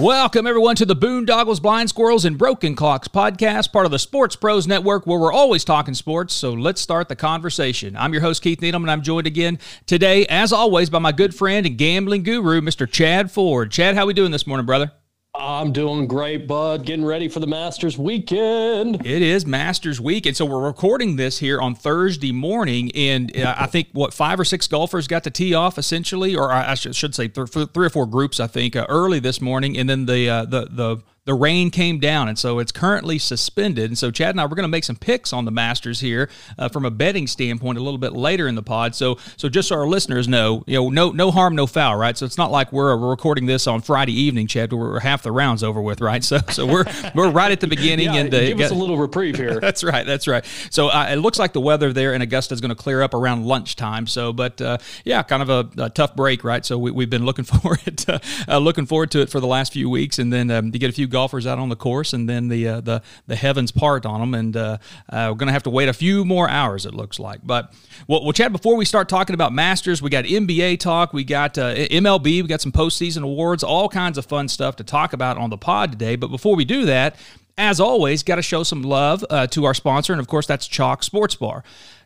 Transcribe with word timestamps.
Welcome, 0.00 0.46
everyone, 0.46 0.76
to 0.76 0.86
the 0.86 0.96
Boondoggles, 0.96 1.60
Blind 1.60 1.90
Squirrels, 1.90 2.24
and 2.24 2.38
Broken 2.38 2.74
Clocks 2.74 3.06
podcast, 3.06 3.70
part 3.70 3.84
of 3.84 3.92
the 3.92 3.98
Sports 3.98 4.34
Pros 4.34 4.66
Network, 4.66 5.06
where 5.06 5.18
we're 5.18 5.30
always 5.30 5.62
talking 5.62 5.92
sports. 5.92 6.32
So 6.32 6.54
let's 6.54 6.80
start 6.80 7.10
the 7.10 7.16
conversation. 7.16 7.94
I'm 7.98 8.14
your 8.14 8.22
host, 8.22 8.42
Keith 8.42 8.62
Needham, 8.62 8.82
and 8.82 8.90
I'm 8.90 9.02
joined 9.02 9.26
again 9.26 9.58
today, 9.84 10.24
as 10.28 10.54
always, 10.54 10.88
by 10.88 11.00
my 11.00 11.12
good 11.12 11.34
friend 11.34 11.66
and 11.66 11.76
gambling 11.76 12.22
guru, 12.22 12.62
Mr. 12.62 12.90
Chad 12.90 13.30
Ford. 13.30 13.70
Chad, 13.70 13.94
how 13.94 14.06
we 14.06 14.14
doing 14.14 14.30
this 14.30 14.46
morning, 14.46 14.64
brother? 14.64 14.90
I'm 15.34 15.72
doing 15.72 16.08
great, 16.08 16.48
bud. 16.48 16.84
Getting 16.84 17.04
ready 17.04 17.28
for 17.28 17.38
the 17.38 17.46
Masters 17.46 17.96
weekend. 17.96 19.06
It 19.06 19.22
is 19.22 19.46
Masters 19.46 20.00
week, 20.00 20.26
and 20.26 20.36
so 20.36 20.44
we're 20.44 20.66
recording 20.66 21.14
this 21.14 21.38
here 21.38 21.60
on 21.60 21.76
Thursday 21.76 22.32
morning. 22.32 22.90
And 22.96 23.36
uh, 23.36 23.54
I 23.56 23.66
think 23.66 23.88
what 23.92 24.12
five 24.12 24.40
or 24.40 24.44
six 24.44 24.66
golfers 24.66 25.06
got 25.06 25.22
to 25.24 25.30
tee 25.30 25.54
off 25.54 25.78
essentially, 25.78 26.34
or 26.34 26.50
I 26.50 26.74
should, 26.74 27.14
say 27.14 27.28
th- 27.28 27.48
three 27.48 27.86
or 27.86 27.90
four 27.90 28.06
groups. 28.06 28.40
I 28.40 28.48
think 28.48 28.74
uh, 28.74 28.86
early 28.88 29.20
this 29.20 29.40
morning, 29.40 29.78
and 29.78 29.88
then 29.88 30.06
the 30.06 30.28
uh, 30.28 30.44
the 30.46 30.66
the 30.68 30.96
the 31.30 31.34
rain 31.34 31.70
came 31.70 32.00
down, 32.00 32.26
and 32.28 32.36
so 32.36 32.58
it's 32.58 32.72
currently 32.72 33.16
suspended. 33.16 33.88
And 33.88 33.96
so 33.96 34.10
Chad 34.10 34.30
and 34.30 34.40
I 34.40 34.46
we're 34.46 34.56
going 34.56 34.64
to 34.64 34.68
make 34.68 34.82
some 34.82 34.96
picks 34.96 35.32
on 35.32 35.44
the 35.44 35.52
Masters 35.52 36.00
here 36.00 36.28
uh, 36.58 36.68
from 36.68 36.84
a 36.84 36.90
betting 36.90 37.28
standpoint 37.28 37.78
a 37.78 37.80
little 37.80 37.98
bit 37.98 38.14
later 38.14 38.48
in 38.48 38.56
the 38.56 38.64
pod. 38.64 38.96
So 38.96 39.16
so 39.36 39.48
just 39.48 39.68
so 39.68 39.76
our 39.76 39.86
listeners 39.86 40.26
know, 40.26 40.64
you 40.66 40.74
know, 40.74 40.90
no 40.90 41.12
no 41.12 41.30
harm, 41.30 41.54
no 41.54 41.68
foul, 41.68 41.94
right? 41.94 42.18
So 42.18 42.26
it's 42.26 42.36
not 42.36 42.50
like 42.50 42.72
we're, 42.72 42.96
we're 42.96 43.10
recording 43.10 43.46
this 43.46 43.68
on 43.68 43.80
Friday 43.80 44.12
evening, 44.12 44.48
Chad. 44.48 44.72
We're 44.72 44.98
half 44.98 45.22
the 45.22 45.30
rounds 45.30 45.62
over 45.62 45.80
with, 45.80 46.00
right? 46.00 46.20
So 46.30 46.38
so 46.50 46.64
we're 46.64 46.84
we're 47.14 47.30
right 47.30 47.50
at 47.50 47.60
the 47.60 47.66
beginning, 47.66 48.06
yeah, 48.06 48.20
and 48.20 48.34
uh, 48.34 48.40
give 48.40 48.60
us 48.60 48.70
a 48.70 48.74
little 48.74 48.96
reprieve 48.96 49.36
here. 49.36 49.58
that's 49.60 49.82
right, 49.82 50.06
that's 50.06 50.28
right. 50.28 50.44
So 50.70 50.88
uh, 50.88 51.08
it 51.10 51.16
looks 51.16 51.38
like 51.38 51.52
the 51.52 51.60
weather 51.60 51.92
there 51.92 52.12
in 52.14 52.22
Augusta 52.22 52.54
is 52.54 52.60
going 52.60 52.68
to 52.68 52.76
clear 52.76 53.02
up 53.02 53.14
around 53.14 53.46
lunchtime. 53.46 54.06
So, 54.06 54.32
but 54.32 54.60
uh, 54.60 54.78
yeah, 55.04 55.22
kind 55.24 55.42
of 55.42 55.50
a, 55.50 55.82
a, 55.82 55.90
tough 55.90 56.14
break, 56.14 56.44
right? 56.44 56.64
So 56.64 56.78
we, 56.78 57.02
have 57.02 57.10
been 57.10 57.24
looking 57.24 57.44
forward 57.46 57.98
to, 57.98 58.20
uh, 58.48 58.58
looking 58.58 58.86
forward 58.86 59.10
to 59.12 59.20
it 59.22 59.28
for 59.28 59.40
the 59.40 59.46
last 59.46 59.72
few 59.72 59.90
weeks, 59.90 60.18
and 60.20 60.32
then 60.32 60.50
um, 60.50 60.70
to 60.70 60.78
get 60.78 60.88
a 60.88 60.92
few 60.92 61.08
golfers 61.20 61.46
out 61.46 61.58
on 61.58 61.68
the 61.68 61.76
course 61.76 62.14
and 62.14 62.26
then 62.26 62.48
the 62.48 62.66
uh, 62.66 62.80
the 62.80 63.02
the 63.26 63.36
heavens 63.36 63.70
part 63.70 64.06
on 64.06 64.20
them, 64.20 64.34
and 64.34 64.56
uh, 64.56 64.78
uh, 65.10 65.28
we're 65.30 65.36
going 65.36 65.48
to 65.48 65.52
have 65.52 65.62
to 65.64 65.70
wait 65.70 65.88
a 65.88 65.92
few 65.92 66.24
more 66.24 66.48
hours. 66.48 66.86
It 66.86 66.94
looks 66.94 67.18
like. 67.18 67.40
But 67.44 67.74
well, 68.08 68.24
well, 68.24 68.32
Chad, 68.32 68.52
before 68.52 68.74
we 68.74 68.86
start 68.86 69.08
talking 69.08 69.34
about 69.34 69.52
Masters, 69.52 70.00
we 70.00 70.08
got 70.08 70.24
NBA 70.24 70.80
talk, 70.80 71.12
we 71.12 71.24
got 71.24 71.58
uh, 71.58 71.74
MLB, 71.74 72.24
we 72.24 72.44
got 72.44 72.62
some 72.62 72.72
postseason 72.72 73.22
awards, 73.22 73.62
all 73.62 73.88
kinds 73.90 74.16
of 74.16 74.24
fun 74.24 74.48
stuff 74.48 74.76
to 74.76 74.84
talk 74.84 75.12
about 75.12 75.36
on 75.36 75.50
the 75.50 75.58
pod 75.58 75.92
today. 75.92 76.16
But 76.16 76.28
before 76.28 76.56
we 76.56 76.64
do 76.64 76.86
that, 76.86 77.16
as 77.58 77.80
always, 77.80 78.22
got 78.22 78.36
to 78.36 78.42
show 78.42 78.62
some 78.62 78.82
love 78.82 79.22
uh, 79.28 79.46
to 79.48 79.66
our 79.66 79.74
sponsor, 79.74 80.14
and 80.14 80.20
of 80.20 80.26
course, 80.26 80.46
that's 80.46 80.66
Chalk 80.66 81.02
Sports 81.02 81.34
Bar. 81.34 81.62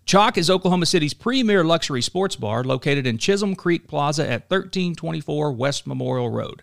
Chalk 0.07 0.37
is 0.37 0.51
Oklahoma 0.51 0.87
City's 0.87 1.15
premier 1.15 1.63
luxury 1.63 2.03
sports 2.03 2.35
bar 2.37 2.65
located 2.65 3.07
in 3.07 3.17
Chisholm 3.17 3.55
Creek 3.55 3.87
Plaza 3.87 4.25
at 4.25 4.51
1324 4.51 5.53
West 5.53 5.87
Memorial 5.87 6.29
Road. 6.29 6.63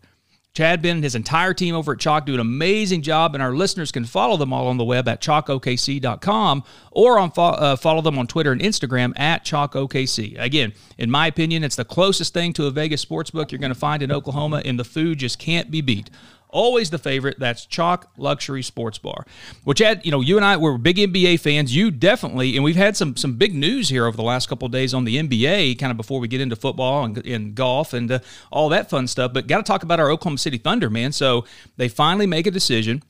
Chad 0.53 0.81
Ben 0.81 0.97
and 0.97 1.03
his 1.03 1.15
entire 1.15 1.53
team 1.53 1.73
over 1.73 1.93
at 1.93 1.99
Chalk 1.99 2.25
do 2.25 2.33
an 2.33 2.41
amazing 2.41 3.01
job, 3.01 3.33
and 3.33 3.41
our 3.41 3.53
listeners 3.53 3.89
can 3.89 4.03
follow 4.03 4.35
them 4.35 4.51
all 4.51 4.67
on 4.67 4.77
the 4.77 4.83
web 4.83 5.07
at 5.07 5.21
chalkokc.com 5.21 6.63
or 6.91 7.17
on 7.17 7.31
fo- 7.31 7.43
uh, 7.43 7.75
follow 7.77 8.01
them 8.01 8.19
on 8.19 8.27
Twitter 8.27 8.51
and 8.51 8.59
Instagram 8.59 9.17
at 9.17 9.45
chalkokc. 9.45 10.37
Again, 10.37 10.73
in 10.97 11.09
my 11.09 11.27
opinion, 11.27 11.63
it's 11.63 11.77
the 11.77 11.85
closest 11.85 12.33
thing 12.33 12.51
to 12.53 12.65
a 12.65 12.71
Vegas 12.71 12.99
sports 12.99 13.31
book 13.31 13.51
you're 13.51 13.59
going 13.59 13.73
to 13.73 13.79
find 13.79 14.03
in 14.03 14.11
Oklahoma, 14.11 14.61
and 14.65 14.77
the 14.77 14.83
food 14.83 15.19
just 15.19 15.39
can't 15.39 15.71
be 15.71 15.79
beat 15.79 16.09
always 16.51 16.89
the 16.89 16.97
favorite. 16.97 17.39
That's 17.39 17.65
Chalk 17.65 18.09
Luxury 18.17 18.63
Sports 18.63 18.97
Bar. 18.97 19.25
Which 19.63 19.79
had, 19.79 20.05
you 20.05 20.11
know, 20.11 20.21
you 20.21 20.37
and 20.37 20.45
I 20.45 20.57
were 20.57 20.77
big 20.77 20.97
NBA 20.97 21.39
fans. 21.39 21.75
You 21.75 21.91
definitely, 21.91 22.55
and 22.55 22.63
we've 22.63 22.75
had 22.75 22.95
some 22.95 23.15
some 23.15 23.37
big 23.37 23.53
news 23.53 23.89
here 23.89 24.05
over 24.05 24.15
the 24.15 24.23
last 24.23 24.47
couple 24.47 24.67
days 24.69 24.93
on 24.93 25.05
the 25.05 25.17
NBA, 25.17 25.79
kind 25.79 25.91
of 25.91 25.97
before 25.97 26.19
we 26.19 26.27
get 26.27 26.41
into 26.41 26.55
football 26.55 27.05
and, 27.05 27.17
and 27.25 27.55
golf 27.55 27.93
and 27.93 28.11
uh, 28.11 28.19
all 28.51 28.69
that 28.69 28.89
fun 28.89 29.07
stuff. 29.07 29.33
But 29.33 29.47
got 29.47 29.57
to 29.57 29.63
talk 29.63 29.83
about 29.83 29.99
our 29.99 30.09
Oklahoma 30.09 30.37
City 30.37 30.57
Thunder, 30.57 30.89
man. 30.89 31.11
So 31.11 31.45
they 31.77 31.87
finally 31.87 32.27
make 32.27 32.47
a 32.47 32.51
decision 32.51 33.03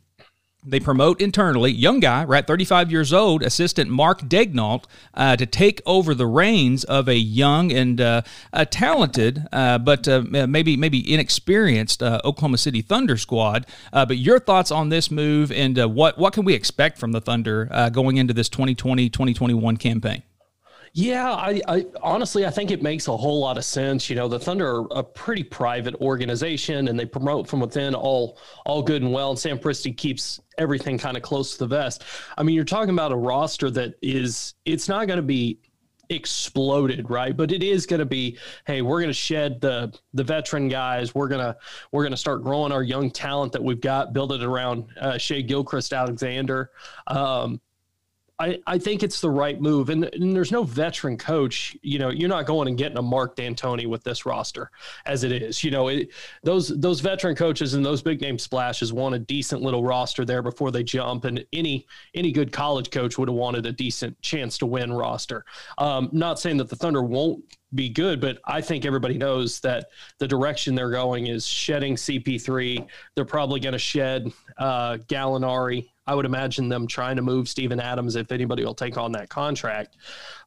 they 0.64 0.80
promote 0.80 1.20
internally, 1.20 1.72
young 1.72 2.00
guy, 2.00 2.24
right, 2.24 2.46
35 2.46 2.92
years 2.92 3.12
old, 3.12 3.42
assistant 3.42 3.90
Mark 3.90 4.22
Daigneault, 4.22 4.86
uh, 5.14 5.36
to 5.36 5.46
take 5.46 5.82
over 5.86 6.14
the 6.14 6.28
reins 6.28 6.84
of 6.84 7.08
a 7.08 7.16
young 7.16 7.72
and 7.72 8.00
uh, 8.00 8.22
a 8.54 8.66
talented, 8.66 9.48
uh, 9.52 9.80
but 9.80 10.08
uh, 10.08 10.22
maybe 10.22 10.78
maybe 10.78 11.14
inexperienced 11.14 12.04
uh, 12.04 12.22
Oklahoma 12.24 12.58
City 12.58 12.82
Thunder 12.82 13.18
squad. 13.18 13.66
Uh, 13.92 14.06
but 14.06 14.18
your 14.18 14.40
thoughts 14.40 14.72
on 14.72 14.90
this 14.90 15.10
move 15.10 15.52
and 15.52 15.78
what 15.96 16.18
what 16.18 16.34
can 16.34 16.46
we 16.46 16.54
expect 16.54 16.98
from 16.98 17.12
the 17.12 17.22
Thunder 17.22 17.70
going 17.92 18.18
into 18.18 18.34
this 18.34 18.50
2020-2021 18.50 19.80
campaign? 19.80 20.24
Yeah, 20.94 21.32
I, 21.32 21.62
I, 21.70 21.86
honestly 22.04 22.46
I 22.46 22.50
think 22.50 22.70
it 22.70 22.82
makes 22.82 23.08
a 23.08 23.16
whole 23.16 23.40
lot 23.40 23.58
of 23.58 23.64
sense. 23.64 24.10
You 24.10 24.18
know, 24.18 24.28
the 24.28 24.40
Thunder 24.40 24.82
are 24.82 24.88
a 24.92 25.04
pretty 25.04 25.44
private 25.44 25.96
organization, 25.96 26.90
and 26.90 27.00
they 27.00 27.06
promote 27.06 27.48
from 27.48 27.62
within 27.62 27.96
all 27.96 28.38
all 28.66 28.82
good 28.84 29.02
and 29.02 29.14
well. 29.14 29.30
And 29.30 29.40
Sam 29.40 29.58
Presti 29.58 29.96
keeps 29.96 30.42
everything 30.58 30.98
kind 30.98 31.16
of 31.16 31.24
close 31.24 31.54
to 31.54 31.60
the 31.60 31.68
vest. 31.68 32.04
I 32.38 32.44
mean, 32.44 32.56
you're 32.56 32.66
talking 32.66 32.94
about 32.94 33.14
a 33.14 33.16
roster 33.16 33.70
that 33.72 33.94
is 34.02 34.56
it's 34.66 34.90
not 34.90 35.08
going 35.08 35.18
to 35.18 35.24
be 35.24 35.60
exploded 36.10 37.10
right 37.10 37.38
but 37.38 37.54
it 37.54 37.64
is 37.64 37.86
going 37.86 38.02
to 38.02 38.06
be 38.06 38.38
hey 38.68 38.82
we're 38.82 39.00
going 39.00 39.10
to 39.10 39.14
shed 39.14 39.62
the 39.62 39.98
the 40.14 40.22
veteran 40.22 40.68
guys 40.68 41.16
we're 41.16 41.30
going 41.30 41.40
to 41.40 41.56
we're 41.94 42.04
going 42.04 42.12
to 42.12 42.18
start 42.18 42.44
growing 42.44 42.70
our 42.74 42.84
young 42.84 43.10
talent 43.10 43.54
that 43.54 43.64
we've 43.64 43.80
got 43.80 44.12
build 44.12 44.34
it 44.34 44.44
around 44.44 44.84
uh, 45.00 45.18
Shai 45.18 45.40
Gilgeous-Alexander 45.40 46.70
um, 47.08 47.62
I, 48.42 48.60
I 48.66 48.80
think 48.80 49.04
it's 49.04 49.22
the 49.22 49.30
right 49.30 49.62
move. 49.62 49.90
And, 49.90 50.06
and, 50.16 50.36
there's 50.36 50.52
no 50.52 50.64
veteran 50.64 51.16
coach. 51.16 51.78
You 51.84 52.00
know, 52.00 52.10
you're 52.10 52.28
not 52.28 52.48
going 52.48 52.68
and 52.68 52.76
getting 52.76 52.98
a 52.98 53.02
Mark 53.02 53.36
D'Antoni 53.36 53.86
with 53.86 54.04
this 54.04 54.26
roster 54.26 54.72
as 55.06 55.24
it 55.24 55.32
is. 55.32 55.64
You 55.64 55.70
know, 55.70 55.90
it, 55.90 56.10
those 56.42 56.70
those 56.70 57.02
veteran 57.02 57.36
coaches 57.36 57.76
and 57.76 57.86
those 57.86 58.02
big 58.02 58.20
name 58.20 58.40
splashes 58.40 58.92
want 58.92 59.14
a 59.14 59.20
decent 59.20 59.62
little 59.62 59.84
roster 59.84 60.26
there 60.26 60.42
before 60.42 60.72
they 60.72 60.84
jump. 60.84 61.26
And 61.26 61.46
any 61.54 61.86
any 62.16 62.32
good 62.32 62.52
college 62.52 62.90
coach 62.90 63.20
would 63.20 63.30
have 63.30 63.36
wanted 63.36 63.68
a 63.68 63.72
decent 63.72 64.20
chance 64.24 64.58
to 64.58 64.66
win 64.66 64.92
roster. 64.92 65.46
Um, 65.78 66.10
not 66.12 66.40
saying 66.40 66.58
that 66.58 66.70
the 66.70 66.76
Thunder 66.76 67.04
won't 67.04 67.44
be 67.76 67.90
good, 67.90 68.20
but 68.20 68.40
I 68.46 68.60
think 68.60 68.86
everybody 68.86 69.18
knows 69.20 69.60
that 69.60 69.88
the 70.18 70.28
direction 70.28 70.74
they're 70.74 70.90
going 70.90 71.28
is 71.28 71.46
shedding 71.46 71.96
CP3. 71.96 72.88
They're 73.16 73.24
probably 73.24 73.60
going 73.60 73.74
to 73.74 73.80
shed 73.80 74.32
uh, 74.58 74.98
Gallinari 75.08 75.91
I 76.08 76.16
would 76.16 76.26
imagine 76.26 76.70
them 76.70 76.88
trying 76.88 77.16
to 77.16 77.22
move 77.22 77.48
Steven 77.48 77.80
Adams 77.80 78.16
if 78.16 78.32
anybody 78.32 78.66
will 78.66 78.74
take 78.74 78.98
on 78.98 79.12
that 79.14 79.30
contract. 79.30 79.98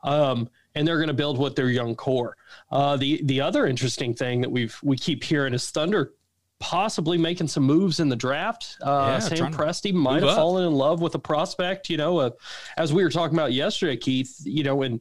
Um, 0.02 0.48
and 0.74 0.86
they're 0.86 0.96
going 0.96 1.08
to 1.08 1.14
build 1.14 1.38
with 1.38 1.54
their 1.54 1.70
young 1.70 1.94
core. 1.94 2.36
Uh, 2.70 2.96
the 2.96 3.20
the 3.24 3.40
other 3.40 3.66
interesting 3.66 4.14
thing 4.14 4.40
that 4.40 4.50
we've 4.50 4.76
we 4.82 4.96
keep 4.96 5.22
hearing 5.22 5.54
is 5.54 5.70
Thunder 5.70 6.12
possibly 6.60 7.18
making 7.18 7.46
some 7.46 7.62
moves 7.62 8.00
in 8.00 8.08
the 8.08 8.16
draft. 8.16 8.76
Uh, 8.82 9.10
yeah, 9.12 9.18
Sam 9.18 9.52
Presti 9.52 9.92
might 9.92 10.22
have 10.22 10.30
up. 10.30 10.36
fallen 10.36 10.66
in 10.66 10.72
love 10.72 11.00
with 11.00 11.14
a 11.14 11.18
prospect. 11.18 11.90
You 11.90 11.96
know, 11.96 12.18
uh, 12.18 12.30
as 12.76 12.92
we 12.92 13.04
were 13.04 13.10
talking 13.10 13.36
about 13.36 13.52
yesterday, 13.52 13.96
Keith. 13.96 14.40
You 14.44 14.64
know, 14.64 14.82
in 14.82 15.00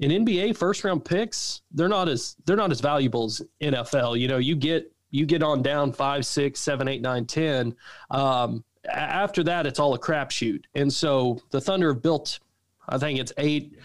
in 0.00 0.24
NBA 0.24 0.56
first 0.56 0.84
round 0.84 1.04
picks, 1.04 1.62
they're 1.72 1.88
not 1.88 2.08
as 2.08 2.36
they're 2.44 2.56
not 2.56 2.70
as 2.70 2.80
valuable 2.80 3.24
as 3.24 3.40
NFL. 3.62 4.18
You 4.18 4.28
know, 4.28 4.38
you 4.38 4.56
get 4.56 4.92
you 5.10 5.24
get 5.24 5.42
on 5.42 5.62
down 5.62 5.92
five, 5.92 6.26
six, 6.26 6.60
seven, 6.60 6.88
eight, 6.88 7.00
nine, 7.00 7.24
ten. 7.24 7.74
Um, 8.10 8.64
after 8.88 9.42
that, 9.44 9.66
it's 9.66 9.78
all 9.78 9.94
a 9.94 9.98
crapshoot. 9.98 10.64
And 10.74 10.92
so 10.92 11.40
the 11.50 11.60
Thunder 11.60 11.92
have 11.92 12.02
built, 12.02 12.38
I 12.88 12.98
think 12.98 13.18
it's 13.18 13.32
eight, 13.38 13.78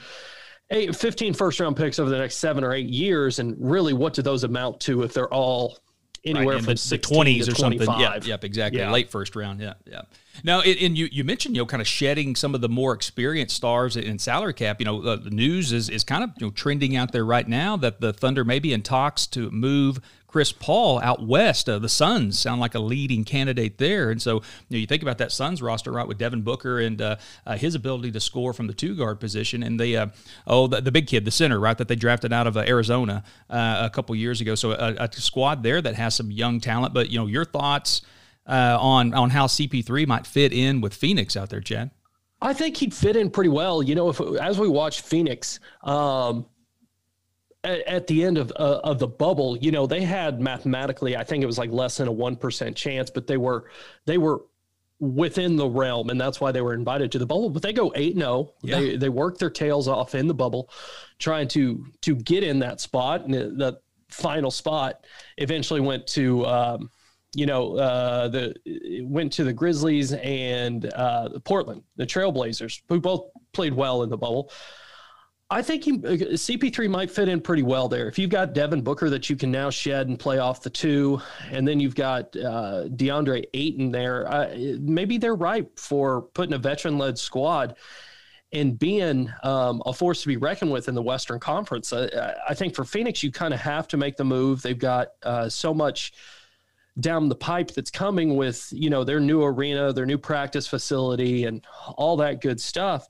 eight, 0.70 0.96
15 0.96 1.34
first 1.34 1.60
round 1.60 1.78
picks 1.78 2.00
over 2.00 2.10
the 2.10 2.18
next 2.18 2.38
seven 2.38 2.64
or 2.64 2.74
eight 2.74 2.90
years. 2.90 3.40
And 3.40 3.56
really, 3.60 3.94
what 3.94 4.14
do 4.14 4.22
those 4.22 4.44
amount 4.44 4.80
to 4.82 5.04
if 5.04 5.14
they're 5.14 5.34
all 5.34 5.78
anywhere 6.24 6.56
right, 6.56 6.64
from 6.64 6.74
the, 6.74 7.00
20s 7.00 7.48
or 7.48 7.54
25. 7.54 7.86
something? 7.86 8.00
Yep, 8.00 8.26
yep 8.26 8.44
exactly. 8.44 8.80
Yeah. 8.80 8.92
Late 8.92 9.10
first 9.10 9.36
round. 9.36 9.60
Yeah, 9.60 9.74
yeah. 9.86 10.02
Now, 10.44 10.62
and 10.62 10.98
you, 10.98 11.10
you 11.12 11.24
mentioned, 11.24 11.56
you 11.56 11.62
know, 11.62 11.66
kind 11.66 11.82
of 11.82 11.88
shedding 11.88 12.36
some 12.36 12.56
of 12.56 12.62
the 12.62 12.70
more 12.70 12.94
experienced 12.94 13.56
stars 13.56 13.98
in 13.98 14.18
salary 14.18 14.54
cap. 14.54 14.80
You 14.80 14.86
know, 14.86 15.02
uh, 15.02 15.16
the 15.18 15.30
news 15.30 15.72
is, 15.74 15.90
is 15.90 16.04
kind 16.04 16.24
of 16.24 16.32
you 16.40 16.48
know, 16.48 16.52
trending 16.52 16.96
out 16.96 17.12
there 17.12 17.26
right 17.26 17.48
now 17.48 17.76
that 17.78 18.02
the 18.02 18.14
Thunder 18.14 18.44
may 18.44 18.60
be 18.60 18.74
in 18.74 18.82
talks 18.82 19.28
to 19.28 19.52
move 19.52 20.00
Chris 20.32 20.54
Paul 20.54 21.02
out 21.02 21.28
west. 21.28 21.68
Uh, 21.68 21.78
the 21.78 21.90
Suns 21.90 22.40
sound 22.40 22.62
like 22.62 22.74
a 22.74 22.80
leading 22.80 23.26
candidate 23.26 23.78
there. 23.78 24.12
And 24.12 24.22
so 24.22 24.36
you, 24.36 24.42
know, 24.70 24.78
you 24.78 24.88
think 24.88 25.02
about 25.02 25.18
that 25.18 25.32
Suns 25.32 25.62
roster, 25.62 25.92
right, 25.92 26.08
with 26.08 26.18
Devin 26.18 26.42
Booker 26.42 26.80
and 26.80 27.02
uh, 27.02 27.18
uh, 27.46 27.58
his 27.58 27.76
ability 27.76 28.12
to 28.14 28.20
score 28.22 28.54
from 28.54 28.68
the 28.68 28.74
two 28.74 28.96
guard 28.96 29.20
position. 29.20 29.62
And 29.62 29.78
the, 29.78 29.98
uh, 29.98 30.08
oh, 30.48 30.68
the, 30.68 30.80
the, 30.80 30.92
big 30.92 31.08
kid, 31.08 31.26
the 31.26 31.32
center, 31.32 31.60
right, 31.60 31.78
that 31.78 31.90
they 31.90 31.98
drafted 31.98 32.32
out 32.32 32.48
of 32.48 32.56
uh, 32.56 32.62
Arizona 32.62 33.24
uh, 33.50 33.82
a 33.84 33.90
couple 33.90 34.16
years 34.16 34.40
ago. 34.40 34.56
So 34.56 34.72
a, 34.72 34.96
a, 35.04 35.10
squad 35.12 35.64
there 35.64 35.82
that 35.82 35.96
has 35.96 36.16
some 36.16 36.32
young 36.32 36.62
talent. 36.62 36.94
But, 36.94 37.10
you 37.10 37.20
know, 37.20 37.28
your 37.28 37.44
thoughts 37.44 38.02
on, 38.48 39.14
on 39.14 39.30
how 39.32 39.48
CP3 39.48 40.08
might 40.08 40.26
fit 40.26 40.54
in 40.54 40.80
with 40.80 40.94
Phoenix 40.94 41.36
out 41.36 41.50
there, 41.50 41.62
Chad? 41.62 41.92
I 42.42 42.54
think 42.54 42.78
he'd 42.78 42.94
fit 42.94 43.16
in 43.16 43.30
pretty 43.30 43.50
well. 43.50 43.84
You 43.84 43.96
know, 43.96 44.10
if 44.10 44.20
as 44.42 44.58
we 44.58 44.68
watch 44.68 45.02
Phoenix, 45.02 45.60
um, 45.84 46.46
at, 47.64 47.80
at 47.88 48.08
the 48.08 48.24
end 48.24 48.38
of 48.38 48.52
uh, 48.58 48.80
of 48.84 49.00
the 49.00 49.08
bubble, 49.08 49.58
you 49.58 49.72
know, 49.72 49.86
they 49.86 50.02
had 50.02 50.42
mathematically, 50.42 51.16
I 51.16 51.24
think 51.24 51.44
it 51.44 51.48
was 51.48 51.58
like 51.58 51.72
less 51.72 51.98
than 51.98 52.08
a 52.08 52.12
one 52.12 52.36
percent 52.36 52.76
chance, 52.76 53.10
but 53.10 53.28
they 53.28 53.38
were 53.38 53.66
they 54.06 54.18
were 54.18 54.42
within 55.00 55.56
the 55.56 55.68
realm, 55.68 56.10
and 56.10 56.22
that's 56.22 56.40
why 56.40 56.52
they 56.52 56.62
were 56.62 56.74
invited 56.74 57.12
to 57.12 57.20
the 57.20 57.26
bubble. 57.26 57.50
But 57.50 57.62
they 57.62 57.74
go 57.74 57.92
eight 57.96 58.16
zero. 58.16 58.28
Oh. 58.28 58.54
They 58.62 58.96
they 58.98 59.10
work 59.10 59.38
their 59.38 59.50
tails 59.50 59.88
off 59.88 60.16
in 60.16 60.28
the 60.28 60.34
bubble, 60.34 60.70
trying 61.20 61.48
to 61.50 61.86
to 62.02 62.16
get 62.16 62.44
in 62.44 62.60
that 62.60 62.80
spot, 62.80 63.26
and 63.26 63.60
that 63.60 63.82
final 64.10 64.52
spot 64.52 65.06
eventually 65.38 65.82
went 65.82 66.08
to. 66.08 66.46
Um, 66.46 66.90
you 67.34 67.46
know, 67.46 67.78
uh, 67.78 68.28
the 68.28 68.54
went 69.04 69.32
to 69.34 69.46
the 69.46 69.54
Grizzlies 69.54 70.12
and 70.12 70.92
uh, 70.94 71.30
Portland, 71.46 71.82
the 71.96 72.06
Trailblazers, 72.06 72.82
who 72.90 73.00
both 73.00 73.30
played 73.54 73.74
well 73.74 74.04
in 74.04 74.10
the 74.10 74.18
bubble. 74.18 74.52
I 75.52 75.62
think 75.62 75.84
he, 75.84 75.92
uh, 75.92 76.32
CP3 76.38 76.90
might 76.90 77.12
fit 77.12 77.28
in 77.28 77.42
pretty 77.42 77.62
well 77.62 77.90
there. 77.90 78.08
If 78.08 78.18
you've 78.18 78.30
got 78.30 78.54
Devin 78.54 78.82
Booker 78.82 79.10
that 79.10 79.30
you 79.30 79.36
can 79.36 79.52
now 79.52 79.70
shed 79.70 80.08
and 80.08 80.18
play 80.18 80.40
off 80.40 80.64
the 80.64 80.70
two, 80.70 81.22
and 81.52 81.68
then 81.68 81.78
you've 81.82 81.94
got 81.94 82.34
uh, 82.38 82.86
DeAndre 82.88 83.44
Ayton 83.54 83.92
there, 83.92 84.32
uh, 84.32 84.56
maybe 84.80 85.18
they're 85.18 85.36
ripe 85.36 85.78
for 85.78 86.22
putting 86.22 86.54
a 86.54 86.58
veteran 86.58 86.98
led 86.98 87.20
squad 87.20 87.76
and 88.54 88.80
being 88.80 89.32
um, 89.44 89.84
a 89.86 89.92
force 89.92 90.22
to 90.22 90.30
be 90.30 90.38
reckoned 90.38 90.72
with 90.72 90.88
in 90.88 90.96
the 90.96 91.02
Western 91.02 91.40
Conference. 91.40 91.92
Uh, 91.92 92.34
I 92.48 92.54
think 92.54 92.74
for 92.74 92.86
Phoenix, 92.86 93.22
you 93.22 93.30
kind 93.30 93.54
of 93.54 93.60
have 93.60 93.90
to 93.90 93.98
make 93.98 94.16
the 94.16 94.24
move. 94.24 94.62
They've 94.62 94.80
got 94.80 95.10
uh, 95.24 95.50
so 95.50 95.74
much 95.74 96.14
down 97.00 97.28
the 97.28 97.36
pipe 97.36 97.72
that's 97.72 97.92
coming 97.92 98.36
with 98.36 98.68
you 98.72 98.90
know 98.90 99.06
their 99.06 99.22
new 99.22 99.42
arena 99.42 99.94
their 99.94 100.06
new 100.06 100.18
practice 100.18 100.68
facility 100.68 101.46
and 101.46 101.66
all 101.96 102.18
that 102.18 102.42
good 102.42 102.60
stuff 102.60 103.08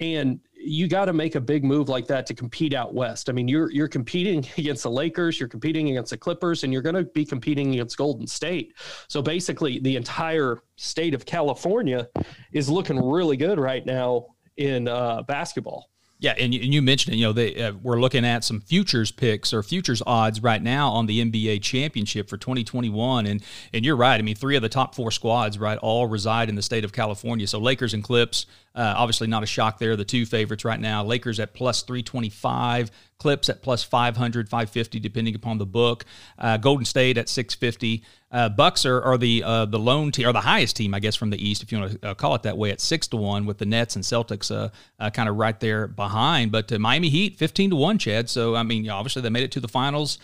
and 0.00 0.40
you 0.62 0.88
got 0.88 1.06
to 1.06 1.12
make 1.12 1.34
a 1.34 1.40
big 1.40 1.64
move 1.64 1.88
like 1.88 2.06
that 2.06 2.26
to 2.26 2.34
compete 2.34 2.74
out 2.74 2.94
west. 2.94 3.28
I 3.28 3.32
mean, 3.32 3.48
you're 3.48 3.70
you're 3.70 3.88
competing 3.88 4.46
against 4.58 4.82
the 4.82 4.90
Lakers, 4.90 5.40
you're 5.40 5.48
competing 5.48 5.90
against 5.90 6.10
the 6.10 6.18
Clippers, 6.18 6.64
and 6.64 6.72
you're 6.72 6.82
going 6.82 6.94
to 6.94 7.04
be 7.04 7.24
competing 7.24 7.72
against 7.72 7.96
Golden 7.96 8.26
State. 8.26 8.74
So 9.08 9.22
basically, 9.22 9.78
the 9.80 9.96
entire 9.96 10.58
state 10.76 11.14
of 11.14 11.24
California 11.24 12.08
is 12.52 12.68
looking 12.68 13.02
really 13.02 13.36
good 13.36 13.58
right 13.58 13.84
now 13.84 14.26
in 14.56 14.88
uh, 14.88 15.22
basketball. 15.22 15.89
Yeah, 16.20 16.34
and 16.38 16.52
you, 16.52 16.60
and 16.60 16.74
you 16.74 16.82
mentioned 16.82 17.14
it. 17.14 17.16
You 17.16 17.26
know, 17.26 17.32
they, 17.32 17.56
uh, 17.56 17.72
we're 17.82 17.98
looking 17.98 18.26
at 18.26 18.44
some 18.44 18.60
futures 18.60 19.10
picks 19.10 19.54
or 19.54 19.62
futures 19.62 20.02
odds 20.06 20.42
right 20.42 20.62
now 20.62 20.90
on 20.90 21.06
the 21.06 21.24
NBA 21.24 21.62
championship 21.62 22.28
for 22.28 22.36
2021, 22.36 23.26
and 23.26 23.42
and 23.72 23.86
you're 23.86 23.96
right. 23.96 24.18
I 24.18 24.22
mean, 24.22 24.34
three 24.34 24.54
of 24.54 24.60
the 24.60 24.68
top 24.68 24.94
four 24.94 25.10
squads, 25.10 25.58
right, 25.58 25.78
all 25.78 26.06
reside 26.06 26.50
in 26.50 26.56
the 26.56 26.62
state 26.62 26.84
of 26.84 26.92
California. 26.92 27.46
So 27.46 27.58
Lakers 27.58 27.94
and 27.94 28.04
Clips, 28.04 28.44
uh, 28.74 28.94
obviously 28.98 29.28
not 29.28 29.42
a 29.42 29.46
shock 29.46 29.78
there. 29.78 29.96
The 29.96 30.04
two 30.04 30.26
favorites 30.26 30.62
right 30.62 30.78
now. 30.78 31.02
Lakers 31.02 31.40
at 31.40 31.54
plus 31.54 31.82
325, 31.82 32.90
Clips 33.18 33.48
at 33.48 33.62
plus 33.62 33.82
500, 33.82 34.48
550, 34.50 35.00
depending 35.00 35.34
upon 35.34 35.56
the 35.56 35.66
book. 35.66 36.04
Uh, 36.38 36.58
Golden 36.58 36.84
State 36.84 37.16
at 37.16 37.30
650. 37.30 38.04
Uh, 38.32 38.48
Bucks 38.48 38.86
are, 38.86 39.02
are 39.02 39.18
the 39.18 39.42
uh, 39.42 39.64
the 39.64 39.78
lone 39.78 40.12
team 40.12 40.28
or 40.28 40.32
the 40.32 40.40
highest 40.40 40.76
team, 40.76 40.94
I 40.94 41.00
guess, 41.00 41.16
from 41.16 41.30
the 41.30 41.48
East, 41.48 41.64
if 41.64 41.72
you 41.72 41.80
want 41.80 42.00
to 42.00 42.10
uh, 42.10 42.14
call 42.14 42.36
it 42.36 42.44
that 42.44 42.56
way, 42.56 42.70
at 42.70 42.80
six 42.80 43.08
to 43.08 43.16
one, 43.16 43.44
with 43.44 43.58
the 43.58 43.66
Nets 43.66 43.96
and 43.96 44.04
Celtics 44.04 44.54
uh, 44.54 44.68
uh, 45.00 45.10
kind 45.10 45.28
of 45.28 45.36
right 45.36 45.58
there 45.58 45.88
behind. 45.88 46.52
But 46.52 46.70
uh, 46.70 46.78
Miami 46.78 47.08
Heat 47.08 47.38
fifteen 47.38 47.70
to 47.70 47.76
one, 47.76 47.98
Chad. 47.98 48.30
So 48.30 48.54
I 48.54 48.62
mean, 48.62 48.88
obviously 48.88 49.22
they 49.22 49.30
made 49.30 49.42
it 49.42 49.50
to 49.52 49.60
the 49.60 49.68
finals 49.68 50.18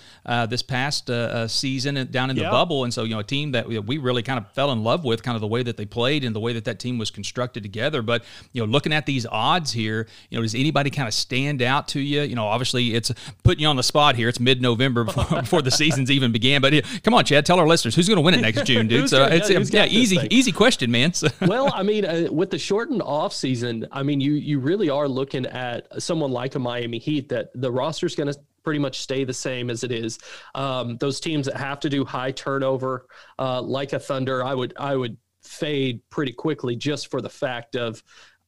this 0.48 0.62
past 0.62 1.10
season 1.48 2.08
down 2.12 2.30
in 2.30 2.36
the 2.36 2.44
bubble, 2.44 2.84
and 2.84 2.94
so 2.94 3.02
you 3.02 3.10
know 3.10 3.20
a 3.20 3.24
team 3.24 3.52
that 3.52 3.66
we 3.66 3.98
really 3.98 4.22
kind 4.22 4.38
of 4.38 4.48
fell 4.52 4.70
in 4.70 4.84
love 4.84 5.04
with, 5.04 5.24
kind 5.24 5.34
of 5.34 5.40
the 5.40 5.48
way 5.48 5.64
that 5.64 5.76
they 5.76 5.86
played 5.86 6.22
and 6.22 6.34
the 6.34 6.40
way 6.40 6.52
that 6.52 6.64
that 6.64 6.78
team 6.78 6.98
was 6.98 7.10
constructed 7.10 7.64
together. 7.64 8.02
But 8.02 8.24
you 8.52 8.62
know, 8.64 8.70
looking 8.70 8.92
at 8.92 9.06
these 9.06 9.26
odds 9.26 9.72
here, 9.72 10.06
you 10.30 10.38
know, 10.38 10.42
does 10.42 10.54
anybody 10.54 10.90
kind 10.90 11.08
of 11.08 11.14
stand 11.14 11.60
out 11.60 11.88
to 11.88 12.00
you? 12.00 12.22
You 12.22 12.36
know, 12.36 12.46
obviously 12.46 12.94
it's 12.94 13.12
putting 13.42 13.62
you 13.62 13.68
on 13.68 13.76
the 13.76 13.82
spot 13.82 14.14
here. 14.14 14.28
It's 14.28 14.38
mid 14.38 14.62
November 14.62 15.02
before, 15.04 15.40
before, 15.40 15.62
the 15.62 15.72
season's 15.72 16.10
even 16.10 16.30
began. 16.30 16.60
But 16.60 16.72
come 17.02 17.14
on, 17.14 17.24
Chad, 17.24 17.44
tell 17.44 17.58
our 17.58 17.66
listeners 17.66 17.95
who's 17.96 18.08
going 18.08 18.16
to 18.16 18.22
win 18.22 18.34
it 18.34 18.40
next 18.40 18.64
June, 18.64 18.86
dude. 18.88 19.08
so 19.08 19.24
it's 19.24 19.50
yeah, 19.50 19.84
yeah 19.84 19.86
easy, 19.86 20.18
easy 20.30 20.52
question, 20.52 20.90
man. 20.90 21.12
So. 21.12 21.28
well, 21.46 21.72
I 21.74 21.82
mean, 21.82 22.04
uh, 22.04 22.28
with 22.30 22.50
the 22.50 22.58
shortened 22.58 23.02
off 23.02 23.32
season, 23.32 23.86
I 23.90 24.02
mean, 24.02 24.20
you 24.20 24.32
you 24.32 24.60
really 24.60 24.88
are 24.88 25.08
looking 25.08 25.46
at 25.46 26.00
someone 26.00 26.30
like 26.30 26.54
a 26.54 26.58
Miami 26.58 26.98
Heat 26.98 27.28
that 27.30 27.50
the 27.54 27.72
roster's 27.72 28.14
going 28.14 28.32
to 28.32 28.38
pretty 28.62 28.78
much 28.78 29.00
stay 29.00 29.24
the 29.24 29.32
same 29.32 29.70
as 29.70 29.84
it 29.84 29.92
is. 29.92 30.18
Um, 30.54 30.96
those 30.98 31.20
teams 31.20 31.46
that 31.46 31.56
have 31.56 31.80
to 31.80 31.88
do 31.88 32.04
high 32.04 32.32
turnover, 32.32 33.06
uh, 33.38 33.62
like 33.62 33.92
a 33.92 33.98
Thunder, 33.98 34.44
I 34.44 34.54
would 34.54 34.74
I 34.78 34.94
would 34.94 35.16
fade 35.42 36.00
pretty 36.10 36.32
quickly 36.32 36.76
just 36.76 37.10
for 37.10 37.20
the 37.20 37.30
fact 37.30 37.76
of 37.76 38.02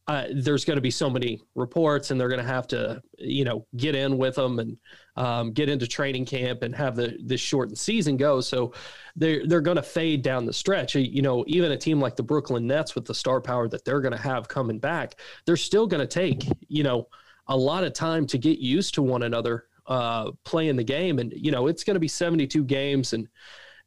uh, 0.08 0.24
there's 0.32 0.64
going 0.64 0.76
to 0.76 0.82
be 0.82 0.90
so 0.90 1.10
many 1.10 1.40
reports 1.54 2.10
and 2.10 2.20
they're 2.20 2.30
going 2.30 2.40
to 2.40 2.46
have 2.46 2.66
to 2.66 3.00
you 3.18 3.44
know 3.44 3.66
get 3.76 3.94
in 3.94 4.18
with 4.18 4.34
them 4.34 4.58
and 4.58 4.76
um, 5.18 5.50
get 5.50 5.68
into 5.68 5.86
training 5.86 6.24
camp 6.24 6.62
and 6.62 6.74
have 6.76 6.94
the 6.94 7.18
this 7.20 7.40
shortened 7.40 7.76
season 7.76 8.16
go. 8.16 8.40
So 8.40 8.72
they're 9.16 9.46
they're 9.46 9.60
going 9.60 9.76
to 9.76 9.82
fade 9.82 10.22
down 10.22 10.46
the 10.46 10.52
stretch. 10.52 10.94
You 10.94 11.22
know 11.22 11.44
even 11.48 11.72
a 11.72 11.76
team 11.76 12.00
like 12.00 12.14
the 12.14 12.22
brooklyn 12.22 12.66
nets 12.66 12.94
with 12.94 13.04
the 13.04 13.14
star 13.14 13.40
power 13.40 13.68
that 13.68 13.84
they're 13.84 14.00
going 14.00 14.16
to 14.16 14.22
have 14.22 14.48
coming 14.48 14.78
back 14.78 15.16
they're 15.44 15.56
still 15.56 15.86
going 15.86 16.00
to 16.00 16.06
take 16.06 16.44
you 16.68 16.84
know 16.84 17.08
a 17.48 17.56
lot 17.56 17.82
of 17.82 17.92
time 17.92 18.26
to 18.28 18.38
get 18.38 18.58
used 18.58 18.94
to 18.94 19.02
one 19.02 19.24
another 19.24 19.66
uh, 19.86 20.30
playing 20.44 20.76
the 20.76 20.84
game. 20.84 21.18
And 21.18 21.32
you 21.36 21.50
know 21.50 21.66
it's 21.66 21.82
going 21.82 21.94
to 21.94 22.00
be 22.00 22.08
72 22.08 22.64
games 22.64 23.12
and 23.12 23.28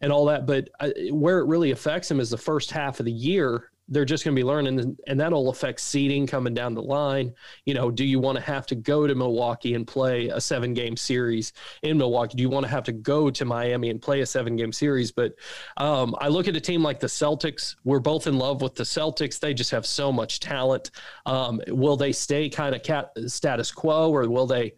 and 0.01 0.11
all 0.11 0.25
that 0.25 0.45
but 0.45 0.67
uh, 0.79 0.89
where 1.11 1.39
it 1.39 1.45
really 1.45 1.71
affects 1.71 2.09
them 2.09 2.19
is 2.19 2.31
the 2.31 2.37
first 2.37 2.71
half 2.71 2.99
of 2.99 3.05
the 3.05 3.11
year 3.11 3.70
they're 3.91 4.05
just 4.05 4.23
going 4.23 4.33
to 4.33 4.39
be 4.39 4.45
learning 4.45 4.97
and 5.07 5.19
that'll 5.19 5.49
affect 5.49 5.81
seeding 5.81 6.25
coming 6.25 6.53
down 6.53 6.73
the 6.73 6.81
line. 6.81 7.33
You 7.65 7.73
know 7.73 7.91
do 7.91 8.05
you 8.05 8.19
want 8.19 8.37
to 8.37 8.43
have 8.43 8.65
to 8.67 8.75
go 8.75 9.05
to 9.05 9.13
milwaukee 9.13 9.75
and 9.75 9.85
play 9.85 10.29
a 10.29 10.39
seven 10.39 10.73
game 10.73 10.95
series 10.95 11.51
in 11.83 11.97
milwaukee? 11.97 12.37
Do 12.37 12.41
you 12.41 12.49
want 12.49 12.65
to 12.65 12.71
have 12.71 12.85
to 12.85 12.93
go 12.93 13.29
to 13.29 13.45
miami 13.45 13.89
and 13.89 14.01
play 14.01 14.21
a 14.21 14.25
seven 14.25 14.55
game 14.55 14.71
series? 14.71 15.11
But 15.11 15.33
um, 15.77 16.15
i 16.19 16.29
look 16.29 16.47
at 16.47 16.55
a 16.55 16.61
team 16.61 16.81
like 16.81 16.99
the 16.99 17.07
celtics. 17.07 17.75
We're 17.83 17.99
both 17.99 18.27
in 18.27 18.37
love 18.37 18.61
with 18.61 18.75
the 18.75 18.83
celtics. 18.83 19.39
They 19.39 19.53
just 19.53 19.71
have 19.71 19.85
so 19.85 20.11
much 20.11 20.39
talent. 20.39 20.91
Um, 21.25 21.61
will 21.67 21.97
they 21.97 22.13
stay 22.13 22.49
kind 22.49 22.73
of 22.73 22.83
cat 22.83 23.11
status 23.27 23.71
quo 23.71 24.09
or 24.09 24.27
will 24.29 24.47
they 24.47 24.73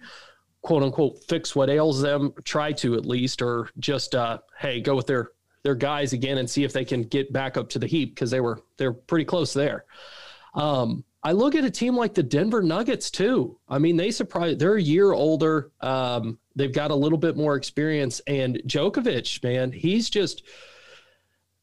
quote 0.63 0.81
unquote 0.81 1.23
fix 1.29 1.55
what 1.55 1.69
ails 1.69 2.01
them? 2.01 2.33
Try 2.43 2.71
to 2.73 2.95
at 2.95 3.05
least 3.05 3.43
or 3.43 3.69
just 3.77 4.15
uh, 4.15 4.39
hey 4.57 4.81
go 4.81 4.95
with 4.95 5.05
their 5.05 5.29
their 5.63 5.75
guys 5.75 6.13
again 6.13 6.37
and 6.37 6.49
see 6.49 6.63
if 6.63 6.73
they 6.73 6.85
can 6.85 7.03
get 7.03 7.33
back 7.33 7.57
up 7.57 7.69
to 7.69 7.79
the 7.79 7.87
heap 7.87 8.13
because 8.13 8.29
they 8.29 8.41
were 8.41 8.61
they're 8.77 8.93
pretty 8.93 9.25
close 9.25 9.53
there. 9.53 9.85
Um, 10.53 11.03
I 11.23 11.31
look 11.31 11.55
at 11.55 11.63
a 11.63 11.71
team 11.71 11.95
like 11.95 12.13
the 12.13 12.23
Denver 12.23 12.61
Nuggets 12.61 13.09
too. 13.09 13.57
I 13.69 13.79
mean, 13.79 13.95
they 13.95 14.11
surprise. 14.11 14.57
They're 14.57 14.75
a 14.75 14.81
year 14.81 15.13
older. 15.13 15.71
Um, 15.79 16.37
they've 16.55 16.73
got 16.73 16.91
a 16.91 16.95
little 16.95 17.17
bit 17.17 17.37
more 17.37 17.55
experience, 17.55 18.19
and 18.27 18.61
Jokovic, 18.67 19.41
man, 19.41 19.71
he's 19.71 20.09
just 20.09 20.43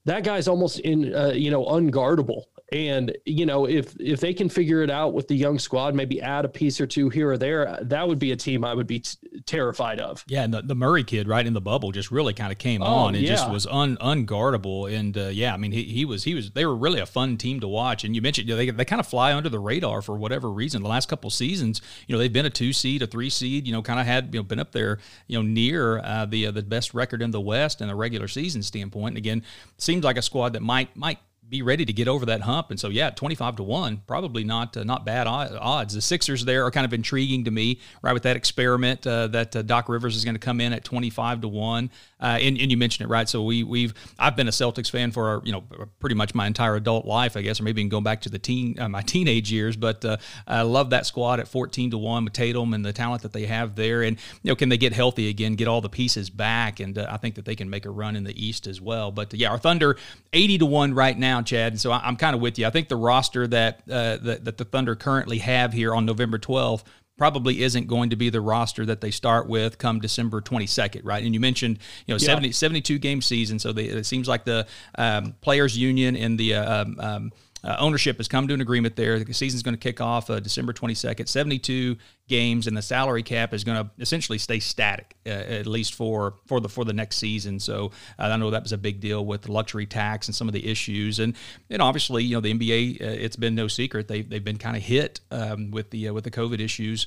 that 0.06 0.25
guy's 0.25 0.49
almost 0.49 0.81
in 0.81 1.14
uh, 1.14 1.32
you 1.35 1.50
know 1.50 1.64
unguardable 1.67 2.44
and 2.72 3.17
you 3.25 3.46
know, 3.46 3.67
if 3.67 3.94
if 3.99 4.20
they 4.20 4.32
can 4.32 4.49
figure 4.49 4.83
it 4.83 4.90
out 4.90 5.12
with 5.12 5.28
the 5.28 5.35
young 5.35 5.59
squad, 5.59 5.95
maybe 5.95 6.21
add 6.23 6.45
a 6.45 6.49
piece 6.49 6.80
or 6.80 6.87
two 6.87 7.09
here 7.09 7.30
or 7.30 7.38
there, 7.38 7.78
that 7.83 8.06
would 8.06 8.18
be 8.18 8.33
a 8.33 8.37
team 8.37 8.64
I 8.64 8.75
would 8.75 8.87
be 8.87 9.00
t- 9.00 9.16
terrified 9.47 9.99
of. 9.99 10.25
Yeah, 10.28 10.45
and 10.45 10.54
the, 10.54 10.62
the 10.62 10.75
Murray 10.75 11.02
kid 11.02 11.26
right 11.26 11.45
in 11.45 11.52
the 11.52 11.61
bubble 11.61 11.90
just 11.90 12.11
really 12.11 12.33
kind 12.33 12.52
of 12.52 12.59
came 12.59 12.83
oh, 12.83 12.87
on 12.87 13.14
and 13.14 13.25
yeah. 13.25 13.30
just 13.30 13.50
was 13.50 13.66
un, 13.66 13.97
unguardable. 13.97 14.92
And 14.92 15.16
uh, 15.18 15.28
yeah, 15.28 15.52
I 15.52 15.56
mean, 15.56 15.73
he, 15.73 15.85
he 15.85 16.04
was 16.04 16.25
he 16.25 16.35
was 16.35 16.52
they 16.52 16.64
were 16.64 16.76
really 16.76 17.00
a 17.00 17.06
fun 17.06 17.37
team 17.37 17.61
to 17.61 17.68
watch. 17.68 18.04
And 18.04 18.14
you 18.14 18.23
mentioned 18.23 18.49
you 18.49 18.54
know, 18.54 18.59
they 18.59 18.71
they 18.71 18.85
kind 18.85 19.00
of 19.00 19.06
fly 19.06 19.35
under 19.35 19.49
the 19.49 19.59
radar 19.59 20.00
for 20.02 20.16
whatever 20.16 20.50
reason. 20.50 20.83
The 20.83 20.88
last 20.88 21.09
couple 21.09 21.30
seasons, 21.30 21.83
you 22.06 22.14
know, 22.14 22.18
they've 22.18 22.33
been 22.33 22.47
a 22.47 22.50
two 22.50 22.73
seed, 22.73 23.02
a 23.02 23.06
three 23.06 23.30
seed. 23.30 23.66
You 23.66 23.73
know, 23.73 23.83
kind 23.83 23.99
of 23.99 24.06
had 24.06 24.33
you 24.33 24.40
know 24.40 24.45
been 24.45 24.61
up 24.61 24.73
there, 24.73 24.99
you 25.26 25.38
know, 25.38 25.42
near 25.42 25.99
uh, 25.99 26.26
the 26.26 26.47
uh, 26.47 26.50
the 26.52 26.62
best 26.62 26.95
record 26.95 27.21
in 27.21 27.33
the 27.33 27.40
West 27.40 27.80
in 27.80 27.90
a 27.90 27.97
regular 27.97 28.28
season 28.28 28.62
standpoint. 28.62 29.12
And 29.12 29.18
again, 29.18 29.42
seems 29.76 30.04
like 30.04 30.16
a 30.16 30.23
squad 30.23 30.52
that 30.52 30.62
might 30.62 30.95
might 30.97 31.18
be 31.50 31.62
ready 31.62 31.85
to 31.85 31.92
get 31.92 32.09
over 32.09 32.25
that 32.26 32.42
hump. 32.42 32.71
And 32.71 32.78
so, 32.78 32.88
yeah, 32.88 33.11
25 33.11 33.57
to 33.57 33.62
1, 33.62 34.02
probably 34.07 34.45
not 34.45 34.76
uh, 34.76 34.85
not 34.85 35.04
bad 35.04 35.26
odds. 35.26 35.95
The 35.95 36.00
Sixers 36.00 36.45
there 36.45 36.64
are 36.64 36.71
kind 36.71 36.87
of 36.87 36.95
intriguing 36.95 37.45
to 37.45 37.50
me, 37.50 37.80
right, 38.02 38.12
with 38.12 38.23
that 38.23 38.37
experiment 38.37 39.07
uh, 39.07 39.26
that 39.28 39.57
uh, 39.57 39.62
Doc 39.62 39.88
Rivers 39.88 40.16
is 40.16 40.25
going 40.25 40.37
to 40.37 40.40
come 40.40 40.61
in 40.61 40.73
at 40.73 40.85
25 40.85 41.42
to 41.42 41.49
1. 41.49 41.90
Uh, 42.21 42.39
and, 42.41 42.59
and, 42.59 42.71
you 42.71 42.77
mentioned 42.77 43.09
it, 43.09 43.11
right? 43.11 43.29
So 43.29 43.43
we, 43.43 43.62
we've 43.62 43.95
I've 44.19 44.37
been 44.37 44.49
a 44.49 44.53
Celtics 44.53 44.91
fan 44.91 45.11
for, 45.11 45.41
you 45.45 45.53
know, 45.53 45.65
pretty 46.00 46.15
much 46.15 46.35
my 46.35 46.47
entire 46.47 46.77
adult 46.77 47.07
life, 47.07 47.37
I 47.37 47.43
guess, 47.43 47.61
or 47.61 47.62
maybe 47.62 47.81
even 47.81 47.89
going 47.89 48.05
back 48.05 48.21
to 48.23 48.29
the 48.29 48.39
teen 48.39 48.79
uh, 48.79 48.89
my 48.89 49.03
teenage 49.07 49.50
years. 49.50 49.77
But 49.77 50.05
uh, 50.05 50.19
I 50.47 50.62
love 50.62 50.91
that 50.91 51.07
squad 51.07 51.41
at 51.41 51.49
14 51.49 51.93
to 51.93 51.99
1 51.99 52.25
with 52.25 52.33
Tatum 52.33 52.75
and 52.75 52.85
the 52.85 52.93
talent 52.93 53.23
that 53.23 53.33
they 53.33 53.47
have 53.47 53.75
there. 53.75 54.03
And, 54.03 54.19
you 54.43 54.50
know, 54.50 54.57
can 54.57 54.69
they 54.69 54.77
get 54.77 54.93
healthy 54.93 55.29
again, 55.29 55.55
get 55.55 55.69
all 55.69 55.81
the 55.81 55.89
pieces 55.89 56.29
back? 56.29 56.81
And 56.81 56.99
I 56.99 57.17
think 57.17 57.37
that 57.37 57.45
they 57.45 57.57
can 57.57 57.71
make 57.71 57.87
a 57.87 57.91
run 57.91 58.17
in 58.17 58.25
the 58.25 58.45
East 58.45 58.67
as 58.67 58.81
well. 58.81 59.11
But 59.11 59.33
yeah, 59.35 59.50
our 59.50 59.59
Thunder, 59.59 59.97
80 60.33 60.59
to 60.59 60.67
1 60.67 60.95
right 60.95 61.19
now 61.19 61.43
Chad. 61.43 61.73
And 61.73 61.81
so 61.81 61.91
I, 61.91 62.07
am 62.07 62.17
kind 62.17 62.35
of 62.35 62.43
with 62.43 62.59
you. 62.59 62.67
I 62.67 62.71
think 62.71 62.89
the 62.89 62.97
roster 62.97 63.47
that, 63.47 63.83
uh, 63.91 64.19
that 64.19 64.45
that 64.45 64.59
the 64.59 64.65
Thunder 64.65 64.95
currently 64.95 65.39
have 65.39 65.73
here 65.73 65.95
on 65.95 66.05
November 66.05 66.39
12th 66.39 66.83
probably 67.21 67.62
isn't 67.62 67.87
going 67.87 68.09
to 68.09 68.17
be 68.17 68.31
the 68.31 68.41
roster 68.41 68.87
that 68.87 69.03
they 69.03 69.11
start 69.11 69.47
with 69.47 69.77
come 69.77 70.00
December 70.00 70.41
22nd, 70.41 71.03
right? 71.05 71.23
And 71.23 71.35
you 71.35 71.39
mentioned, 71.39 71.79
you 72.07 72.15
know, 72.15 72.19
yeah. 72.19 72.29
70, 72.29 72.53
72 72.53 72.99
game 72.99 73.21
season. 73.21 73.59
So 73.59 73.75
they, 73.75 73.85
it 73.85 74.07
seems 74.07 74.27
like 74.27 74.47
the 74.47 74.67
um, 74.95 75.35
players 75.43 75.77
union 75.77 76.17
and 76.17 76.41
the 76.41 76.55
uh, 76.55 76.81
um, 76.81 76.97
um 76.99 77.33
uh, 77.62 77.76
ownership 77.79 78.17
has 78.17 78.29
come 78.29 78.49
to 78.49 78.55
an 78.55 78.61
agreement 78.61 78.97
there. 78.97 79.19
The 79.19 79.35
season's 79.35 79.62
going 79.62 79.75
to 79.75 79.81
kick 79.81 80.00
off 80.00 80.31
uh, 80.31 80.40
December 80.40 80.73
22nd, 80.73 81.29
72 81.29 81.97
games, 82.29 82.67
and 82.67 82.76
the 82.76 82.83
salary 82.83 83.23
cap 83.23 83.52
is 83.52 83.64
going 83.64 83.85
to 83.85 83.90
essentially 83.99 84.38
stay 84.38 84.61
static 84.61 85.17
uh, 85.26 85.31
at 85.31 85.67
least 85.67 85.95
for 85.95 86.35
for 86.47 86.61
the 86.61 86.69
for 86.69 86.85
the 86.85 86.93
next 86.93 87.17
season. 87.17 87.61
So 87.61 87.93
uh, 88.19 88.25
I 88.25 88.37
know 88.37 88.50
that 88.50 88.62
was 88.62 88.73
a 88.73 88.79
big 88.79 89.00
deal 89.00 89.25
with 89.25 89.43
the 89.43 89.52
luxury 89.52 89.87
tax 89.87 90.29
and 90.29 90.35
some 90.35 90.49
of 90.49 90.55
the 90.55 90.67
issues, 90.67 91.19
and 91.19 91.35
and 91.69 91.83
obviously 91.83 92.25
you 92.25 92.37
know 92.37 92.40
the 92.40 92.52
NBA. 92.52 93.00
Uh, 93.00 93.05
it's 93.21 93.37
been 93.37 93.55
no 93.55 93.69
secret 93.69 94.09
they 94.09 94.23
they've 94.23 94.45
been 94.45 94.59
kind 94.59 94.76
of 94.76 94.83
hit 94.83 95.21
um, 95.31 95.71
with 95.71 95.90
the 95.90 96.09
uh, 96.09 96.12
with 96.12 96.25
the 96.25 96.31
COVID 96.31 96.61
issues 96.61 97.07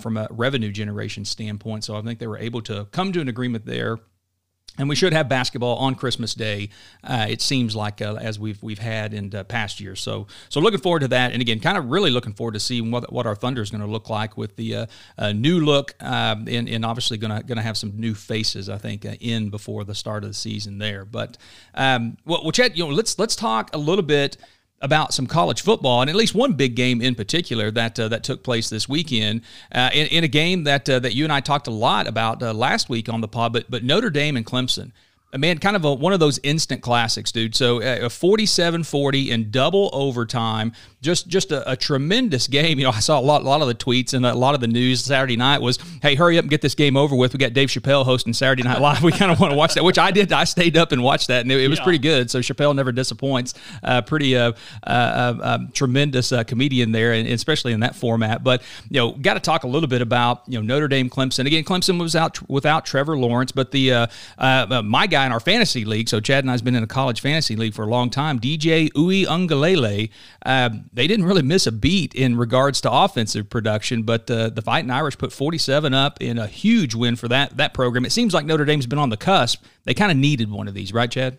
from 0.00 0.16
a 0.16 0.28
revenue 0.30 0.70
generation 0.70 1.24
standpoint. 1.24 1.84
So 1.84 1.96
I 1.96 2.02
think 2.02 2.18
they 2.18 2.26
were 2.26 2.38
able 2.38 2.62
to 2.62 2.86
come 2.92 3.12
to 3.12 3.20
an 3.20 3.28
agreement 3.28 3.66
there 3.66 3.98
and 4.80 4.88
we 4.88 4.96
should 4.96 5.12
have 5.12 5.28
basketball 5.28 5.76
on 5.76 5.94
Christmas 5.94 6.34
Day. 6.34 6.70
Uh, 7.04 7.26
it 7.28 7.42
seems 7.42 7.76
like 7.76 8.00
uh, 8.00 8.14
as 8.14 8.38
we've 8.38 8.60
we've 8.62 8.78
had 8.78 9.12
in 9.12 9.32
uh, 9.34 9.44
past 9.44 9.78
years. 9.78 10.00
So 10.00 10.26
so 10.48 10.58
looking 10.58 10.80
forward 10.80 11.00
to 11.00 11.08
that. 11.08 11.32
And 11.32 11.42
again, 11.42 11.60
kind 11.60 11.76
of 11.76 11.90
really 11.90 12.10
looking 12.10 12.32
forward 12.32 12.54
to 12.54 12.60
seeing 12.60 12.90
what, 12.90 13.12
what 13.12 13.26
our 13.26 13.36
Thunder 13.36 13.60
is 13.60 13.70
going 13.70 13.82
to 13.82 13.86
look 13.86 14.08
like 14.08 14.38
with 14.38 14.56
the 14.56 14.74
uh, 14.74 14.86
uh, 15.18 15.32
new 15.32 15.60
look, 15.60 15.94
um, 16.00 16.48
and, 16.48 16.66
and 16.68 16.84
obviously 16.84 17.18
going 17.18 17.36
to 17.36 17.46
going 17.46 17.56
to 17.56 17.62
have 17.62 17.76
some 17.76 17.92
new 18.00 18.14
faces. 18.14 18.70
I 18.70 18.78
think 18.78 19.04
in 19.04 19.50
before 19.50 19.84
the 19.84 19.94
start 19.94 20.24
of 20.24 20.30
the 20.30 20.34
season 20.34 20.78
there. 20.78 21.04
But 21.04 21.36
um, 21.74 22.16
well, 22.24 22.40
well, 22.42 22.52
Chad, 22.52 22.76
you 22.76 22.84
know, 22.84 22.90
let's 22.90 23.18
let's 23.18 23.36
talk 23.36 23.70
a 23.74 23.78
little 23.78 24.04
bit 24.04 24.38
about 24.80 25.12
some 25.12 25.26
college 25.26 25.62
football 25.62 26.00
and 26.00 26.08
at 26.08 26.16
least 26.16 26.34
one 26.34 26.54
big 26.54 26.74
game 26.74 27.02
in 27.02 27.14
particular 27.14 27.70
that 27.70 27.98
uh, 28.00 28.08
that 28.08 28.24
took 28.24 28.42
place 28.42 28.70
this 28.70 28.88
weekend 28.88 29.42
uh, 29.72 29.90
in, 29.92 30.06
in, 30.06 30.24
a 30.24 30.28
game 30.28 30.64
that 30.64 30.88
uh, 30.88 30.98
that 30.98 31.14
you 31.14 31.24
and 31.24 31.32
I 31.32 31.40
talked 31.40 31.66
a 31.66 31.72
lot 31.72 32.06
about 32.06 32.42
uh, 32.42 32.54
last 32.54 32.88
week 32.88 33.08
on 33.08 33.20
the 33.20 33.28
pod, 33.28 33.52
but 33.52 33.70
but 33.70 33.84
Notre 33.84 34.10
Dame 34.10 34.36
and 34.36 34.46
Clemson 34.46 34.92
A 35.32 35.38
man, 35.38 35.58
kind 35.58 35.76
of 35.76 35.84
a, 35.84 35.94
one 35.94 36.12
of 36.12 36.20
those 36.20 36.40
instant 36.42 36.82
classics, 36.82 37.30
dude. 37.30 37.54
So 37.54 37.76
uh, 37.82 38.06
a 38.06 38.08
47-40 38.08 39.28
in 39.28 39.50
double 39.50 39.90
overtime, 39.92 40.72
just 41.00 41.28
just 41.28 41.50
a, 41.50 41.70
a, 41.70 41.76
tremendous 41.76 42.46
game. 42.46 42.78
You 42.78 42.84
know, 42.84 42.90
I 42.90 43.00
saw 43.00 43.18
a 43.18 43.22
lot, 43.22 43.40
a 43.40 43.44
lot 43.44 43.62
of 43.62 43.68
the 43.68 43.74
tweets 43.74 44.12
and 44.12 44.26
a 44.26 44.34
lot 44.34 44.54
of 44.54 44.60
the 44.60 44.66
news 44.66 45.02
Saturday 45.02 45.36
night 45.36 45.62
was, 45.62 45.78
"Hey, 46.02 46.14
hurry 46.14 46.36
up 46.36 46.42
and 46.42 46.50
get 46.50 46.60
this 46.60 46.74
game 46.74 46.96
over 46.96 47.16
with." 47.16 47.32
We 47.32 47.38
got 47.38 47.54
Dave 47.54 47.68
Chappelle 47.68 48.04
hosting 48.04 48.34
Saturday 48.34 48.62
Night 48.62 48.80
Live. 48.80 49.02
We 49.02 49.12
kind 49.12 49.32
of 49.32 49.40
want 49.40 49.52
to 49.52 49.56
watch 49.56 49.74
that, 49.74 49.84
which 49.84 49.98
I 49.98 50.10
did. 50.10 50.32
I 50.32 50.44
stayed 50.44 50.76
up 50.76 50.92
and 50.92 51.02
watched 51.02 51.28
that, 51.28 51.42
and 51.42 51.50
it, 51.50 51.60
it 51.60 51.68
was 51.68 51.78
yeah. 51.78 51.84
pretty 51.84 51.98
good. 51.98 52.30
So 52.30 52.40
Chappelle 52.40 52.74
never 52.74 52.92
disappoints. 52.92 53.54
Uh, 53.82 54.02
pretty 54.02 54.36
uh, 54.36 54.52
uh, 54.86 54.90
uh 54.90 55.34
um, 55.42 55.70
tremendous 55.72 56.32
uh, 56.32 56.44
comedian 56.44 56.92
there, 56.92 57.12
and 57.14 57.26
especially 57.28 57.72
in 57.72 57.80
that 57.80 57.96
format. 57.96 58.44
But 58.44 58.62
you 58.90 59.00
know, 59.00 59.12
got 59.12 59.34
to 59.34 59.40
talk 59.40 59.64
a 59.64 59.68
little 59.68 59.88
bit 59.88 60.02
about 60.02 60.42
you 60.48 60.58
know 60.58 60.62
Notre 60.62 60.88
Dame, 60.88 61.08
Clemson. 61.08 61.46
Again, 61.46 61.64
Clemson 61.64 61.98
was 61.98 62.14
out 62.14 62.46
without 62.48 62.84
Trevor 62.84 63.16
Lawrence, 63.16 63.52
but 63.52 63.70
the 63.70 64.08
my 64.38 65.06
guy 65.06 65.24
in 65.24 65.32
our 65.32 65.40
fantasy 65.40 65.86
league. 65.86 66.10
So 66.10 66.20
Chad 66.20 66.44
and 66.44 66.50
I's 66.50 66.60
been 66.60 66.74
in 66.74 66.82
a 66.82 66.88
college 66.88 67.22
fantasy 67.22 67.56
league 67.56 67.72
for 67.72 67.84
a 67.84 67.88
long 67.88 68.10
time. 68.10 68.38
DJ 68.38 68.92
Uiagalelei. 68.92 70.10
Uh, 70.44 70.70
they 70.92 71.06
didn't 71.06 71.24
really 71.24 71.42
miss 71.42 71.66
a 71.66 71.72
beat 71.72 72.14
in 72.14 72.36
regards 72.36 72.80
to 72.82 72.90
offensive 72.90 73.48
production, 73.48 74.02
but 74.02 74.30
uh, 74.30 74.50
the 74.50 74.62
Fighting 74.62 74.90
Irish 74.90 75.16
put 75.18 75.32
47 75.32 75.94
up 75.94 76.20
in 76.20 76.38
a 76.38 76.46
huge 76.46 76.94
win 76.94 77.16
for 77.16 77.28
that 77.28 77.56
that 77.56 77.74
program. 77.74 78.04
It 78.04 78.12
seems 78.12 78.34
like 78.34 78.44
Notre 78.44 78.64
Dame's 78.64 78.86
been 78.86 78.98
on 78.98 79.10
the 79.10 79.16
cusp. 79.16 79.64
They 79.84 79.94
kind 79.94 80.10
of 80.10 80.18
needed 80.18 80.50
one 80.50 80.68
of 80.68 80.74
these, 80.74 80.92
right, 80.92 81.10
Chad? 81.10 81.38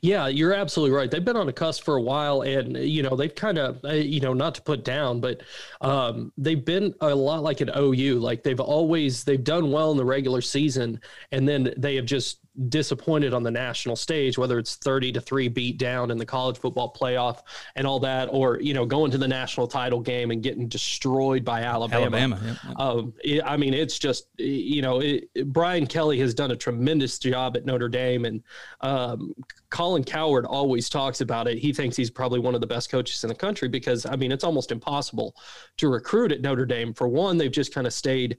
Yeah, 0.00 0.26
you're 0.26 0.52
absolutely 0.52 0.96
right. 0.96 1.10
They've 1.10 1.24
been 1.24 1.36
on 1.36 1.46
the 1.46 1.52
cusp 1.52 1.84
for 1.84 1.96
a 1.96 2.02
while, 2.02 2.42
and 2.42 2.76
you 2.76 3.02
know 3.02 3.16
they've 3.16 3.34
kind 3.34 3.58
of, 3.58 3.84
uh, 3.84 3.92
you 3.92 4.20
know, 4.20 4.32
not 4.32 4.54
to 4.56 4.62
put 4.62 4.84
down, 4.84 5.20
but 5.20 5.42
um, 5.80 6.32
they've 6.36 6.64
been 6.64 6.94
a 7.00 7.14
lot 7.14 7.42
like 7.42 7.60
an 7.60 7.70
OU. 7.76 8.18
Like 8.18 8.42
they've 8.42 8.60
always 8.60 9.24
they've 9.24 9.42
done 9.42 9.70
well 9.70 9.90
in 9.90 9.96
the 9.96 10.04
regular 10.04 10.40
season, 10.40 11.00
and 11.32 11.48
then 11.48 11.72
they 11.76 11.96
have 11.96 12.06
just 12.06 12.38
disappointed 12.68 13.34
on 13.34 13.42
the 13.42 13.50
national 13.50 13.96
stage, 13.96 14.38
whether 14.38 14.58
it's 14.58 14.76
30 14.76 15.12
to 15.12 15.20
3 15.20 15.48
beat 15.48 15.78
down 15.78 16.10
in 16.10 16.18
the 16.18 16.26
college 16.26 16.56
football 16.56 16.92
playoff 16.92 17.40
and 17.76 17.86
all 17.86 17.98
that, 18.00 18.28
or, 18.30 18.60
you 18.60 18.74
know, 18.74 18.86
going 18.86 19.10
to 19.10 19.18
the 19.18 19.26
national 19.26 19.66
title 19.66 20.00
game 20.00 20.30
and 20.30 20.42
getting 20.42 20.68
destroyed 20.68 21.44
by 21.44 21.62
Alabama. 21.62 22.16
Alabama. 22.16 22.40
Yep, 22.44 22.56
yep. 22.68 22.78
Um, 22.78 23.14
it, 23.24 23.42
I 23.44 23.56
mean, 23.56 23.74
it's 23.74 23.98
just, 23.98 24.28
you 24.38 24.82
know, 24.82 25.00
it, 25.00 25.28
Brian 25.46 25.86
Kelly 25.86 26.18
has 26.20 26.32
done 26.34 26.52
a 26.52 26.56
tremendous 26.56 27.18
job 27.18 27.56
at 27.56 27.64
Notre 27.64 27.88
Dame. 27.88 28.24
And 28.24 28.42
um, 28.80 29.34
Colin 29.70 30.04
Cowherd 30.04 30.46
always 30.46 30.88
talks 30.88 31.20
about 31.20 31.48
it. 31.48 31.58
He 31.58 31.72
thinks 31.72 31.96
he's 31.96 32.10
probably 32.10 32.38
one 32.38 32.54
of 32.54 32.60
the 32.60 32.66
best 32.66 32.90
coaches 32.90 33.24
in 33.24 33.28
the 33.28 33.34
country 33.34 33.68
because, 33.68 34.06
I 34.06 34.14
mean, 34.14 34.30
it's 34.30 34.44
almost 34.44 34.70
impossible 34.70 35.34
to 35.78 35.88
recruit 35.88 36.30
at 36.30 36.40
Notre 36.40 36.66
Dame. 36.66 36.94
For 36.94 37.08
one, 37.08 37.36
they've 37.36 37.50
just 37.50 37.74
kind 37.74 37.86
of 37.86 37.92
stayed 37.92 38.38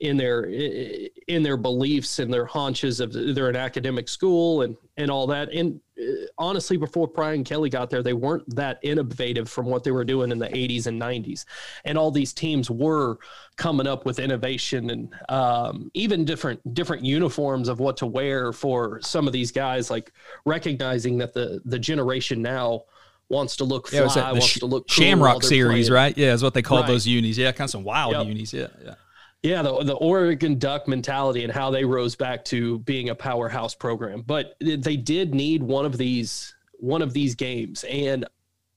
in 0.00 0.16
their 0.16 0.44
in 0.44 1.42
their 1.42 1.58
beliefs 1.58 2.20
and 2.20 2.32
their 2.32 2.46
haunches 2.46 3.00
of 3.00 3.12
they're 3.12 3.50
an 3.50 3.56
academic 3.56 4.08
school 4.08 4.62
and 4.62 4.74
and 4.96 5.10
all 5.10 5.26
that 5.26 5.52
and 5.52 5.78
uh, 6.00 6.04
honestly 6.38 6.78
before 6.78 7.06
Brian 7.06 7.44
Kelly 7.44 7.68
got 7.68 7.90
there 7.90 8.02
they 8.02 8.14
weren't 8.14 8.54
that 8.56 8.78
innovative 8.82 9.48
from 9.48 9.66
what 9.66 9.84
they 9.84 9.90
were 9.90 10.04
doing 10.04 10.32
in 10.32 10.38
the 10.38 10.48
80s 10.48 10.86
and 10.86 11.00
90s 11.00 11.44
and 11.84 11.98
all 11.98 12.10
these 12.10 12.32
teams 12.32 12.70
were 12.70 13.18
coming 13.56 13.86
up 13.86 14.06
with 14.06 14.18
innovation 14.18 14.88
and 14.88 15.14
um, 15.28 15.90
even 15.92 16.24
different 16.24 16.60
different 16.72 17.04
uniforms 17.04 17.68
of 17.68 17.78
what 17.78 17.98
to 17.98 18.06
wear 18.06 18.54
for 18.54 19.02
some 19.02 19.26
of 19.26 19.34
these 19.34 19.52
guys 19.52 19.90
like 19.90 20.12
recognizing 20.46 21.18
that 21.18 21.34
the 21.34 21.60
the 21.66 21.78
generation 21.78 22.40
now 22.40 22.84
wants 23.28 23.56
to 23.56 23.64
look 23.64 23.88
fly, 23.88 23.98
yeah, 23.98 24.32
wants 24.32 24.46
sh- 24.46 24.58
to 24.58 24.66
look 24.66 24.88
cool 24.88 25.04
Shamrock 25.04 25.42
series, 25.42 25.88
playing. 25.88 26.02
right? 26.02 26.18
Yeah, 26.18 26.32
is 26.32 26.42
what 26.42 26.52
they 26.52 26.62
call 26.62 26.80
right. 26.80 26.86
those 26.86 27.06
unis. 27.06 27.38
Yeah, 27.38 27.52
kind 27.52 27.66
of 27.66 27.70
some 27.70 27.84
wild 27.84 28.12
yep. 28.12 28.26
unis. 28.26 28.52
Yeah, 28.52 28.66
yeah. 28.84 28.94
Yeah, 29.42 29.62
the, 29.62 29.82
the 29.84 29.94
Oregon 29.94 30.58
Duck 30.58 30.86
mentality 30.86 31.44
and 31.44 31.52
how 31.52 31.70
they 31.70 31.84
rose 31.84 32.14
back 32.14 32.44
to 32.46 32.78
being 32.80 33.08
a 33.08 33.14
powerhouse 33.14 33.74
program. 33.74 34.22
But 34.22 34.54
they 34.60 34.96
did 34.96 35.34
need 35.34 35.62
one 35.62 35.86
of 35.86 35.96
these 35.96 36.54
one 36.78 37.02
of 37.02 37.12
these 37.12 37.34
games, 37.34 37.84
and 37.84 38.26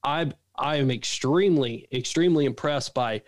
I 0.03 0.31
I 0.57 0.77
am 0.77 0.89
extremely 0.89 1.87
extremely 1.91 2.45
impressed 2.45 2.93
by 2.93 3.23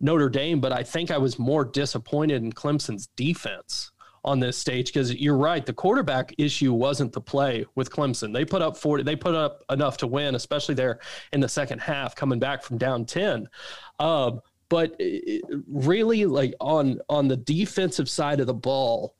Notre 0.00 0.30
Dame. 0.30 0.60
But 0.60 0.72
I 0.72 0.82
think 0.82 1.10
I 1.10 1.18
was 1.18 1.38
more 1.38 1.64
disappointed 1.64 2.42
in 2.42 2.52
Clemson's 2.52 3.08
defense 3.16 3.90
on 4.24 4.40
this 4.40 4.58
stage 4.58 4.86
because 4.86 5.14
you're 5.14 5.36
right 5.36 5.64
the 5.64 5.72
quarterback 5.72 6.34
issue 6.38 6.72
wasn't 6.72 7.12
the 7.12 7.20
play 7.20 7.64
with 7.76 7.90
Clemson 7.90 8.32
they 8.32 8.44
put 8.44 8.60
up 8.62 8.76
40 8.76 9.04
they 9.04 9.16
put 9.16 9.34
up 9.34 9.62
enough 9.70 9.96
to 9.98 10.06
win 10.06 10.34
especially 10.34 10.74
there 10.74 10.98
in 11.32 11.40
the 11.40 11.48
second 11.48 11.80
half 11.80 12.14
coming 12.16 12.38
back 12.38 12.62
from 12.62 12.78
down 12.78 13.04
10 13.04 13.48
um, 14.00 14.40
but 14.68 15.00
really 15.66 16.24
like 16.26 16.54
on 16.60 16.98
on 17.08 17.28
the 17.28 17.36
defensive 17.36 18.08
side 18.08 18.40
of 18.40 18.46
the 18.46 18.54
ball 18.54 19.14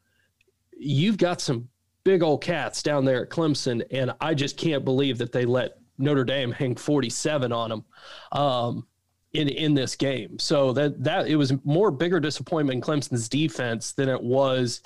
you've 0.76 1.18
got 1.18 1.40
some 1.40 1.68
big 2.04 2.22
old 2.22 2.42
cats 2.42 2.82
down 2.82 3.04
there 3.04 3.22
at 3.22 3.30
clemson 3.30 3.82
and 3.90 4.12
i 4.20 4.34
just 4.34 4.56
can't 4.56 4.84
believe 4.84 5.18
that 5.18 5.32
they 5.32 5.44
let 5.44 5.78
notre 5.98 6.24
dame 6.24 6.52
hang 6.52 6.74
47 6.74 7.52
on 7.52 7.70
them 7.70 7.84
um, 8.32 8.86
in 9.32 9.48
in 9.48 9.74
this 9.74 9.96
game. 9.96 10.38
So 10.38 10.72
that 10.72 11.02
that 11.04 11.28
it 11.28 11.36
was 11.36 11.52
more 11.64 11.90
bigger 11.90 12.20
disappointment 12.20 12.76
in 12.76 12.80
clemson's 12.80 13.28
defense 13.28 13.92
than 13.92 14.08
it 14.08 14.22
was 14.22 14.82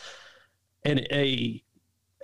an 0.84 1.00
a 1.12 1.62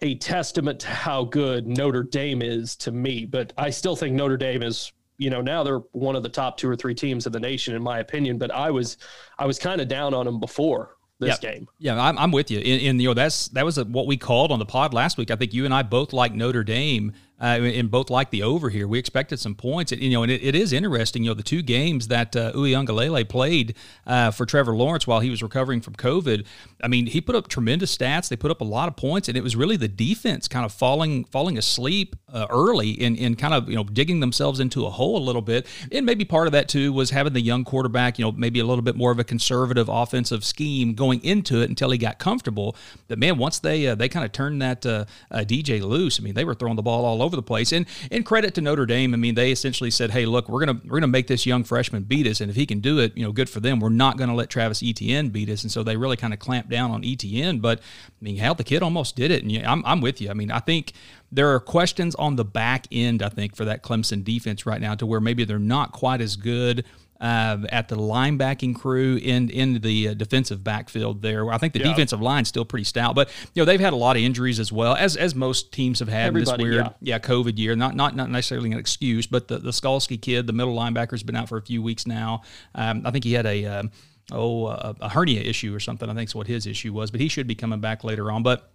a 0.03 0.15
testament 0.17 0.81
to 0.81 0.89
how 0.89 1.25
good 1.25 1.67
Notre 1.67 2.05
Dame 2.05 2.41
is 2.41 2.77
to 2.77 2.93
me, 2.93 3.25
but 3.25 3.53
I 3.59 3.71
still 3.71 3.97
think 3.97 4.15
Notre 4.15 4.37
Dame 4.37 4.63
is 4.63 4.93
you 5.19 5.31
know 5.31 5.41
now 5.41 5.63
they're 5.63 5.81
one 5.93 6.17
of 6.17 6.23
the 6.23 6.29
top 6.29 6.57
two 6.57 6.69
or 6.69 6.77
three 6.77 6.95
teams 6.95 7.27
in 7.27 7.33
the 7.33 7.41
nation 7.41 7.75
in 7.75 7.83
my 7.83 7.99
opinion 7.99 8.39
but 8.39 8.51
i 8.51 8.71
was 8.71 8.97
i 9.39 9.45
was 9.45 9.59
kind 9.59 9.81
of 9.81 9.89
down 9.89 10.15
on 10.15 10.25
them 10.25 10.41
before 10.41 10.97
this 11.21 11.39
yeah. 11.43 11.53
game. 11.53 11.69
Yeah 11.79 12.01
I'm, 12.01 12.19
I'm 12.19 12.31
with 12.31 12.51
you. 12.51 12.59
In, 12.59 12.81
in 12.81 13.01
you 13.01 13.09
know 13.09 13.15
that's 13.15 13.49
that 13.49 13.65
was 13.65 13.79
a, 13.79 13.85
what 13.85 14.07
we 14.07 14.17
called 14.17 14.53
on 14.53 14.59
the 14.59 14.67
pod 14.67 14.95
last 14.95 15.19
week. 15.19 15.31
I 15.31 15.37
think 15.37 15.53
you 15.53 15.65
and 15.65 15.75
i 15.75 15.83
both 15.83 16.13
like 16.13 16.33
notre 16.33 16.65
dame 16.65 17.13
uh, 17.41 17.61
and 17.63 17.91
both 17.91 18.11
like 18.11 18.31
the 18.31 18.43
over 18.43 18.69
here. 18.69 18.89
We 18.89 18.99
expected 18.99 19.39
some 19.39 19.55
points. 19.55 19.93
You 19.93 20.11
know, 20.11 20.23
and 20.23 20.33
it, 20.33 20.43
it 20.43 20.55
is 20.55 20.73
interesting. 20.73 21.23
You 21.23 21.31
know, 21.31 21.35
the 21.35 21.43
two 21.43 21.63
games 21.63 22.09
that 22.09 22.35
uh, 22.35 22.53
Uiagalelei 22.53 23.29
played 23.29 23.75
uh, 24.07 24.31
for 24.31 24.45
Trevor 24.45 24.75
Lawrence 24.75 25.07
while 25.07 25.21
he 25.21 25.31
was 25.31 25.43
recovering 25.43 25.81
from 25.81 25.95
COVID. 25.95 26.45
I 26.83 26.89
mean, 26.89 27.07
he 27.07 27.21
put 27.21 27.37
up 27.37 27.49
tremendous 27.49 27.97
stats. 27.97 28.29
They 28.29 28.37
put 28.37 28.51
up 28.51 28.61
a 28.61 28.65
lot 28.65 28.89
of 28.89 28.97
points, 28.97 29.29
and 29.29 29.37
it 29.37 29.43
was 29.43 29.55
really 29.55 29.77
the 29.77 29.89
defense 29.89 30.49
kind 30.49 30.65
of 30.65 30.73
falling 30.73 31.25
falling 31.25 31.59
asleep 31.59 32.17
uh, 32.33 32.47
early 32.51 32.99
and, 33.01 33.19
and 33.19 33.39
kind 33.39 33.55
of 33.55 33.69
you 33.69 33.77
know 33.77 33.85
digging 33.85 34.21
themselves 34.21 34.61
into 34.61 34.87
a 34.87 34.91
hole 34.91 35.17
a 35.17 35.25
little 35.25 35.43
bit. 35.43 35.67
And 35.93 36.05
maybe 36.05 36.25
part 36.25 36.49
of 36.49 36.53
that 36.53 36.69
too 36.69 36.93
was 36.93 37.11
having 37.11 37.33
the 37.33 37.41
young 37.41 37.65
quarterback. 37.65 38.19
You 38.19 38.27
know, 38.27 38.33
maybe 38.33 38.59
a 38.59 38.65
little 38.65 38.83
bit 38.83 38.97
more 38.97 39.13
of 39.13 39.19
a 39.19 39.25
conservative 39.25 39.89
offensive 39.89 40.45
scheme 40.45 40.95
going 40.95 41.23
into 41.23 41.61
it 41.61 41.69
until 41.69 41.91
he 41.91 41.99
got 41.99 42.19
comfortable. 42.19 42.77
But 43.07 43.19
man, 43.19 43.39
once 43.39 43.61
they 43.61 43.87
uh, 43.87 43.95
they 43.95 44.09
kind 44.09 44.25
of 44.25 44.33
turned 44.33 44.61
that 44.63 44.85
uh, 44.85 45.05
DJ 45.33 45.81
loose, 45.83 46.19
I 46.19 46.23
mean, 46.23 46.35
they 46.35 46.45
were 46.45 46.55
throwing 46.55 46.77
the 46.77 46.83
ball 46.83 47.05
all 47.05 47.23
over 47.23 47.28
over 47.29 47.37
the 47.37 47.43
place. 47.43 47.73
And 47.73 47.87
in 48.11 48.25
credit 48.25 48.55
to 48.55 48.61
Notre 48.61 48.87
Dame, 48.87 49.13
I 49.13 49.19
mean, 49.19 49.35
they 49.35 49.53
essentially 49.53 49.91
said, 49.91 50.11
"Hey, 50.11 50.25
look, 50.27 50.49
we're 50.49 50.65
gonna 50.65 50.81
we're 50.87 50.99
gonna 50.99 51.09
make 51.09 51.27
this 51.27 51.45
young 51.45 51.63
freshman 51.63 52.05
beat 52.05 52.27
us, 52.27 52.41
and 52.41 52.51
if 52.51 52.57
he 52.57 52.67
can 52.67 52.81
do 52.81 52.99
it, 52.99 53.17
you 53.17 53.23
know, 53.23 53.33
good 53.33 53.51
for 53.51 53.61
them. 53.61 53.81
We're 53.81 53.91
not 53.91 54.17
gonna 54.17 54.35
let 54.35 54.49
Travis 54.49 54.83
Etienne 54.83 55.29
beat 55.29 55.51
us." 55.51 55.63
And 55.63 55.71
so 55.71 55.83
they 55.83 55.97
really 55.97 56.17
kind 56.17 56.33
of 56.33 56.39
clamped 56.39 56.71
down 56.71 56.91
on 56.91 57.05
Etienne. 57.05 57.61
But 57.61 57.81
I 57.81 58.25
mean, 58.25 58.39
hell, 58.39 58.55
the 58.55 58.65
kid 58.65 58.83
almost 58.83 59.15
did 59.15 59.31
it. 59.31 59.43
And 59.43 59.53
yeah, 59.53 59.71
I'm 59.71 59.85
I'm 59.85 60.01
with 60.01 60.21
you. 60.21 60.31
I 60.31 60.35
mean, 60.35 60.51
I 60.51 60.61
think 60.61 60.93
there 61.31 61.53
are 61.55 61.61
questions 61.61 62.15
on 62.15 62.37
the 62.37 62.45
back 62.45 62.87
end. 62.91 63.23
I 63.23 63.29
think 63.29 63.55
for 63.55 63.67
that 63.67 63.83
Clemson 63.83 64.25
defense 64.25 64.65
right 64.65 64.81
now, 64.81 64.95
to 64.95 65.07
where 65.07 65.21
maybe 65.21 65.45
they're 65.45 65.59
not 65.59 65.93
quite 65.93 66.21
as 66.21 66.37
good 66.37 66.85
uh, 67.21 67.59
at 67.71 67.89
the 67.89 67.97
linebacking 67.97 68.75
crew 68.75 69.17
in 69.17 69.51
in 69.51 69.81
the 69.81 70.09
uh, 70.09 70.15
defensive 70.15 70.63
backfield 70.63 71.23
there. 71.23 71.51
I 71.51 71.59
think 71.59 71.73
the 71.73 71.81
yeah. 71.81 71.89
defensive 71.89 72.21
line's 72.21 72.49
still 72.49 72.65
pretty 72.65 72.85
stout, 72.85 73.15
but 73.15 73.29
you 73.55 73.61
know 73.61 73.65
they've 73.65 73.81
had 73.81 73.93
a 73.93 73.97
lot 73.97 74.17
of 74.17 74.23
injuries 74.23 74.61
as 74.61 74.71
well 74.71 74.95
as 74.95 75.17
as 75.17 75.35
most 75.35 75.73
teams 75.73 75.99
have 75.99 76.09
had 76.09 76.29
Everybody, 76.29 76.65
this 76.65 76.71
weird 76.71 76.87
yeah. 77.01 77.15
yeah. 77.15 77.19
COVID 77.19 77.59
year. 77.59 77.75
Not 77.75 77.97
not 77.97 78.15
not 78.15 78.31
necessarily 78.31 78.71
an 78.71 78.79
excuse, 78.79 79.27
but 79.27 79.49
the 79.49 79.59
the 79.59 79.71
Skalski 79.71 80.21
kid, 80.21 80.47
the 80.47 80.53
middle 80.53 80.77
linebacker, 80.77 81.13
has 81.13 81.23
been 81.23 81.37
out 81.37 81.49
for 81.49 81.59
a 81.59 81.63
few 81.63 81.83
weeks 81.83 82.07
now. 82.07 82.43
Um, 82.75 83.03
I 83.05 83.11
think 83.11 83.25
he 83.25 83.33
had 83.33 83.47
a 83.47 83.65
um, 83.65 83.91
oh 84.31 84.67
a, 84.69 84.95
a 85.01 85.09
hernia 85.09 85.41
issue 85.41 85.75
or 85.75 85.81
something. 85.81 86.09
I 86.09 86.15
think 86.15 86.29
is 86.29 86.35
what 86.35 86.47
his 86.47 86.67
issue 86.67 86.93
was, 86.93 87.11
but 87.11 87.21
he 87.21 87.29
should 87.29 87.47
be 87.47 87.55
coming 87.55 87.81
back 87.81 88.05
later 88.05 88.31
on. 88.31 88.43
But 88.43 88.71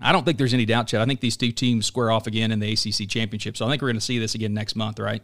I 0.00 0.12
don't 0.12 0.24
think 0.24 0.38
there's 0.38 0.54
any 0.54 0.66
doubt, 0.66 0.88
Chad. 0.88 1.00
I 1.00 1.06
think 1.06 1.20
these 1.20 1.36
two 1.36 1.52
teams 1.52 1.86
square 1.86 2.10
off 2.10 2.26
again 2.26 2.50
in 2.50 2.58
the 2.58 2.72
ACC 2.72 3.08
championship. 3.08 3.56
So 3.56 3.66
I 3.66 3.70
think 3.70 3.80
we're 3.80 3.88
going 3.88 3.96
to 3.96 4.04
see 4.04 4.18
this 4.18 4.34
again 4.34 4.52
next 4.52 4.76
month, 4.76 4.98
right? 4.98 5.22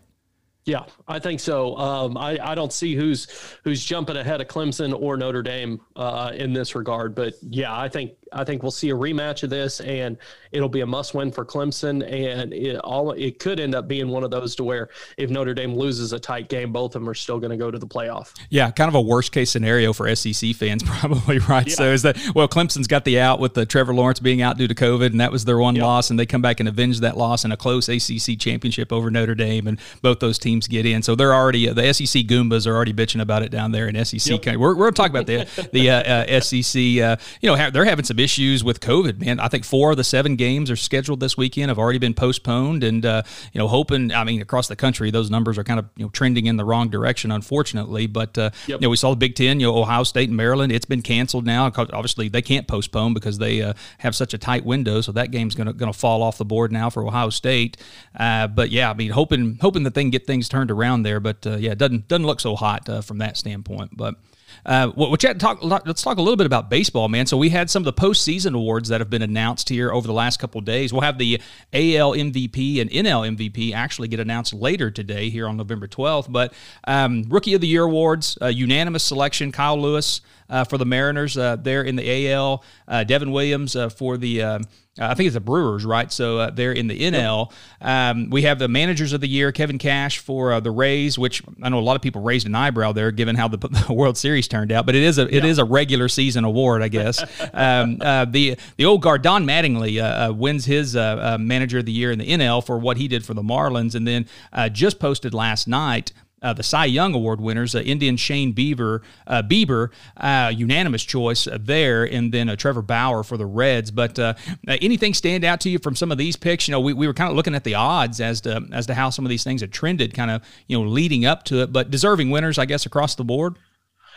Yeah, 0.65 0.85
I 1.09 1.19
think 1.19 1.41
so. 1.41 1.77
Um, 1.77 2.17
I, 2.17 2.39
I 2.41 2.55
don't 2.55 2.73
see 2.73 2.95
who's 2.95 3.27
who's 3.65 3.85
jumping 3.85 4.17
ahead 4.17 4.41
of 4.41 4.47
Clemson 4.47 4.99
or 4.99 5.17
Notre 5.17 5.43
Dame 5.43 5.81
uh, 5.97 6.31
in 6.35 6.53
this 6.53 6.75
regard, 6.75 7.15
but 7.15 7.35
yeah, 7.43 7.77
I 7.77 7.89
think 7.89 8.13
I 8.33 8.45
think 8.45 8.63
we'll 8.63 8.71
see 8.73 8.91
a 8.91 8.95
rematch 8.95 9.43
of 9.43 9.51
this, 9.51 9.81
and 9.81 10.17
it'll 10.51 10.69
be 10.69 10.81
a 10.81 10.87
must-win 10.87 11.33
for 11.33 11.45
Clemson. 11.45 12.03
And 12.03 12.53
it 12.53 12.77
all 12.79 13.13
it 13.13 13.39
could 13.39 13.61
end 13.61 13.75
up 13.75 13.89
being 13.89 14.09
one 14.09 14.25
of 14.25 14.31
those 14.31 14.55
to 14.57 14.65
where 14.65 14.89
if 15.17 15.31
Notre 15.31 15.55
Dame 15.55 15.75
loses 15.75 16.13
a 16.13 16.19
tight 16.19 16.49
game, 16.49 16.73
both 16.73 16.95
of 16.95 17.03
them 17.03 17.09
are 17.09 17.15
still 17.15 17.39
going 17.39 17.51
to 17.51 17.57
go 17.57 17.71
to 17.71 17.79
the 17.79 17.87
playoff. 17.87 18.35
Yeah, 18.51 18.71
kind 18.71 18.89
of 18.89 18.95
a 18.95 19.01
worst-case 19.01 19.51
scenario 19.51 19.93
for 19.93 20.15
SEC 20.15 20.55
fans, 20.55 20.83
probably 20.87 21.39
right. 21.39 21.67
Yeah. 21.67 21.75
So 21.75 21.93
is 21.93 22.03
that 22.03 22.19
well, 22.35 22.49
Clemson's 22.49 22.87
got 22.87 23.05
the 23.05 23.21
out 23.21 23.41
with 23.41 23.55
the 23.55 23.67
Trevor 23.67 23.95
Lawrence 23.95 24.21
being 24.21 24.43
out 24.43 24.59
due 24.59 24.69
to 24.69 24.75
COVID, 24.75 25.07
and 25.07 25.21
that 25.21 25.33
was 25.33 25.45
their 25.45 25.59
one 25.59 25.77
yep. 25.77 25.85
loss, 25.85 26.11
and 26.11 26.19
they 26.19 26.27
come 26.27 26.43
back 26.43 26.61
and 26.61 26.69
avenge 26.69 27.01
that 27.01 27.17
loss 27.17 27.45
in 27.45 27.53
a 27.53 27.57
close 27.57 27.89
ACC 27.89 28.39
championship 28.39 28.93
over 28.93 29.11
Notre 29.11 29.35
Dame, 29.35 29.67
and 29.67 29.79
both 30.01 30.21
those 30.21 30.39
teams 30.39 30.67
get 30.69 30.87
in. 30.87 31.03
So 31.03 31.15
they're 31.15 31.35
already 31.35 31.69
the 31.69 31.93
SEC 31.93 32.25
Goombas 32.25 32.67
are 32.67 32.75
already 32.75 32.93
bitching 32.93 33.21
about 33.21 33.43
it 33.43 33.51
down 33.51 33.73
there 33.73 33.89
in 33.89 34.05
SEC. 34.05 34.45
Yep. 34.45 34.57
We're, 34.57 34.75
we're 34.75 34.91
going 34.91 34.95
to 34.95 35.03
talk 35.03 35.11
about 35.11 35.27
the 35.27 35.69
the 35.73 35.91
uh, 35.91 36.03
uh, 36.03 36.41
SEC. 36.41 36.81
Uh, 37.03 37.17
you 37.41 37.49
know, 37.49 37.71
they're 37.71 37.85
having 37.85 38.05
some 38.05 38.17
issues 38.23 38.63
with 38.63 38.81
COVID. 38.81 39.21
Man, 39.21 39.41
I 39.41 39.49
think 39.49 39.65
four 39.65 39.91
of 39.91 39.97
the 39.97 40.05
seven 40.05 40.37
games 40.37 40.71
are 40.71 40.77
scheduled 40.77 41.21
this 41.21 41.37
weekend 41.37 41.69
have 41.69 41.79
already 41.79 41.99
been 41.99 42.15
postponed, 42.15 42.85
and 42.85 43.05
uh, 43.05 43.23
you 43.53 43.59
know, 43.59 43.69
hoping. 43.69 44.13
I 44.13 44.25
mean, 44.25 44.41
across 44.41 44.69
the 44.69 44.77
country, 44.77 45.11
those 45.11 45.31
numbers 45.31 45.59
are 45.59 45.65
kind 45.65 45.79
of 45.79 45.89
you 45.97 46.05
know 46.05 46.11
trending 46.11 46.47
in 46.47 46.57
the 46.57 46.65
wrong 46.65 46.89
direction, 46.89 47.31
unfortunately. 47.31 48.07
But 48.07 48.39
uh, 48.39 48.51
yep. 48.67 48.81
you 48.81 48.87
know, 48.87 48.91
we 48.91 48.97
saw 48.97 49.11
the 49.11 49.17
Big 49.17 49.35
Ten. 49.35 49.61
You 49.61 49.67
know, 49.67 49.79
Ohio 49.79 50.05
State 50.05 50.29
and 50.29 50.37
Maryland. 50.37 50.73
It's 50.73 50.85
been 50.85 51.03
canceled 51.03 51.45
now. 51.45 51.67
Obviously, 51.67 52.29
they 52.29 52.43
can't 52.43 52.67
postpone 52.67 53.15
because 53.15 53.39
they 53.39 53.63
uh, 53.63 53.75
have 53.99 54.15
such 54.15 54.35
a 54.35 54.39
tight 54.39 54.65
window. 54.65 55.01
So 55.01 55.13
that 55.13 55.31
game's 55.31 55.55
going 55.55 55.67
to 55.67 55.73
going 55.73 55.93
to 55.93 55.99
fall 55.99 56.23
off 56.23 56.39
the 56.39 56.45
board 56.45 56.73
now 56.73 56.91
for 56.91 57.07
Ohio 57.07 57.31
State. 57.31 57.77
but 58.17 58.71
yeah, 58.71 58.91
I 58.91 58.95
mean, 58.95 59.11
hoping 59.11 59.59
hoping 59.61 59.83
that 59.85 59.95
they 59.95 60.03
can 60.03 60.11
get 60.11 60.27
things 60.27 60.49
turned 60.49 60.71
around 60.71 61.03
there. 61.03 61.21
But 61.21 61.45
yeah, 61.45 61.73
it 61.73 61.79
doesn't 61.79 62.09
doesn't 62.09 62.27
look 62.27 62.41
so 62.41 62.57
hot 62.57 62.89
from 63.05 63.19
that 63.19 63.37
standpoint. 63.37 63.97
But 63.97 64.17
uh, 64.67 64.91
talk, 65.39 65.63
let's 65.63 66.03
talk 66.03 66.19
a 66.19 66.23
little 66.23 66.37
bit 66.37 66.47
about 66.47 66.71
baseball, 66.71 67.09
man. 67.09 67.27
So 67.27 67.37
we 67.37 67.49
had 67.51 67.71
some 67.71 67.81
of 67.81 67.85
the 67.85 67.93
postseason 67.93 68.55
awards 68.55 68.89
that 68.89 69.01
have 69.01 69.11
been 69.11 69.23
announced 69.23 69.69
here 69.69 69.93
over 69.93 70.07
the 70.07 70.13
last 70.13 70.39
couple 70.39 70.61
days. 70.61 70.93
We'll 70.93 71.03
have 71.03 71.19
the 71.19 71.41
AL 71.73 72.13
MVP 72.13 72.81
and 72.81 72.91
NL 72.91 73.37
MVP 73.37 73.73
actually 73.73 74.09
get 74.09 74.21
announced 74.21 74.53
later 74.53 74.91
today 74.91 75.31
here 75.31 75.47
on 75.47 75.57
November 75.57 75.87
12th. 75.87 76.31
But 76.31 76.53
um, 76.85 77.25
Rookie 77.29 77.55
of 77.55 77.61
the 77.61 77.69
Year 77.69 77.85
awards, 77.85 78.39
uh, 78.41 78.47
unanimous 78.47 79.05
selection, 79.05 79.53
Kyle 79.53 79.81
Lewis 79.81 80.21
uh, 80.53 80.65
for 80.65 80.79
the 80.79 80.85
Mariners 80.85 81.37
uh, 81.37 81.57
there 81.57 81.83
in 81.83 81.97
the 81.97 82.31
AL, 82.31 82.63
uh, 82.87 83.03
Devin 83.05 83.33
Williams 83.33 83.75
uh, 83.75 83.89
for 83.89 84.17
the 84.17 84.43
um, 84.43 84.63
uh, 85.01 85.07
I 85.07 85.15
think 85.15 85.27
it's 85.27 85.35
the 85.35 85.41
Brewers, 85.41 85.87
right? 85.87 86.13
So 86.13 86.39
uh, 86.39 86.51
they're 86.51 86.73
in 86.73 86.87
the 86.87 86.99
NL. 86.99 87.51
Um, 87.81 88.29
we 88.29 88.43
have 88.43 88.59
the 88.59 88.69
managers 88.69 89.15
of 89.15 89.23
the 89.23 89.29
year, 89.29 89.51
Kevin 89.51 89.79
Cash 89.79 90.19
for 90.19 90.53
uh, 90.53 90.61
the 90.61 90.71
Rays, 90.71 91.19
which 91.19 91.43
I 91.63 91.71
know 91.71 91.79
a 91.79 91.81
lot 91.81 91.97
of 91.97 92.03
people 92.03 92.21
raised 92.21 92.47
an 92.47 92.55
eyebrow 92.55 92.93
there, 92.93 93.11
given 93.11 93.35
how 93.35 93.49
the, 93.49 93.57
the 93.87 93.93
World 93.93 94.19
Series 94.19 94.49
turned 94.49 94.71
out. 94.71 94.85
But 94.85 94.95
it 94.95 95.03
is 95.03 95.17
a 95.17 95.23
it 95.35 95.45
yeah. 95.45 95.51
is 95.51 95.59
a 95.59 95.65
regular 95.65 96.09
season 96.09 96.45
award, 96.45 96.83
I 96.83 96.89
guess. 96.89 97.25
um, 97.55 97.99
uh, 98.03 98.27
the 98.27 98.59
the 98.77 98.85
old 98.85 99.01
guard 99.01 99.23
Don 99.23 99.47
Mattingly 99.47 100.03
uh, 100.03 100.29
uh, 100.29 100.33
wins 100.35 100.67
his 100.67 100.95
manager 100.95 101.79
of 101.79 101.87
the 101.87 101.93
year 101.93 102.13
in 102.13 102.19
the 102.19 102.29
NL 102.29 102.65
for 102.65 102.79
what 102.79 102.99
he 102.99 103.09
did 103.09 103.25
for 103.25 103.33
the 103.33 103.43
Marlins, 103.43 103.95
and 103.95 104.07
then 104.07 104.27
just 104.73 104.99
posted 104.99 105.33
last 105.33 105.67
night 105.67 106.13
uh, 106.43 106.53
the 106.53 106.63
Cy 106.63 106.87
Young 106.87 107.15
Award 107.15 107.41
winners, 107.41 107.75
uh, 107.75 107.81
Indian 107.81 108.17
Shane 108.17 108.53
Beaver, 108.53 109.03
uh, 109.27 109.43
Bieber, 109.43 109.91
uh, 110.17 110.53
unanimous 110.55 111.05
choice 111.05 111.49
there, 111.59 112.05
and 112.05 112.33
then 112.33 112.49
uh, 112.49 112.57
Trevor 112.57 112.83
Bauer 112.83 113.23
for 113.23 113.37
the 113.37 113.47
Reds. 113.47 113.91
But 113.91 114.19
uh, 114.19 114.35
anything 114.67 115.15
stand 115.15 115.45
out 115.45 115.61
to 115.61 115.71
you 115.71 115.79
from 115.79 115.97
some 115.97 116.13
of 116.13 116.19
these 116.19 116.37
picks? 116.37 116.69
You 116.69 116.73
know, 116.73 116.81
we, 116.81 116.93
we 116.93 117.07
were 117.07 117.15
kind 117.15 117.31
of 117.31 117.37
looking 117.37 117.55
at 117.55 117.65
the 117.65 117.75
odds 117.75 118.21
as 118.21 118.41
to 118.43 118.67
as 118.73 118.87
to 118.87 118.95
how 118.95 119.11
some 119.11 119.25
of 119.25 119.31
these 119.31 119.45
things 119.45 119.61
have 119.61 119.71
trended, 119.71 120.15
kind 120.15 120.31
of 120.31 120.43
you 120.67 120.79
know 120.79 120.85
leading 120.89 121.25
up 121.25 121.45
to 121.45 121.63
it. 121.63 121.73
But 121.73 121.91
deserving 121.91 122.31
winners, 122.31 122.59
I 122.59 122.67
guess, 122.67 122.87
across 122.87 123.15
the 123.15 123.25
board. 123.25 123.57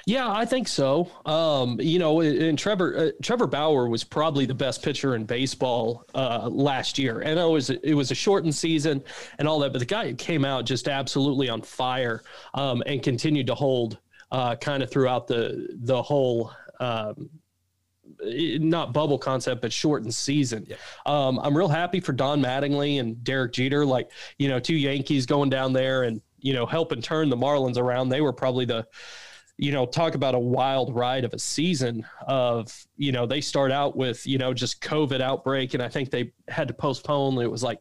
Yeah, 0.07 0.31
I 0.31 0.45
think 0.45 0.67
so. 0.67 1.09
Um, 1.25 1.79
you 1.81 1.97
know, 1.97 2.21
and 2.21 2.59
Trevor 2.59 2.95
uh, 2.95 3.11
Trevor 3.23 3.47
Bauer 3.47 3.89
was 3.89 4.03
probably 4.03 4.45
the 4.45 4.53
best 4.53 4.83
pitcher 4.83 5.15
in 5.15 5.25
baseball 5.25 6.05
uh, 6.13 6.47
last 6.47 6.99
year, 6.99 7.21
and 7.21 7.39
it 7.39 7.43
was 7.49 7.71
it 7.71 7.95
was 7.95 8.11
a 8.11 8.15
shortened 8.15 8.53
season 8.53 9.03
and 9.39 9.47
all 9.47 9.57
that, 9.59 9.73
but 9.73 9.79
the 9.79 9.85
guy 9.85 10.13
came 10.13 10.45
out 10.45 10.65
just 10.65 10.87
absolutely 10.87 11.49
on 11.49 11.61
fire 11.63 12.21
um, 12.53 12.83
and 12.85 13.01
continued 13.01 13.47
to 13.47 13.55
hold 13.55 13.97
uh, 14.31 14.55
kind 14.55 14.83
of 14.83 14.91
throughout 14.91 15.27
the 15.27 15.67
the 15.81 16.01
whole. 16.01 16.51
Um, 16.79 17.29
not 18.21 18.93
bubble 18.93 19.17
concept, 19.17 19.61
but 19.61 19.73
shortened 19.73 20.13
season. 20.13 20.65
Yeah. 20.67 20.75
Um, 21.05 21.39
I'm 21.39 21.57
real 21.57 21.67
happy 21.67 21.99
for 21.99 22.13
Don 22.13 22.39
Mattingly 22.41 22.99
and 22.99 23.21
Derek 23.23 23.51
Jeter, 23.51 23.85
like 23.85 24.09
you 24.37 24.47
know, 24.47 24.59
two 24.59 24.75
Yankees 24.75 25.25
going 25.25 25.49
down 25.49 25.73
there 25.73 26.03
and 26.03 26.21
you 26.39 26.53
know 26.53 26.65
helping 26.65 27.01
turn 27.01 27.29
the 27.29 27.35
Marlins 27.35 27.77
around. 27.77 28.09
They 28.09 28.21
were 28.21 28.31
probably 28.31 28.65
the 28.65 28.87
you 29.57 29.71
know, 29.71 29.85
talk 29.85 30.15
about 30.15 30.35
a 30.35 30.39
wild 30.39 30.93
ride 30.95 31.23
of 31.23 31.33
a 31.33 31.39
season 31.39 32.05
of, 32.27 32.73
you 32.97 33.11
know, 33.11 33.25
they 33.25 33.41
start 33.41 33.71
out 33.71 33.95
with, 33.95 34.25
you 34.27 34.37
know, 34.37 34.53
just 34.53 34.81
COVID 34.81 35.21
outbreak. 35.21 35.73
And 35.73 35.81
I 35.81 35.87
think 35.87 36.09
they 36.09 36.33
had 36.49 36.67
to 36.67 36.73
postpone. 36.73 37.41
It 37.41 37.49
was 37.49 37.63
like 37.63 37.79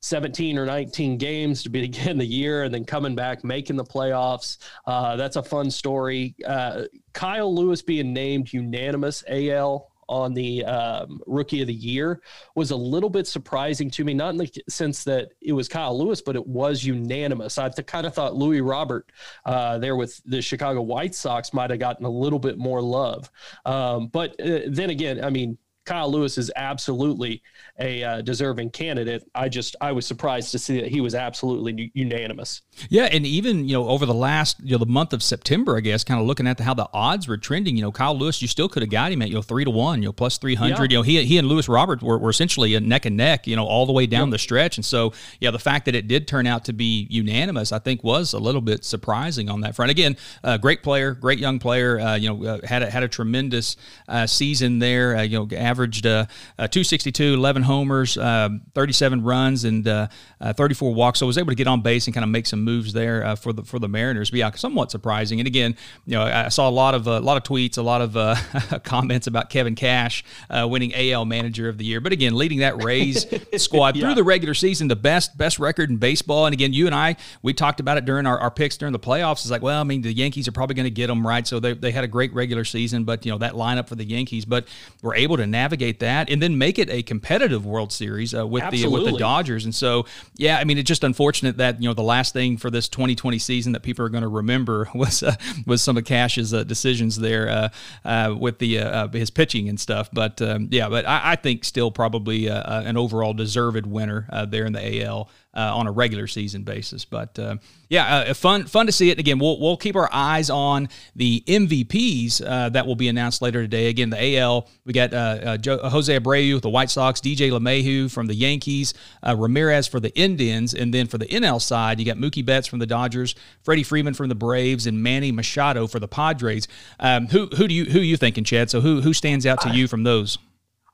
17 0.00 0.58
or 0.58 0.66
19 0.66 1.16
games 1.16 1.62
to 1.62 1.70
begin 1.70 2.18
the 2.18 2.26
year 2.26 2.64
and 2.64 2.74
then 2.74 2.84
coming 2.84 3.14
back, 3.14 3.44
making 3.44 3.76
the 3.76 3.84
playoffs. 3.84 4.58
Uh, 4.86 5.16
that's 5.16 5.36
a 5.36 5.42
fun 5.42 5.70
story. 5.70 6.34
Uh, 6.46 6.84
Kyle 7.14 7.54
Lewis 7.54 7.80
being 7.80 8.12
named 8.12 8.52
unanimous 8.52 9.24
AL 9.28 9.90
on 10.08 10.34
the 10.34 10.64
um, 10.64 11.20
rookie 11.26 11.60
of 11.60 11.66
the 11.66 11.74
year 11.74 12.20
was 12.54 12.70
a 12.70 12.76
little 12.76 13.10
bit 13.10 13.26
surprising 13.26 13.90
to 13.90 14.04
me, 14.04 14.14
not 14.14 14.30
in 14.30 14.36
the 14.36 14.50
sense 14.68 15.04
that 15.04 15.32
it 15.40 15.52
was 15.52 15.68
Kyle 15.68 15.98
Lewis, 15.98 16.20
but 16.20 16.36
it 16.36 16.46
was 16.46 16.84
unanimous. 16.84 17.58
I 17.58 17.68
kind 17.70 18.06
of 18.06 18.14
thought 18.14 18.34
Luis 18.34 18.60
Robert 18.60 19.10
uh, 19.44 19.78
there 19.78 19.96
with 19.96 20.20
the 20.24 20.40
Chicago 20.40 20.82
White 20.82 21.14
Sox 21.14 21.52
might 21.52 21.70
have 21.70 21.78
gotten 21.78 22.06
a 22.06 22.10
little 22.10 22.38
bit 22.38 22.58
more 22.58 22.80
love. 22.80 23.30
Um, 23.64 24.08
but 24.08 24.38
uh, 24.40 24.60
then 24.68 24.90
again, 24.90 25.24
I 25.24 25.30
mean, 25.30 25.58
Kyle 25.86 26.10
Lewis 26.10 26.36
is 26.36 26.50
absolutely 26.56 27.42
a 27.78 28.02
uh, 28.02 28.20
deserving 28.22 28.70
candidate. 28.70 29.28
I 29.34 29.48
just 29.48 29.76
I 29.80 29.92
was 29.92 30.04
surprised 30.06 30.50
to 30.52 30.58
see 30.58 30.80
that 30.80 30.88
he 30.88 31.00
was 31.00 31.14
absolutely 31.14 31.90
unanimous. 31.94 32.62
Yeah, 32.88 33.04
and 33.04 33.24
even 33.24 33.68
you 33.68 33.74
know 33.74 33.88
over 33.88 34.04
the 34.04 34.14
last 34.14 34.58
you 34.62 34.72
know 34.72 34.78
the 34.78 34.86
month 34.86 35.12
of 35.12 35.22
September, 35.22 35.76
I 35.76 35.80
guess, 35.80 36.04
kind 36.04 36.20
of 36.20 36.26
looking 36.26 36.46
at 36.46 36.58
the, 36.58 36.64
how 36.64 36.74
the 36.74 36.88
odds 36.92 37.28
were 37.28 37.36
trending. 37.36 37.76
You 37.76 37.82
know, 37.82 37.92
Kyle 37.92 38.16
Lewis, 38.16 38.42
you 38.42 38.48
still 38.48 38.68
could 38.68 38.82
have 38.82 38.90
got 38.90 39.12
him 39.12 39.22
at 39.22 39.28
you 39.28 39.34
know 39.34 39.42
three 39.42 39.64
to 39.64 39.70
one, 39.70 40.02
you 40.02 40.08
know 40.08 40.12
plus 40.12 40.38
three 40.38 40.54
hundred. 40.54 40.90
Yeah. 40.90 40.96
You 40.96 40.98
know, 40.98 41.02
he 41.02 41.24
he 41.24 41.38
and 41.38 41.48
Luis 41.48 41.68
Robert 41.68 42.02
were, 42.02 42.18
were 42.18 42.30
essentially 42.30 42.78
neck 42.80 43.06
and 43.06 43.16
neck, 43.16 43.46
you 43.46 43.56
know, 43.56 43.64
all 43.64 43.86
the 43.86 43.92
way 43.92 44.06
down 44.06 44.28
yep. 44.28 44.32
the 44.32 44.38
stretch. 44.38 44.76
And 44.76 44.84
so 44.84 45.12
yeah, 45.40 45.50
the 45.50 45.58
fact 45.58 45.84
that 45.86 45.94
it 45.94 46.08
did 46.08 46.26
turn 46.26 46.46
out 46.46 46.64
to 46.66 46.72
be 46.72 47.06
unanimous, 47.10 47.72
I 47.72 47.78
think, 47.78 48.02
was 48.02 48.32
a 48.32 48.38
little 48.38 48.60
bit 48.60 48.84
surprising 48.84 49.48
on 49.48 49.60
that 49.60 49.76
front. 49.76 49.90
Again, 49.90 50.16
uh, 50.42 50.58
great 50.58 50.82
player, 50.82 51.12
great 51.12 51.38
young 51.38 51.58
player. 51.58 52.00
Uh, 52.00 52.16
you 52.16 52.28
know, 52.28 52.44
uh, 52.44 52.66
had 52.66 52.82
a, 52.82 52.90
had 52.90 53.02
a 53.02 53.08
tremendous 53.08 53.76
uh, 54.08 54.26
season 54.26 54.78
there. 54.78 55.16
Uh, 55.16 55.22
you 55.22 55.38
know, 55.38 55.46
averaged 55.76 56.06
uh, 56.06 56.24
uh, 56.58 56.68
262, 56.68 57.34
11 57.34 57.62
homers, 57.62 58.16
uh, 58.16 58.48
37 58.74 59.22
runs, 59.22 59.64
and 59.64 59.86
uh, 59.86 60.08
uh, 60.40 60.52
34 60.54 60.94
walks. 60.94 61.18
So 61.18 61.26
I 61.26 61.28
was 61.28 61.36
able 61.36 61.50
to 61.50 61.54
get 61.54 61.66
on 61.66 61.82
base 61.82 62.06
and 62.06 62.14
kind 62.14 62.24
of 62.24 62.30
make 62.30 62.46
some 62.46 62.64
moves 62.64 62.94
there 62.94 63.24
uh, 63.24 63.36
for 63.36 63.52
the 63.52 63.62
for 63.62 63.78
the 63.78 63.88
Mariners. 63.88 64.30
But 64.30 64.38
yeah, 64.38 64.50
somewhat 64.52 64.90
surprising. 64.90 65.38
And 65.38 65.46
again, 65.46 65.76
you 66.06 66.12
know, 66.12 66.22
I 66.22 66.48
saw 66.48 66.68
a 66.68 66.70
lot 66.70 66.94
of 66.94 67.06
a 67.06 67.20
lot 67.20 67.36
of 67.36 67.42
tweets, 67.42 67.76
a 67.76 67.82
lot 67.82 68.00
of 68.00 68.82
comments 68.84 69.26
about 69.26 69.50
Kevin 69.50 69.74
Cash 69.74 70.24
winning 70.50 70.92
AL 70.94 71.26
Manager 71.26 71.68
of 71.68 71.76
the 71.76 71.84
Year. 71.84 72.00
But 72.00 72.12
again, 72.12 72.34
leading 72.34 72.60
that 72.60 72.82
Rays 72.82 73.26
squad 73.62 73.96
yeah. 73.96 74.06
through 74.06 74.14
the 74.14 74.24
regular 74.24 74.54
season, 74.54 74.88
the 74.88 74.96
best 74.96 75.36
best 75.36 75.58
record 75.58 75.90
in 75.90 75.98
baseball. 75.98 76.46
And 76.46 76.54
again, 76.54 76.72
you 76.72 76.86
and 76.86 76.94
I 76.94 77.16
we 77.42 77.52
talked 77.52 77.80
about 77.80 77.98
it 77.98 78.06
during 78.06 78.26
our, 78.26 78.38
our 78.38 78.50
picks 78.50 78.76
during 78.78 78.92
the 78.92 78.98
playoffs. 78.98 79.42
It's 79.42 79.50
like, 79.50 79.62
well, 79.62 79.80
I 79.80 79.84
mean, 79.84 80.02
the 80.02 80.12
Yankees 80.12 80.48
are 80.48 80.52
probably 80.52 80.74
going 80.74 80.84
to 80.84 80.90
get 80.90 81.08
them 81.08 81.26
right. 81.26 81.46
So 81.46 81.60
they, 81.60 81.74
they 81.74 81.90
had 81.90 82.04
a 82.04 82.08
great 82.08 82.32
regular 82.32 82.64
season, 82.64 83.04
but 83.04 83.26
you 83.26 83.32
know 83.32 83.38
that 83.38 83.52
lineup 83.52 83.88
for 83.88 83.94
the 83.94 84.04
Yankees, 84.04 84.44
but 84.44 84.66
we're 85.02 85.14
able 85.14 85.36
to 85.36 85.46
navigate 85.46 85.65
that 86.00 86.16
that, 86.16 86.30
and 86.30 86.40
then 86.40 86.56
make 86.56 86.78
it 86.78 86.88
a 86.88 87.02
competitive 87.02 87.66
World 87.66 87.92
Series 87.92 88.34
uh, 88.34 88.46
with 88.46 88.62
Absolutely. 88.62 88.98
the 88.98 89.04
with 89.04 89.12
the 89.14 89.18
Dodgers. 89.18 89.64
And 89.64 89.74
so, 89.74 90.06
yeah, 90.36 90.58
I 90.58 90.64
mean, 90.64 90.78
it's 90.78 90.86
just 90.88 91.04
unfortunate 91.04 91.56
that 91.58 91.82
you 91.82 91.88
know 91.88 91.94
the 91.94 92.02
last 92.02 92.32
thing 92.32 92.56
for 92.56 92.70
this 92.70 92.88
2020 92.88 93.38
season 93.38 93.72
that 93.72 93.82
people 93.82 94.04
are 94.04 94.08
going 94.08 94.22
to 94.22 94.28
remember 94.28 94.88
was 94.94 95.22
uh, 95.22 95.34
was 95.66 95.82
some 95.82 95.96
of 95.96 96.04
Cash's 96.04 96.54
uh, 96.54 96.64
decisions 96.64 97.16
there 97.16 97.48
uh, 97.48 97.68
uh, 98.04 98.34
with 98.38 98.58
the 98.58 98.78
uh, 98.78 99.08
his 99.08 99.30
pitching 99.30 99.68
and 99.68 99.78
stuff. 99.78 100.08
But 100.12 100.40
um, 100.40 100.68
yeah, 100.70 100.88
but 100.88 101.06
I, 101.06 101.32
I, 101.32 101.36
think 101.36 101.64
still 101.64 101.90
probably 101.90 102.46
an 102.46 102.96
overall 102.96 103.34
deserved 103.34 103.86
winner 103.86 104.26
there 104.48 104.64
in 104.64 104.72
the 104.72 105.04
AL 105.04 105.28
uh, 105.56 105.74
on 105.74 105.86
a 105.86 105.90
regular 105.90 106.26
season 106.26 106.62
basis. 106.62 107.04
But 107.04 107.38
uh, 107.38 107.56
yeah, 107.88 108.18
uh, 108.18 108.34
fun 108.34 108.66
fun 108.66 108.86
to 108.86 108.92
see 108.92 109.10
it. 109.10 109.18
Again, 109.18 109.38
we'll, 109.38 109.58
we'll 109.58 109.76
keep 109.76 109.96
our 109.96 110.08
eyes 110.12 110.50
on 110.50 110.88
the 111.16 111.42
MVPs 111.46 112.46
uh, 112.46 112.68
that 112.68 112.86
will 112.86 112.94
be 112.94 113.08
announced 113.08 113.40
later 113.40 113.62
today. 113.62 113.88
Again, 113.88 114.10
the 114.10 114.38
AL, 114.38 114.68
we 114.84 114.92
got 114.92 115.14
uh, 115.14 115.16
uh, 115.16 115.56
Joe, 115.56 115.78
Jose 115.78 116.16
Abreu 116.16 116.54
with 116.54 116.62
the 116.62 116.70
White 116.70 116.90
Sox, 116.90 117.20
DJ 117.20 117.50
LeMahieu 117.50 118.10
from 118.10 118.26
the 118.26 118.34
Yankees, 118.34 118.92
Ramirez 119.24 119.86
for 119.86 119.98
the 119.98 120.14
Indians, 120.16 120.74
and 120.74 120.92
then 120.92 121.06
for 121.06 121.18
the 121.18 121.26
NL 121.26 121.60
side, 121.60 121.98
you 121.98 122.04
got 122.04 122.18
Mookie 122.18 122.44
Betts 122.44 122.66
from 122.66 122.78
the 122.78 122.86
Dodgers, 122.86 123.34
Freddie 123.62 123.82
Freeman 123.82 124.14
from 124.14 124.28
the 124.28 124.34
Braves, 124.34 124.86
and 124.86 125.02
Manny 125.02 125.32
Machado 125.32 125.86
for 125.86 125.98
the 125.98 126.08
Padres. 126.08 126.68
Um, 127.00 127.28
who 127.28 127.46
who 127.56 127.66
do 127.66 127.74
you 127.74 127.86
who 127.86 128.00
are 128.00 128.02
you 128.02 128.16
thinking, 128.16 128.44
Chad? 128.44 128.70
So 128.70 128.80
who 128.80 129.00
who 129.00 129.14
stands 129.14 129.46
out 129.46 129.62
to 129.62 129.70
you 129.70 129.88
from 129.88 130.02
those? 130.02 130.38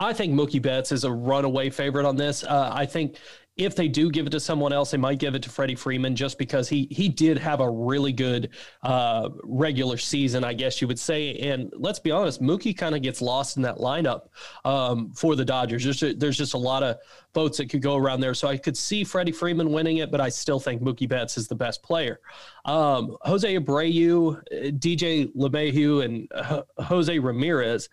I 0.03 0.13
think 0.13 0.35
Mookie 0.35 0.61
Betts 0.61 0.93
is 0.93 1.05
a 1.05 1.13
runaway 1.13 1.71
favorite 1.71 2.07
on 2.07 2.17
this. 2.17 2.43
Uh, 2.45 2.71
I 2.73 2.87
think 2.87 3.17
if 3.57 3.77
they 3.77 3.87
do 3.87 4.11
give 4.11 4.27
it 4.27 4.31
to 4.31 4.41
someone 4.41 4.73
else, 4.73 4.91
they 4.91 4.97
might 4.97 5.19
give 5.19 5.35
it 5.35 5.43
to 5.43 5.51
Freddie 5.51 5.75
Freeman 5.75 6.17
just 6.17 6.39
because 6.39 6.69
he 6.69 6.89
he 6.91 7.09
did 7.09 7.37
have 7.37 7.61
a 7.61 7.71
really 7.71 8.13
good 8.13 8.49
uh, 8.83 9.29
regular 9.45 9.99
season, 9.99 10.43
I 10.43 10.55
guess 10.55 10.81
you 10.81 10.89
would 10.89 10.99
say. 10.99 11.35
And 11.37 11.71
let's 11.77 11.99
be 11.99 12.11
honest, 12.11 12.41
Mookie 12.41 12.77
kind 12.77 12.95
of 12.95 13.03
gets 13.03 13.21
lost 13.21 13.59
in 13.59 13.63
that 13.65 13.77
lineup 13.77 14.29
um, 14.65 15.11
for 15.13 15.37
the 15.37 15.45
Dodgers. 15.45 15.85
There's, 15.85 16.17
there's 16.17 16.39
just 16.39 16.55
a 16.55 16.59
lot 16.59 16.83
of 16.83 16.97
votes 17.35 17.59
that 17.59 17.69
could 17.69 17.83
go 17.83 17.97
around 17.97 18.21
there. 18.21 18.35
So 18.35 18.49
I 18.49 18.57
could 18.57 18.77
see 18.77 19.05
Freddie 19.05 19.33
Freeman 19.33 19.71
winning 19.71 19.99
it, 19.99 20.11
but 20.11 20.21
I 20.21 20.31
still 20.31 20.59
think 20.59 20.83
Mookie 20.83 21.09
Betts 21.09 21.37
is 21.37 21.47
the 21.47 21.55
best 21.55 21.83
player. 21.83 22.21
Um, 22.65 23.17
Jose 23.23 23.55
Abreu, 23.55 24.43
DJ 24.79 25.31
LeMahieu, 25.35 26.05
and 26.05 26.29
uh, 26.35 26.63
Jose 26.79 27.19
Ramirez. 27.19 27.91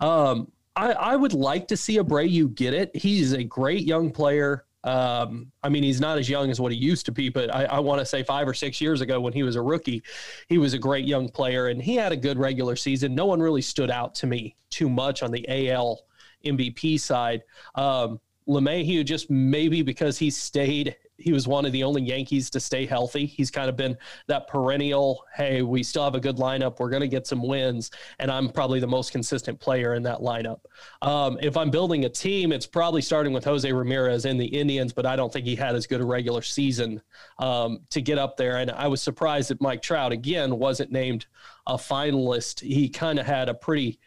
Um, 0.00 0.50
I, 0.74 0.92
I 0.92 1.16
would 1.16 1.34
like 1.34 1.68
to 1.68 1.76
see 1.76 1.98
Abreu 1.98 2.54
get 2.54 2.72
it. 2.72 2.96
He's 2.96 3.32
a 3.32 3.44
great 3.44 3.84
young 3.84 4.10
player. 4.10 4.64
Um, 4.84 5.52
I 5.62 5.68
mean, 5.68 5.82
he's 5.82 6.00
not 6.00 6.18
as 6.18 6.28
young 6.28 6.50
as 6.50 6.60
what 6.60 6.72
he 6.72 6.78
used 6.78 7.06
to 7.06 7.12
be, 7.12 7.28
but 7.28 7.54
I, 7.54 7.64
I 7.64 7.78
want 7.78 8.00
to 8.00 8.06
say 8.06 8.22
five 8.22 8.48
or 8.48 8.54
six 8.54 8.80
years 8.80 9.00
ago 9.00 9.20
when 9.20 9.32
he 9.32 9.42
was 9.42 9.56
a 9.56 9.62
rookie, 9.62 10.02
he 10.48 10.58
was 10.58 10.74
a 10.74 10.78
great 10.78 11.06
young 11.06 11.28
player 11.28 11.68
and 11.68 11.80
he 11.80 11.94
had 11.94 12.12
a 12.12 12.16
good 12.16 12.38
regular 12.38 12.74
season. 12.76 13.14
No 13.14 13.26
one 13.26 13.40
really 13.40 13.62
stood 13.62 13.90
out 13.90 14.14
to 14.16 14.26
me 14.26 14.56
too 14.70 14.88
much 14.88 15.22
on 15.22 15.30
the 15.30 15.70
AL 15.70 16.00
MVP 16.44 16.98
side. 16.98 17.42
Um, 17.74 18.20
LeMahieu 18.48 19.04
just 19.04 19.30
maybe 19.30 19.82
because 19.82 20.18
he 20.18 20.30
stayed 20.30 20.96
he 21.22 21.32
was 21.32 21.46
one 21.46 21.64
of 21.64 21.72
the 21.72 21.84
only 21.84 22.02
Yankees 22.02 22.50
to 22.50 22.60
stay 22.60 22.84
healthy. 22.84 23.26
He's 23.26 23.50
kind 23.50 23.68
of 23.68 23.76
been 23.76 23.96
that 24.26 24.48
perennial, 24.48 25.24
hey, 25.34 25.62
we 25.62 25.82
still 25.82 26.04
have 26.04 26.14
a 26.14 26.20
good 26.20 26.36
lineup. 26.36 26.78
We're 26.78 26.90
going 26.90 27.02
to 27.02 27.08
get 27.08 27.26
some 27.26 27.46
wins. 27.46 27.90
And 28.18 28.30
I'm 28.30 28.48
probably 28.48 28.80
the 28.80 28.86
most 28.86 29.12
consistent 29.12 29.60
player 29.60 29.94
in 29.94 30.02
that 30.02 30.18
lineup. 30.18 30.60
Um, 31.00 31.38
if 31.40 31.56
I'm 31.56 31.70
building 31.70 32.04
a 32.04 32.08
team, 32.08 32.52
it's 32.52 32.66
probably 32.66 33.02
starting 33.02 33.32
with 33.32 33.44
Jose 33.44 33.70
Ramirez 33.70 34.24
in 34.24 34.36
the 34.36 34.46
Indians, 34.46 34.92
but 34.92 35.06
I 35.06 35.16
don't 35.16 35.32
think 35.32 35.46
he 35.46 35.54
had 35.54 35.74
as 35.74 35.86
good 35.86 36.00
a 36.00 36.04
regular 36.04 36.42
season 36.42 37.00
um, 37.38 37.80
to 37.90 38.00
get 38.00 38.18
up 38.18 38.36
there. 38.36 38.58
And 38.58 38.70
I 38.70 38.88
was 38.88 39.00
surprised 39.00 39.50
that 39.50 39.60
Mike 39.60 39.82
Trout, 39.82 40.12
again, 40.12 40.58
wasn't 40.58 40.90
named 40.90 41.26
a 41.66 41.74
finalist. 41.74 42.60
He 42.60 42.88
kind 42.88 43.18
of 43.18 43.26
had 43.26 43.48
a 43.48 43.54
pretty, 43.54 44.00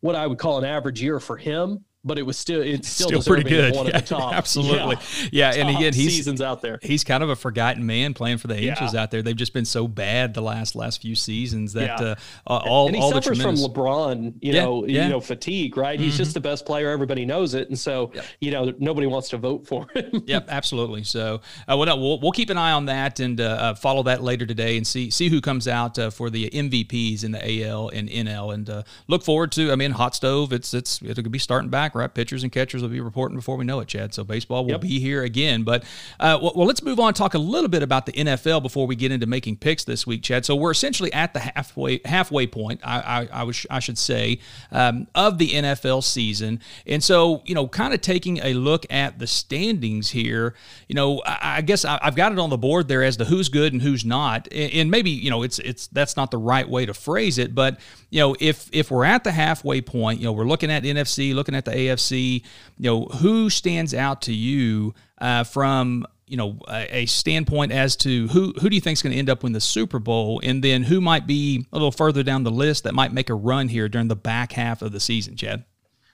what 0.00 0.14
I 0.14 0.26
would 0.26 0.38
call 0.38 0.58
an 0.58 0.64
average 0.64 1.02
year 1.02 1.18
for 1.18 1.36
him 1.36 1.84
but 2.04 2.18
it 2.18 2.22
was 2.22 2.36
still 2.36 2.60
it's 2.60 2.88
still, 2.88 3.08
still 3.08 3.22
pretty 3.22 3.48
good. 3.48 3.74
One 3.74 3.86
yeah, 3.86 3.96
of 3.96 4.02
the 4.02 4.08
top, 4.16 4.34
absolutely. 4.34 4.96
Yeah, 5.32 5.54
yeah. 5.54 5.60
and 5.60 5.76
again, 5.76 5.94
he's 5.94 6.14
seasons 6.14 6.40
out 6.40 6.60
there. 6.60 6.78
He's 6.82 7.02
kind 7.02 7.22
of 7.22 7.30
a 7.30 7.36
forgotten 7.36 7.86
man 7.86 8.14
playing 8.14 8.38
for 8.38 8.48
the 8.48 8.56
Angels 8.56 8.94
yeah. 8.94 9.02
out 9.02 9.10
there. 9.10 9.22
They've 9.22 9.34
just 9.34 9.54
been 9.54 9.64
so 9.64 9.88
bad 9.88 10.34
the 10.34 10.42
last 10.42 10.76
last 10.76 11.00
few 11.00 11.14
seasons 11.14 11.72
that 11.72 12.00
yeah. 12.00 12.14
uh, 12.46 12.62
all 12.64 12.86
and 12.86 12.96
he 12.96 13.02
all 13.02 13.12
suffers 13.12 13.40
from 13.40 13.56
LeBron, 13.56 14.34
you 14.40 14.52
know, 14.52 14.86
you 14.86 15.08
know, 15.08 15.20
fatigue. 15.20 15.76
Right? 15.76 15.98
Mm-hmm. 15.98 16.04
He's 16.04 16.16
just 16.16 16.30
mm-hmm. 16.30 16.34
the 16.34 16.48
best 16.48 16.66
player. 16.66 16.90
Everybody 16.90 17.24
knows 17.24 17.54
it, 17.54 17.68
and 17.68 17.78
so 17.78 18.10
yep. 18.14 18.26
you 18.40 18.50
know 18.50 18.72
nobody 18.78 19.06
wants 19.06 19.30
to 19.30 19.38
vote 19.38 19.66
for 19.66 19.88
him. 19.94 20.22
yep, 20.26 20.46
absolutely. 20.48 21.04
So 21.04 21.40
uh, 21.68 21.76
well, 21.76 21.86
no, 21.86 21.96
we'll 21.96 22.20
we'll 22.20 22.32
keep 22.32 22.50
an 22.50 22.58
eye 22.58 22.72
on 22.72 22.86
that 22.86 23.20
and 23.20 23.40
uh, 23.40 23.44
uh 23.44 23.74
follow 23.74 24.02
that 24.04 24.22
later 24.22 24.44
today 24.44 24.76
and 24.76 24.86
see 24.86 25.10
see 25.10 25.28
who 25.28 25.40
comes 25.40 25.66
out 25.66 25.98
uh, 25.98 26.10
for 26.10 26.28
the 26.28 26.50
MVPs 26.50 27.24
in 27.24 27.32
the 27.32 27.64
AL 27.64 27.88
and 27.88 28.08
NL 28.08 28.52
and 28.52 28.68
uh, 28.68 28.82
look 29.08 29.22
forward 29.22 29.52
to. 29.52 29.72
I 29.72 29.76
mean, 29.76 29.92
hot 29.92 30.14
stove. 30.14 30.52
It's 30.52 30.74
it's 30.74 31.00
it'll 31.02 31.24
be 31.30 31.38
starting 31.38 31.70
back 31.70 31.93
right, 31.94 32.12
pitchers 32.12 32.42
and 32.42 32.52
catchers 32.52 32.82
will 32.82 32.88
be 32.88 33.00
reporting 33.00 33.36
before 33.36 33.56
we 33.56 33.64
know 33.64 33.80
it, 33.80 33.88
Chad. 33.88 34.14
So 34.14 34.24
baseball 34.24 34.64
will 34.64 34.72
yep. 34.72 34.80
be 34.80 35.00
here 35.00 35.22
again. 35.22 35.62
But 35.62 35.84
uh, 36.20 36.38
well, 36.42 36.52
well, 36.54 36.66
let's 36.66 36.82
move 36.82 37.00
on. 37.00 37.14
Talk 37.14 37.34
a 37.34 37.38
little 37.38 37.68
bit 37.68 37.82
about 37.82 38.06
the 38.06 38.12
NFL 38.12 38.62
before 38.62 38.86
we 38.86 38.96
get 38.96 39.12
into 39.12 39.26
making 39.26 39.56
picks 39.56 39.84
this 39.84 40.06
week, 40.06 40.22
Chad. 40.22 40.44
So 40.44 40.56
we're 40.56 40.70
essentially 40.70 41.12
at 41.12 41.34
the 41.34 41.40
halfway 41.40 42.00
halfway 42.04 42.46
point. 42.46 42.80
I 42.84 43.04
I, 43.14 43.28
I, 43.40 43.42
was, 43.44 43.66
I 43.70 43.80
should 43.80 43.98
say 43.98 44.40
um, 44.72 45.06
of 45.14 45.38
the 45.38 45.50
NFL 45.50 46.02
season, 46.02 46.60
and 46.86 47.02
so 47.02 47.42
you 47.44 47.54
know, 47.54 47.68
kind 47.68 47.94
of 47.94 48.00
taking 48.00 48.38
a 48.38 48.54
look 48.54 48.86
at 48.90 49.18
the 49.18 49.26
standings 49.26 50.10
here. 50.10 50.54
You 50.88 50.94
know, 50.94 51.22
I, 51.24 51.58
I 51.58 51.60
guess 51.60 51.84
I, 51.84 51.98
have 52.02 52.16
got 52.16 52.32
it 52.32 52.38
on 52.38 52.50
the 52.50 52.58
board 52.58 52.88
there 52.88 53.02
as 53.02 53.16
to 53.18 53.24
who's 53.24 53.48
good 53.48 53.72
and 53.72 53.82
who's 53.82 54.04
not, 54.04 54.48
and, 54.52 54.72
and 54.72 54.90
maybe 54.90 55.10
you 55.10 55.30
know 55.30 55.42
it's 55.42 55.58
it's 55.60 55.86
that's 55.88 56.16
not 56.16 56.30
the 56.30 56.38
right 56.38 56.68
way 56.68 56.86
to 56.86 56.94
phrase 56.94 57.38
it, 57.38 57.54
but 57.54 57.78
you 58.10 58.20
know 58.20 58.36
if 58.40 58.68
if 58.72 58.90
we're 58.90 59.04
at 59.04 59.24
the 59.24 59.32
halfway 59.32 59.80
point, 59.80 60.20
you 60.20 60.26
know 60.26 60.32
we're 60.32 60.44
looking 60.44 60.70
at 60.70 60.82
NFC, 60.82 61.34
looking 61.34 61.54
at 61.54 61.64
the 61.64 61.72
AFC 61.86 62.42
you 62.78 62.90
know, 62.90 63.04
who 63.06 63.50
stands 63.50 63.94
out 63.94 64.22
to 64.22 64.32
you 64.32 64.94
uh, 65.18 65.44
from 65.44 66.06
you 66.26 66.36
know 66.36 66.58
a, 66.68 66.98
a, 66.98 67.06
standpoint 67.06 67.72
as 67.72 67.96
to 67.96 68.28
who 68.28 68.52
who 68.60 68.68
do 68.68 68.74
you 68.74 68.80
think 68.80 68.96
is 68.96 69.02
going 69.02 69.12
to 69.12 69.18
end 69.18 69.30
up 69.30 69.44
in 69.44 69.52
the 69.52 69.60
Super 69.60 69.98
Bowl, 69.98 70.40
and 70.42 70.62
then 70.62 70.82
who 70.82 71.00
might 71.00 71.26
be 71.26 71.66
a 71.72 71.76
little 71.76 71.92
further 71.92 72.22
down 72.22 72.44
the 72.44 72.50
list 72.50 72.84
that 72.84 72.94
might 72.94 73.12
make 73.12 73.30
a 73.30 73.34
run 73.34 73.68
here 73.68 73.88
during 73.88 74.08
the 74.08 74.16
back 74.16 74.52
half 74.52 74.82
of 74.82 74.92
the 74.92 75.00
season, 75.00 75.36
Chad? 75.36 75.64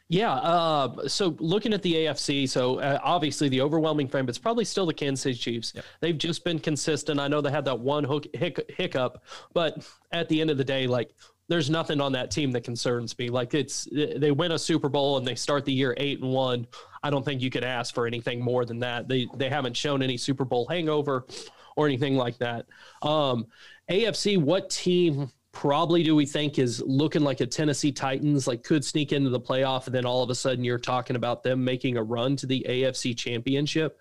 Yeah. 0.08 0.32
Uh, 0.32 1.06
so 1.06 1.36
looking 1.38 1.72
at 1.72 1.82
the 1.82 1.94
AFC, 1.94 2.48
so 2.48 2.80
uh, 2.80 2.98
obviously 3.04 3.48
the 3.48 3.60
overwhelming 3.60 4.08
frame, 4.08 4.28
it's 4.28 4.38
probably 4.38 4.64
still 4.64 4.84
the 4.84 4.92
Kansas 4.92 5.22
City 5.22 5.38
Chiefs. 5.38 5.72
Yep. 5.76 5.84
They've 6.00 6.18
just 6.18 6.42
been 6.42 6.58
consistent. 6.58 7.20
I 7.20 7.28
know 7.28 7.40
they 7.40 7.52
had 7.52 7.64
that 7.66 7.78
one 7.78 8.02
hook, 8.02 8.26
hic, 8.34 8.68
hiccup, 8.76 9.22
but 9.54 9.88
at 10.10 10.28
the 10.28 10.40
end 10.40 10.50
of 10.50 10.58
the 10.58 10.64
day, 10.64 10.88
like 10.88 11.12
there's 11.50 11.68
nothing 11.68 12.00
on 12.00 12.12
that 12.12 12.30
team 12.30 12.52
that 12.52 12.62
concerns 12.62 13.18
me. 13.18 13.28
Like 13.28 13.54
it's 13.54 13.88
they 13.92 14.30
win 14.30 14.52
a 14.52 14.58
Super 14.58 14.88
Bowl 14.88 15.18
and 15.18 15.26
they 15.26 15.34
start 15.34 15.64
the 15.64 15.72
year 15.72 15.94
eight 15.96 16.20
and 16.22 16.30
one. 16.30 16.64
I 17.02 17.10
don't 17.10 17.24
think 17.24 17.42
you 17.42 17.50
could 17.50 17.64
ask 17.64 17.92
for 17.92 18.06
anything 18.06 18.40
more 18.40 18.64
than 18.64 18.78
that. 18.78 19.08
They 19.08 19.26
they 19.36 19.48
haven't 19.48 19.76
shown 19.76 20.00
any 20.00 20.16
Super 20.16 20.44
Bowl 20.44 20.66
hangover 20.68 21.26
or 21.74 21.86
anything 21.86 22.16
like 22.16 22.38
that. 22.38 22.66
Um, 23.02 23.48
AFC, 23.90 24.38
what 24.38 24.70
team 24.70 25.28
probably 25.50 26.04
do 26.04 26.14
we 26.14 26.24
think 26.24 26.60
is 26.60 26.80
looking 26.86 27.22
like 27.22 27.40
a 27.40 27.46
Tennessee 27.46 27.90
Titans, 27.90 28.46
like 28.46 28.62
could 28.62 28.84
sneak 28.84 29.12
into 29.12 29.30
the 29.30 29.40
playoff, 29.40 29.86
and 29.86 29.94
then 29.94 30.06
all 30.06 30.22
of 30.22 30.30
a 30.30 30.34
sudden 30.36 30.62
you're 30.62 30.78
talking 30.78 31.16
about 31.16 31.42
them 31.42 31.64
making 31.64 31.96
a 31.96 32.02
run 32.02 32.36
to 32.36 32.46
the 32.46 32.64
AFC 32.68 33.16
championship? 33.16 33.98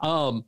Um, 0.00 0.44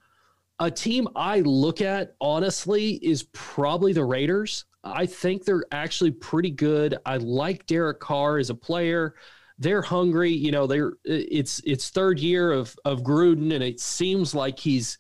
a 0.59 0.69
team 0.69 1.07
I 1.15 1.41
look 1.41 1.81
at 1.81 2.17
honestly 2.21 2.95
is 2.95 3.23
probably 3.33 3.93
the 3.93 4.05
Raiders. 4.05 4.65
I 4.83 5.07
think 5.07 5.45
they're 5.45 5.64
actually 5.73 6.12
pretty 6.12 6.51
good. 6.51 6.99
I 7.05 7.19
like 7.19 7.66
Derek 7.66 8.01
Carr 8.01 8.38
as 8.38 8.51
a 8.51 8.55
player. 8.55 9.14
They're 9.59 9.83
hungry. 9.83 10.33
You 10.33 10.53
know, 10.53 10.66
they're 10.66 10.95
it's 11.05 11.61
it's 11.64 11.90
third 11.90 12.19
year 12.19 12.51
of 12.53 12.75
of 12.85 13.03
Gruden, 13.03 13.53
and 13.55 13.62
it 13.62 13.79
seems 13.79 14.35
like 14.35 14.59
he's 14.59 14.97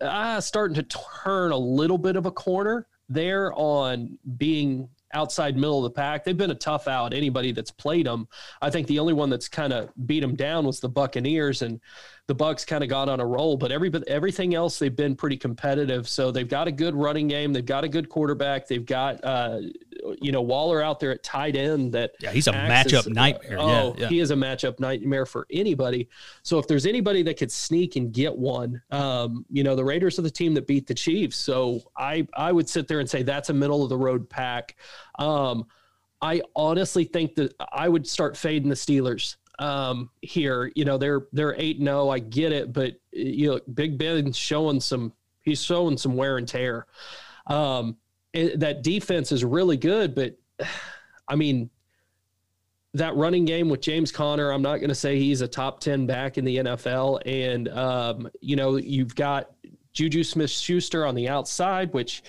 uh, 0.00 0.40
starting 0.40 0.74
to 0.74 0.82
turn 1.22 1.52
a 1.52 1.56
little 1.56 1.98
bit 1.98 2.16
of 2.16 2.26
a 2.26 2.32
corner 2.32 2.88
there 3.08 3.52
on 3.54 4.18
being 4.36 4.88
outside 5.14 5.56
middle 5.56 5.84
of 5.84 5.92
the 5.92 5.96
pack. 5.96 6.24
They've 6.24 6.36
been 6.36 6.50
a 6.50 6.54
tough 6.56 6.88
out. 6.88 7.14
Anybody 7.14 7.52
that's 7.52 7.70
played 7.70 8.06
them, 8.06 8.26
I 8.60 8.70
think 8.70 8.86
the 8.86 8.98
only 8.98 9.12
one 9.12 9.30
that's 9.30 9.48
kind 9.48 9.72
of 9.72 9.90
beat 10.06 10.20
them 10.20 10.34
down 10.34 10.66
was 10.66 10.80
the 10.80 10.88
Buccaneers, 10.88 11.62
and 11.62 11.80
the 12.28 12.34
Bucks 12.34 12.64
kind 12.64 12.84
of 12.84 12.90
got 12.90 13.08
on 13.08 13.20
a 13.20 13.26
roll. 13.26 13.56
But 13.56 13.72
every 13.72 13.90
everything 14.06 14.54
else, 14.54 14.78
they've 14.78 14.94
been 14.94 15.16
pretty 15.16 15.36
competitive. 15.36 16.08
So 16.08 16.30
they've 16.30 16.48
got 16.48 16.68
a 16.68 16.72
good 16.72 16.94
running 16.94 17.28
game. 17.28 17.52
They've 17.52 17.64
got 17.64 17.84
a 17.84 17.88
good 17.88 18.08
quarterback. 18.08 18.68
They've 18.68 18.84
got 18.84 19.22
uh, 19.24 19.60
you 20.20 20.30
know 20.30 20.40
Waller 20.40 20.82
out 20.82 21.00
there 21.00 21.10
at 21.10 21.22
tight 21.22 21.56
end. 21.56 21.92
That 21.92 22.12
yeah, 22.20 22.30
he's 22.30 22.46
a 22.46 22.52
matchup 22.52 23.00
as, 23.00 23.08
nightmare. 23.08 23.58
Uh, 23.58 23.62
oh, 23.62 23.94
yeah, 23.98 24.08
he 24.08 24.20
is 24.20 24.30
a 24.30 24.36
matchup 24.36 24.78
nightmare 24.78 25.26
for 25.26 25.46
anybody. 25.50 26.08
So 26.42 26.58
if 26.58 26.68
there's 26.68 26.86
anybody 26.86 27.22
that 27.24 27.36
could 27.36 27.50
sneak 27.50 27.96
and 27.96 28.12
get 28.12 28.36
one, 28.36 28.80
um, 28.90 29.44
you 29.50 29.64
know, 29.64 29.74
the 29.74 29.84
Raiders 29.84 30.18
are 30.18 30.22
the 30.22 30.30
team 30.30 30.54
that 30.54 30.66
beat 30.66 30.86
the 30.86 30.94
Chiefs. 30.94 31.36
So 31.36 31.80
I 31.96 32.26
I 32.34 32.52
would 32.52 32.68
sit 32.68 32.86
there 32.86 33.00
and 33.00 33.10
say 33.10 33.22
that's 33.22 33.50
a 33.50 33.54
middle 33.54 33.82
of 33.82 33.88
the 33.88 33.98
road 33.98 34.30
pack. 34.30 34.76
Um, 35.18 35.66
I 36.22 36.40
honestly 36.54 37.02
think 37.02 37.34
that 37.34 37.52
I 37.72 37.88
would 37.88 38.06
start 38.06 38.36
fading 38.36 38.68
the 38.68 38.76
Steelers 38.76 39.36
um, 39.58 40.10
here. 40.20 40.70
You 40.74 40.84
know, 40.84 40.98
they're 40.98 41.26
they're 41.32 41.54
eight 41.58 41.78
and 41.78 41.86
zero. 41.86 42.02
Oh, 42.02 42.10
I 42.10 42.18
get 42.18 42.52
it, 42.52 42.72
but 42.72 42.94
you 43.12 43.50
know, 43.50 43.60
Big 43.74 43.98
Ben's 43.98 44.36
showing 44.36 44.80
some. 44.80 45.12
He's 45.42 45.62
showing 45.62 45.98
some 45.98 46.16
wear 46.16 46.38
and 46.38 46.46
tear. 46.46 46.86
Um, 47.48 47.96
it, 48.32 48.60
that 48.60 48.82
defense 48.82 49.32
is 49.32 49.44
really 49.44 49.76
good, 49.76 50.14
but 50.14 50.38
I 51.28 51.36
mean, 51.36 51.70
that 52.94 53.14
running 53.16 53.44
game 53.44 53.68
with 53.68 53.80
James 53.80 54.12
Conner, 54.12 54.50
I'm 54.50 54.62
not 54.62 54.78
going 54.78 54.88
to 54.88 54.94
say 54.94 55.18
he's 55.18 55.40
a 55.40 55.48
top 55.48 55.80
10 55.80 56.06
back 56.06 56.36
in 56.36 56.44
the 56.44 56.58
NFL. 56.58 57.22
And, 57.24 57.68
um, 57.68 58.30
you 58.40 58.56
know, 58.56 58.76
you've 58.76 59.14
got 59.14 59.50
Juju 59.92 60.24
Smith 60.24 60.50
Schuster 60.50 61.06
on 61.06 61.14
the 61.14 61.28
outside, 61.28 61.92
which 61.94 62.22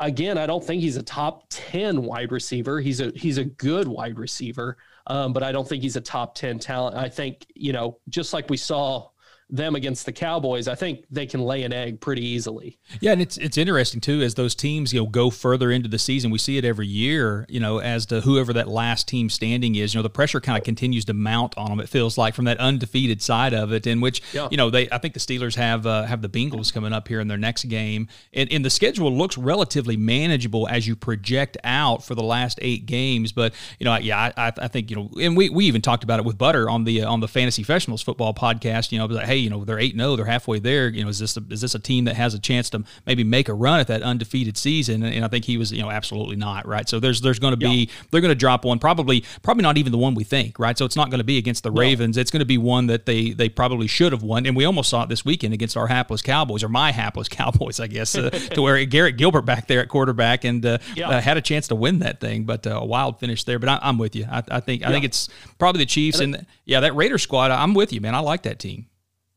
again, 0.00 0.38
I 0.38 0.46
don't 0.46 0.64
think 0.64 0.80
he's 0.80 0.96
a 0.96 1.02
top 1.02 1.46
10 1.50 2.02
wide 2.02 2.32
receiver. 2.32 2.80
He's 2.80 3.00
a, 3.00 3.12
he's 3.14 3.36
a 3.36 3.44
good 3.44 3.88
wide 3.88 4.18
receiver. 4.18 4.78
Um, 5.08 5.32
but 5.32 5.42
I 5.42 5.52
don't 5.52 5.66
think 5.66 5.82
he's 5.82 5.96
a 5.96 6.00
top 6.00 6.34
10 6.34 6.58
talent. 6.58 6.96
I 6.96 7.08
think, 7.08 7.46
you 7.54 7.72
know, 7.72 7.98
just 8.08 8.32
like 8.32 8.50
we 8.50 8.56
saw 8.58 9.08
them 9.50 9.74
against 9.74 10.04
the 10.04 10.12
Cowboys, 10.12 10.68
I 10.68 10.74
think 10.74 11.04
they 11.10 11.26
can 11.26 11.40
lay 11.40 11.62
an 11.62 11.72
egg 11.72 12.00
pretty 12.00 12.24
easily. 12.24 12.78
Yeah, 13.00 13.12
and 13.12 13.22
it's 13.22 13.38
it's 13.38 13.56
interesting 13.56 14.00
too 14.00 14.20
as 14.22 14.34
those 14.34 14.54
teams 14.54 14.92
you 14.92 15.00
know 15.00 15.06
go 15.06 15.30
further 15.30 15.70
into 15.70 15.88
the 15.88 15.98
season. 15.98 16.30
We 16.30 16.38
see 16.38 16.58
it 16.58 16.64
every 16.64 16.86
year, 16.86 17.46
you 17.48 17.60
know, 17.60 17.78
as 17.78 18.06
to 18.06 18.20
whoever 18.20 18.52
that 18.52 18.68
last 18.68 19.08
team 19.08 19.30
standing 19.30 19.74
is. 19.74 19.94
You 19.94 19.98
know, 19.98 20.02
the 20.02 20.10
pressure 20.10 20.40
kind 20.40 20.58
of 20.58 20.64
continues 20.64 21.04
to 21.06 21.14
mount 21.14 21.56
on 21.56 21.70
them. 21.70 21.80
It 21.80 21.88
feels 21.88 22.18
like 22.18 22.34
from 22.34 22.44
that 22.44 22.58
undefeated 22.58 23.22
side 23.22 23.54
of 23.54 23.72
it, 23.72 23.86
in 23.86 24.00
which 24.00 24.22
yeah. 24.32 24.48
you 24.50 24.56
know 24.56 24.70
they. 24.70 24.88
I 24.90 24.98
think 24.98 25.14
the 25.14 25.20
Steelers 25.20 25.54
have 25.54 25.86
uh, 25.86 26.04
have 26.04 26.20
the 26.20 26.28
Bengals 26.28 26.72
coming 26.72 26.92
up 26.92 27.08
here 27.08 27.20
in 27.20 27.28
their 27.28 27.38
next 27.38 27.64
game, 27.64 28.08
and, 28.34 28.52
and 28.52 28.64
the 28.64 28.70
schedule 28.70 29.10
looks 29.10 29.38
relatively 29.38 29.96
manageable 29.96 30.68
as 30.68 30.86
you 30.86 30.94
project 30.94 31.56
out 31.64 32.04
for 32.04 32.14
the 32.14 32.22
last 32.22 32.58
eight 32.60 32.84
games. 32.84 33.32
But 33.32 33.54
you 33.78 33.84
know, 33.84 33.96
yeah, 33.96 34.32
I, 34.36 34.52
I 34.58 34.68
think 34.68 34.90
you 34.90 34.96
know, 34.96 35.10
and 35.20 35.36
we 35.36 35.48
we 35.48 35.64
even 35.64 35.80
talked 35.80 36.04
about 36.04 36.18
it 36.18 36.26
with 36.26 36.36
Butter 36.36 36.68
on 36.68 36.84
the 36.84 37.02
uh, 37.02 37.10
on 37.10 37.20
the 37.20 37.28
Fantasy 37.28 37.62
Professionals 37.62 38.02
football 38.02 38.34
podcast. 38.34 38.92
You 38.92 38.98
know, 38.98 39.06
like, 39.06 39.26
hey 39.26 39.37
you 39.38 39.50
know 39.50 39.64
they're 39.64 39.78
eight 39.78 39.96
zero, 39.96 40.10
oh, 40.10 40.16
they're 40.16 40.26
halfway 40.26 40.58
there. 40.58 40.88
You 40.88 41.02
know, 41.04 41.08
is 41.08 41.18
this 41.18 41.36
a, 41.36 41.42
is 41.50 41.60
this 41.60 41.74
a 41.74 41.78
team 41.78 42.04
that 42.04 42.16
has 42.16 42.34
a 42.34 42.38
chance 42.38 42.70
to 42.70 42.84
maybe 43.06 43.24
make 43.24 43.48
a 43.48 43.54
run 43.54 43.80
at 43.80 43.86
that 43.88 44.02
undefeated 44.02 44.56
season? 44.56 45.02
And, 45.02 45.14
and 45.14 45.24
I 45.24 45.28
think 45.28 45.44
he 45.44 45.56
was, 45.56 45.72
you 45.72 45.82
know, 45.82 45.90
absolutely 45.90 46.36
not. 46.36 46.66
Right. 46.66 46.88
So 46.88 47.00
there's 47.00 47.20
there's 47.20 47.38
going 47.38 47.52
to 47.52 47.56
be 47.56 47.68
yeah. 47.68 47.92
they're 48.10 48.20
going 48.20 48.30
to 48.30 48.34
drop 48.34 48.64
one, 48.64 48.78
probably 48.78 49.24
probably 49.42 49.62
not 49.62 49.78
even 49.78 49.92
the 49.92 49.98
one 49.98 50.14
we 50.14 50.24
think. 50.24 50.58
Right. 50.58 50.76
So 50.76 50.84
it's 50.84 50.96
not 50.96 51.10
going 51.10 51.18
to 51.18 51.24
be 51.24 51.38
against 51.38 51.62
the 51.62 51.70
no. 51.70 51.80
Ravens. 51.80 52.16
It's 52.16 52.30
going 52.30 52.40
to 52.40 52.46
be 52.46 52.58
one 52.58 52.86
that 52.86 53.06
they 53.06 53.30
they 53.30 53.48
probably 53.48 53.86
should 53.86 54.12
have 54.12 54.22
won, 54.22 54.46
and 54.46 54.56
we 54.56 54.64
almost 54.64 54.90
saw 54.90 55.04
it 55.04 55.08
this 55.08 55.24
weekend 55.24 55.54
against 55.54 55.76
our 55.76 55.86
hapless 55.86 56.22
Cowboys 56.22 56.62
or 56.62 56.68
my 56.68 56.92
hapless 56.92 57.28
Cowboys, 57.28 57.80
I 57.80 57.86
guess, 57.86 58.16
uh, 58.16 58.30
to 58.30 58.62
where 58.62 58.84
Garrett 58.84 59.16
Gilbert 59.16 59.42
back 59.42 59.66
there 59.66 59.80
at 59.80 59.88
quarterback 59.88 60.44
and 60.44 60.64
uh, 60.64 60.78
yeah. 60.94 61.08
uh, 61.08 61.20
had 61.20 61.36
a 61.36 61.42
chance 61.42 61.68
to 61.68 61.74
win 61.74 62.00
that 62.00 62.20
thing, 62.20 62.44
but 62.44 62.66
uh, 62.66 62.70
a 62.70 62.84
wild 62.84 63.18
finish 63.18 63.44
there. 63.44 63.58
But 63.58 63.68
I, 63.68 63.88
am 63.88 63.98
with 63.98 64.14
you. 64.16 64.26
I, 64.30 64.42
I 64.50 64.60
think 64.60 64.84
I 64.84 64.90
think 64.90 65.04
it's 65.04 65.28
probably 65.58 65.80
the 65.80 65.86
Chiefs 65.86 66.20
and, 66.20 66.34
and 66.34 66.46
yeah, 66.64 66.80
that 66.80 66.94
Raider 66.94 67.18
squad. 67.18 67.50
I'm 67.50 67.74
with 67.74 67.92
you, 67.92 68.00
man. 68.00 68.14
I 68.14 68.20
like 68.20 68.42
that 68.42 68.58
team 68.58 68.87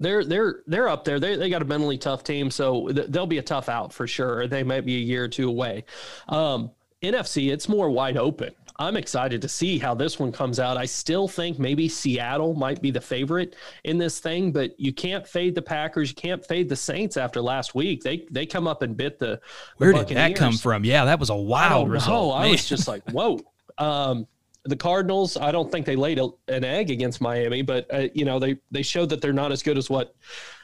they're 0.02 0.26
they're 0.26 0.62
they're 0.68 0.90
up 0.90 1.06
there. 1.06 1.20
They 1.20 1.36
they 1.36 1.50
got 1.50 1.62
a 1.62 1.66
mentally 1.66 1.98
tough 1.98 2.24
team, 2.24 2.52
so 2.52 2.88
th- 2.90 3.08
they'll 3.08 3.28
be 3.28 3.38
a 3.38 3.44
tough 3.44 3.70
out 3.70 3.94
for 3.94 4.08
sure. 4.08 4.48
They 4.48 4.64
might 4.64 4.86
be 4.86 4.96
a 4.96 5.00
year 5.00 5.24
or 5.24 5.28
two 5.28 5.48
away. 5.48 5.86
Um, 6.28 6.72
NFC, 7.02 7.52
it's 7.52 7.70
more 7.70 7.90
wide 7.90 8.18
open. 8.18 8.54
I'm 8.78 8.98
excited 8.98 9.44
to 9.44 9.48
see 9.48 9.78
how 9.78 9.94
this 9.94 10.18
one 10.18 10.32
comes 10.32 10.60
out. 10.60 10.76
I 10.76 10.86
still 10.86 11.28
think 11.28 11.60
maybe 11.60 11.88
Seattle 11.88 12.56
might 12.56 12.82
be 12.82 12.90
the 12.90 13.02
favorite 13.02 13.56
in 13.84 14.00
this 14.00 14.20
thing, 14.20 14.52
but 14.52 14.80
you 14.80 14.92
can't 14.92 15.28
fade 15.28 15.54
the 15.54 15.62
Packers. 15.62 16.10
You 16.10 16.16
can't 16.16 16.44
fade 16.44 16.68
the 16.68 16.76
Saints 16.76 17.16
after 17.16 17.42
last 17.42 17.76
week. 17.76 18.02
They 18.02 18.26
they 18.32 18.46
come 18.46 18.68
up 18.68 18.82
and 18.82 18.98
bit 18.98 19.20
the. 19.20 19.26
the 19.26 19.42
Where 19.78 19.94
did 19.94 20.18
that 20.18 20.36
come 20.36 20.58
from? 20.58 20.84
Yeah, 20.84 21.06
that 21.06 21.20
was 21.20 21.30
a 21.30 21.36
wild 21.36 21.90
result. 21.90 22.36
I 22.36 22.50
was 22.50 22.68
just 22.68 22.88
like, 22.88 23.10
whoa. 23.12 23.40
Um, 23.78 24.28
the 24.66 24.76
Cardinals, 24.76 25.38
I 25.38 25.52
don't 25.52 25.72
think 25.72 25.86
they 25.86 25.96
laid 25.96 26.20
a, 26.20 26.30
an 26.48 26.64
egg 26.64 26.92
against 26.92 27.22
Miami, 27.22 27.62
but 27.62 27.88
uh, 27.94 28.08
you 28.14 28.26
know 28.26 28.40
they 28.40 28.58
they 28.70 28.82
showed 28.82 29.10
that 29.10 29.22
they're 29.22 29.34
not 29.34 29.52
as 29.52 29.64
good 29.64 29.78
as 29.78 29.90
what 29.90 30.16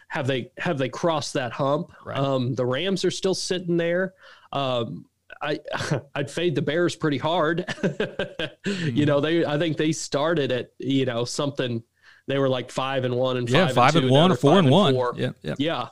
have 0.10 0.28
they 0.28 0.52
have 0.58 0.78
they 0.78 0.90
crossed 0.90 1.34
that 1.34 1.52
hump. 1.52 1.92
Right. 2.06 2.18
Um, 2.18 2.54
the 2.56 2.66
Rams 2.66 3.04
are 3.06 3.12
still 3.12 3.36
sitting 3.36 3.78
there. 3.78 4.14
Um, 4.54 5.06
I 5.42 5.60
I'd 6.16 6.30
fade 6.30 6.56
the 6.56 6.62
Bears 6.62 6.96
pretty 6.96 7.18
hard. 7.18 7.66
mm-hmm. 7.68 8.96
You 8.96 9.06
know, 9.06 9.20
they 9.20 9.46
I 9.46 9.58
think 9.58 9.78
they 9.78 9.92
started 9.92 10.52
at 10.52 10.72
you 10.78 11.06
know 11.06 11.26
something. 11.26 11.84
They 12.28 12.38
were 12.38 12.50
like 12.50 12.72
five 12.72 13.06
and 13.06 13.16
one 13.16 13.38
and 13.38 13.50
yeah, 13.50 13.68
five, 13.68 13.76
five 13.76 13.96
and, 13.96 14.06
and 14.06 14.14
one 14.14 14.32
or 14.32 14.36
four 14.36 14.58
and, 14.58 14.68
and 14.68 14.70
one. 14.70 14.94
Four. 14.94 15.14
Yeah, 15.16 15.32
yeah, 15.42 15.56
yeah. 15.58 15.88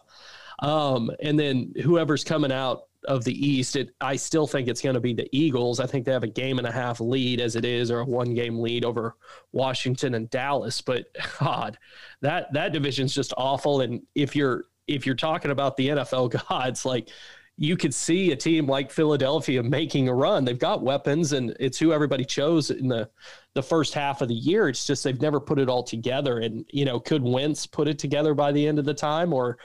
Um, 0.60 1.12
and 1.22 1.39
then 1.39 1.74
whoever's 1.82 2.24
coming 2.24 2.52
out 2.52 2.84
of 3.06 3.24
the 3.24 3.48
East, 3.48 3.76
it 3.76 3.91
I 4.02 4.15
still 4.15 4.48
think 4.48 4.68
it's 4.68 4.82
going 4.82 4.96
to 4.96 5.00
be 5.00 5.13
the 5.13 5.30
Eagles. 5.32 5.80
I 5.80 5.88
think 5.88 6.06
they 6.06 6.12
have 6.12 6.24
a 6.24 6.28
game 6.28 6.58
and 6.58 6.68
a 6.68 6.72
half 6.72 7.00
lead 7.00 7.39
as 7.41 7.56
it 7.56 7.65
is, 7.65 7.91
or 7.91 8.00
a 8.00 8.06
one 8.06 8.34
game 8.34 8.60
lead 8.60 8.86
over 8.86 9.15
Washington 9.52 10.15
and 10.15 10.30
Dallas. 10.30 10.82
But 10.82 11.06
God, 11.39 11.78
that 12.22 12.52
that 12.54 12.74
division's 12.74 13.13
just 13.13 13.34
awful. 13.38 13.82
And 13.82 14.02
if 14.15 14.36
you're 14.36 14.65
if 14.88 15.06
you're 15.06 15.15
talking 15.15 15.52
about 15.52 15.78
the 15.78 15.89
NFL 15.89 16.48
gods, 16.50 16.86
like 16.86 17.10
you 17.58 17.78
could 17.78 17.94
see 17.94 18.32
a 18.32 18.36
team 18.36 18.68
like 18.68 18.91
Philadelphia 18.91 19.63
making 19.63 20.10
a 20.10 20.13
run. 20.13 20.44
They've 20.44 20.60
got 20.60 20.84
weapons, 20.84 21.32
and 21.32 21.56
it's 21.60 21.80
who 21.80 21.94
everybody 21.94 22.26
chose 22.26 22.70
in 22.70 22.88
the 22.88 23.10
the 23.54 23.63
first 23.63 23.94
half 23.94 24.22
of 24.22 24.28
the 24.28 24.36
year. 24.36 24.68
It's 24.68 24.86
just 24.86 25.04
they've 25.04 25.22
never 25.22 25.39
put 25.39 25.60
it 25.60 25.70
all 25.70 25.84
together. 25.84 26.39
And 26.39 26.65
you 26.72 26.84
know, 26.86 27.00
could 27.00 27.24
Wentz 27.24 27.65
put 27.65 27.88
it 27.88 27.98
together 27.98 28.34
by 28.34 28.52
the 28.52 28.68
end 28.68 28.80
of 28.80 28.86
the 28.86 28.94
time, 28.94 29.32
or 29.32 29.58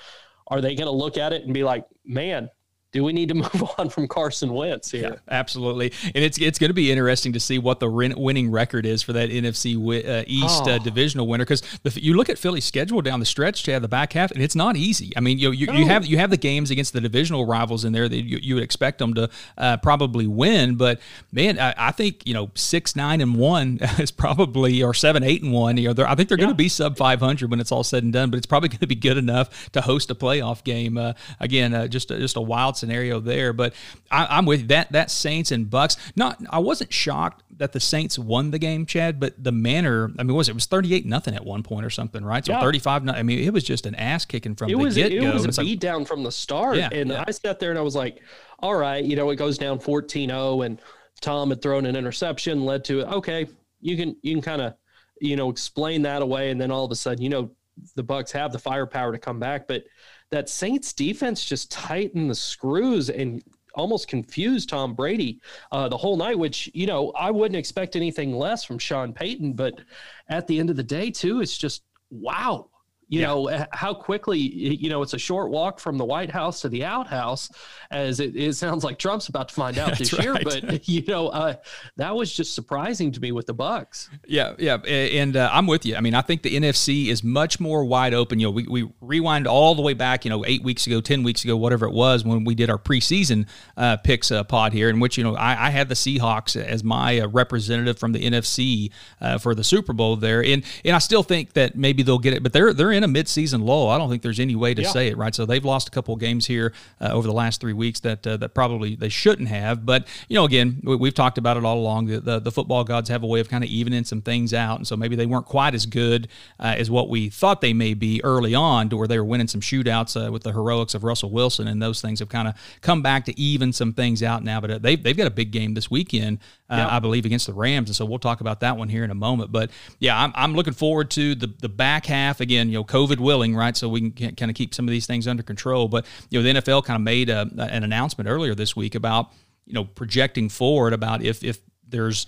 are 0.46 0.60
they 0.60 0.74
going 0.74 0.86
to 0.86 0.92
look 0.92 1.16
at 1.16 1.32
it 1.32 1.44
and 1.44 1.54
be 1.54 1.64
like, 1.64 1.84
man, 2.04 2.48
do 2.92 3.04
we 3.04 3.12
need 3.12 3.28
to 3.28 3.34
move 3.54 3.70
on 3.78 3.88
from 3.88 4.08
Carson 4.08 4.52
Wentz 4.52 4.90
here? 4.90 5.02
Yeah, 5.02 5.16
absolutely. 5.28 5.92
And 6.04 6.24
it's 6.24 6.38
it's 6.38 6.58
going 6.58 6.70
to 6.70 6.74
be 6.74 6.90
interesting 6.90 7.32
to 7.32 7.40
see 7.40 7.58
what 7.58 7.80
the 7.80 7.88
winning 7.88 8.50
record 8.50 8.86
is 8.86 9.02
for 9.02 9.12
that 9.12 9.30
NFC 9.30 9.74
uh, 9.76 10.24
East 10.26 10.62
uh, 10.62 10.70
oh. 10.70 10.74
uh, 10.74 10.78
divisional 10.78 11.26
winner 11.26 11.44
because 11.44 11.62
you 11.96 12.14
look 12.14 12.28
at 12.28 12.38
Philly's 12.38 12.64
schedule 12.64 13.00
down 13.00 13.20
the 13.20 13.26
stretch, 13.26 13.62
to 13.64 13.72
have 13.72 13.82
the 13.82 13.88
back 13.88 14.12
half, 14.12 14.30
and 14.30 14.42
it's 14.42 14.54
not 14.54 14.76
easy. 14.76 15.12
I 15.16 15.20
mean, 15.20 15.38
you 15.38 15.52
you, 15.52 15.66
no. 15.66 15.72
you 15.74 15.86
have 15.86 16.06
you 16.06 16.18
have 16.18 16.30
the 16.30 16.36
games 16.36 16.70
against 16.70 16.92
the 16.92 17.00
divisional 17.00 17.46
rivals 17.46 17.84
in 17.84 17.92
there 17.92 18.08
that 18.08 18.16
you, 18.16 18.38
you 18.40 18.54
would 18.54 18.64
expect 18.64 18.98
them 18.98 19.14
to 19.14 19.30
uh, 19.58 19.76
probably 19.78 20.26
win, 20.26 20.76
but 20.76 21.00
man, 21.32 21.58
I, 21.58 21.74
I, 21.76 21.90
think 21.92 22.26
you 22.26 22.34
know 22.34 22.50
six 22.54 22.96
nine 22.96 23.20
and 23.20 23.36
one 23.36 23.78
is 23.98 24.10
probably 24.10 24.82
or 24.82 24.94
seven 24.94 25.22
eight 25.22 25.42
and 25.42 25.52
one. 25.52 25.76
You 25.76 25.92
know, 25.92 26.04
I 26.04 26.14
think 26.14 26.28
they're 26.28 26.38
yeah. 26.38 26.44
going 26.44 26.54
to 26.54 26.62
be 26.62 26.68
sub 26.68 26.96
five 26.96 27.20
hundred 27.20 27.50
when 27.50 27.60
it's 27.60 27.72
all 27.72 27.84
said 27.84 28.02
and 28.02 28.12
done, 28.12 28.30
but 28.30 28.38
it's 28.38 28.46
probably 28.46 28.68
going 28.68 28.80
to 28.80 28.86
be 28.86 28.94
good 28.94 29.16
enough 29.16 29.70
to 29.72 29.80
host 29.80 30.10
a 30.10 30.14
playoff 30.14 30.64
game. 30.64 30.98
Uh, 30.98 31.12
again, 31.38 31.74
uh, 31.74 31.86
just 31.86 32.08
just 32.08 32.36
a 32.36 32.40
wild 32.40 32.76
scenario 32.80 33.20
there. 33.20 33.52
But 33.52 33.74
I, 34.10 34.38
am 34.38 34.46
with 34.46 34.68
that. 34.68 34.90
That 34.92 35.10
Saints 35.10 35.52
and 35.52 35.70
Bucks. 35.70 35.96
Not, 36.16 36.40
I 36.50 36.58
wasn't 36.58 36.92
shocked 36.92 37.44
that 37.58 37.72
the 37.72 37.80
Saints 37.80 38.18
won 38.18 38.50
the 38.50 38.58
game, 38.58 38.86
Chad. 38.86 39.20
But 39.20 39.42
the 39.42 39.52
manner. 39.52 40.10
I 40.18 40.22
mean, 40.22 40.34
was 40.34 40.48
it, 40.48 40.52
it 40.52 40.54
was 40.54 40.66
38 40.66 41.06
nothing 41.06 41.34
at 41.34 41.44
one 41.44 41.62
point 41.62 41.86
or 41.86 41.90
something, 41.90 42.24
right? 42.24 42.44
So 42.44 42.52
yeah. 42.52 42.60
35. 42.60 43.08
I 43.08 43.22
mean, 43.22 43.38
it 43.38 43.52
was 43.52 43.64
just 43.64 43.86
an 43.86 43.94
ass 43.94 44.24
kicking 44.24 44.54
from 44.54 44.70
it 44.70 44.72
the 44.72 44.78
was, 44.78 44.94
get 44.96 45.10
go. 45.10 45.16
It 45.16 45.34
was 45.34 45.58
a 45.58 45.62
beat 45.62 45.70
like, 45.70 45.78
down 45.80 46.04
from 46.04 46.22
the 46.22 46.32
start, 46.32 46.76
yeah, 46.76 46.88
and 46.90 47.10
yeah. 47.10 47.24
I 47.26 47.30
sat 47.30 47.60
there 47.60 47.70
and 47.70 47.78
I 47.78 47.82
was 47.82 47.94
like, 47.94 48.20
all 48.58 48.74
right, 48.74 49.04
you 49.04 49.16
know, 49.16 49.30
it 49.30 49.36
goes 49.36 49.58
down 49.58 49.78
14-0, 49.78 50.66
and 50.66 50.80
Tom 51.20 51.50
had 51.50 51.62
thrown 51.62 51.86
an 51.86 51.96
interception, 51.96 52.64
led 52.64 52.84
to 52.86 53.00
it. 53.00 53.04
okay, 53.08 53.46
you 53.80 53.96
can 53.96 54.16
you 54.22 54.34
can 54.34 54.42
kind 54.42 54.62
of 54.62 54.74
you 55.20 55.36
know 55.36 55.50
explain 55.50 56.02
that 56.02 56.22
away, 56.22 56.50
and 56.50 56.60
then 56.60 56.70
all 56.70 56.84
of 56.84 56.90
a 56.90 56.96
sudden, 56.96 57.22
you 57.22 57.30
know, 57.30 57.50
the 57.94 58.02
Bucks 58.02 58.32
have 58.32 58.52
the 58.52 58.58
firepower 58.58 59.12
to 59.12 59.18
come 59.18 59.38
back, 59.38 59.66
but 59.66 59.84
that 60.30 60.48
Saints 60.48 60.92
defense 60.92 61.44
just 61.44 61.70
tightened 61.70 62.30
the 62.30 62.34
screws 62.34 63.10
and 63.10 63.42
almost 63.74 64.08
confused 64.08 64.68
Tom 64.68 64.94
Brady 64.94 65.40
uh, 65.72 65.88
the 65.88 65.96
whole 65.96 66.16
night, 66.16 66.38
which, 66.38 66.70
you 66.74 66.86
know, 66.86 67.10
I 67.12 67.30
wouldn't 67.30 67.58
expect 67.58 67.96
anything 67.96 68.32
less 68.32 68.64
from 68.64 68.78
Sean 68.78 69.12
Payton. 69.12 69.54
But 69.54 69.80
at 70.28 70.46
the 70.46 70.58
end 70.58 70.70
of 70.70 70.76
the 70.76 70.82
day, 70.82 71.10
too, 71.10 71.40
it's 71.40 71.58
just 71.58 71.82
wow 72.10 72.68
you 73.10 73.20
yeah. 73.20 73.26
know 73.26 73.66
how 73.72 73.92
quickly 73.92 74.38
you 74.38 74.88
know 74.88 75.02
it's 75.02 75.14
a 75.14 75.18
short 75.18 75.50
walk 75.50 75.80
from 75.80 75.98
the 75.98 76.04
white 76.04 76.30
house 76.30 76.60
to 76.60 76.68
the 76.68 76.84
outhouse 76.84 77.50
as 77.90 78.20
it, 78.20 78.36
it 78.36 78.54
sounds 78.54 78.84
like 78.84 78.98
trump's 78.98 79.28
about 79.28 79.48
to 79.48 79.54
find 79.54 79.76
out 79.78 79.98
this 79.98 80.12
right. 80.12 80.22
year 80.22 80.38
but 80.42 80.88
you 80.88 81.04
know 81.06 81.28
uh, 81.28 81.54
that 81.96 82.14
was 82.14 82.32
just 82.32 82.54
surprising 82.54 83.10
to 83.10 83.20
me 83.20 83.32
with 83.32 83.46
the 83.46 83.52
bucks 83.52 84.08
yeah 84.26 84.54
yeah 84.58 84.76
and 84.76 85.36
uh, 85.36 85.50
i'm 85.52 85.66
with 85.66 85.84
you 85.84 85.96
i 85.96 86.00
mean 86.00 86.14
i 86.14 86.20
think 86.20 86.42
the 86.42 86.56
nfc 86.60 87.08
is 87.08 87.24
much 87.24 87.58
more 87.58 87.84
wide 87.84 88.14
open 88.14 88.38
you 88.38 88.46
know 88.46 88.50
we, 88.52 88.64
we 88.68 88.88
rewind 89.00 89.46
all 89.46 89.74
the 89.74 89.82
way 89.82 89.92
back 89.92 90.24
you 90.24 90.30
know 90.30 90.44
eight 90.46 90.62
weeks 90.62 90.86
ago 90.86 91.00
ten 91.00 91.24
weeks 91.24 91.42
ago 91.42 91.56
whatever 91.56 91.86
it 91.86 91.92
was 91.92 92.24
when 92.24 92.44
we 92.44 92.54
did 92.54 92.70
our 92.70 92.78
preseason 92.78 93.46
uh, 93.76 93.96
picks 93.96 94.30
uh, 94.30 94.44
pod 94.44 94.72
here 94.72 94.88
in 94.88 95.00
which 95.00 95.18
you 95.18 95.24
know 95.24 95.34
i, 95.34 95.66
I 95.66 95.70
had 95.70 95.88
the 95.88 95.96
seahawks 95.96 96.54
as 96.54 96.84
my 96.84 97.18
uh, 97.18 97.26
representative 97.26 97.98
from 97.98 98.12
the 98.12 98.30
nfc 98.30 98.92
uh, 99.20 99.38
for 99.38 99.56
the 99.56 99.64
super 99.64 99.92
bowl 99.92 100.14
there 100.14 100.44
and 100.44 100.64
and 100.84 100.94
i 100.94 101.00
still 101.00 101.24
think 101.24 101.54
that 101.54 101.74
maybe 101.74 102.04
they'll 102.04 102.18
get 102.18 102.34
it 102.34 102.44
but 102.44 102.52
they're 102.52 102.72
they're 102.72 102.92
in 102.92 102.99
in 103.02 103.16
a 103.16 103.22
midseason 103.22 103.64
lull. 103.64 103.88
I 103.88 103.98
don't 103.98 104.10
think 104.10 104.22
there's 104.22 104.40
any 104.40 104.54
way 104.54 104.74
to 104.74 104.82
yeah. 104.82 104.88
say 104.88 105.08
it, 105.08 105.16
right? 105.16 105.34
So 105.34 105.46
they've 105.46 105.64
lost 105.64 105.88
a 105.88 105.90
couple 105.90 106.14
of 106.14 106.20
games 106.20 106.46
here 106.46 106.72
uh, 107.00 107.08
over 107.08 107.26
the 107.26 107.32
last 107.32 107.60
three 107.60 107.72
weeks 107.72 108.00
that 108.00 108.26
uh, 108.26 108.36
that 108.38 108.54
probably 108.54 108.94
they 108.94 109.08
shouldn't 109.08 109.48
have. 109.48 109.86
But 109.86 110.06
you 110.28 110.36
know, 110.36 110.44
again, 110.44 110.80
we, 110.84 111.08
have 111.08 111.14
talked 111.14 111.38
about 111.38 111.56
it 111.56 111.64
all 111.64 111.78
along. 111.78 112.06
The, 112.06 112.20
the, 112.20 112.38
the 112.38 112.52
football 112.52 112.84
gods 112.84 113.08
have 113.08 113.22
a 113.22 113.26
way 113.26 113.40
of 113.40 113.48
kind 113.48 113.64
of 113.64 113.70
evening 113.70 114.04
some 114.04 114.22
things 114.22 114.52
out, 114.52 114.76
and 114.76 114.86
so 114.86 114.96
maybe 114.96 115.16
they 115.16 115.26
weren't 115.26 115.46
quite 115.46 115.74
as 115.74 115.86
good 115.86 116.28
uh, 116.58 116.74
as 116.76 116.90
what 116.90 117.08
we 117.08 117.28
thought 117.28 117.60
they 117.60 117.72
may 117.72 117.94
be 117.94 118.22
early 118.24 118.54
on, 118.54 118.88
to 118.90 118.96
where 118.96 119.08
they 119.08 119.18
were 119.18 119.24
winning 119.24 119.48
some 119.48 119.60
shootouts 119.60 120.26
uh, 120.26 120.30
with 120.30 120.42
the 120.42 120.52
heroics 120.52 120.94
of 120.94 121.04
Russell 121.04 121.30
Wilson, 121.30 121.68
and 121.68 121.82
those 121.82 122.00
things 122.00 122.18
have 122.18 122.28
kind 122.28 122.48
of 122.48 122.54
come 122.80 123.02
back 123.02 123.24
to 123.24 123.38
even 123.38 123.72
some 123.72 123.92
things 123.92 124.22
out 124.22 124.44
now. 124.44 124.60
But 124.60 124.70
uh, 124.70 124.78
they've 124.78 125.02
they've 125.02 125.16
got 125.16 125.26
a 125.26 125.30
big 125.30 125.50
game 125.50 125.74
this 125.74 125.90
weekend, 125.90 126.38
uh, 126.68 126.88
I 126.90 126.98
believe, 126.98 127.24
against 127.24 127.46
the 127.46 127.54
Rams, 127.54 127.88
and 127.88 127.96
so 127.96 128.04
we'll 128.04 128.18
talk 128.18 128.40
about 128.40 128.60
that 128.60 128.76
one 128.76 128.88
here 128.88 129.04
in 129.04 129.10
a 129.10 129.14
moment. 129.14 129.52
But 129.52 129.70
yeah, 129.98 130.20
I'm, 130.20 130.32
I'm 130.34 130.54
looking 130.54 130.74
forward 130.74 131.10
to 131.12 131.34
the 131.34 131.52
the 131.60 131.68
back 131.68 132.06
half 132.06 132.40
again. 132.40 132.68
You 132.68 132.74
know, 132.74 132.84
COVID 132.90 133.20
willing, 133.20 133.54
right? 133.54 133.76
So 133.76 133.88
we 133.88 134.10
can 134.10 134.34
kind 134.34 134.50
of 134.50 134.56
keep 134.56 134.74
some 134.74 134.86
of 134.86 134.90
these 134.90 135.06
things 135.06 135.28
under 135.28 135.42
control. 135.42 135.88
But 135.88 136.06
you 136.28 136.38
know, 136.38 136.52
the 136.52 136.60
NFL 136.60 136.84
kind 136.84 136.96
of 136.96 137.02
made 137.02 137.30
a, 137.30 137.48
an 137.58 137.84
announcement 137.84 138.28
earlier 138.28 138.54
this 138.54 138.74
week 138.74 138.94
about 138.94 139.32
you 139.66 139.74
know 139.74 139.84
projecting 139.84 140.48
forward 140.48 140.92
about 140.92 141.22
if 141.22 141.44
if 141.44 141.60
there's 141.88 142.26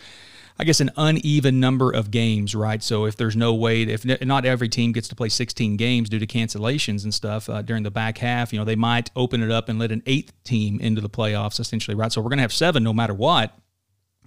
I 0.59 0.65
guess 0.65 0.81
an 0.81 0.91
uneven 0.97 1.61
number 1.61 1.91
of 1.91 2.11
games, 2.11 2.55
right? 2.55 2.83
So 2.83 3.07
if 3.07 3.17
there's 3.17 3.35
no 3.35 3.55
way, 3.55 3.83
if 3.83 4.05
not 4.05 4.45
every 4.45 4.69
team 4.69 4.93
gets 4.93 5.09
to 5.09 5.17
play 5.17 5.29
16 5.29 5.77
games 5.77 6.09
due 6.09 6.19
to 6.19 6.27
cancellations 6.27 7.05
and 7.05 7.13
stuff 7.13 7.49
uh, 7.49 7.63
during 7.63 7.83
the 7.83 7.91
back 7.91 8.19
half, 8.19 8.53
you 8.53 8.59
know, 8.59 8.65
they 8.65 8.77
might 8.77 9.11
open 9.17 9.43
it 9.43 9.51
up 9.51 9.69
and 9.69 9.79
let 9.79 9.91
an 9.91 10.03
eighth 10.07 10.33
team 10.45 10.79
into 10.79 11.01
the 11.01 11.09
playoffs, 11.09 11.59
essentially, 11.59 11.95
right? 11.95 12.13
So 12.13 12.21
we're 12.21 12.29
going 12.29 12.39
to 12.39 12.43
have 12.43 12.53
seven 12.53 12.85
no 12.85 12.93
matter 12.93 13.15
what 13.15 13.59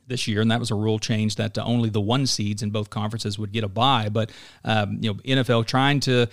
this 0.08 0.28
year, 0.28 0.42
and 0.42 0.52
that 0.52 0.60
was 0.60 0.72
a 0.72 0.76
rule 0.76 1.00
change 1.00 1.36
that 1.36 1.58
uh, 1.58 1.64
only 1.64 1.90
the 1.90 2.02
one 2.02 2.26
seeds 2.26 2.62
in 2.64 2.70
both 2.70 2.90
conferences 2.90 3.40
would 3.40 3.52
get 3.52 3.64
a 3.64 3.68
bye. 3.68 4.10
But 4.10 4.32
um, 4.64 5.00
you 5.02 5.14
know, 5.14 5.20
NFL 5.20 5.66
trying 5.66 6.00
to 6.02 6.28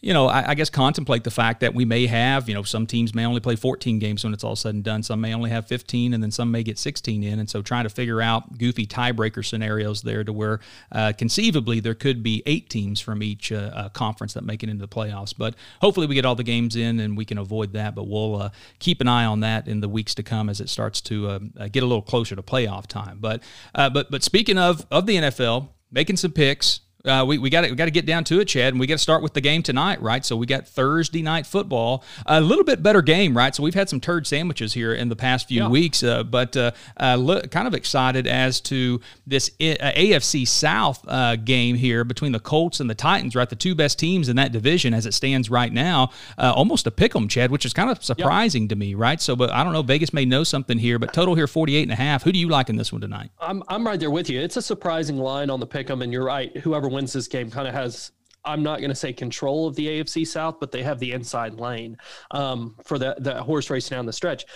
you 0.00 0.12
know, 0.12 0.26
I, 0.26 0.50
I, 0.50 0.54
guess 0.54 0.68
contemplate 0.68 1.24
the 1.24 1.30
fact 1.30 1.60
that 1.60 1.74
we 1.74 1.86
may 1.86 2.06
have, 2.06 2.48
you 2.48 2.54
know, 2.54 2.62
some 2.62 2.86
teams 2.86 3.14
may 3.14 3.24
only 3.24 3.40
play 3.40 3.56
14 3.56 3.98
games 3.98 4.24
when 4.24 4.34
it's 4.34 4.44
all 4.44 4.54
said 4.54 4.74
and 4.74 4.84
done. 4.84 5.02
Some 5.02 5.20
may 5.22 5.34
only 5.34 5.48
have 5.50 5.66
15, 5.66 6.12
and 6.12 6.22
then 6.22 6.30
some 6.30 6.50
may 6.50 6.62
get 6.62 6.78
16 6.78 7.22
in. 7.22 7.38
And 7.38 7.48
so 7.48 7.62
trying 7.62 7.84
to 7.84 7.88
figure 7.88 8.20
out 8.20 8.58
goofy 8.58 8.86
tiebreaker 8.86 9.44
scenarios 9.44 10.02
there 10.02 10.22
to 10.22 10.32
where 10.32 10.60
uh, 10.92 11.12
conceivably 11.16 11.80
there 11.80 11.94
could 11.94 12.22
be 12.22 12.42
eight 12.44 12.68
teams 12.68 13.00
from 13.00 13.22
each 13.22 13.50
uh, 13.50 13.70
uh, 13.74 13.88
conference 13.88 14.34
that 14.34 14.44
make 14.44 14.62
it 14.62 14.68
into 14.68 14.86
the 14.86 14.88
playoffs. 14.88 15.34
But 15.36 15.54
hopefully 15.80 16.06
we 16.06 16.14
get 16.14 16.26
all 16.26 16.34
the 16.34 16.44
games 16.44 16.76
in 16.76 17.00
and 17.00 17.16
we 17.16 17.24
can 17.24 17.38
avoid 17.38 17.72
that. 17.72 17.94
But 17.94 18.06
we'll 18.06 18.42
uh, 18.42 18.50
keep 18.78 19.00
an 19.00 19.08
eye 19.08 19.24
on 19.24 19.40
that 19.40 19.66
in 19.66 19.80
the 19.80 19.88
weeks 19.88 20.14
to 20.16 20.22
come 20.22 20.50
as 20.50 20.60
it 20.60 20.68
starts 20.68 21.00
to 21.02 21.28
uh, 21.28 21.38
uh, 21.58 21.68
get 21.68 21.82
a 21.82 21.86
little 21.86 22.02
closer 22.02 22.36
to 22.36 22.42
playoff 22.42 22.86
time. 22.86 23.18
But 23.18 23.42
but 23.74 24.10
but 24.10 24.22
speaking 24.22 24.58
of 24.58 24.86
of 24.90 25.06
the 25.06 25.16
NFL, 25.16 25.68
making 25.90 26.16
some 26.18 26.32
picks 26.32 26.80
Uh, 27.06 27.24
we 27.26 27.38
we 27.38 27.50
got 27.50 27.68
we 27.68 27.76
got 27.76 27.84
to 27.84 27.90
get 27.90 28.06
down 28.06 28.24
to 28.24 28.40
it, 28.40 28.46
Chad, 28.46 28.72
and 28.72 28.80
we 28.80 28.86
got 28.86 28.94
to 28.94 28.98
start 28.98 29.22
with 29.22 29.34
the 29.34 29.40
game 29.40 29.62
tonight, 29.62 30.00
right? 30.02 30.24
So 30.24 30.36
we 30.36 30.46
got 30.46 30.66
Thursday 30.66 31.22
night 31.22 31.46
football, 31.46 32.04
a 32.26 32.40
little 32.40 32.64
bit 32.64 32.82
better 32.82 33.02
game, 33.02 33.36
right? 33.36 33.54
So 33.54 33.62
we've 33.62 33.74
had 33.74 33.88
some 33.88 34.00
turd 34.00 34.26
sandwiches 34.26 34.72
here 34.72 34.92
in 34.92 35.08
the 35.08 35.16
past 35.16 35.48
few 35.48 35.62
yeah. 35.62 35.68
weeks, 35.68 36.02
uh, 36.02 36.22
but 36.24 36.56
uh, 36.56 36.72
uh 36.98 37.16
look, 37.16 37.50
kind 37.50 37.68
of 37.68 37.74
excited 37.74 38.26
as 38.26 38.60
to 38.62 39.00
this 39.26 39.50
uh, 39.60 39.92
AFC 39.96 40.46
South 40.46 41.04
uh, 41.08 41.36
game 41.36 41.76
here 41.76 42.04
between 42.04 42.32
the 42.32 42.40
Colts 42.40 42.80
and 42.80 42.90
the 42.90 42.94
Titans, 42.94 43.34
right? 43.36 43.48
The 43.48 43.56
two 43.56 43.74
best 43.74 43.98
teams 43.98 44.28
in 44.28 44.36
that 44.36 44.52
division 44.52 44.94
as 44.94 45.06
it 45.06 45.14
stands 45.14 45.50
right 45.50 45.72
now, 45.72 46.10
almost 46.38 46.86
a 46.86 46.90
pick 46.90 47.14
'em, 47.14 47.28
Chad, 47.28 47.50
which 47.50 47.64
is 47.64 47.72
kind 47.72 47.90
of 47.90 48.02
surprising 48.02 48.64
yep. 48.64 48.70
to 48.70 48.76
me, 48.76 48.94
right? 48.94 49.20
So, 49.20 49.36
but 49.36 49.50
I 49.50 49.62
don't 49.62 49.72
know, 49.72 49.82
Vegas 49.82 50.12
may 50.12 50.24
know 50.24 50.44
something 50.44 50.78
here, 50.78 50.98
but 50.98 51.12
total 51.12 51.34
here 51.34 51.46
48 51.46 51.82
and 51.82 51.92
a 51.92 51.96
half. 51.96 52.22
Who 52.24 52.32
do 52.32 52.38
you 52.38 52.48
like 52.48 52.68
in 52.68 52.76
this 52.76 52.92
one 52.92 53.00
tonight? 53.00 53.30
I'm 53.40 53.62
I'm 53.68 53.86
right 53.86 53.98
there 53.98 54.10
with 54.10 54.28
you. 54.28 54.40
It's 54.40 54.56
a 54.56 54.62
surprising 54.62 55.16
line 55.16 55.50
on 55.50 55.60
the 55.60 55.66
pick 55.66 55.90
'em, 55.90 56.02
and 56.02 56.12
you're 56.12 56.24
right. 56.24 56.56
Whoever 56.58 56.88
wins 56.96 57.12
this 57.12 57.28
game 57.28 57.50
kind 57.50 57.68
of 57.68 57.74
has 57.74 58.10
I'm 58.46 58.62
not 58.62 58.78
going 58.78 58.90
to 58.90 58.96
say 58.96 59.12
control 59.12 59.66
of 59.66 59.74
the 59.74 59.86
AFC 59.88 60.26
South, 60.26 60.60
but 60.60 60.70
they 60.70 60.82
have 60.82 60.98
the 60.98 61.12
inside 61.12 61.54
lane 61.54 61.98
um, 62.30 62.76
for 62.84 62.98
the, 62.98 63.16
the 63.18 63.42
horse 63.42 63.68
race 63.70 63.88
down 63.88 64.06
the 64.06 64.12
stretch. 64.12 64.46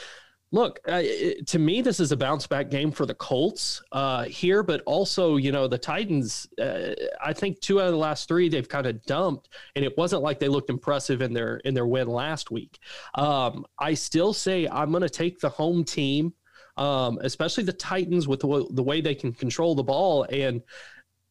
Look, 0.52 0.80
uh, 0.88 1.00
it, 1.04 1.46
to 1.48 1.60
me, 1.60 1.80
this 1.80 2.00
is 2.00 2.10
a 2.10 2.16
bounce 2.16 2.46
back 2.46 2.70
game 2.70 2.90
for 2.90 3.06
the 3.06 3.14
Colts 3.14 3.80
uh, 3.92 4.24
here, 4.24 4.64
but 4.64 4.82
also, 4.84 5.36
you 5.36 5.52
know, 5.52 5.68
the 5.68 5.78
Titans. 5.78 6.48
Uh, 6.60 6.92
I 7.24 7.32
think 7.32 7.60
two 7.60 7.80
out 7.80 7.86
of 7.86 7.92
the 7.92 7.98
last 7.98 8.26
three 8.26 8.48
they've 8.48 8.68
kind 8.68 8.86
of 8.86 9.00
dumped, 9.04 9.48
and 9.76 9.84
it 9.84 9.96
wasn't 9.96 10.22
like 10.22 10.40
they 10.40 10.48
looked 10.48 10.68
impressive 10.68 11.22
in 11.22 11.32
their 11.32 11.58
in 11.58 11.72
their 11.72 11.86
win 11.86 12.08
last 12.08 12.50
week. 12.50 12.80
Um, 13.14 13.64
I 13.78 13.94
still 13.94 14.32
say 14.32 14.66
I'm 14.66 14.90
going 14.90 15.02
to 15.02 15.08
take 15.08 15.38
the 15.38 15.48
home 15.48 15.84
team, 15.84 16.32
um, 16.76 17.20
especially 17.22 17.62
the 17.62 17.72
Titans 17.72 18.26
with 18.26 18.40
the, 18.40 18.66
the 18.72 18.82
way 18.82 19.00
they 19.00 19.14
can 19.14 19.32
control 19.32 19.76
the 19.76 19.84
ball 19.84 20.24
and 20.24 20.62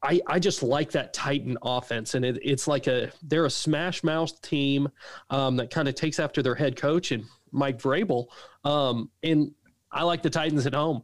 I, 0.02 0.22
I 0.28 0.40
just 0.40 0.64
like 0.64 0.92
that 0.92 1.14
Titan 1.14 1.58
offense, 1.62 2.16
and 2.16 2.24
it, 2.24 2.40
it's 2.42 2.68
like 2.68 2.88
a 2.88 3.12
they're 3.24 3.46
a 3.46 3.50
smash 3.50 4.04
mouth 4.04 4.42
team 4.42 4.90
um, 5.30 5.58
that 5.58 5.72
kind 5.72 5.88
of 5.88 5.96
takes 5.96 6.20
after 6.20 6.42
their 6.42 6.56
head 6.56 6.76
coach 6.78 7.12
and 7.12 7.26
Mike 7.52 7.80
Vrabel, 7.80 8.28
um, 8.64 9.10
and 9.24 9.52
I 9.92 10.04
like 10.04 10.22
the 10.22 10.30
Titans 10.30 10.66
at 10.66 10.74
home. 10.74 11.04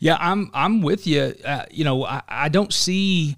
Yeah, 0.00 0.16
I'm 0.18 0.50
I'm 0.52 0.82
with 0.82 1.06
you. 1.06 1.34
Uh, 1.44 1.66
you 1.70 1.84
know, 1.84 2.04
I, 2.04 2.22
I 2.26 2.48
don't 2.48 2.72
see 2.72 3.36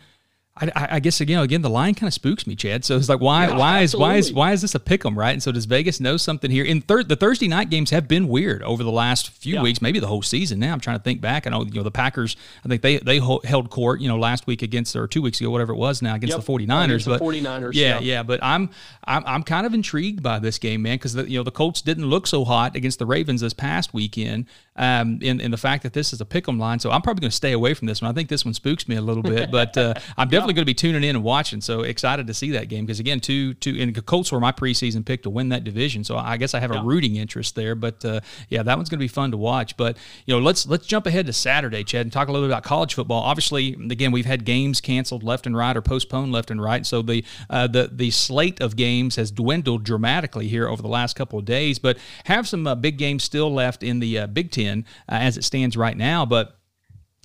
I, 0.59 0.89
I, 0.93 1.01
guess 1.01 1.21
again, 1.21 1.43
again, 1.43 1.61
the 1.61 1.69
line 1.69 1.95
kind 1.95 2.09
of 2.09 2.15
spooks 2.15 2.47
me, 2.47 2.57
Chad. 2.57 2.83
So 2.85 2.97
it's 2.97 3.11
like, 3.11 3.21
why, 3.21 3.49
yeah, 3.49 3.57
why 3.59 3.83
absolutely. 3.83 3.85
is, 3.85 3.95
why 3.97 4.15
is, 4.17 4.33
why 4.33 4.53
is 4.53 4.63
this 4.63 4.75
a 4.75 4.81
pick 4.81 5.05
'em, 5.05 5.19
right? 5.19 5.33
And 5.33 5.43
so 5.43 5.53
does 5.53 5.67
Vegas 5.67 6.01
know 6.01 6.17
something 6.17 6.51
here? 6.51 6.65
In 6.65 6.81
third, 6.81 7.11
the 7.11 7.17
Thursday 7.17 7.47
night 7.47 7.69
games 7.69 7.91
have 7.91 8.09
been 8.09 8.27
weird 8.27 8.63
over 8.63 8.83
the 8.83 8.91
last 8.91 9.31
few 9.31 9.57
yeah. 9.57 9.63
weeks, 9.63 9.83
maybe 9.83 9.99
the 9.99 10.07
whole 10.07 10.23
season. 10.23 10.59
Now 10.59 10.73
I'm 10.73 10.81
trying 10.81 10.99
to 10.99 11.03
think 11.03 11.21
back. 11.21 11.47
I 11.47 11.51
know, 11.51 11.65
you 11.65 11.73
know, 11.73 11.83
the 11.83 11.91
Packers. 11.91 12.37
I 12.65 12.69
think 12.69 12.81
they 12.81 12.99
they 12.99 13.19
held 13.19 13.69
court, 13.69 14.01
you 14.01 14.09
know, 14.09 14.19
last 14.19 14.47
week 14.47 14.63
against 14.63 14.97
or 14.97 15.07
two 15.07 15.21
weeks 15.21 15.41
ago, 15.41 15.51
whatever 15.51 15.73
it 15.73 15.77
was 15.77 16.01
now 16.01 16.15
against 16.15 16.37
yep. 16.37 16.45
the 16.45 16.53
49ers. 16.53 16.85
Against 16.85 17.07
but 17.07 17.19
the 17.19 17.25
49ers, 17.25 17.75
yeah, 17.75 17.99
yeah, 17.99 18.01
yeah. 18.01 18.23
But 18.23 18.43
I'm 18.43 18.71
I'm 19.05 19.25
I'm 19.27 19.43
kind 19.43 19.67
of 19.67 19.75
intrigued 19.75 20.23
by 20.23 20.39
this 20.39 20.59
game, 20.59 20.83
man, 20.83 20.97
because 20.97 21.15
you 21.15 21.39
know 21.39 21.43
the 21.43 21.51
Colts 21.51 21.83
didn't 21.83 22.07
look 22.07 22.27
so 22.27 22.45
hot 22.47 22.77
against 22.77 22.99
the 22.99 23.07
Ravens 23.07 23.43
this 23.43 23.53
past 23.53 23.93
weekend. 23.93 24.47
Um, 24.79 25.19
in 25.23 25.41
in 25.41 25.51
the 25.51 25.57
fact 25.57 25.83
that 25.85 25.95
this 25.95 26.13
is 26.13 26.21
a 26.21 26.27
pick 26.27 26.49
'em 26.49 26.59
line, 26.59 26.79
so 26.79 26.91
I'm 26.91 27.03
probably 27.03 27.23
going 27.23 27.31
to 27.31 27.37
stay 27.37 27.53
away 27.53 27.75
from 27.75 27.87
this 27.87 28.03
one. 28.03 28.11
I 28.11 28.15
think 28.15 28.29
this 28.29 28.45
one 28.45 28.53
spooks 28.55 28.89
me 28.89 28.97
a 28.97 29.01
little 29.01 29.23
bit, 29.23 29.51
but 29.51 29.77
uh, 29.77 29.95
I'm 30.17 30.29
definitely 30.46 30.46
going 30.55 30.63
to 30.63 30.67
be 30.67 30.75
tuning 30.75 31.05
in 31.05 31.17
and 31.17 31.25
watching. 31.25 31.61
So 31.61 31.83
excited 31.83 32.27
to 32.27 32.35
see 32.35 32.51
that 32.53 32.69
game 32.69 32.87
because 32.87 33.01
again, 33.01 33.21
two 33.21 33.55
two 33.55 33.77
and 33.79 33.95
the 33.95 34.03
Colts 34.03 34.33
were 34.33 34.41
my 34.41 34.53
preseason 34.53 35.05
pick 35.05 35.23
to 35.25 35.31
win 35.31 35.49
that 35.51 35.65
division. 35.65 36.05
So 36.05 36.17
I 36.17 36.37
guess 36.37 36.55
I 36.55 36.61
have 36.61 36.73
yeah. 36.73 36.81
a 36.81 36.85
rooting 36.85 37.17
interest 37.17 37.55
there. 37.55 37.75
But 37.75 38.05
uh, 38.05 38.21
yeah, 38.49 38.63
that 38.63 38.77
one's 38.77 38.89
going 38.89 38.99
to 38.99 39.05
be 39.05 39.09
fun 39.09 39.31
to 39.31 39.37
watch. 39.37 39.77
But 39.77 39.97
you 40.25 40.35
know, 40.35 40.41
let's 40.41 40.67
let's 40.67 40.87
jump 40.87 41.07
ahead 41.07 41.27
to 41.27 41.33
Saturday, 41.33 41.85
Chad, 41.85 42.03
and 42.03 42.13
talk 42.13 42.29
a 42.29 42.33
little 42.33 42.47
bit 42.47 42.53
about 42.53 42.65
college 42.65 42.95
football. 42.95 43.23
Obviously, 43.23 43.75
again, 43.91 44.13
we've 44.13 44.27
had 44.27 44.45
games 44.45 44.81
canceled 44.81 45.23
left 45.23 45.47
and 45.47 45.57
right 45.57 45.77
or 45.77 45.83
postponed 45.83 46.33
left 46.33 46.51
and 46.51 46.63
right. 46.63 46.85
So 46.87 47.03
the 47.03 47.25
uh, 47.51 47.67
the 47.67 47.91
the 47.93 48.11
slate 48.11 48.61
of 48.61 48.77
games 48.77 49.17
has 49.17 49.31
dwindled 49.31 49.85
dramatically 49.85 50.49
here 50.49 50.69
over 50.69 50.83
the 50.83 50.89
last 50.89 51.17
couple 51.17 51.39
of 51.39 51.45
days. 51.45 51.79
But 51.79 51.99
have 52.25 52.49
some 52.49 52.67
uh, 52.67 52.75
big 52.75 52.99
games 52.99 53.25
still 53.25 53.53
left 53.53 53.83
in 53.83 54.01
the 54.01 54.19
uh, 54.21 54.27
Big 54.27 54.51
Ten 54.51 54.85
uh, 55.09 55.15
as 55.15 55.37
it 55.37 55.45
stands 55.45 55.77
right 55.77 55.97
now. 55.97 56.27
But 56.27 56.56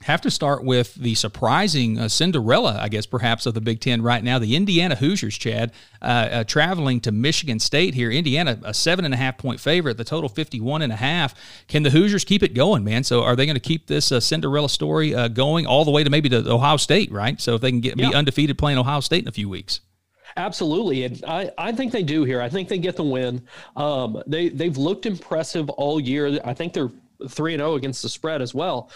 have 0.04 0.22
to 0.22 0.32
start 0.32 0.64
with 0.64 0.96
the 0.96 1.16
surprising 1.16 2.00
uh, 2.00 2.08
Cinderella, 2.08 2.78
I 2.80 2.90
guess, 2.90 3.06
perhaps, 3.06 3.46
of 3.46 3.54
the 3.54 3.62
Big 3.62 3.80
Ten 3.80 4.02
right 4.02 4.24
now. 4.24 4.40
The 4.40 4.56
Indiana 4.56 4.96
Hoosiers, 4.96 5.38
Chad, 5.38 5.72
uh, 6.02 6.06
uh, 6.06 6.44
traveling 6.44 7.00
to 7.02 7.12
Michigan 7.12 7.60
State 7.60 7.94
here. 7.94 8.10
Indiana, 8.10 8.60
a 8.64 8.74
seven 8.74 9.06
and 9.06 9.14
a 9.14 9.18
half 9.18 9.38
point 9.38 9.60
favorite, 9.60 9.98
the 9.98 10.04
total 10.04 10.30
51 10.30 10.82
and 10.82 10.92
a 10.92 10.96
half. 10.96 11.36
Can 11.68 11.84
the 11.84 11.90
Hoosiers 11.90 12.26
keep 12.26 12.44
it 12.44 12.54
going, 12.54 12.84
man? 12.84 13.04
So 13.04 13.24
are 13.24 13.36
they 13.36 13.46
going 13.46 13.56
to 13.56 13.60
keep 13.60 13.88
this 13.88 14.12
uh, 14.12 14.20
Cinderella 14.20 14.70
story 14.70 15.14
uh, 15.14 15.28
going 15.28 15.66
all 15.66 15.86
the 15.86 15.92
way 15.92 16.04
to 16.04 16.10
maybe 16.10 16.30
to 16.30 16.50
Ohio 16.52 16.78
State, 16.78 17.12
right? 17.12 17.40
So 17.40 17.56
if 17.56 17.62
they 17.62 17.72
can 17.72 17.82
get 17.82 17.98
yeah. 17.98 18.10
be 18.10 18.16
undefeated 18.16 18.58
playing 18.58 18.78
Ohio 18.78 19.00
State 19.00 19.24
in 19.24 19.28
a 19.28 19.34
few 19.34 19.50
weeks. 19.50 19.82
Absolutely, 20.38 21.04
and 21.04 21.24
I, 21.28 21.52
I 21.58 21.72
think 21.74 21.92
they 21.92 22.04
do 22.04 22.24
here. 22.24 22.42
I 22.42 22.48
think 22.48 22.70
they 22.70 22.78
get 22.78 22.96
the 22.96 23.04
win. 23.04 23.46
Um, 23.76 24.22
they 24.28 24.48
they've 24.48 24.78
looked 24.78 25.06
impressive 25.06 25.70
all 25.72 26.00
year. 26.00 26.40
I 26.46 26.54
think 26.54 26.72
they're 26.72 26.90
three 27.28 27.54
and 27.54 27.60
zero 27.60 27.72
oh 27.72 27.76
against 27.76 28.02
the 28.02 28.10
spread 28.10 28.42
as 28.42 28.54
well. 28.54 28.90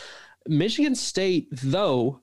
Michigan 0.48 0.96
State, 0.96 1.48
though, 1.52 2.22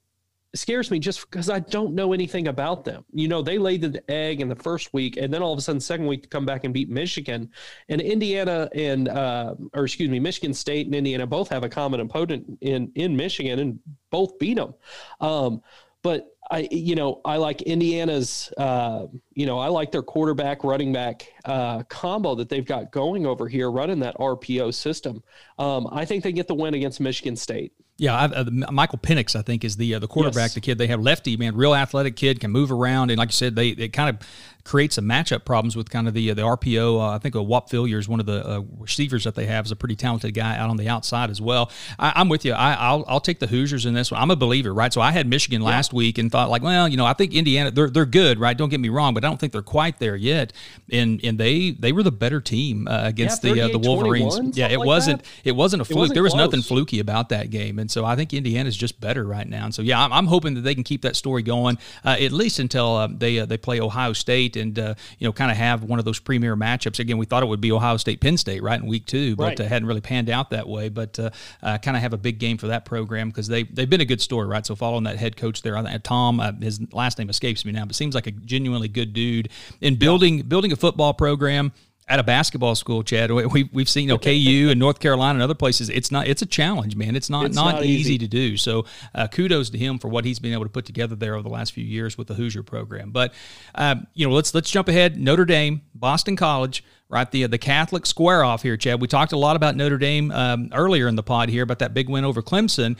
scares 0.55 0.91
me 0.91 0.99
just 0.99 1.23
because 1.31 1.49
I 1.49 1.61
don't 1.61 1.95
know 1.95 2.13
anything 2.13 2.49
about 2.49 2.85
them. 2.85 3.05
You 3.13 3.29
know, 3.29 3.43
they 3.43 3.59
laid 3.59 3.83
the 3.83 4.11
egg 4.11 4.41
in 4.41 4.49
the 4.49 4.57
first 4.57 4.93
week, 4.93 5.17
and 5.17 5.33
then 5.33 5.43
all 5.43 5.53
of 5.53 5.59
a 5.59 5.63
sudden, 5.63 5.81
second 5.81 6.07
week 6.07 6.25
to 6.25 6.29
come 6.29 6.45
back 6.45 6.65
and 6.65 6.75
beat 6.75 6.91
Michigan, 6.91 7.51
and 7.89 8.01
Indiana 8.01 8.69
and 8.75 9.09
uh, 9.09 9.55
or 9.75 9.85
excuse 9.85 10.11
me, 10.11 10.21
Michigan 10.21 10.53
State 10.53 10.87
and 10.87 10.95
Indiana 10.95 11.27
both 11.27 11.49
have 11.49 11.65
a 11.65 11.69
common 11.69 12.01
opponent 12.01 12.59
in 12.61 12.93
in 12.95 13.17
Michigan, 13.17 13.59
and 13.59 13.79
both 14.11 14.39
beat 14.39 14.57
them. 14.57 14.75
Um, 15.21 15.63
but 16.03 16.29
I, 16.51 16.69
you 16.71 16.97
know, 16.97 17.21
I 17.25 17.37
like 17.37 17.63
Indiana's, 17.63 18.53
uh, 18.59 19.07
you 19.33 19.47
know, 19.47 19.59
I 19.59 19.69
like 19.69 19.93
their 19.93 20.03
quarterback 20.03 20.65
running 20.65 20.93
back 20.93 21.33
uh, 21.45 21.85
combo 21.85 22.35
that 22.35 22.49
they've 22.49 22.67
got 22.67 22.91
going 22.91 23.25
over 23.25 23.49
here, 23.49 23.71
running 23.71 24.01
that 24.01 24.17
RPO 24.19 24.75
system. 24.75 25.23
Um, 25.59 25.89
I 25.93 26.05
think 26.05 26.25
they 26.25 26.33
get 26.33 26.49
the 26.49 26.55
win 26.55 26.75
against 26.75 27.01
Michigan 27.01 27.37
State. 27.37 27.73
Yeah, 28.03 28.17
uh, 28.17 28.45
Michael 28.51 28.99
Penix, 28.99 29.37
I 29.37 29.43
think, 29.43 29.63
is 29.63 29.77
the 29.77 29.95
uh, 29.95 30.01
the 30.01 30.09
quarterback. 30.09 30.47
Yes. 30.47 30.55
The 30.55 30.61
kid 30.61 30.77
they 30.77 30.89
have, 30.89 31.01
lefty 31.01 31.37
man, 31.37 31.55
real 31.55 31.73
athletic 31.73 32.17
kid, 32.17 32.41
can 32.41 32.51
move 32.51 32.73
around, 32.73 33.11
and 33.11 33.19
like 33.19 33.29
you 33.29 33.35
said, 33.35 33.55
they 33.55 33.69
it 33.69 33.93
kind 33.93 34.11
of 34.11 34.27
create 34.65 34.93
some 34.93 35.05
matchup 35.05 35.45
problems 35.45 35.75
with 35.77 35.91
kind 35.91 36.07
of 36.07 36.15
the 36.15 36.31
uh, 36.31 36.35
the 36.35 36.43
RPO. 36.43 37.01
Uh, 37.01 37.11
I 37.11 37.19
think 37.19 37.35
uh, 37.35 37.43
Whop 37.43 37.71
Philyor 37.71 37.99
is 37.99 38.09
one 38.09 38.21
of 38.21 38.27
the 38.27 38.47
uh, 38.47 38.61
receivers 38.79 39.25
that 39.25 39.35
they 39.35 39.47
have. 39.47 39.65
is 39.65 39.73
a 39.73 39.77
pretty 39.77 39.97
talented 39.97 40.35
guy 40.35 40.57
out 40.57 40.71
on 40.71 40.77
the 40.77 40.89
outside 40.89 41.31
as 41.31 41.41
well. 41.41 41.71
I, 41.99 42.21
am 42.21 42.29
with 42.29 42.45
you. 42.45 42.53
I, 42.53 42.95
will 42.95 43.05
I'll 43.09 43.21
take 43.21 43.41
the 43.41 43.47
Hoosiers 43.47 43.87
in 43.87 43.95
this 43.95 44.11
one. 44.11 44.21
I'm 44.21 44.31
a 44.31 44.37
believer, 44.37 44.73
right? 44.73 44.93
So 44.93 45.01
I 45.01 45.13
had 45.13 45.27
Michigan 45.27 45.63
last 45.63 45.93
week 45.93 46.19
and 46.19 46.31
thought 46.31 46.51
like, 46.51 46.63
well, 46.63 46.89
you 46.89 46.97
know, 46.97 47.07
I 47.07 47.13
think 47.13 47.35
Indiana 47.35 47.71
they're 47.71 47.91
they're 47.91 48.07
good, 48.07 48.39
right? 48.39 48.57
Don't 48.57 48.69
get 48.69 48.81
me 48.81 48.89
wrong, 48.89 49.15
but 49.15 49.25
I 49.25 49.29
don't 49.29 49.39
think 49.39 49.53
they're 49.53 49.63
quite 49.63 49.99
there 49.99 50.17
yet. 50.17 50.53
And 50.91 51.21
and 51.25 51.39
they 51.39 51.73
they 51.73 51.93
were 51.93 52.03
the 52.03 52.13
better 52.13 52.41
team 52.41 52.87
uh, 52.89 53.03
against 53.05 53.43
yeah, 53.45 53.55
the 53.55 53.61
uh, 53.63 53.69
the 53.69 53.79
Wolverines. 53.79 54.57
Yeah, 54.57 54.69
it 54.69 54.79
like 54.79 54.87
wasn't 54.87 55.23
that. 55.23 55.31
it 55.45 55.53
wasn't 55.53 55.83
a 55.83 55.85
fluke. 55.85 55.99
Wasn't 55.99 56.15
there 56.15 56.23
was 56.23 56.35
close. 56.35 56.47
nothing 56.47 56.63
fluky 56.63 57.01
about 57.01 57.31
that 57.31 57.51
game, 57.51 57.79
and 57.79 57.91
so 57.91 58.05
I 58.05 58.17
think 58.17 58.33
Indiana's 58.33 58.77
just 58.77 59.01
better 59.01 59.25
right 59.25 59.49
now. 59.49 59.65
And 59.65 59.75
so 59.75 59.83
yeah, 59.83 60.03
I'm, 60.03 60.13
I'm 60.13 60.27
hoping 60.27 60.55
that 60.55 60.61
they 60.61 60.75
can 60.75 60.85
keep 60.85 61.03
that 61.03 61.17
story 61.17 61.43
going 61.43 61.79
at 62.05 62.33
least 62.33 62.59
until 62.59 63.09
they 63.09 63.41
they 63.41 63.57
play 63.57 63.81
Ohio 63.81 64.13
State 64.13 64.52
and 64.57 64.77
you 64.77 64.95
know 65.21 65.33
kind 65.33 65.51
of 65.51 65.57
have 65.57 65.83
one 65.83 65.99
of 65.99 66.05
those 66.05 66.19
premier 66.19 66.57
matchups. 66.57 66.99
Again, 66.99 67.19
we 67.19 67.27
thought 67.27 67.43
it 67.43 67.47
would 67.47 67.61
be 67.61 67.73
Ohio 67.73 67.97
State 67.97 68.21
Penn 68.21 68.37
State 68.37 68.63
right 68.63 68.81
in 68.81 68.87
week 68.87 69.07
two, 69.07 69.37
but 69.37 69.45
right. 69.45 69.61
uh, 69.61 69.65
hadn't 69.65 69.89
really 69.89 70.01
panned 70.01 70.31
out 70.31 70.51
that 70.51 70.69
way. 70.69 70.89
But 70.89 71.19
uh, 71.19 71.31
uh, 71.63 71.79
kind 71.79 71.97
of 71.97 72.03
have 72.03 72.13
a 72.13 72.19
big 72.19 72.39
game 72.39 72.59
for 72.59 72.69
that 72.69 72.85
program 72.85 73.29
because 73.29 73.49
they 73.49 73.65
they've 73.65 73.89
been 73.91 74.01
a 74.01 74.07
good 74.07 74.21
story, 74.21 74.47
right? 74.47 74.65
So 74.65 74.75
following 74.75 75.05
that 75.05 75.17
head 75.17 75.37
coach 75.37 75.63
there, 75.63 75.83
Tom, 76.03 76.41
uh, 76.41 76.53
his 76.53 76.81
last 76.93 77.19
name 77.19 77.31
escapes 77.31 77.65
me 77.65 77.73
now, 77.73 77.85
but 77.85 77.97
seems 77.97 78.15
like 78.15 78.27
a 78.27 78.33
genuinely 78.33 78.89
good 78.89 79.13
dude 79.13 79.49
in 79.81 79.97
building 79.97 80.39
yeah. 80.39 80.43
building 80.43 80.73
a 80.73 80.77
football 80.77 81.15
program 81.15 81.73
at 82.09 82.19
a 82.19 82.23
basketball 82.23 82.75
school, 82.75 83.03
Chad. 83.03 83.31
We, 83.31 83.69
we've 83.73 83.89
seen 83.89 84.09
you 84.09 84.15
know, 84.15 84.19
KU 84.19 84.69
and 84.71 84.79
North 84.79 84.99
Carolina 84.99 85.37
and 85.37 85.43
other 85.43 85.55
places. 85.55 85.89
It's 85.89 86.11
not. 86.11 86.27
It's 86.27 86.43
a 86.43 86.47
challenge, 86.47 86.97
man. 86.97 87.15
It's 87.17 87.31
not 87.31 87.47
it's 87.47 87.57
not, 87.57 87.77
not 87.77 87.85
easy. 87.85 88.15
easy. 88.15 88.19
to 88.19 88.29
do. 88.29 88.57
So 88.57 88.85
uh, 89.15 89.29
kudos 89.29 89.71
to 89.71 89.79
him 89.79 89.99
for 89.99 90.09
what 90.09 90.25
he's 90.25 90.39
been 90.39 90.53
able 90.53 90.65
to 90.65 90.71
put 90.71 90.85
together 90.85 91.15
there 91.15 91.35
over 91.35 91.43
the 91.43 91.49
last 91.49 91.73
few 91.73 91.85
years 91.85 92.19
with 92.19 92.29
the 92.29 92.35
Hoosier 92.35 92.63
program. 92.63 93.11
But 93.11 93.33
um, 93.75 94.07
you 94.15 94.27
know, 94.27 94.35
let's 94.35 94.55
let's 94.55 94.71
jump 94.71 94.89
ahead. 94.89 95.17
Notre 95.19 95.45
Dame, 95.45 95.83
Boston 95.95 96.37
College. 96.37 96.85
Right, 97.09 97.31
the 97.31 97.47
the 97.47 97.59
Catholic 97.59 98.07
square 98.07 98.43
off 98.43 98.63
here, 98.63 98.79
Chad. 98.79 99.01
We 99.01 99.07
talked 99.07 99.33
a 99.33 99.39
lot 99.39 99.55
about 99.55 99.77
Notre 99.77 99.99
Dame 99.99 100.31
um, 100.31 100.71
earlier 100.73 101.09
in 101.09 101.15
the 101.15 101.23
pod 101.23 101.51
here 101.51 101.63
about 101.63 101.81
that 101.81 101.93
big 101.93 102.09
win 102.09 102.25
over 102.25 102.41
Clemson. 102.41 102.97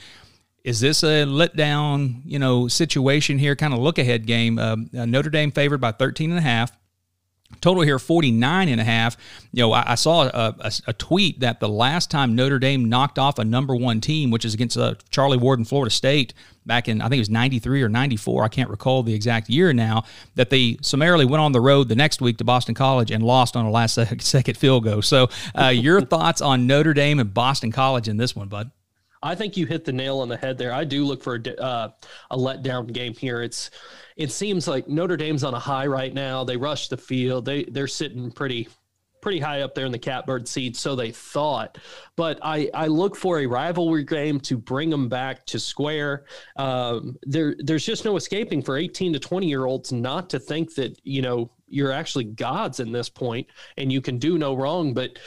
Is 0.63 0.79
this 0.79 1.03
a 1.03 1.25
letdown, 1.25 2.21
you 2.23 2.39
know, 2.39 2.67
situation 2.67 3.37
here? 3.37 3.55
Kind 3.55 3.73
of 3.73 3.79
look 3.79 3.97
ahead 3.97 4.25
game. 4.25 4.59
Um, 4.59 4.89
uh, 4.97 5.05
Notre 5.05 5.29
Dame 5.29 5.51
favored 5.51 5.81
by 5.81 5.91
13 5.91 6.29
and 6.29 6.39
a 6.39 6.41
half. 6.41 6.71
Total 7.63 7.83
here 7.83 7.97
49 7.97 8.67
and 8.67 8.81
a 8.81 8.83
half. 8.83 9.15
You 9.53 9.63
know, 9.63 9.71
I, 9.71 9.93
I 9.93 9.95
saw 9.95 10.23
a, 10.23 10.53
a, 10.59 10.71
a, 10.87 10.91
tweet 10.91 11.39
that 11.39 11.61
the 11.61 11.69
last 11.69 12.11
time 12.11 12.35
Notre 12.35 12.59
Dame 12.59 12.89
knocked 12.89 13.17
off 13.17 13.39
a 13.39 13.45
number 13.45 13.73
one 13.73 14.01
team, 14.01 14.31
which 14.31 14.43
is 14.43 14.53
against 14.53 14.77
uh, 14.77 14.95
Charlie 15.11 15.37
Ward 15.37 15.59
and 15.59 15.67
Florida 15.67 15.89
State 15.89 16.33
back 16.65 16.89
in, 16.89 16.99
I 16.99 17.05
think 17.05 17.19
it 17.19 17.21
was 17.21 17.29
93 17.29 17.81
or 17.81 17.87
94. 17.87 18.43
I 18.43 18.49
can't 18.49 18.69
recall 18.69 19.01
the 19.01 19.13
exact 19.13 19.49
year 19.49 19.71
now, 19.71 20.03
that 20.35 20.49
they 20.49 20.75
summarily 20.81 21.23
went 21.23 21.39
on 21.39 21.53
the 21.53 21.61
road 21.61 21.87
the 21.87 21.95
next 21.95 22.19
week 22.19 22.35
to 22.39 22.43
Boston 22.43 22.75
College 22.75 23.11
and 23.11 23.23
lost 23.23 23.55
on 23.55 23.63
a 23.63 23.71
last 23.71 23.97
second 24.19 24.57
field 24.57 24.83
goal. 24.83 25.01
So, 25.01 25.29
uh, 25.57 25.67
your 25.67 26.01
thoughts 26.05 26.41
on 26.41 26.67
Notre 26.67 26.93
Dame 26.93 27.19
and 27.19 27.33
Boston 27.33 27.71
College 27.71 28.09
in 28.09 28.17
this 28.17 28.35
one, 28.35 28.49
bud? 28.49 28.71
I 29.21 29.35
think 29.35 29.55
you 29.55 29.65
hit 29.65 29.85
the 29.85 29.93
nail 29.93 30.19
on 30.19 30.27
the 30.27 30.35
head 30.35 30.57
there. 30.57 30.73
I 30.73 30.83
do 30.83 31.05
look 31.05 31.23
for 31.23 31.35
a, 31.35 31.61
uh, 31.61 31.89
a 32.29 32.37
letdown 32.37 32.91
game 32.91 33.13
here. 33.13 33.41
It's 33.41 33.71
it 34.15 34.31
seems 34.31 34.67
like 34.67 34.87
Notre 34.87 35.17
Dame's 35.17 35.43
on 35.43 35.53
a 35.53 35.59
high 35.59 35.87
right 35.87 36.13
now. 36.13 36.43
They 36.43 36.57
rush 36.57 36.87
the 36.87 36.97
field. 36.97 37.45
They 37.45 37.63
they're 37.63 37.87
sitting 37.87 38.31
pretty 38.31 38.67
pretty 39.23 39.39
high 39.39 39.61
up 39.61 39.73
there 39.73 39.85
in 39.85 39.91
the 39.91 39.97
catbird 39.97 40.45
seat, 40.47 40.75
so 40.75 40.95
they 40.95 41.09
thought. 41.09 41.77
But 42.17 42.39
I, 42.43 42.69
I 42.73 42.87
look 42.87 43.15
for 43.15 43.39
a 43.39 43.45
rivalry 43.45 44.03
game 44.03 44.37
to 44.41 44.57
bring 44.57 44.89
them 44.89 45.07
back 45.07 45.45
to 45.45 45.59
square. 45.59 46.25
Um, 46.57 47.17
there, 47.23 47.55
there's 47.59 47.85
just 47.85 48.03
no 48.03 48.17
escaping 48.17 48.61
for 48.61 48.77
18 48.77 49.13
to 49.13 49.19
20 49.19 49.47
year 49.47 49.65
olds 49.65 49.93
not 49.93 50.29
to 50.31 50.39
think 50.39 50.75
that 50.75 50.99
you 51.03 51.21
know 51.21 51.49
you're 51.67 51.91
actually 51.91 52.25
gods 52.25 52.81
in 52.81 52.91
this 52.91 53.09
point 53.09 53.47
and 53.77 53.91
you 53.91 54.01
can 54.01 54.19
do 54.19 54.37
no 54.37 54.55
wrong. 54.55 54.93
But 54.93 55.17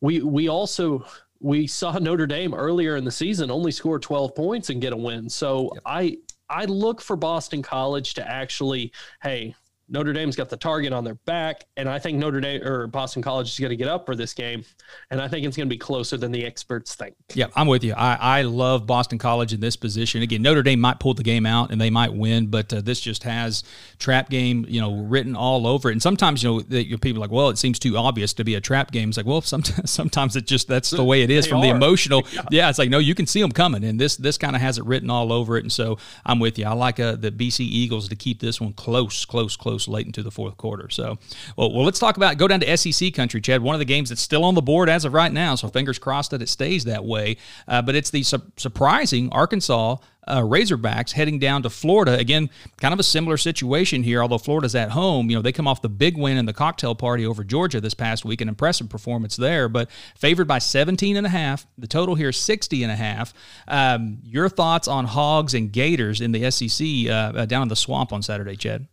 we 0.00 0.20
we 0.20 0.48
also 0.48 1.04
we 1.40 1.66
saw 1.66 1.98
Notre 1.98 2.26
Dame 2.26 2.52
earlier 2.54 2.96
in 2.96 3.04
the 3.04 3.10
season 3.10 3.50
only 3.50 3.72
score 3.72 3.98
12 3.98 4.34
points 4.34 4.70
and 4.70 4.80
get 4.80 4.92
a 4.92 4.96
win. 4.96 5.28
So 5.28 5.70
yep. 5.74 5.82
I 5.86 6.18
I 6.50 6.64
look 6.64 7.00
for 7.00 7.16
Boston 7.16 7.62
College 7.62 8.14
to 8.14 8.28
actually, 8.28 8.92
hey, 9.22 9.54
Notre 9.90 10.12
Dame's 10.12 10.36
got 10.36 10.50
the 10.50 10.56
target 10.56 10.92
on 10.92 11.02
their 11.02 11.14
back, 11.14 11.64
and 11.76 11.88
I 11.88 11.98
think 11.98 12.18
Notre 12.18 12.40
Dame 12.40 12.62
or 12.62 12.86
Boston 12.86 13.22
College 13.22 13.48
is 13.48 13.58
going 13.58 13.70
to 13.70 13.76
get 13.76 13.88
up 13.88 14.04
for 14.04 14.14
this 14.14 14.34
game, 14.34 14.64
and 15.10 15.20
I 15.20 15.28
think 15.28 15.46
it's 15.46 15.56
going 15.56 15.68
to 15.68 15.74
be 15.74 15.78
closer 15.78 16.18
than 16.18 16.30
the 16.30 16.44
experts 16.44 16.94
think. 16.94 17.14
Yeah, 17.34 17.46
I'm 17.56 17.66
with 17.66 17.82
you. 17.82 17.94
I, 17.94 18.16
I 18.20 18.42
love 18.42 18.86
Boston 18.86 19.18
College 19.18 19.54
in 19.54 19.60
this 19.60 19.76
position. 19.76 20.20
Again, 20.20 20.42
Notre 20.42 20.62
Dame 20.62 20.80
might 20.80 21.00
pull 21.00 21.14
the 21.14 21.22
game 21.22 21.46
out 21.46 21.70
and 21.70 21.80
they 21.80 21.88
might 21.88 22.12
win, 22.12 22.48
but 22.48 22.72
uh, 22.72 22.80
this 22.82 23.00
just 23.00 23.22
has 23.22 23.64
trap 23.98 24.28
game, 24.28 24.66
you 24.68 24.80
know, 24.80 24.94
written 24.94 25.34
all 25.34 25.66
over 25.66 25.88
it. 25.88 25.92
And 25.92 26.02
sometimes, 26.02 26.42
you 26.42 26.50
know, 26.50 26.60
the, 26.60 26.96
people 26.98 27.22
are 27.22 27.26
like, 27.26 27.30
well, 27.30 27.48
it 27.48 27.58
seems 27.58 27.78
too 27.78 27.96
obvious 27.96 28.34
to 28.34 28.44
be 28.44 28.56
a 28.56 28.60
trap 28.60 28.90
game. 28.90 29.08
It's 29.08 29.16
like, 29.16 29.26
well, 29.26 29.40
sometimes 29.40 29.90
sometimes 29.90 30.36
it 30.36 30.46
just 30.46 30.68
that's 30.68 30.90
the 30.90 31.04
way 31.04 31.22
it 31.22 31.30
is 31.30 31.46
they 31.46 31.50
from 31.50 31.60
are. 31.60 31.62
the 31.62 31.70
emotional. 31.70 32.22
Yeah. 32.28 32.42
yeah. 32.50 32.68
it's 32.68 32.78
like 32.78 32.90
no, 32.90 32.98
you 32.98 33.14
can 33.14 33.26
see 33.26 33.40
them 33.40 33.52
coming, 33.52 33.82
and 33.82 33.98
this 33.98 34.16
this 34.16 34.36
kind 34.36 34.54
of 34.54 34.60
has 34.60 34.76
it 34.76 34.84
written 34.84 35.08
all 35.08 35.32
over 35.32 35.56
it. 35.56 35.64
And 35.64 35.72
so 35.72 35.98
I'm 36.26 36.38
with 36.38 36.58
you. 36.58 36.66
I 36.66 36.72
like 36.72 37.00
uh, 37.00 37.16
the 37.16 37.30
BC 37.30 37.60
Eagles 37.60 38.08
to 38.08 38.16
keep 38.16 38.40
this 38.40 38.60
one 38.60 38.74
close, 38.74 39.24
close, 39.24 39.56
close 39.56 39.77
close 39.78 39.88
late 39.88 40.06
into 40.06 40.22
the 40.22 40.30
fourth 40.30 40.56
quarter. 40.56 40.88
So, 40.90 41.18
well, 41.56 41.72
well, 41.72 41.84
let's 41.84 41.98
talk 41.98 42.16
about 42.16 42.38
go 42.38 42.48
down 42.48 42.60
to 42.60 42.76
SEC 42.76 43.14
country, 43.14 43.40
Chad. 43.40 43.62
One 43.62 43.74
of 43.74 43.78
the 43.78 43.84
games 43.84 44.08
that's 44.08 44.20
still 44.20 44.44
on 44.44 44.54
the 44.54 44.62
board 44.62 44.88
as 44.88 45.04
of 45.04 45.12
right 45.12 45.32
now. 45.32 45.54
So, 45.54 45.68
fingers 45.68 45.98
crossed 45.98 46.32
that 46.32 46.42
it 46.42 46.48
stays 46.48 46.84
that 46.84 47.04
way. 47.04 47.36
Uh, 47.66 47.82
but 47.82 47.94
it's 47.94 48.10
the 48.10 48.22
su- 48.22 48.42
surprising 48.56 49.30
Arkansas 49.32 49.96
uh, 50.28 50.42
Razorbacks 50.42 51.12
heading 51.12 51.38
down 51.38 51.62
to 51.62 51.70
Florida. 51.70 52.16
Again, 52.18 52.50
kind 52.80 52.92
of 52.92 53.00
a 53.00 53.02
similar 53.02 53.36
situation 53.36 54.02
here, 54.02 54.22
although 54.22 54.38
Florida's 54.38 54.74
at 54.74 54.90
home. 54.90 55.30
You 55.30 55.36
know, 55.36 55.42
they 55.42 55.52
come 55.52 55.66
off 55.66 55.82
the 55.82 55.88
big 55.88 56.16
win 56.16 56.36
in 56.36 56.44
the 56.44 56.52
cocktail 56.52 56.94
party 56.94 57.26
over 57.26 57.42
Georgia 57.42 57.80
this 57.80 57.94
past 57.94 58.24
week, 58.24 58.40
an 58.40 58.48
impressive 58.48 58.88
performance 58.88 59.36
there, 59.36 59.68
but 59.68 59.90
favored 60.16 60.46
by 60.46 60.58
17 60.58 61.16
and 61.16 61.26
a 61.26 61.30
half. 61.30 61.66
The 61.78 61.86
total 61.86 62.14
here 62.14 62.30
60 62.30 62.82
and 62.82 62.92
a 62.92 62.96
half. 62.96 63.32
Um, 63.66 64.18
your 64.22 64.48
thoughts 64.48 64.86
on 64.86 65.06
Hogs 65.06 65.54
and 65.54 65.72
Gators 65.72 66.20
in 66.20 66.32
the 66.32 66.50
SEC 66.50 66.86
uh, 67.10 67.40
uh, 67.40 67.46
down 67.46 67.62
in 67.62 67.68
the 67.68 67.76
swamp 67.76 68.12
on 68.12 68.22
Saturday, 68.22 68.56
Chad? 68.56 68.86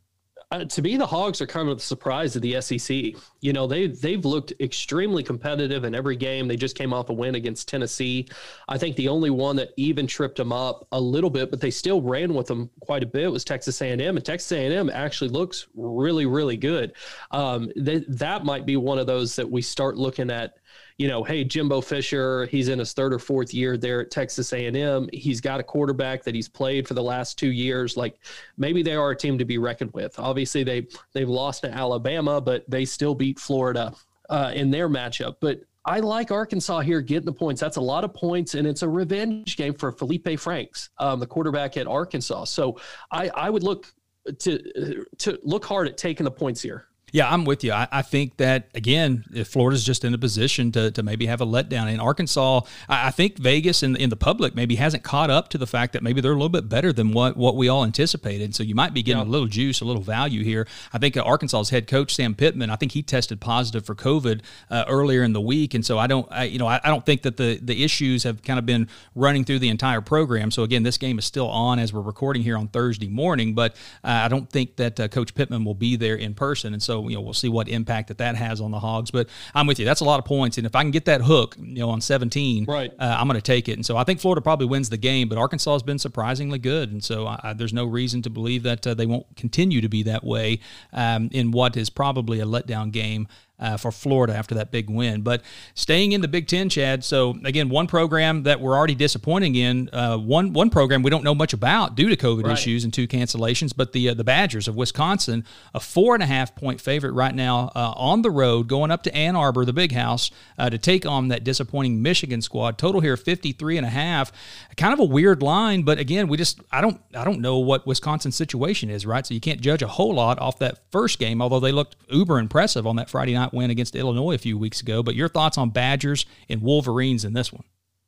Uh, 0.52 0.64
to 0.66 0.82
me, 0.82 0.96
the 0.98 1.06
Hogs 1.06 1.42
are 1.42 1.48
kind 1.48 1.70
of 1.70 1.78
the 1.78 1.84
surprise 1.84 2.36
of 2.36 2.42
the 2.42 2.60
SEC. 2.62 3.14
You 3.42 3.54
know, 3.54 3.68
they 3.68 3.88
they've 3.88 4.24
looked 4.24 4.54
extremely 4.60 5.24
competitive 5.24 5.84
in 5.84 5.96
every 5.96 6.16
game. 6.16 6.48
They 6.48 6.56
just 6.56 6.78
came 6.78 6.94
off 6.94 7.10
a 7.10 7.14
win 7.14 7.36
against 7.36 7.68
Tennessee. 7.68 8.28
I 8.68 8.78
think 8.78 8.96
the 8.96 9.08
only 9.08 9.30
one 9.30 9.56
that 9.56 9.70
even 9.78 10.08
tripped 10.08 10.38
them 10.38 10.54
up 10.54 10.88
a 10.92 11.00
little 11.00 11.30
bit, 11.30 11.50
but 11.50 11.62
they 11.62 11.72
still 11.72 12.02
ran 12.02 12.34
with 12.34 12.48
them 12.48 12.70
quite 12.82 13.04
a 13.04 13.08
bit 13.08 13.32
was 13.32 13.44
Texas 13.44 13.82
A&M, 13.82 14.00
and 14.00 14.26
Texas 14.26 14.52
A&M 14.52 14.90
actually 14.90 15.30
looks 15.30 15.68
really, 15.76 16.26
really 16.26 16.58
good. 16.58 16.94
Um, 17.32 17.72
that 17.76 18.46
might 18.46 18.66
be 18.66 18.78
one 18.78 19.00
of 19.00 19.08
those 19.08 19.36
that 19.36 19.50
we 19.50 19.62
start 19.62 19.98
looking 19.98 20.30
at 20.30 20.56
you 20.98 21.10
know, 21.10 21.24
hey, 21.24 21.44
Jimbo 21.44 21.82
Fisher, 21.82 22.46
he's 22.46 22.70
in 22.70 22.80
his 22.80 22.94
third 22.94 23.14
or 23.14 23.20
fourth 23.20 23.54
year 23.54 23.78
there 23.78 24.02
at 24.02 24.12
Texas 24.12 24.54
A&M. 24.54 25.10
He's 25.12 25.42
got 25.42 25.60
a 25.60 25.64
quarterback 25.64 26.24
that 26.24 26.34
he's 26.34 26.48
played 26.48 26.88
for 26.88 26.94
the 26.94 27.04
last 27.04 27.38
two 27.38 27.52
years. 27.52 27.98
Like 27.98 28.18
maybe 28.58 28.82
they 28.82 28.96
are 28.96 29.12
a 29.12 29.16
team 29.16 29.38
to 29.38 29.46
be 29.46 29.58
reckoned 29.58 29.92
with. 29.94 30.18
Obviously, 30.18 30.64
they 30.64 30.88
they've 31.14 31.30
lost 31.30 31.62
to 31.62 31.72
Alabama, 31.72 32.40
but 32.40 32.64
they 32.70 32.86
still 32.86 33.14
beat 33.14 33.40
Florida 33.40 33.94
uh, 34.30 34.52
in 34.56 34.72
their 34.72 34.88
matchup. 34.88 35.36
But 35.42 35.62
I 35.84 36.00
like 36.00 36.32
Arkansas 36.32 36.80
here 36.80 37.02
getting 37.02 37.26
the 37.26 37.34
points. 37.34 37.60
That's 37.62 37.78
a 37.78 37.82
lot 37.82 38.04
of 38.04 38.14
points, 38.14 38.56
and 38.56 38.66
it's 38.66 38.82
a 38.82 38.90
revenge 38.90 39.58
game 39.58 39.74
for 39.74 39.92
Feleipe 39.92 40.40
Franks, 40.40 40.90
um, 40.98 41.20
the 41.20 41.28
quarterback 41.28 41.78
at 41.78 41.88
Arkansas. 41.88 42.46
So 42.46 42.80
I, 43.12 43.30
I 43.36 43.50
would 43.50 43.64
look 43.64 43.94
to 44.40 45.06
to 45.20 45.40
look 45.44 45.66
hard 45.66 45.88
at 45.88 45.98
taking 45.98 46.24
the 46.24 46.32
points 46.32 46.62
here. 46.62 46.88
Yeah, 47.12 47.32
I'm 47.32 47.46
with 47.46 47.64
you. 47.64 47.72
I, 47.72 47.88
I, 47.92 48.02
think 48.02 48.36
that 48.38 48.68
again, 48.74 49.24
if 49.34 49.48
Florida's 49.48 49.86
just 49.86 50.04
in 50.04 50.14
a 50.14 50.18
position 50.18 50.72
to, 50.74 50.92
to 50.92 51.02
maybe 51.02 51.28
have 51.28 51.40
a 51.40 51.46
letdown 51.46 51.90
in 51.90 52.00
Arkansas, 52.00 52.62
I, 52.90 53.08
I 53.08 53.12
think 53.12 53.38
Vegas 53.38 53.84
and 53.84 53.96
in 53.96 54.10
the 54.10 54.18
public 54.18 54.54
maybe 54.54 54.76
hasn't 54.76 55.04
caught 55.04 55.30
up 55.30 55.48
to 55.50 55.58
the 55.58 55.68
fact 55.68 55.94
that 55.94 56.04
maybe 56.04 56.20
they're 56.20 56.34
a 56.34 56.36
little 56.36 56.50
bit 56.50 56.68
better 56.68 56.92
than 56.92 57.14
what, 57.14 57.38
what 57.38 57.56
we 57.56 57.70
all 57.70 57.86
anticipated. 57.86 58.54
So 58.54 58.64
you 58.64 58.76
might 58.76 58.94
be 58.94 59.02
getting 59.02 59.22
yeah. 59.22 59.28
a 59.28 59.32
little 59.32 59.48
juice, 59.48 59.80
a 59.80 59.86
little 59.86 60.02
value 60.02 60.44
here. 60.44 60.68
I 60.92 60.98
think 60.98 61.16
Arkansas's 61.16 61.70
head 61.70 61.88
coach 61.88 62.14
Sam 62.14 62.36
Pittman, 62.36 62.70
I 62.70 62.76
think 62.76 62.92
he 62.92 63.02
tested 63.02 63.40
positive 63.40 63.86
for 63.86 63.96
COVID 63.96 64.42
uh, 64.70 64.84
earlier 64.90 65.24
in 65.24 65.32
the 65.32 65.42
week, 65.42 65.74
and 65.74 65.86
so 65.86 65.98
I 65.98 66.08
don't, 66.08 66.28
I, 66.32 66.44
you 66.44 66.60
know, 66.60 66.68
I, 66.68 66.82
I, 66.84 66.90
don't 66.90 67.06
think 67.06 67.22
that 67.22 67.38
the 67.38 67.60
the 67.62 67.84
issues 67.84 68.24
have 68.24 68.44
kind 68.44 68.60
of 68.60 68.66
been 68.66 68.90
running 69.14 69.46
through 69.46 69.60
the 69.60 69.70
entire 69.70 70.02
program. 70.02 70.52
So 70.52 70.64
again, 70.64 70.84
this 70.84 70.98
game 70.98 71.18
is 71.18 71.26
still 71.26 71.48
on 71.48 71.80
as 71.80 71.94
we're 71.94 72.02
recording 72.02 72.44
here 72.44 72.58
on 72.58 72.68
Thursday 72.68 73.08
morning, 73.08 73.54
but 73.54 73.74
uh, 74.04 74.24
I 74.26 74.28
don't 74.28 74.50
think 74.50 74.76
that 74.78 75.00
uh, 75.00 75.08
Coach 75.08 75.34
Pittman 75.34 75.64
will 75.64 75.76
be 75.76 75.96
there 75.96 76.16
in 76.16 76.34
person, 76.34 76.74
and 76.74 76.84
so 76.84 76.95
you 77.02 77.16
know 77.16 77.22
we'll 77.22 77.34
see 77.34 77.50
what 77.50 77.68
impact 77.68 78.10
that 78.10 78.18
that 78.20 78.36
has 78.36 78.62
on 78.62 78.72
the 78.72 78.80
Hogs. 78.80 79.12
But 79.12 79.30
I'm 79.54 79.68
with 79.68 79.80
you. 79.80 79.86
That's 79.86 80.02
a 80.02 80.06
lot 80.06 80.20
of 80.20 80.26
points, 80.26 80.58
and 80.58 80.66
if 80.66 80.76
I 80.76 80.82
can 80.82 80.92
get 80.92 81.06
that 81.06 81.22
hook, 81.22 81.56
you 81.60 81.80
know, 81.80 81.90
on 81.90 82.02
17, 82.02 82.66
right, 82.66 82.92
uh, 83.00 83.18
I'm 83.20 83.28
going 83.28 83.40
to 83.40 83.42
take 83.42 83.70
it. 83.70 83.74
And 83.74 83.86
so 83.86 83.98
I 83.98 84.04
think 84.04 84.20
Florida 84.20 84.42
probably 84.42 84.68
wins 84.68 84.90
the 84.90 84.98
game, 84.98 85.30
but 85.30 85.38
Arkansas 85.38 85.74
has 85.74 85.84
been 85.84 86.00
surprisingly 86.00 86.60
good, 86.60 86.92
and 86.92 87.04
so 87.04 87.28
I, 87.28 87.54
there's 87.56 87.74
no 87.74 87.86
reason 87.86 88.22
to 88.24 88.30
believe 88.30 88.64
that 88.64 88.86
uh, 88.86 88.94
they 88.94 89.06
won't 89.06 89.26
continue 89.36 89.82
to 89.82 89.90
be 89.90 90.04
that 90.04 90.24
way 90.24 90.60
um, 90.94 91.30
in 91.32 91.52
what 91.52 91.78
is 91.78 91.90
probably 91.90 92.40
a 92.40 92.46
letdown 92.46 92.92
game 92.92 93.28
uh, 93.60 93.78
for 93.78 93.92
Florida 93.92 94.36
after 94.36 94.56
that 94.56 94.72
big 94.72 94.90
win. 94.90 95.22
But 95.22 95.42
staying 95.74 96.12
in 96.12 96.22
the 96.22 96.28
Big 96.28 96.48
Ten, 96.48 96.70
Chad. 96.70 97.04
So 97.04 97.38
again, 97.44 97.70
one 97.70 97.88
program 97.88 98.44
that 98.44 98.60
we're 98.60 98.76
already 98.76 98.96
disappointing 98.96 99.56
in. 99.56 99.90
Uh, 99.94 100.18
one 100.18 100.54
one 100.54 100.70
program 100.70 101.04
we 101.04 101.10
don't 101.10 101.24
know 101.24 101.36
much 101.36 101.54
about 101.54 101.96
due 101.96 102.10
to 102.10 102.16
COVID 102.16 102.44
right. 102.44 102.54
issues 102.54 102.84
and 102.84 102.94
two 102.94 103.08
cancellations. 103.08 103.74
But 103.76 103.94
the 103.94 104.10
uh, 104.10 104.14
the 104.14 104.24
Badgers 104.24 104.68
of 104.68 104.76
Wisconsin, 104.76 105.46
a 105.74 105.80
four 105.80 106.14
and 106.14 106.24
a 106.24 106.26
half 106.26 106.56
point 106.56 106.82
favorite 106.82 107.14
right 107.14 107.34
now 107.34 107.72
uh, 107.76 107.94
on 107.96 108.22
the 108.22 108.32
road, 108.32 108.68
going 108.68 108.92
up 108.92 109.04
to 109.04 109.16
Ann 109.16 109.36
Arbor, 109.36 109.66
the 109.66 109.74
Big 109.74 109.92
House, 109.92 110.32
uh, 110.58 110.70
to 110.70 110.78
take 110.78 111.06
on 111.06 111.30
that 111.30 111.44
disappointing 111.44 112.02
Michigan 112.02 112.42
squad. 112.42 112.78
Total 112.78 113.02
here 113.02 113.18
53 113.18 113.78
and 113.78 113.86
a 113.86 113.90
half. 113.90 114.32
Kind 114.78 114.94
of 114.94 115.00
a 115.00 115.06
weird 115.06 115.42
line, 115.42 115.84
but 115.84 116.00
again, 116.00 116.28
we 116.28 116.38
just 116.38 116.60
I 116.72 116.82
don't 116.82 117.02
I 117.16 117.24
don't 117.24 117.40
know 117.40 117.60
what 117.60 117.88
Wisconsin's 117.88 118.36
situation 118.36 118.90
is, 118.90 119.06
right? 119.06 119.26
So 119.26 119.34
you 119.34 119.40
can't 119.40 119.62
judge 119.62 119.82
a 119.82 119.88
whole 119.88 120.14
lot 120.14 120.40
off 120.40 120.60
that 120.60 120.80
first 120.92 121.20
game, 121.20 121.42
although 121.42 121.60
they 121.60 121.72
looked 121.72 121.96
uber 122.10 122.40
impressive 122.40 122.86
on 122.86 122.98
that 122.98 123.10
Friday 123.10 123.34
night 123.34 123.45
win 123.54 123.70
against 123.70 123.96
Illinois 123.96 124.34
a 124.34 124.38
few 124.38 124.58
weeks 124.58 124.82
ago. 124.82 125.04
But 125.04 125.16
your 125.16 125.30
thoughts 125.30 125.58
on 125.58 125.70
Badgers 125.70 126.26
and 126.50 126.62
Wolverines 126.62 127.26
in 127.26 127.34
this 127.34 127.52
one? 127.52 127.64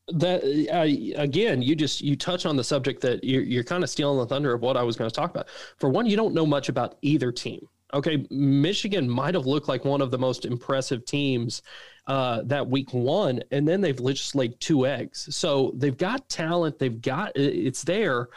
that 0.09 0.41
uh, 0.73 1.21
again 1.21 1.61
you 1.61 1.75
just 1.75 1.99
you 1.99 2.15
touch 2.15 2.45
on 2.45 2.55
the 2.55 2.63
subject 2.63 3.01
that 3.01 3.21
you're, 3.25 3.41
you're 3.41 3.63
kind 3.63 3.83
of 3.83 3.89
stealing 3.89 4.17
the 4.17 4.25
thunder 4.25 4.53
of 4.53 4.61
what 4.61 4.77
i 4.77 4.81
was 4.81 4.95
going 4.95 5.09
to 5.09 5.13
talk 5.13 5.29
about 5.29 5.49
for 5.79 5.89
one 5.89 6.05
you 6.05 6.15
don't 6.15 6.33
know 6.33 6.45
much 6.45 6.69
about 6.69 6.95
either 7.01 7.29
team 7.29 7.67
okay 7.93 8.25
michigan 8.31 9.09
might 9.09 9.33
have 9.33 9.45
looked 9.45 9.67
like 9.67 9.83
one 9.83 9.99
of 9.99 10.09
the 10.09 10.17
most 10.17 10.45
impressive 10.45 11.03
teams 11.03 11.61
uh, 12.07 12.41
that 12.45 12.65
week 12.65 12.93
one 12.93 13.43
and 13.51 13.67
then 13.67 13.81
they've 13.81 14.01
just 14.05 14.33
laid 14.33 14.57
two 14.61 14.87
eggs 14.87 15.27
so 15.35 15.73
they've 15.75 15.97
got 15.97 16.29
talent 16.29 16.79
they've 16.79 17.01
got 17.01 17.33
it's 17.35 17.83
there 17.83 18.29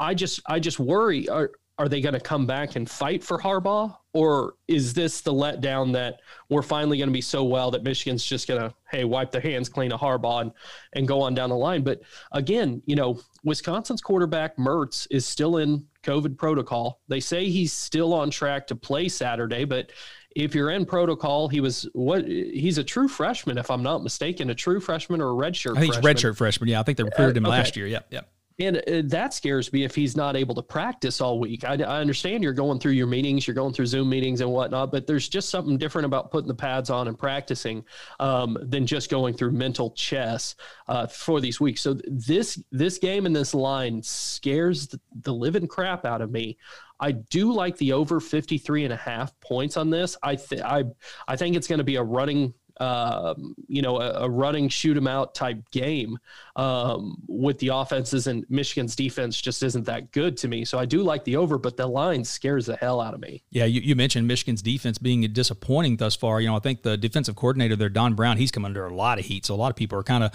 i 0.00 0.12
just 0.12 0.40
i 0.46 0.58
just 0.58 0.80
worry 0.80 1.28
are, 1.28 1.52
are 1.78 1.88
they 1.88 2.00
going 2.00 2.14
to 2.14 2.20
come 2.20 2.46
back 2.46 2.76
and 2.76 2.88
fight 2.88 3.24
for 3.24 3.38
Harbaugh? 3.38 3.96
Or 4.14 4.54
is 4.68 4.92
this 4.92 5.22
the 5.22 5.32
letdown 5.32 5.92
that 5.94 6.20
we're 6.50 6.62
finally 6.62 6.98
going 6.98 7.08
to 7.08 7.14
be 7.14 7.22
so 7.22 7.44
well 7.44 7.70
that 7.70 7.82
Michigan's 7.82 8.24
just 8.24 8.46
going 8.46 8.60
to, 8.60 8.74
hey, 8.90 9.04
wipe 9.04 9.30
their 9.30 9.40
hands 9.40 9.70
clean 9.70 9.90
of 9.90 10.00
Harbaugh 10.00 10.42
and, 10.42 10.52
and 10.92 11.08
go 11.08 11.22
on 11.22 11.34
down 11.34 11.48
the 11.48 11.56
line? 11.56 11.82
But 11.82 12.02
again, 12.32 12.82
you 12.84 12.94
know, 12.94 13.20
Wisconsin's 13.42 14.02
quarterback 14.02 14.56
Mertz 14.58 15.06
is 15.10 15.24
still 15.24 15.56
in 15.56 15.86
COVID 16.02 16.36
protocol. 16.36 17.00
They 17.08 17.20
say 17.20 17.48
he's 17.48 17.72
still 17.72 18.12
on 18.12 18.30
track 18.30 18.66
to 18.66 18.76
play 18.76 19.08
Saturday, 19.08 19.64
but 19.64 19.92
if 20.36 20.54
you're 20.54 20.70
in 20.70 20.84
protocol, 20.84 21.48
he 21.48 21.60
was 21.60 21.88
what 21.92 22.26
he's 22.26 22.78
a 22.78 22.84
true 22.84 23.08
freshman, 23.08 23.58
if 23.58 23.70
I'm 23.70 23.82
not 23.82 24.02
mistaken, 24.02 24.50
a 24.50 24.54
true 24.54 24.80
freshman 24.80 25.20
or 25.20 25.30
a 25.30 25.34
redshirt. 25.34 25.76
I 25.76 25.80
think 25.80 25.94
freshman. 25.94 26.16
he's 26.16 26.24
redshirt 26.24 26.36
freshman. 26.36 26.68
Yeah, 26.68 26.80
I 26.80 26.82
think 26.82 26.98
they 26.98 27.04
recruited 27.04 27.36
him 27.36 27.46
uh, 27.46 27.48
okay. 27.48 27.58
last 27.58 27.76
year. 27.76 27.86
Yep, 27.86 28.06
yep. 28.10 28.30
And 28.66 28.76
uh, 28.76 29.02
that 29.06 29.34
scares 29.34 29.72
me 29.72 29.82
if 29.84 29.94
he's 29.94 30.16
not 30.16 30.36
able 30.36 30.54
to 30.54 30.62
practice 30.62 31.20
all 31.20 31.40
week. 31.40 31.64
I, 31.64 31.74
I, 31.74 32.00
understand 32.00 32.44
you're 32.44 32.52
going 32.52 32.78
through 32.78 32.92
your 32.92 33.08
meetings, 33.08 33.46
you're 33.46 33.54
going 33.54 33.72
through 33.72 33.86
Zoom 33.86 34.08
meetings 34.08 34.40
and 34.40 34.50
whatnot, 34.50 34.92
but 34.92 35.06
there's 35.06 35.28
just 35.28 35.50
something 35.50 35.78
different 35.78 36.06
about 36.06 36.30
putting 36.30 36.48
the 36.48 36.54
pads 36.54 36.88
on 36.88 37.08
and 37.08 37.18
practicing 37.18 37.84
um, 38.20 38.56
than 38.62 38.86
just 38.86 39.10
going 39.10 39.34
through 39.34 39.50
mental 39.50 39.90
chess 39.90 40.54
uh, 40.86 41.06
for 41.06 41.40
these 41.40 41.60
weeks. 41.60 41.80
So 41.80 41.98
this 42.06 42.62
this 42.70 42.98
game 42.98 43.26
and 43.26 43.34
this 43.34 43.52
line 43.52 44.02
scares 44.02 44.86
the, 44.86 45.00
the 45.22 45.34
living 45.34 45.66
crap 45.66 46.04
out 46.04 46.20
of 46.20 46.30
me. 46.30 46.56
I 47.00 47.10
do 47.10 47.52
like 47.52 47.76
the 47.78 47.92
over 47.94 48.20
53 48.20 48.84
and 48.84 48.92
a 48.92 48.96
half 48.96 49.38
points 49.40 49.76
on 49.76 49.90
this. 49.90 50.16
I 50.22 50.36
th- 50.36 50.62
I 50.62 50.84
I 51.26 51.34
think 51.34 51.56
it's 51.56 51.66
going 51.66 51.78
to 51.78 51.84
be 51.84 51.96
a 51.96 52.02
running 52.02 52.54
um, 52.82 53.54
you 53.68 53.80
know, 53.80 54.00
a, 54.00 54.24
a, 54.24 54.28
running 54.28 54.68
shoot 54.68 54.96
'em 54.96 55.06
out 55.06 55.36
type 55.36 55.70
game 55.70 56.18
um, 56.56 57.16
with 57.28 57.56
the 57.60 57.68
offenses, 57.68 58.26
and 58.26 58.44
Michigan's 58.48 58.96
defense 58.96 59.40
just 59.40 59.62
isn't 59.62 59.84
that 59.86 60.10
good 60.10 60.36
to 60.38 60.48
me. 60.48 60.64
So 60.64 60.80
I 60.80 60.84
do 60.84 61.02
like 61.02 61.22
the 61.22 61.36
over, 61.36 61.58
but 61.58 61.76
the 61.76 61.86
line 61.86 62.24
scares 62.24 62.66
the 62.66 62.74
hell 62.74 63.00
out 63.00 63.14
of 63.14 63.20
me. 63.20 63.44
Yeah, 63.50 63.66
you, 63.66 63.80
you 63.80 63.94
mentioned 63.94 64.26
Michigan's 64.26 64.62
defense 64.62 64.98
being 64.98 65.20
disappointing 65.32 65.98
thus 65.98 66.16
far. 66.16 66.40
You 66.40 66.48
know, 66.48 66.56
I 66.56 66.58
think 66.58 66.82
the 66.82 66.96
defensive 66.96 67.36
coordinator 67.36 67.76
there, 67.76 67.88
Don 67.88 68.14
Brown, 68.14 68.36
he's 68.36 68.50
come 68.50 68.64
under 68.64 68.84
a 68.84 68.92
lot 68.92 69.20
of 69.20 69.26
heat. 69.26 69.46
So 69.46 69.54
a 69.54 69.56
lot 69.56 69.70
of 69.70 69.76
people 69.76 69.96
are 69.96 70.02
kind 70.02 70.24
of 70.24 70.32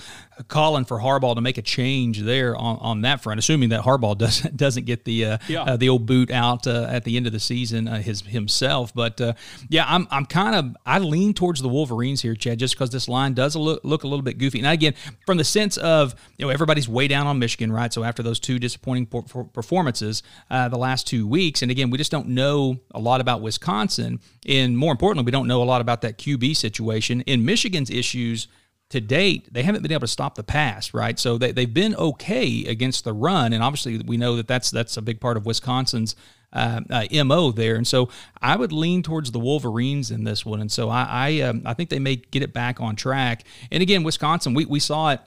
calling 0.48 0.86
for 0.86 1.00
Harbaugh 1.00 1.36
to 1.36 1.42
make 1.42 1.58
a 1.58 1.62
change 1.62 2.22
there 2.22 2.56
on, 2.56 2.78
on 2.78 3.02
that 3.02 3.22
front, 3.22 3.40
assuming 3.40 3.70
that 3.70 3.82
Harbaugh 3.82 4.18
doesn't 4.28 4.56
doesn't 4.56 4.86
get 4.86 5.04
the 5.04 5.26
uh, 5.26 5.38
yeah. 5.50 5.64
uh, 5.64 5.76
the 5.76 5.90
old 5.90 6.06
boot 6.06 6.32
out 6.32 6.66
uh, 6.66 6.88
at 6.90 7.04
the 7.04 7.18
end 7.18 7.28
of 7.28 7.34
the 7.34 7.42
season 7.42 7.90
uh, 7.90 8.02
his 8.02 8.22
himself. 8.22 8.94
But 8.94 9.20
uh, 9.20 9.34
yeah, 9.68 9.84
I'm 9.86 10.08
I'm 10.12 10.26
kind 10.26 10.56
of 10.56 10.78
I 10.86 11.00
lean 11.00 11.34
towards 11.34 11.62
the 11.62 11.70
Wolverines 11.70 12.22
here, 12.22 12.37
Chad, 12.38 12.60
just 12.60 12.76
because 12.76 12.90
this 12.90 13.08
line 13.08 13.34
does 13.34 13.56
look 13.56 13.82
look 13.84 14.04
a 14.04 14.08
little 14.08 14.24
bit 14.24 14.38
goofy. 14.38 14.60
And 14.60 14.68
again, 14.68 14.94
from 15.26 15.38
the 15.38 15.44
sense 15.44 15.78
of 15.78 16.16
you 16.38 16.46
know 16.46 16.52
everybody's 16.52 16.88
way 16.88 17.08
down 17.08 17.28
on 17.28 17.40
Michigan, 17.40 17.72
right? 17.72 17.92
So 17.92 18.04
after 18.04 18.24
those 18.24 18.40
two 18.40 18.60
disappointing 18.60 19.08
performances 19.08 20.24
uh, 20.50 20.70
the 20.70 20.78
last 20.78 21.08
two 21.08 21.28
weeks, 21.28 21.62
and 21.62 21.72
again, 21.72 21.90
we 21.90 21.98
just 21.98 22.12
don't 22.12 22.30
know 22.30 22.78
a 22.92 23.00
lot 23.00 23.22
about 23.22 23.42
Wisconsin, 23.42 24.20
and 24.48 24.78
more 24.78 24.92
importantly, 24.92 25.26
we 25.26 25.32
don't 25.32 25.48
know 25.48 25.62
a 25.62 25.66
lot 25.66 25.82
about 25.82 26.02
that 26.02 26.18
QB 26.18 26.56
situation. 26.56 27.22
In 27.22 27.46
Michigan's 27.46 27.90
issues 27.90 28.48
to 28.90 29.02
date, 29.02 29.52
they 29.52 29.64
haven't 29.64 29.82
been 29.82 29.92
able 29.92 30.02
to 30.02 30.08
stop 30.08 30.36
the 30.36 30.44
pass, 30.44 30.94
right? 30.94 31.20
So 31.20 31.38
they, 31.38 31.52
they've 31.52 31.74
been 31.74 31.94
okay 31.96 32.66
against 32.66 33.04
the 33.04 33.14
run, 33.14 33.52
and 33.54 33.62
obviously 33.62 34.00
we 34.00 34.18
know 34.18 34.36
that 34.38 34.48
that's 34.48 34.72
that's 34.72 34.96
a 34.98 35.02
big 35.02 35.20
part 35.20 35.38
of 35.38 35.46
Wisconsin's 35.46 36.16
uh, 36.54 36.82
uh, 36.90 37.24
mo 37.24 37.52
there. 37.52 37.76
And 37.76 37.88
so 37.88 38.10
I 38.42 38.56
would 38.56 38.72
lean 38.72 39.04
towards 39.04 39.32
the 39.32 39.40
Wolverines 39.40 40.12
in 40.12 40.24
this 40.24 40.46
one, 40.46 40.62
and 40.62 40.72
so 40.72 40.90
I 40.90 41.06
I, 41.10 41.42
um, 41.42 41.62
I 41.66 41.74
think 41.74 41.90
they 41.90 42.00
may 42.00 42.18
get 42.18 42.44
it 42.44 42.54
back 42.54 42.80
on 42.80 42.96
track. 42.96 43.44
And 43.72 43.82
again, 43.82 44.04
Wisconsin, 44.04 44.54
we 44.54 44.66
we 44.66 44.80
saw 44.80 45.12
it. 45.12 45.22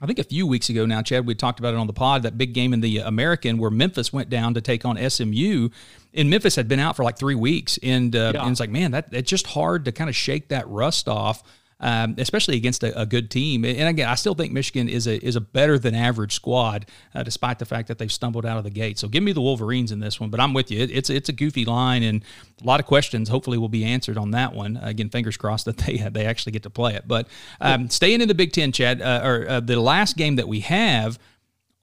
I 0.00 0.06
think 0.06 0.18
a 0.18 0.24
few 0.24 0.46
weeks 0.46 0.68
ago 0.68 0.84
now, 0.84 1.00
Chad, 1.02 1.24
we 1.24 1.34
talked 1.34 1.60
about 1.60 1.72
it 1.72 1.78
on 1.78 1.86
the 1.86 1.92
pod, 1.94 2.24
that 2.24 2.36
big 2.36 2.52
game 2.52 2.74
in 2.74 2.80
the 2.80 2.98
American 2.98 3.56
where 3.56 3.70
Memphis 3.70 4.12
went 4.12 4.28
down 4.28 4.52
to 4.54 4.60
take 4.60 4.84
on 4.84 4.98
SMU. 4.98 5.70
And 6.12 6.28
Memphis 6.28 6.56
had 6.56 6.68
been 6.68 6.80
out 6.80 6.96
for 6.96 7.04
like 7.04 7.16
three 7.16 7.36
weeks. 7.36 7.78
And, 7.82 8.14
uh, 8.14 8.32
yeah. 8.34 8.42
and 8.42 8.50
it's 8.50 8.60
like, 8.60 8.70
man, 8.70 8.90
that 8.90 9.08
it's 9.12 9.30
just 9.30 9.46
hard 9.46 9.84
to 9.86 9.92
kind 9.92 10.10
of 10.10 10.16
shake 10.16 10.48
that 10.48 10.68
rust 10.68 11.08
off 11.08 11.42
um, 11.80 12.14
especially 12.18 12.56
against 12.56 12.82
a, 12.82 12.98
a, 12.98 13.04
good 13.04 13.30
team. 13.30 13.64
And 13.64 13.88
again, 13.88 14.08
I 14.08 14.14
still 14.14 14.34
think 14.34 14.52
Michigan 14.52 14.88
is 14.88 15.06
a 15.06 15.24
is 15.24 15.36
a 15.36 15.40
better 15.40 15.78
than 15.78 15.94
average 15.94 16.34
squad, 16.34 16.86
uh, 17.14 17.22
despite 17.22 17.58
the 17.58 17.66
fact 17.66 17.88
that 17.88 17.98
they've 17.98 18.12
stumbled 18.12 18.46
out 18.46 18.58
of 18.58 18.64
the 18.64 18.70
gate. 18.70 18.98
So 18.98 19.08
give 19.08 19.22
me 19.22 19.32
the 19.32 19.40
Wolverines 19.40 19.92
in 19.92 20.00
this 20.00 20.20
one. 20.20 20.30
But 20.30 20.40
I'm 20.40 20.54
with 20.54 20.70
you. 20.70 20.80
It, 20.80 20.90
it's 20.90 21.10
it's 21.10 21.28
a 21.28 21.32
goofy 21.32 21.64
line, 21.64 22.02
and 22.02 22.22
a 22.62 22.66
lot 22.66 22.80
of 22.80 22.86
questions 22.86 23.28
hopefully 23.28 23.58
will 23.58 23.68
be 23.68 23.84
answered 23.84 24.16
on 24.16 24.30
that 24.32 24.54
one. 24.54 24.78
Again, 24.82 25.10
fingers 25.10 25.36
crossed 25.36 25.64
that 25.66 25.76
they 25.86 25.96
they 25.96 26.26
actually 26.26 26.52
get 26.52 26.62
to 26.62 26.70
play 26.70 26.94
it. 26.94 27.06
But 27.06 27.28
um, 27.60 27.90
staying 27.90 28.20
in 28.20 28.28
the 28.28 28.34
Big 28.34 28.52
Ten, 28.52 28.72
Chad, 28.72 29.02
uh, 29.02 29.20
or 29.24 29.48
uh, 29.48 29.60
the 29.60 29.80
last 29.80 30.16
game 30.16 30.36
that 30.36 30.48
we 30.48 30.60
have 30.60 31.18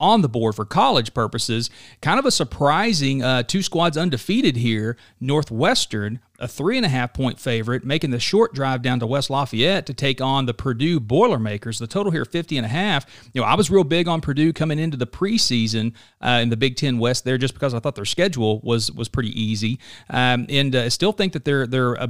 on 0.02 0.22
the 0.22 0.28
board 0.28 0.56
for 0.56 0.66
college 0.66 1.14
purposes. 1.14 1.70
Kind 2.02 2.20
of 2.20 2.26
a 2.26 2.32
surprising 2.32 3.24
uh, 3.24 3.43
two 3.43 3.62
squads 3.62 3.95
undefeated 3.95 4.58
here. 4.58 4.97
Northwestern, 5.22 6.20
a 6.39 6.47
three 6.47 6.76
and 6.76 6.86
a 6.86 6.89
half 6.89 7.14
point 7.14 7.39
favorite, 7.39 7.86
making 7.86 8.10
the 8.10 8.20
short 8.20 8.54
drive 8.54 8.82
down 8.82 8.99
to 8.99 9.08
West 9.08 9.30
Lafayette 9.30 9.86
to 9.86 9.93
take 9.93 10.20
on 10.20 10.47
the 10.47 10.54
Purdue 10.54 10.99
Boilermakers. 10.99 11.80
The 11.80 11.88
total 11.88 12.12
here, 12.12 12.26
50 12.26 12.58
and 12.58 12.66
a 12.66 12.70
half. 12.70 13.06
You 13.32 13.41
know, 13.41 13.47
I 13.47 13.56
was 13.56 13.70
real 13.70 13.84
big 13.84 14.08
on 14.08 14.20
Purdue 14.20 14.52
coming 14.52 14.80
into 14.80 14.97
the 14.97 15.08
preseason 15.08 15.93
uh, 16.20 16.39
in 16.41 16.49
the 16.49 16.58
Big 16.58 16.76
Ten 16.76 16.97
West 16.97 17.24
there 17.24 17.38
just 17.38 17.54
because 17.54 17.74
I 17.74 17.80
thought 17.80 17.95
their 17.95 18.06
schedule 18.06 18.60
was 18.62 18.91
was 18.91 19.08
pretty 19.08 19.39
easy. 19.39 19.80
Um, 20.10 20.47
and 20.49 20.76
uh, 20.76 20.89
still 20.89 21.12
think 21.12 21.34
that 21.34 21.45
they're 21.45 21.68
they're 21.68 21.93
a 21.93 22.10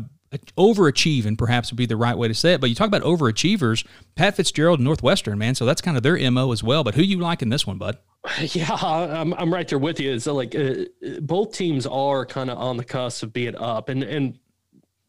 overachieving 0.58 1.38
perhaps 1.38 1.72
would 1.72 1.78
be 1.78 1.86
the 1.86 1.98
right 1.98 2.18
way 2.18 2.28
to 2.28 2.34
say 2.34 2.54
it. 2.54 2.62
But 2.62 2.70
you 2.70 2.76
talk 2.76 2.88
about 2.88 3.04
overachievers, 3.04 3.86
Pat 4.16 4.36
Fitzgerald, 4.36 4.80
Northwestern, 4.80 5.38
man. 5.38 5.56
So 5.56 5.66
that's 5.66 5.82
kind 5.82 5.98
of 5.98 6.04
their 6.04 6.32
mo 6.32 6.52
as 6.52 6.64
well. 6.64 6.84
But 6.84 6.96
who 6.96 7.02
you 7.02 7.20
like 7.20 7.42
in 7.42 7.50
this 7.50 7.68
one, 7.68 7.78
bud? 7.78 7.98
Yeah, 8.40 8.72
I'm 8.72 9.34
I'm 9.34 9.52
right 9.52 9.68
there 9.68 9.80
with 9.80 10.00
you. 10.00 10.20
So 10.20 10.34
like 10.36 10.56
uh, 10.56 10.86
both 11.22 11.54
teams 11.54 11.88
are 11.88 12.26
kind 12.26 12.50
of 12.50 12.58
on 12.58 12.78
the 12.78 12.84
cusp 12.84 13.24
of 13.24 13.34
being 13.34 13.56
up, 13.56 13.90
and 13.90 14.04
and 14.04 14.38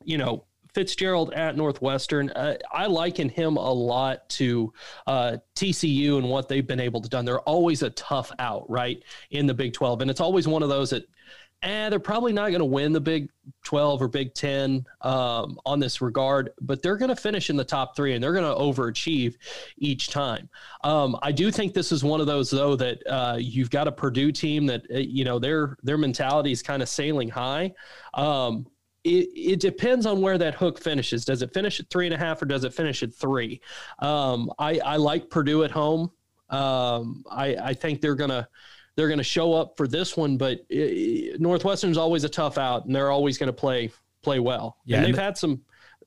you 0.02 0.16
know 0.16 0.46
Fitzgerald 0.74 1.32
at 1.34 1.56
Northwestern. 1.56 2.30
Uh, 2.30 2.56
I 2.72 2.86
liken 2.86 3.28
him 3.28 3.56
a 3.56 3.72
lot 3.72 4.28
to 4.30 4.72
uh, 5.06 5.36
TCU 5.54 6.16
and 6.16 6.28
what 6.28 6.48
they've 6.48 6.66
been 6.66 6.80
able 6.80 7.00
to 7.02 7.08
done. 7.08 7.24
They're 7.24 7.40
always 7.40 7.82
a 7.82 7.90
tough 7.90 8.32
out, 8.38 8.68
right, 8.70 9.02
in 9.30 9.46
the 9.46 9.54
Big 9.54 9.74
12, 9.74 10.00
and 10.00 10.10
it's 10.10 10.20
always 10.20 10.48
one 10.48 10.62
of 10.62 10.68
those 10.68 10.90
that 10.90 11.04
eh, 11.62 11.88
they're 11.88 11.98
probably 11.98 12.32
not 12.32 12.48
going 12.48 12.60
to 12.60 12.64
win 12.64 12.92
the 12.92 13.00
Big 13.00 13.30
12 13.64 14.02
or 14.02 14.08
Big 14.08 14.34
10 14.34 14.84
um, 15.02 15.58
on 15.64 15.78
this 15.78 16.00
regard, 16.00 16.50
but 16.60 16.82
they're 16.82 16.96
going 16.96 17.08
to 17.08 17.16
finish 17.16 17.50
in 17.50 17.56
the 17.56 17.64
top 17.64 17.96
three 17.96 18.14
and 18.14 18.22
they're 18.22 18.32
going 18.32 18.44
to 18.44 18.60
overachieve 18.60 19.36
each 19.78 20.08
time. 20.08 20.48
Um, 20.84 21.16
I 21.22 21.32
do 21.32 21.50
think 21.50 21.74
this 21.74 21.92
is 21.92 22.04
one 22.04 22.20
of 22.20 22.26
those 22.26 22.50
though 22.50 22.76
that 22.76 23.06
uh, 23.06 23.36
you've 23.38 23.70
got 23.70 23.88
a 23.88 23.92
Purdue 23.92 24.32
team 24.32 24.66
that 24.66 24.82
uh, 24.92 24.98
you 24.98 25.24
know 25.24 25.38
their 25.38 25.76
their 25.82 25.98
mentality 25.98 26.52
is 26.52 26.62
kind 26.62 26.82
of 26.82 26.88
sailing 26.88 27.28
high. 27.28 27.72
Um, 28.14 28.66
it, 29.04 29.28
it, 29.34 29.60
depends 29.60 30.06
on 30.06 30.20
where 30.20 30.38
that 30.38 30.54
hook 30.54 30.80
finishes. 30.80 31.24
Does 31.24 31.42
it 31.42 31.52
finish 31.52 31.80
at 31.80 31.90
three 31.90 32.06
and 32.06 32.14
a 32.14 32.18
half 32.18 32.40
or 32.40 32.46
does 32.46 32.62
it 32.62 32.72
finish 32.72 33.02
at 33.02 33.12
three? 33.12 33.60
Um, 33.98 34.52
I, 34.60 34.78
I 34.78 34.96
like 34.96 35.28
Purdue 35.28 35.64
at 35.64 35.72
home. 35.72 36.12
Um, 36.50 37.24
I, 37.28 37.56
I 37.56 37.74
think 37.74 38.00
they're 38.00 38.14
going 38.14 38.30
to 38.30 38.46
they're 38.96 39.08
going 39.08 39.18
to 39.18 39.24
show 39.24 39.52
up 39.54 39.76
for 39.76 39.86
this 39.88 40.16
one. 40.16 40.36
But 40.36 40.60
uh, 40.72 41.36
Northwestern's 41.38 41.98
always 41.98 42.24
a 42.24 42.28
tough 42.28 42.58
out, 42.58 42.86
and 42.86 42.94
they're 42.94 43.10
always 43.10 43.38
going 43.38 43.48
to 43.48 43.52
play 43.52 43.90
play 44.22 44.38
well. 44.38 44.76
Yeah, 44.84 44.98
and 44.98 45.06
they've 45.06 45.18
had 45.18 45.36
some 45.36 45.62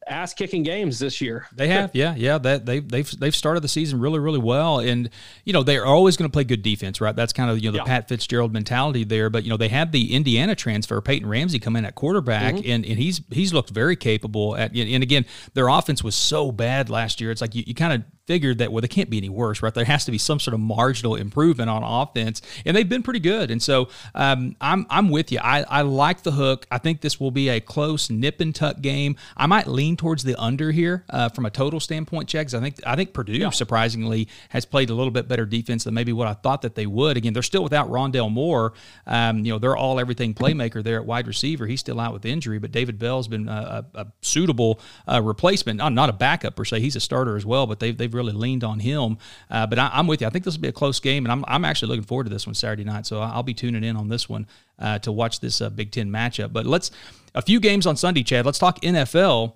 ass 0.07 0.33
kicking 0.33 0.63
games 0.63 0.99
this 0.99 1.19
year. 1.19 1.47
They 1.55 1.67
have, 1.69 1.91
yeah, 1.93 2.13
yeah. 2.15 2.37
That 2.37 2.65
they 2.65 2.79
they've 2.79 3.09
they've 3.19 3.35
started 3.35 3.61
the 3.61 3.67
season 3.67 3.99
really 3.99 4.19
really 4.19 4.39
well, 4.39 4.79
and 4.79 5.09
you 5.43 5.53
know 5.53 5.63
they 5.63 5.77
are 5.77 5.85
always 5.85 6.17
going 6.17 6.29
to 6.29 6.33
play 6.33 6.43
good 6.43 6.61
defense, 6.61 7.01
right? 7.01 7.15
That's 7.15 7.33
kind 7.33 7.49
of 7.49 7.59
you 7.59 7.69
know 7.69 7.73
the 7.73 7.77
yeah. 7.79 7.85
Pat 7.85 8.07
Fitzgerald 8.07 8.53
mentality 8.53 9.03
there. 9.03 9.29
But 9.29 9.43
you 9.43 9.49
know 9.49 9.57
they 9.57 9.69
had 9.69 9.91
the 9.91 10.13
Indiana 10.13 10.55
transfer, 10.55 11.01
Peyton 11.01 11.27
Ramsey, 11.27 11.59
come 11.59 11.75
in 11.75 11.85
at 11.85 11.95
quarterback, 11.95 12.55
mm-hmm. 12.55 12.69
and 12.69 12.85
and 12.85 12.97
he's 12.99 13.21
he's 13.31 13.53
looked 13.53 13.69
very 13.69 13.95
capable 13.95 14.55
at. 14.55 14.75
And 14.75 15.03
again, 15.03 15.25
their 15.53 15.67
offense 15.67 16.03
was 16.03 16.15
so 16.15 16.51
bad 16.51 16.89
last 16.89 17.19
year. 17.21 17.31
It's 17.31 17.41
like 17.41 17.55
you, 17.55 17.63
you 17.65 17.73
kind 17.73 17.93
of 17.93 18.03
figured 18.27 18.57
that 18.57 18.71
well 18.71 18.81
they 18.81 18.87
can't 18.87 19.09
be 19.09 19.17
any 19.17 19.29
worse 19.29 19.61
right? 19.61 19.73
There 19.73 19.85
has 19.85 20.05
to 20.05 20.11
be 20.11 20.17
some 20.17 20.39
sort 20.39 20.53
of 20.53 20.59
marginal 20.59 21.15
improvement 21.15 21.69
on 21.69 21.83
offense 21.83 22.41
and 22.65 22.75
they've 22.75 22.87
been 22.87 23.03
pretty 23.03 23.19
good. 23.19 23.51
And 23.51 23.61
so 23.61 23.89
um, 24.13 24.55
I'm, 24.61 24.85
I'm 24.89 25.09
with 25.09 25.31
you. 25.31 25.39
I, 25.41 25.63
I 25.67 25.81
like 25.81 26.23
the 26.23 26.31
hook. 26.31 26.65
I 26.71 26.77
think 26.77 27.01
this 27.01 27.19
will 27.19 27.31
be 27.31 27.49
a 27.49 27.59
close 27.59 28.09
nip 28.09 28.41
and 28.41 28.53
tuck 28.53 28.81
game. 28.81 29.15
I 29.35 29.45
might 29.45 29.67
lean 29.67 29.97
towards 29.97 30.23
the 30.23 30.35
under 30.35 30.71
here 30.71 31.05
uh, 31.09 31.29
from 31.29 31.45
a 31.45 31.49
total 31.49 31.79
standpoint 31.79 32.29
checks 32.29 32.53
I 32.53 32.59
think 32.61 32.79
I 32.85 32.95
think 32.95 33.13
Purdue 33.13 33.33
yeah. 33.33 33.49
surprisingly 33.49 34.27
has 34.49 34.65
played 34.65 34.89
a 34.89 34.93
little 34.93 35.11
bit 35.11 35.27
better 35.27 35.45
defense 35.45 35.83
than 35.83 35.93
maybe 35.93 36.13
what 36.13 36.27
I 36.27 36.33
thought 36.33 36.61
that 36.63 36.75
they 36.75 36.85
would. 36.85 37.17
Again 37.17 37.33
they're 37.33 37.43
still 37.43 37.63
without 37.63 37.89
Rondale 37.89 38.31
Moore. 38.31 38.73
Um, 39.05 39.45
you 39.45 39.51
know 39.51 39.59
they're 39.59 39.77
all 39.77 39.99
everything 39.99 40.33
playmaker 40.33 40.83
there 40.83 40.97
at 40.97 41.05
wide 41.05 41.27
receiver. 41.27 41.67
He's 41.67 41.79
still 41.79 41.99
out 41.99 42.13
with 42.13 42.25
injury 42.25 42.59
but 42.59 42.71
David 42.71 42.99
Bell's 42.99 43.27
been 43.27 43.47
a, 43.47 43.85
a, 43.93 44.01
a 44.01 44.07
suitable 44.21 44.79
uh, 45.07 45.21
replacement. 45.21 45.77
Not, 45.77 45.93
not 45.93 46.09
a 46.09 46.13
backup 46.13 46.55
per 46.55 46.65
se. 46.65 46.79
He's 46.79 46.95
a 46.95 46.99
starter 46.99 47.35
as 47.35 47.45
well 47.45 47.67
but 47.67 47.79
they've, 47.79 47.97
they've 47.97 48.14
really 48.15 48.33
leaned 48.33 48.63
on 48.63 48.79
him. 48.79 49.17
Uh, 49.49 49.67
but 49.67 49.77
I, 49.77 49.91
am 49.93 50.07
with 50.07 50.21
you. 50.21 50.27
I 50.27 50.29
think 50.29 50.45
this 50.45 50.55
will 50.55 50.61
be 50.61 50.67
a 50.69 50.73
close 50.73 50.99
game, 50.99 51.25
and 51.25 51.31
I'm, 51.31 51.45
I'm 51.47 51.65
actually 51.65 51.89
looking 51.89 52.05
forward 52.05 52.25
to 52.25 52.29
this 52.29 52.47
one 52.47 52.55
Saturday 52.55 52.83
night. 52.83 53.05
So 53.05 53.21
I'll 53.21 53.43
be 53.43 53.53
tuning 53.53 53.83
in 53.83 53.95
on 53.95 54.09
this 54.09 54.27
one 54.27 54.47
uh, 54.79 54.99
to 54.99 55.11
watch 55.11 55.39
this 55.39 55.61
uh, 55.61 55.69
Big 55.69 55.91
Ten 55.91 56.09
matchup. 56.09 56.51
But 56.53 56.65
let's 56.65 56.91
a 57.33 57.41
few 57.41 57.59
games 57.59 57.85
on 57.85 57.95
Sunday, 57.95 58.23
Chad. 58.23 58.45
Let's 58.45 58.59
talk 58.59 58.79
NFL 58.81 59.53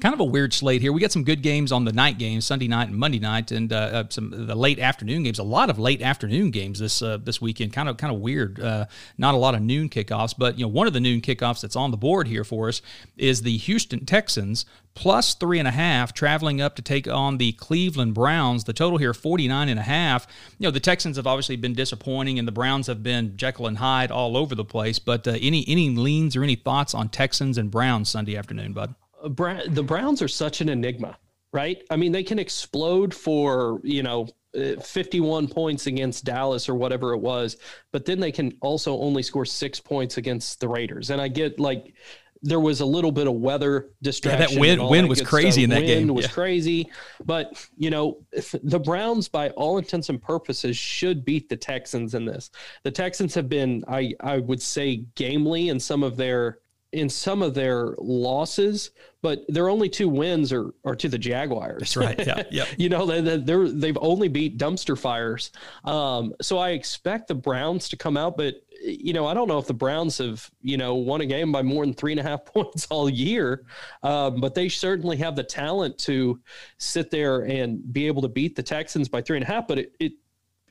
kind 0.00 0.14
of 0.14 0.20
a 0.20 0.24
weird 0.24 0.52
slate 0.52 0.80
here. 0.80 0.92
We 0.92 1.00
got 1.00 1.12
some 1.12 1.24
good 1.24 1.42
games 1.42 1.70
on 1.70 1.84
the 1.84 1.92
night 1.92 2.18
games, 2.18 2.46
Sunday 2.46 2.68
night 2.68 2.88
and 2.88 2.96
Monday 2.96 3.18
night, 3.18 3.52
and 3.52 3.72
uh, 3.72 3.76
uh, 3.76 4.04
some 4.08 4.30
the 4.30 4.54
late 4.54 4.78
afternoon 4.78 5.22
games. 5.22 5.38
A 5.38 5.44
lot 5.44 5.70
of 5.70 5.78
late 5.78 6.02
afternoon 6.02 6.50
games 6.50 6.78
this 6.78 7.02
uh, 7.02 7.18
this 7.18 7.40
weekend. 7.40 7.72
Kind 7.72 7.88
of 7.88 7.96
kind 7.96 8.14
of 8.14 8.20
weird. 8.20 8.60
Uh, 8.60 8.86
not 9.18 9.34
a 9.34 9.38
lot 9.38 9.54
of 9.54 9.62
noon 9.62 9.88
kickoffs, 9.88 10.34
but 10.36 10.58
you 10.58 10.64
know 10.64 10.68
one 10.68 10.86
of 10.86 10.92
the 10.92 11.00
noon 11.00 11.20
kickoffs 11.20 11.60
that's 11.60 11.76
on 11.76 11.90
the 11.90 11.96
board 11.96 12.26
here 12.26 12.44
for 12.44 12.68
us 12.68 12.80
is 13.16 13.42
the 13.42 13.56
Houston 13.58 14.04
Texans 14.04 14.64
plus 14.94 15.34
three 15.34 15.58
and 15.58 15.68
a 15.68 15.72
half 15.72 16.12
traveling 16.12 16.60
up 16.60 16.76
to 16.76 16.82
take 16.82 17.08
on 17.08 17.38
the 17.38 17.52
Cleveland 17.52 18.14
Browns. 18.14 18.64
The 18.64 18.72
total 18.72 18.98
here 18.98 19.14
49 19.14 19.68
and 19.68 19.78
a 19.78 19.82
half. 19.82 20.26
You 20.58 20.66
know 20.66 20.70
the 20.70 20.80
Texans 20.80 21.16
have 21.16 21.26
obviously 21.26 21.56
been 21.56 21.74
disappointing, 21.74 22.38
and 22.38 22.48
the 22.48 22.52
Browns 22.52 22.86
have 22.86 23.02
been 23.02 23.36
Jekyll 23.36 23.66
and 23.66 23.78
Hyde 23.78 24.10
all 24.10 24.36
over 24.36 24.54
the 24.54 24.64
place. 24.64 24.98
But 24.98 25.28
uh, 25.28 25.32
any 25.40 25.64
any 25.68 25.90
leans 25.90 26.34
or 26.34 26.42
any 26.42 26.56
thoughts 26.56 26.94
on 26.94 27.08
Texans 27.08 27.58
and 27.58 27.70
Browns 27.70 28.08
Sunday 28.08 28.36
afternoon, 28.36 28.72
bud? 28.72 28.94
The 29.22 29.82
Browns 29.82 30.22
are 30.22 30.28
such 30.28 30.60
an 30.60 30.68
enigma, 30.68 31.16
right? 31.52 31.82
I 31.90 31.96
mean, 31.96 32.12
they 32.12 32.22
can 32.22 32.38
explode 32.38 33.14
for, 33.14 33.80
you 33.82 34.02
know, 34.02 34.28
uh, 34.54 34.80
51 34.80 35.48
points 35.48 35.86
against 35.86 36.24
Dallas 36.24 36.68
or 36.68 36.74
whatever 36.74 37.14
it 37.14 37.18
was, 37.18 37.56
but 37.90 38.04
then 38.04 38.20
they 38.20 38.32
can 38.32 38.52
also 38.60 38.98
only 38.98 39.22
score 39.22 39.46
six 39.46 39.80
points 39.80 40.18
against 40.18 40.60
the 40.60 40.68
Raiders. 40.68 41.10
And 41.10 41.20
I 41.20 41.28
get 41.28 41.58
like, 41.58 41.94
there 42.42 42.60
was 42.60 42.80
a 42.80 42.84
little 42.84 43.12
bit 43.12 43.26
of 43.26 43.34
weather 43.34 43.90
distraction. 44.02 44.40
Yeah, 44.40 44.48
that 44.48 44.60
wind, 44.60 44.90
wind 44.90 45.04
that 45.04 45.08
was 45.08 45.22
crazy 45.22 45.50
stuff. 45.50 45.64
in 45.64 45.70
that 45.70 45.76
wind 45.76 46.06
game. 46.06 46.14
was 46.14 46.26
yeah. 46.26 46.32
crazy, 46.32 46.90
but 47.24 47.66
you 47.76 47.90
know 47.90 48.18
the 48.62 48.80
Browns, 48.80 49.28
by 49.28 49.50
all 49.50 49.78
intents 49.78 50.08
and 50.08 50.20
purposes, 50.20 50.76
should 50.76 51.24
beat 51.24 51.48
the 51.48 51.56
Texans 51.56 52.14
in 52.14 52.24
this. 52.24 52.50
The 52.82 52.90
Texans 52.90 53.34
have 53.34 53.48
been, 53.48 53.84
I 53.86 54.14
I 54.20 54.38
would 54.38 54.60
say, 54.60 55.04
gamely 55.14 55.68
in 55.68 55.78
some 55.78 56.02
of 56.02 56.16
their 56.16 56.58
in 56.92 57.08
some 57.08 57.42
of 57.42 57.54
their 57.54 57.94
losses, 57.98 58.90
but 59.22 59.44
their 59.48 59.68
only 59.68 59.88
two 59.88 60.08
wins 60.08 60.52
are, 60.52 60.74
are 60.84 60.94
to 60.96 61.08
the 61.08 61.18
Jaguars. 61.18 61.78
That's 61.78 61.96
right. 61.96 62.18
Yeah. 62.18 62.42
Yep. 62.52 62.68
you 62.76 62.88
know, 62.88 63.06
they, 63.06 63.38
they're, 63.38 63.68
they've 63.68 63.96
only 64.00 64.28
beat 64.28 64.58
dumpster 64.58 64.98
fires. 64.98 65.52
Um, 65.84 66.34
so 66.42 66.58
I 66.58 66.70
expect 66.70 67.28
the 67.28 67.34
Browns 67.34 67.88
to 67.90 67.96
come 67.96 68.16
out, 68.16 68.36
but 68.36 68.56
you 68.84 69.12
know, 69.12 69.26
I 69.26 69.34
don't 69.34 69.48
know 69.48 69.58
if 69.58 69.66
the 69.66 69.74
Browns 69.74 70.18
have, 70.18 70.50
you 70.60 70.76
know, 70.76 70.94
won 70.94 71.20
a 71.20 71.26
game 71.26 71.52
by 71.52 71.62
more 71.62 71.84
than 71.84 71.94
three 71.94 72.12
and 72.12 72.20
a 72.20 72.22
half 72.22 72.44
points 72.46 72.86
all 72.90 73.08
year, 73.08 73.64
um, 74.02 74.40
but 74.40 74.54
they 74.54 74.68
certainly 74.68 75.16
have 75.18 75.36
the 75.36 75.44
talent 75.44 75.96
to 75.98 76.40
sit 76.78 77.10
there 77.10 77.42
and 77.42 77.92
be 77.92 78.06
able 78.06 78.22
to 78.22 78.28
beat 78.28 78.56
the 78.56 78.62
Texans 78.62 79.08
by 79.08 79.22
three 79.22 79.36
and 79.36 79.44
a 79.44 79.46
half. 79.46 79.66
But 79.66 79.78
it, 79.78 79.94
it 80.00 80.12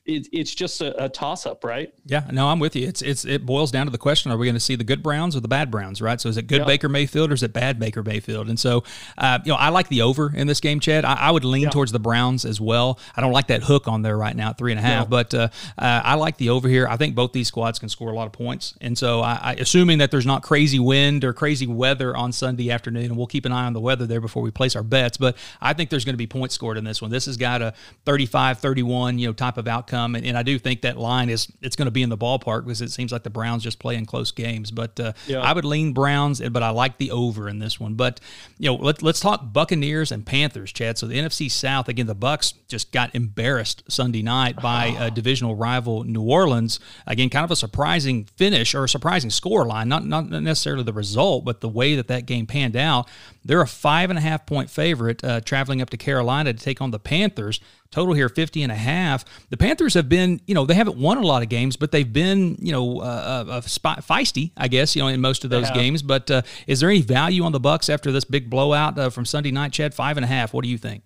it, 0.04 0.28
it's 0.32 0.54
just 0.54 0.80
a, 0.80 1.04
a 1.04 1.08
toss 1.08 1.46
up, 1.46 1.62
right? 1.62 1.94
Yeah, 2.06 2.26
no, 2.32 2.48
I'm 2.48 2.58
with 2.58 2.74
you. 2.74 2.86
It's 2.86 3.02
it's 3.02 3.24
it 3.24 3.46
boils 3.46 3.70
down 3.70 3.86
to 3.86 3.92
the 3.92 3.98
question: 3.98 4.32
Are 4.32 4.36
we 4.36 4.46
going 4.46 4.54
to 4.54 4.60
see 4.60 4.74
the 4.74 4.84
good 4.84 5.02
Browns 5.02 5.36
or 5.36 5.40
the 5.40 5.48
bad 5.48 5.70
Browns? 5.70 6.02
Right. 6.02 6.20
So 6.20 6.28
is 6.28 6.36
it 6.36 6.48
good 6.48 6.66
Baker 6.66 6.88
Mayfield 6.88 7.30
or 7.30 7.34
is 7.34 7.42
it 7.42 7.52
bad 7.52 7.78
Baker 7.78 8.02
Mayfield? 8.02 8.48
And 8.48 8.58
so, 8.58 8.82
uh, 9.16 9.38
you 9.44 9.52
know, 9.52 9.56
I 9.56 9.68
like 9.68 9.88
the 9.88 10.02
over 10.02 10.34
in 10.34 10.46
this 10.46 10.60
game, 10.60 10.80
Chad. 10.80 11.04
I, 11.04 11.14
I 11.14 11.30
would 11.30 11.44
lean 11.44 11.62
yeah. 11.62 11.70
towards 11.70 11.92
the 11.92 12.00
Browns 12.00 12.44
as 12.44 12.60
well. 12.60 12.98
I 13.16 13.20
don't 13.20 13.32
like 13.32 13.46
that 13.48 13.62
hook 13.62 13.86
on 13.86 14.02
there 14.02 14.16
right 14.16 14.34
now 14.34 14.50
at 14.50 14.58
three 14.58 14.72
and 14.72 14.78
a 14.78 14.82
half, 14.82 15.06
no. 15.06 15.10
but 15.10 15.34
uh, 15.34 15.48
uh, 15.78 16.02
I 16.04 16.14
like 16.14 16.36
the 16.36 16.50
over 16.50 16.68
here. 16.68 16.88
I 16.88 16.96
think 16.96 17.14
both 17.14 17.32
these 17.32 17.48
squads 17.48 17.78
can 17.78 17.88
score 17.88 18.10
a 18.10 18.14
lot 18.14 18.26
of 18.26 18.32
points, 18.32 18.74
and 18.80 18.98
so 18.98 19.20
I, 19.20 19.38
I, 19.40 19.52
assuming 19.54 19.98
that 19.98 20.10
there's 20.10 20.26
not 20.26 20.42
crazy 20.42 20.80
wind 20.80 21.24
or 21.24 21.32
crazy 21.32 21.66
weather 21.66 22.16
on 22.16 22.32
Sunday 22.32 22.70
afternoon, 22.70 23.04
and 23.04 23.16
we'll 23.16 23.26
keep 23.28 23.44
an 23.44 23.52
eye 23.52 23.66
on 23.66 23.72
the 23.72 23.80
weather 23.80 24.06
there 24.06 24.20
before 24.20 24.42
we 24.42 24.50
place 24.50 24.74
our 24.74 24.82
bets. 24.82 25.16
But 25.16 25.36
I 25.60 25.74
think 25.74 25.90
there's 25.90 26.04
going 26.04 26.14
to 26.14 26.18
be 26.18 26.26
points 26.26 26.56
scored 26.56 26.76
in 26.76 26.84
this 26.84 27.00
one. 27.00 27.10
This 27.10 27.26
has 27.26 27.36
got 27.36 27.62
a 27.62 27.74
35-31, 28.04 29.18
you 29.20 29.28
know, 29.28 29.32
type 29.32 29.58
of 29.58 29.68
outcome, 29.68 29.91
and, 29.92 30.26
and 30.26 30.36
I 30.36 30.42
do 30.42 30.58
think 30.58 30.72
think 30.72 30.82
that 30.82 30.98
line 30.98 31.28
is 31.28 31.52
it's 31.60 31.76
going 31.76 31.86
to 31.86 31.92
be 31.92 32.02
in 32.02 32.08
the 32.08 32.16
ballpark 32.16 32.64
because 32.64 32.80
it 32.80 32.90
seems 32.90 33.12
like 33.12 33.24
the 33.24 33.30
Browns 33.30 33.62
just 33.62 33.78
play 33.78 33.96
in 33.96 34.06
close 34.06 34.32
games. 34.32 34.70
But 34.70 34.98
uh, 34.98 35.12
yeah. 35.26 35.40
I 35.40 35.52
would 35.52 35.66
lean 35.66 35.92
Browns, 35.92 36.40
but 36.40 36.62
I 36.62 36.70
like 36.70 36.96
the 36.96 37.10
over 37.10 37.48
in 37.48 37.58
this 37.58 37.78
one. 37.78 37.94
But 37.94 38.18
you 38.58 38.70
know, 38.70 38.76
let, 38.76 39.02
let's 39.02 39.20
talk 39.20 39.52
Buccaneers 39.52 40.10
and 40.10 40.24
Panthers, 40.24 40.72
Chad. 40.72 40.96
So 40.96 41.06
the 41.06 41.18
NFC 41.18 41.50
South 41.50 41.88
again, 41.88 42.06
the 42.06 42.16
Bucs 42.16 42.54
just 42.68 42.90
got 42.90 43.14
embarrassed 43.14 43.84
Sunday 43.88 44.22
night 44.22 44.56
by 44.62 44.96
a 44.98 45.10
divisional 45.14 45.54
rival 45.54 46.04
New 46.04 46.22
Orleans. 46.22 46.80
Again, 47.06 47.28
kind 47.28 47.44
of 47.44 47.50
a 47.50 47.56
surprising 47.56 48.24
finish 48.24 48.74
or 48.74 48.84
a 48.84 48.88
surprising 48.88 49.30
score 49.30 49.66
line, 49.66 49.88
not 49.88 50.06
not 50.06 50.30
necessarily 50.30 50.84
the 50.84 50.92
result, 50.94 51.44
but 51.44 51.60
the 51.60 51.68
way 51.68 51.96
that 51.96 52.08
that 52.08 52.24
game 52.24 52.46
panned 52.46 52.76
out. 52.76 53.08
They're 53.44 53.60
a 53.60 53.66
five 53.66 54.10
and 54.10 54.18
a 54.18 54.22
half 54.22 54.46
point 54.46 54.70
favorite 54.70 55.22
uh, 55.24 55.40
traveling 55.40 55.80
up 55.82 55.90
to 55.90 55.96
Carolina 55.96 56.52
to 56.52 56.58
take 56.58 56.80
on 56.80 56.90
the 56.90 56.98
Panthers. 56.98 57.60
Total 57.90 58.14
here 58.14 58.28
50 58.28 58.62
and 58.62 58.72
a 58.72 58.76
half. 58.76 59.24
The 59.50 59.56
Panthers 59.56 59.94
have 59.94 60.08
been, 60.08 60.40
you 60.46 60.54
know, 60.54 60.64
they 60.64 60.74
haven't 60.74 60.96
won 60.96 61.18
a 61.18 61.22
lot 61.22 61.42
of 61.42 61.48
games, 61.48 61.76
but 61.76 61.92
they've 61.92 62.10
been, 62.10 62.56
you 62.58 62.72
know, 62.72 63.00
uh, 63.00 63.44
uh, 63.48 63.60
feisty, 63.60 64.52
I 64.56 64.68
guess, 64.68 64.96
you 64.96 65.02
know, 65.02 65.08
in 65.08 65.20
most 65.20 65.44
of 65.44 65.50
those 65.50 65.70
games. 65.72 66.02
But 66.02 66.30
uh, 66.30 66.42
is 66.66 66.80
there 66.80 66.88
any 66.88 67.02
value 67.02 67.44
on 67.44 67.52
the 67.52 67.60
Bucs 67.60 67.92
after 67.92 68.10
this 68.10 68.24
big 68.24 68.48
blowout 68.48 68.98
uh, 68.98 69.10
from 69.10 69.26
Sunday 69.26 69.50
night, 69.50 69.72
Chad? 69.72 69.94
Five 69.94 70.16
and 70.16 70.24
a 70.24 70.28
half. 70.28 70.54
What 70.54 70.64
do 70.64 70.70
you 70.70 70.78
think? 70.78 71.02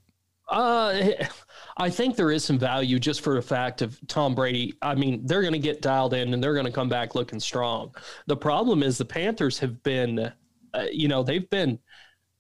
Uh, 0.49 1.01
I 1.79 1.91
think 1.91 2.17
there 2.17 2.31
is 2.31 2.45
some 2.45 2.59
value 2.59 2.99
just 2.99 3.21
for 3.21 3.35
the 3.35 3.43
fact 3.43 3.83
of 3.83 3.99
Tom 4.09 4.35
Brady. 4.35 4.75
I 4.81 4.95
mean, 4.95 5.27
they're 5.27 5.43
going 5.43 5.53
to 5.53 5.59
get 5.59 5.83
dialed 5.83 6.15
in 6.15 6.33
and 6.33 6.43
they're 6.43 6.55
going 6.55 6.67
to 6.67 6.73
come 6.73 6.89
back 6.89 7.15
looking 7.15 7.41
strong. 7.41 7.95
The 8.27 8.37
problem 8.37 8.83
is 8.83 8.97
the 8.97 9.05
Panthers 9.05 9.59
have 9.59 9.83
been, 9.83 10.33
uh, 10.73 10.87
you 10.91 11.09
know, 11.09 11.23
they've 11.23 11.49
been, 11.51 11.79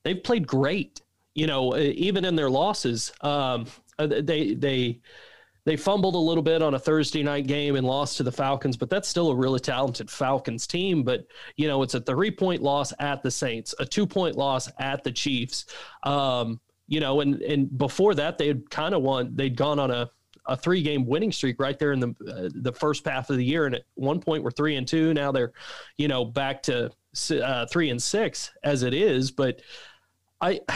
they've 0.07 0.22
played 0.22 0.46
great. 0.46 1.02
You 1.34 1.46
know, 1.46 1.76
even 1.76 2.24
in 2.24 2.34
their 2.34 2.48
losses. 2.48 3.12
Um, 3.20 3.66
uh, 3.98 4.07
they 4.07 4.54
they 4.54 5.00
they 5.64 5.76
fumbled 5.76 6.14
a 6.14 6.18
little 6.18 6.42
bit 6.42 6.62
on 6.62 6.74
a 6.74 6.78
Thursday 6.78 7.22
night 7.22 7.46
game 7.46 7.76
and 7.76 7.86
lost 7.86 8.16
to 8.18 8.22
the 8.22 8.32
Falcons, 8.32 8.76
but 8.76 8.88
that's 8.88 9.09
still 9.09 9.30
a 9.30 9.34
really 9.34 9.59
talented 9.59 10.11
Falcons 10.11 10.66
team. 10.66 11.02
But 11.02 11.26
you 11.57 11.66
know, 11.66 11.82
it's 11.82 11.94
a 11.94 12.00
three 12.00 12.30
point 12.30 12.62
loss 12.62 12.92
at 13.00 13.22
the 13.22 13.30
Saints, 13.30 13.74
a 13.78 13.84
two 13.84 14.07
point 14.07 14.36
loss 14.36 14.70
at 14.78 15.02
the 15.02 15.12
Chiefs. 15.12 15.66
Um, 16.04 16.61
you 16.86 17.00
know, 17.00 17.20
and 17.20 17.42
and 17.42 17.76
before 17.76 18.14
that, 18.14 18.38
they 18.38 18.46
had 18.46 18.70
kind 18.70 18.94
of 18.94 19.02
won. 19.02 19.34
They'd 19.34 19.57
gone 19.57 19.78
on 19.78 19.90
a 19.90 20.09
a 20.46 20.57
three 20.57 20.82
game 20.82 21.07
winning 21.07 21.32
streak 21.32 21.59
right 21.59 21.78
there 21.78 21.92
in 21.92 22.00
the 22.00 22.09
uh, 22.28 22.48
the 22.54 22.72
first 22.72 23.04
half 23.07 23.30
of 23.30 23.36
the 23.36 23.44
year, 23.44 23.66
and 23.66 23.74
at 23.74 23.82
one 23.94 24.20
point 24.20 24.44
we're 24.44 24.50
three 24.50 24.76
and 24.76 24.86
two. 24.86 25.12
Now 25.12 25.32
they're, 25.32 25.52
you 25.98 26.09
know, 26.09 26.24
back 26.24 26.62
to 26.64 26.90
uh, 27.42 27.66
three 27.66 27.90
and 27.90 28.02
six 28.02 28.52
as 28.62 28.82
it 28.82 28.94
is. 28.94 29.30
But 29.30 29.61
I. 30.41 30.61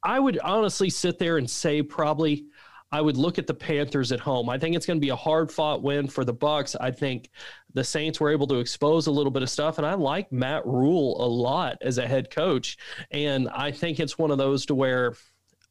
I 0.00 0.20
would 0.20 0.38
honestly 0.38 0.90
sit 0.90 1.18
there 1.18 1.38
and 1.38 1.50
say 1.50 1.82
probably 1.82 2.46
I 2.90 3.00
would 3.00 3.16
look 3.16 3.38
at 3.38 3.46
the 3.46 3.54
Panthers 3.54 4.12
at 4.12 4.20
home. 4.20 4.48
I 4.48 4.58
think 4.58 4.74
it's 4.74 4.86
going 4.86 4.96
to 4.96 5.04
be 5.04 5.10
a 5.10 5.16
hard 5.16 5.52
fought 5.52 5.82
win 5.82 6.08
for 6.08 6.24
the 6.24 6.32
Bucs. 6.32 6.74
I 6.80 6.90
think 6.90 7.28
the 7.74 7.84
Saints 7.84 8.18
were 8.18 8.30
able 8.30 8.46
to 8.46 8.56
expose 8.56 9.06
a 9.06 9.10
little 9.10 9.30
bit 9.30 9.42
of 9.42 9.50
stuff, 9.50 9.76
and 9.76 9.86
I 9.86 9.94
like 9.94 10.32
Matt 10.32 10.66
Rhule 10.66 11.22
a 11.22 11.28
lot 11.28 11.76
as 11.82 11.98
a 11.98 12.06
head 12.06 12.30
coach. 12.30 12.78
And 13.10 13.48
I 13.50 13.72
think 13.72 14.00
it's 14.00 14.16
one 14.16 14.30
of 14.30 14.38
those 14.38 14.64
to 14.66 14.74
where 14.74 15.14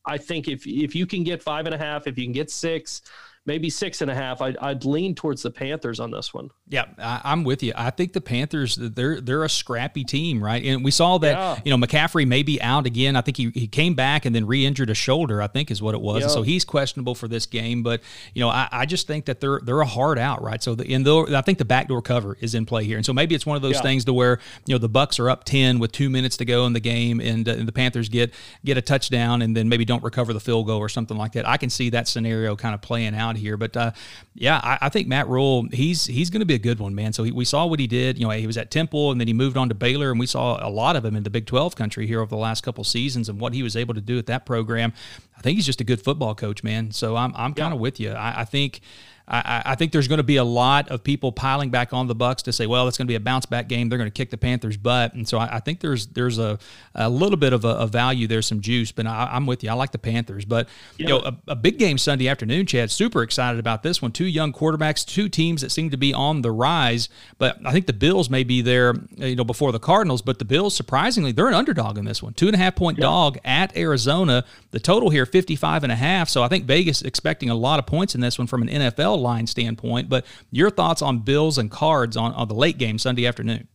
I 0.05 0.17
think 0.17 0.47
if 0.47 0.67
if 0.67 0.95
you 0.95 1.07
can 1.07 1.23
get 1.23 1.41
five 1.41 1.65
and 1.65 1.73
a 1.73 1.77
half, 1.77 2.05
if 2.05 2.17
you 2.17 2.25
can 2.25 2.33
get 2.33 2.51
six, 2.51 3.01
maybe 3.47 3.69
six 3.69 4.01
and 4.01 4.11
a 4.11 4.13
half. 4.13 4.41
I'd, 4.41 4.57
I'd 4.57 4.85
lean 4.85 5.15
towards 5.15 5.41
the 5.41 5.49
Panthers 5.49 5.99
on 5.99 6.11
this 6.11 6.33
one. 6.33 6.51
Yeah, 6.67 6.85
I, 6.99 7.31
am 7.31 7.45
with 7.45 7.63
you. 7.63 7.71
I 7.75 7.89
think 7.89 8.13
the 8.13 8.21
Panthers 8.21 8.75
they're 8.75 9.21
they're 9.21 9.45
a 9.45 9.49
scrappy 9.49 10.03
team, 10.03 10.43
right? 10.43 10.63
And 10.63 10.83
we 10.83 10.91
saw 10.91 11.17
that 11.19 11.31
yeah. 11.31 11.59
you 11.63 11.75
know 11.75 11.83
McCaffrey 11.83 12.27
may 12.27 12.43
be 12.43 12.61
out 12.61 12.85
again. 12.85 13.15
I 13.15 13.21
think 13.21 13.37
he, 13.37 13.49
he 13.51 13.67
came 13.67 13.95
back 13.95 14.25
and 14.25 14.35
then 14.35 14.45
re-injured 14.45 14.89
a 14.89 14.93
shoulder. 14.93 15.41
I 15.41 15.47
think 15.47 15.71
is 15.71 15.81
what 15.81 15.95
it 15.95 16.01
was. 16.01 16.23
Yep. 16.23 16.31
So 16.31 16.41
he's 16.43 16.65
questionable 16.65 17.15
for 17.15 17.27
this 17.27 17.45
game. 17.45 17.83
But 17.83 18.01
you 18.33 18.41
know, 18.41 18.49
I, 18.49 18.67
I 18.71 18.85
just 18.85 19.07
think 19.07 19.25
that 19.25 19.39
they're 19.39 19.61
they're 19.63 19.81
a 19.81 19.85
hard 19.85 20.19
out, 20.19 20.43
right? 20.43 20.61
So 20.61 20.75
the 20.75 20.85
in 20.85 21.03
the 21.03 21.33
I 21.35 21.41
think 21.41 21.57
the 21.57 21.65
backdoor 21.65 22.01
cover 22.01 22.37
is 22.41 22.53
in 22.53 22.65
play 22.65 22.83
here, 22.83 22.97
and 22.97 23.05
so 23.05 23.13
maybe 23.13 23.33
it's 23.33 23.45
one 23.45 23.55
of 23.55 23.61
those 23.61 23.75
yeah. 23.75 23.81
things 23.81 24.03
to 24.05 24.13
where 24.13 24.39
you 24.65 24.75
know 24.75 24.79
the 24.79 24.89
Bucs 24.89 25.19
are 25.19 25.29
up 25.29 25.45
ten 25.45 25.79
with 25.79 25.93
two 25.93 26.09
minutes 26.09 26.35
to 26.37 26.45
go 26.45 26.65
in 26.65 26.73
the 26.73 26.81
game, 26.81 27.21
and, 27.21 27.47
uh, 27.47 27.53
and 27.53 27.67
the 27.67 27.71
Panthers 27.71 28.09
get 28.09 28.33
get 28.65 28.77
a 28.77 28.81
touchdown, 28.81 29.41
and 29.41 29.55
then 29.55 29.69
maybe 29.69 29.85
don't 29.85 30.03
recover 30.03 30.33
the 30.33 30.41
field 30.41 30.67
goal 30.67 30.79
or 30.79 30.89
something 30.89 31.17
like 31.17 31.31
that. 31.33 31.47
I 31.47 31.55
can 31.55 31.69
see 31.69 31.89
that 31.91 32.09
scenario 32.09 32.57
kind 32.57 32.75
of 32.75 32.81
playing 32.81 33.15
out 33.15 33.36
here. 33.37 33.57
But 33.57 33.77
uh, 33.77 33.91
yeah, 34.35 34.59
I, 34.63 34.77
I, 34.81 34.89
think 34.89 35.07
Matt 35.07 35.27
Rhule 35.27 35.67
he's 35.71 36.05
he's 36.05 36.29
going 36.29 36.41
to 36.41 36.45
be 36.45 36.53
a 36.53 36.59
good 36.59 36.79
one, 36.79 36.95
man. 36.95 37.13
So 37.13 37.23
he, 37.23 37.31
we 37.31 37.45
saw 37.45 37.65
what 37.65 37.79
he 37.79 37.87
did. 37.87 38.17
You 38.17 38.27
know, 38.27 38.31
he 38.31 38.47
was 38.47 38.57
at 38.57 38.71
Temple 38.71 39.11
and 39.11 39.19
then 39.19 39.27
he 39.27 39.33
moved 39.33 39.57
on 39.57 39.69
to 39.69 39.75
Baylor, 39.75 40.11
and 40.11 40.19
we 40.19 40.25
saw 40.25 40.65
a 40.65 40.69
lot 40.69 40.95
of 40.95 41.05
him 41.05 41.15
in 41.15 41.23
the 41.23 41.29
Big 41.29 41.45
12 41.45 41.75
country 41.75 42.07
here 42.07 42.21
over 42.21 42.29
the 42.29 42.37
last 42.37 42.61
couple 42.61 42.83
seasons 42.83 43.29
and 43.29 43.39
what 43.39 43.53
he 43.53 43.63
was 43.63 43.75
able 43.75 43.93
to 43.93 44.01
do 44.01 44.17
at 44.17 44.25
that 44.27 44.45
program. 44.45 44.93
I 45.37 45.41
think 45.41 45.57
he's 45.57 45.65
just 45.65 45.81
a 45.81 45.85
good 45.85 46.01
football 46.01 46.35
coach, 46.35 46.63
man. 46.63 46.91
So 46.91 47.15
I'm 47.15 47.33
I'm 47.35 47.53
kind 47.53 47.73
of 47.73 47.79
yeah. 47.79 47.83
with 47.83 47.99
you. 47.99 48.11
I, 48.11 48.41
I 48.41 48.45
think. 48.45 48.81
I, 49.29 49.61
I, 49.65 49.75
think 49.75 49.91
there's 49.91 50.07
going 50.07 50.19
to 50.19 50.23
be 50.23 50.37
a 50.37 50.43
lot 50.43 50.87
of 50.87 51.03
people 51.03 51.33
piling 51.33 51.69
back 51.69 51.91
on 51.91 52.07
the 52.07 52.15
Bucs 52.15 52.43
to 52.43 52.53
say, 52.53 52.65
well, 52.65 52.87
it's 52.87 52.97
going 52.97 53.07
to 53.07 53.11
be 53.11 53.15
a 53.15 53.19
bounce 53.19 53.45
back 53.45 53.67
game. 53.67 53.89
They're 53.89 53.97
going 53.97 54.09
to 54.09 54.13
kick 54.13 54.29
the 54.29 54.37
Panthers' 54.37 54.77
butt, 54.77 55.13
and 55.15 55.27
so 55.27 55.37
I, 55.37 55.57
I 55.57 55.59
think 55.59 55.81
there's 55.81 56.07
there's 56.07 56.39
a, 56.39 56.57
a 56.95 57.09
little 57.09 57.35
bit 57.35 57.51
of 57.51 57.65
a, 57.65 57.69
a 57.69 57.87
value 57.87 58.27
there, 58.27 58.41
some 58.41 58.61
juice. 58.61 58.93
But 58.93 59.05
I, 59.05 59.35
am 59.35 59.45
with 59.45 59.65
you. 59.65 59.69
I 59.69 59.73
like 59.73 59.91
the 59.91 59.97
Panthers, 59.97 60.45
but 60.45 60.69
yeah. 60.97 61.07
you 61.07 61.13
know, 61.13 61.19
a, 61.19 61.37
a, 61.49 61.55
big 61.55 61.77
game 61.77 61.97
Sunday 61.97 62.29
afternoon. 62.29 62.65
Chad, 62.65 62.89
super 62.89 63.21
excited 63.21 63.59
about 63.59 63.83
this 63.83 64.01
one. 64.01 64.13
Two 64.13 64.25
young 64.25 64.53
quarterbacks, 64.53 65.05
two 65.05 65.27
teams 65.27 65.59
that 65.61 65.71
seem 65.71 65.89
to 65.89 65.97
be 65.97 66.13
on 66.13 66.41
the 66.41 66.51
rise. 66.51 67.09
But 67.37 67.57
I 67.65 67.73
think 67.73 67.85
the 67.85 67.93
Bills 67.93 68.29
may 68.29 68.45
be 68.45 68.61
there, 68.61 68.95
you 69.17 69.35
know, 69.35 69.43
before 69.43 69.73
the 69.73 69.79
Cardinals. 69.79 70.21
But 70.21 70.39
the 70.39 70.45
Bills, 70.45 70.73
surprisingly, 70.73 71.33
they're 71.33 71.49
an 71.49 71.53
underdog 71.53 71.97
in 71.97 72.05
this 72.05 72.23
one. 72.23 72.33
Two 72.33 72.47
and 72.47 72.55
a 72.55 72.59
half 72.59 72.75
point 72.75 72.97
yeah. 72.97 73.03
dog 73.03 73.39
at 73.43 73.75
Arizona. 73.75 74.45
The 74.71 74.79
total 74.79 75.09
here 75.09 75.25
55 75.25 75.83
and 75.83 75.91
a 75.91 75.95
half. 75.95 76.29
So 76.29 76.43
I 76.43 76.47
think 76.47 76.63
Vegas 76.63 77.01
expecting 77.01 77.49
a 77.49 77.55
lot 77.55 77.79
of 77.79 77.85
points 77.85 78.15
in 78.15 78.21
this 78.21 78.37
one 78.37 78.47
from 78.47 78.61
an 78.61 78.69
NFL 78.69 79.16
line 79.17 79.47
standpoint. 79.47 80.09
But 80.09 80.25
your 80.51 80.69
thoughts 80.69 81.01
on 81.01 81.19
Bills 81.19 81.57
and 81.57 81.69
Cards 81.71 82.17
on, 82.17 82.33
on 82.33 82.47
the 82.47 82.55
late 82.55 82.77
game 82.77 82.97
Sunday 82.97 83.25
afternoon? 83.25 83.67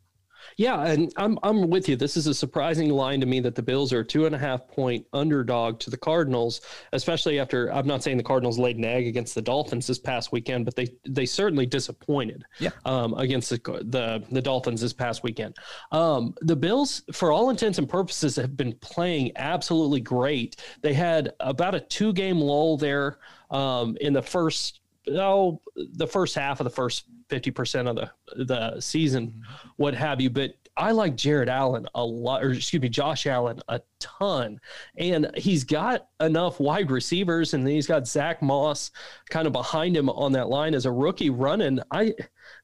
Yeah, 0.57 0.84
and 0.84 1.12
I'm 1.16 1.38
I'm 1.43 1.70
with 1.70 1.88
you. 1.88 1.97
This 1.97 2.16
is 2.16 2.26
a 2.26 2.34
surprising 2.34 2.90
line 2.90 3.20
to 3.20 3.26
me 3.26 3.40
that 3.40 3.55
the 3.55 3.62
Bills 3.62 3.93
are 3.93 4.01
a 4.01 4.05
two 4.05 4.26
and 4.26 4.34
a 4.34 4.38
half 4.38 4.68
point 4.68 5.07
underdog 5.12 5.78
to 5.80 5.90
the 5.90 5.97
Cardinals, 5.97 6.61
especially 6.93 7.38
after 7.38 7.72
I'm 7.72 7.86
not 7.86 8.03
saying 8.03 8.16
the 8.16 8.22
Cardinals 8.22 8.59
laid 8.59 8.76
an 8.76 8.84
egg 8.84 9.07
against 9.07 9.34
the 9.34 9.43
Dolphins 9.43 9.86
this 9.86 9.99
past 9.99 10.32
weekend, 10.32 10.64
but 10.64 10.76
they 10.76 10.88
they 11.09 11.26
certainly 11.26 11.66
disappointed 11.66 12.45
yeah. 12.59 12.70
um, 12.84 13.14
against 13.14 13.51
the, 13.51 13.59
the 13.84 14.24
the 14.30 14.43
Dolphins 14.43 14.80
this 14.80 14.93
past 14.93 15.22
weekend. 15.22 15.57
Um, 15.90 16.34
the 16.40 16.57
Bills, 16.57 17.03
for 17.12 17.32
all 17.32 17.51
intents 17.51 17.78
and 17.78 17.88
purposes, 17.88 18.36
have 18.36 18.57
been 18.57 18.74
playing 18.80 19.32
absolutely 19.36 20.01
great. 20.01 20.57
They 20.82 20.95
had 20.95 21.32
about 21.40 21.74
a 21.74 21.80
two 21.80 22.12
game 22.12 22.40
lull 22.40 22.76
there 22.76 23.18
um, 23.51 23.97
in 24.01 24.12
the 24.12 24.22
first 24.22 24.81
oh 25.11 25.61
the 25.94 26.07
first 26.07 26.34
half 26.34 26.61
of 26.61 26.64
the 26.64 26.70
first 26.70 27.07
50% 27.28 27.88
of 27.88 27.96
the 27.96 28.44
the 28.44 28.80
season 28.80 29.28
mm-hmm. 29.28 29.68
what 29.76 29.94
have 29.94 30.20
you 30.20 30.30
but 30.30 30.55
I 30.76 30.92
like 30.92 31.16
Jared 31.16 31.50
Allen 31.50 31.86
a 31.94 32.05
lot, 32.05 32.42
or 32.42 32.53
excuse 32.53 32.80
me, 32.80 32.88
Josh 32.88 33.26
Allen 33.26 33.61
a 33.68 33.80
ton. 33.98 34.59
And 34.96 35.30
he's 35.36 35.64
got 35.64 36.09
enough 36.20 36.61
wide 36.61 36.90
receivers, 36.90 37.53
and 37.53 37.66
then 37.66 37.74
he's 37.74 37.86
got 37.86 38.09
Zach 38.09 38.40
Moss 38.40 38.90
kind 39.28 39.46
of 39.46 39.53
behind 39.53 39.96
him 39.96 40.09
on 40.09 40.32
that 40.32 40.48
line 40.48 40.74
as 40.74 40.86
a 40.86 40.90
rookie 40.90 41.30
running. 41.30 41.78
I, 41.90 42.14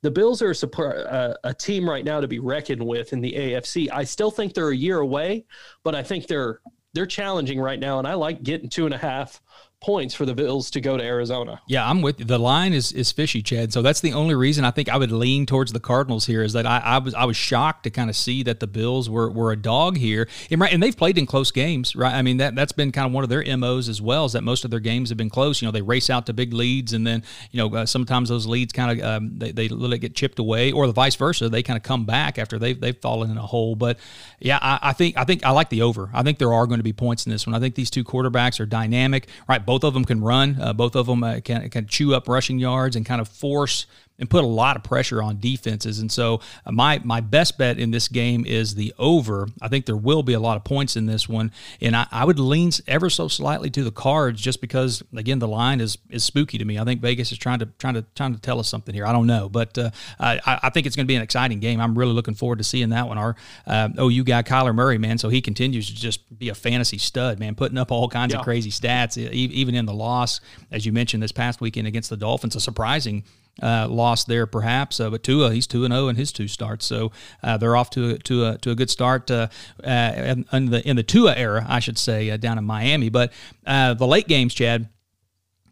the 0.03 0.11
Bills 0.11 0.41
are 0.41 0.53
a, 0.53 0.81
a, 0.83 1.37
a 1.45 1.55
team 1.55 1.89
right 1.89 2.05
now 2.05 2.21
to 2.21 2.29
be 2.29 2.39
reckoned 2.39 2.85
with 2.85 3.13
in 3.13 3.21
the 3.21 3.33
AFC. 3.33 3.89
I 3.93 4.05
still 4.05 4.31
think 4.31 4.55
they're 4.55 4.71
a 4.71 4.77
year 4.77 5.01
away, 5.01 5.45
but 5.85 5.95
I 5.95 6.03
think 6.03 6.27
they're 6.27 6.61
they're 6.95 7.07
challenging 7.07 7.61
right 7.61 7.79
now, 7.79 7.99
and 7.99 8.09
I 8.09 8.15
like 8.15 8.43
getting 8.43 8.71
two 8.71 8.87
and 8.87 8.95
a 8.95 8.99
half 8.99 9.43
points 9.81 10.13
for 10.13 10.27
the 10.27 10.35
Bills 10.35 10.71
to 10.73 10.81
go 10.81 10.97
to 10.97 11.03
Arizona. 11.03 11.61
Yeah, 11.69 11.89
I'm 11.89 12.03
with 12.03 12.19
you. 12.19 12.25
The 12.25 12.39
line 12.39 12.73
is 12.73 12.93
is 12.93 13.13
fishy, 13.13 13.43
Chad. 13.43 13.73
So 13.73 13.81
that's 13.81 14.01
the 14.01 14.13
only 14.13 14.35
reason 14.35 14.65
I 14.65 14.71
think 14.71 14.89
I 14.89 14.97
would 14.97 15.13
lean 15.13 15.47
towards 15.47 15.73
the 15.73 15.81
Cardinals 15.81 16.27
here 16.27 16.43
is 16.43 16.53
that 16.55 16.67
I, 16.67 16.79
I 16.79 16.99
was 16.99 17.15
I 17.15 17.25
was 17.25 17.37
shocked 17.37 17.85
to 17.85 17.91
kind 17.91 18.11
of 18.11 18.17
see 18.17 18.43
that 18.43 18.61
the 18.61 18.67
Bills 18.67 19.09
were 19.09 19.31
were 19.31 19.53
a 19.53 19.57
dog 19.57 19.97
here. 19.97 20.29
And 20.51 20.61
right 20.61 20.73
and 20.73 20.83
they've 20.83 20.97
played 20.97 21.17
in 21.17 21.27
close 21.27 21.51
games, 21.51 21.95
right? 21.95 22.13
I 22.13 22.23
mean 22.23 22.39
that 22.39 22.57
that's 22.57 22.73
been 22.73 22.91
kind 22.91 23.07
of 23.07 23.13
one 23.13 23.23
of 23.23 23.31
their 23.31 23.45
MOs 23.57 23.89
as 23.89 24.03
well, 24.03 24.25
is 24.25 24.33
that 24.33 24.43
most 24.43 24.65
of 24.65 24.71
their 24.71 24.81
games 24.81 25.11
have 25.11 25.19
been 25.19 25.31
close. 25.31 25.63
You 25.63 25.69
know, 25.69 25.73
they 25.73 25.83
race 25.83 26.11
out 26.11 26.27
to 26.27 26.33
big 26.33 26.53
leads 26.53 26.93
and 26.93 27.07
then, 27.07 27.23
you 27.53 27.59
know, 27.59 27.75
uh, 27.77 27.87
sometimes 27.87 28.29
those 28.29 28.47
leads 28.47 28.73
kind 28.73 28.99
of 28.99 29.07
um, 29.07 29.39
they, 29.39 29.53
they 29.53 29.67
it 29.67 29.99
get 29.99 30.15
chipped 30.15 30.39
away 30.39 30.73
or 30.73 30.87
the 30.87 30.93
vice 30.93 31.15
versa. 31.15 31.49
They 31.49 31.63
kind 31.63 31.77
of 31.77 31.83
come 31.83 32.05
back 32.05 32.39
after 32.39 32.59
they've 32.59 32.81
they've 32.81 32.99
fallen 32.99 33.31
in 33.31 33.39
a 33.39 33.47
hole. 33.47 33.77
But 33.77 33.99
yeah, 34.41 34.59
I, 34.61 34.79
I 34.83 34.93
think 34.93 35.17
I 35.17 35.25
think 35.25 35.45
I 35.45 35.51
like 35.51 35.69
the 35.69 35.83
over. 35.83 36.11
I 36.13 36.23
think 36.23 36.39
there 36.39 36.53
are 36.53 36.67
going 36.67 36.81
to 36.81 36.85
be 36.85 36.93
points 36.93 37.27
in 37.27 37.33
this 37.33 37.47
one. 37.47 37.55
I 37.55 37.61
think 37.61 37.77
these 37.77 37.91
two 37.91 38.05
quarterbacks 38.05 38.59
are 38.61 38.67
dynamic, 38.67 39.29
right? 39.49 39.65
Both 39.69 39.85
of 39.85 39.93
them 39.93 40.07
can 40.07 40.23
run. 40.23 40.57
Uh, 40.59 40.73
both 40.73 40.97
of 40.97 41.05
them 41.05 41.23
uh, 41.23 41.41
can, 41.45 41.69
can 41.69 41.87
chew 41.87 42.15
up 42.15 42.27
rushing 42.27 42.59
yards 42.59 42.97
and 42.97 43.05
kind 43.05 43.21
of 43.21 43.29
force 43.29 43.85
and 44.19 44.29
put 44.29 44.45
a 44.45 44.47
lot 44.47 44.77
of 44.77 44.83
pressure 44.83 45.23
on 45.23 45.39
defenses. 45.41 45.99
And 45.99 46.11
so 46.11 46.41
uh, 46.67 46.73
my 46.73 47.01
my 47.05 47.21
best 47.21 47.59
bet 47.59 47.79
in 47.79 47.91
this 47.91 48.09
game 48.09 48.45
is 48.47 48.75
the 48.75 48.95
over. 48.99 49.49
I 49.61 49.69
think 49.69 49.87
there 49.87 49.97
will 49.97 50.23
be 50.23 50.33
a 50.33 50.41
lot 50.41 50.57
of 50.57 50.65
points 50.65 50.97
in 50.97 51.07
this 51.07 51.29
one, 51.29 51.53
and 51.81 51.97
I, 51.97 52.07
I 52.11 52.25
would 52.25 52.39
lean 52.39 52.69
ever 52.87 53.09
so 53.09 53.29
slightly 53.29 53.71
to 53.71 53.85
the 53.85 53.93
cards 53.93 54.41
just 54.41 54.61
because 54.61 55.03
again 55.17 55.39
the 55.39 55.49
line 55.49 55.81
is 55.81 55.97
is 56.11 56.25
spooky 56.25 56.59
to 56.59 56.65
me. 56.65 56.79
I 56.79 56.85
think 56.85 57.01
Vegas 57.01 57.33
is 57.33 57.39
trying 57.39 57.61
to 57.61 57.67
trying 57.79 57.95
to 57.95 58.05
trying 58.15 58.35
to 58.35 58.41
tell 58.41 58.59
us 58.59 58.69
something 58.69 58.95
here. 58.95 59.07
I 59.07 59.13
don't 59.13 59.27
know, 59.27 59.49
but 59.49 59.79
uh, 59.79 59.91
I, 60.19 60.41
I 60.65 60.71
think 60.71 60.87
it's 60.87 60.97
going 60.97 61.07
to 61.07 61.09
be 61.09 61.17
an 61.17 61.23
exciting 61.23 61.61
game. 61.61 61.81
I'm 61.81 61.97
really 61.97 62.13
looking 62.13 62.35
forward 62.35 62.59
to 62.59 62.65
seeing 62.65 62.91
that 62.91 63.09
one. 63.09 63.17
Our 63.17 63.37
uh, 63.67 63.89
OU 63.99 64.25
guy 64.25 64.43
Kyler 64.43 64.75
Murray, 64.75 64.99
man, 64.99 65.19
so 65.19 65.29
he 65.29 65.41
continues 65.41 65.87
to 65.87 65.95
just 65.95 66.39
be 66.39 66.49
a 66.49 66.55
fantasy 66.55 66.99
stud, 66.99 67.39
man, 67.39 67.55
putting 67.55 67.79
up 67.79 67.93
all 67.93 68.09
kinds 68.09 68.33
yeah. 68.33 68.41
of 68.41 68.45
crazy 68.45 68.71
stats, 68.71 69.17
even 69.17 69.75
in 69.75 69.87
the 69.87 69.95
loss 69.95 70.41
as 70.71 70.85
you 70.85 70.93
mentioned 70.93 71.23
this 71.23 71.33
past 71.33 71.61
weekend 71.61 71.87
against 71.87 72.11
the 72.11 72.17
Dolphins, 72.17 72.57
a 72.57 72.61
surprising 72.61 73.25
uh, 73.63 73.89
loss 73.89 74.25
there, 74.25 74.47
perhaps. 74.47 75.01
Uh, 75.01 75.11
but 75.11 75.23
Tua, 75.23 75.53
he's 75.53 75.67
two 75.67 75.85
and 75.85 75.93
zero 75.93 76.07
oh 76.07 76.09
in 76.09 76.17
his 76.17 76.33
two 76.33 76.49
starts, 76.49 76.87
so 76.87 77.13
uh, 77.43 77.57
they're 77.57 77.77
off 77.77 77.91
to 77.91 78.11
a, 78.11 78.19
to 78.19 78.47
a 78.47 78.59
to 78.59 78.71
a 78.71 78.75
good 78.75 78.91
start 78.91 79.31
uh, 79.31 79.49
uh, 79.85 80.35
in 80.53 80.67
the 80.71 80.83
in 80.89 80.97
the 80.97 81.03
Tua 81.03 81.35
era, 81.35 81.65
I 81.69 81.81
should 81.81 81.99
say, 81.99 82.31
uh, 82.31 82.37
down 82.37 82.59
in 82.59 82.65
Miami. 82.65 83.09
But 83.09 83.33
the 83.65 84.07
late 84.07 84.29
games, 84.29 84.55
Chad 84.55 84.89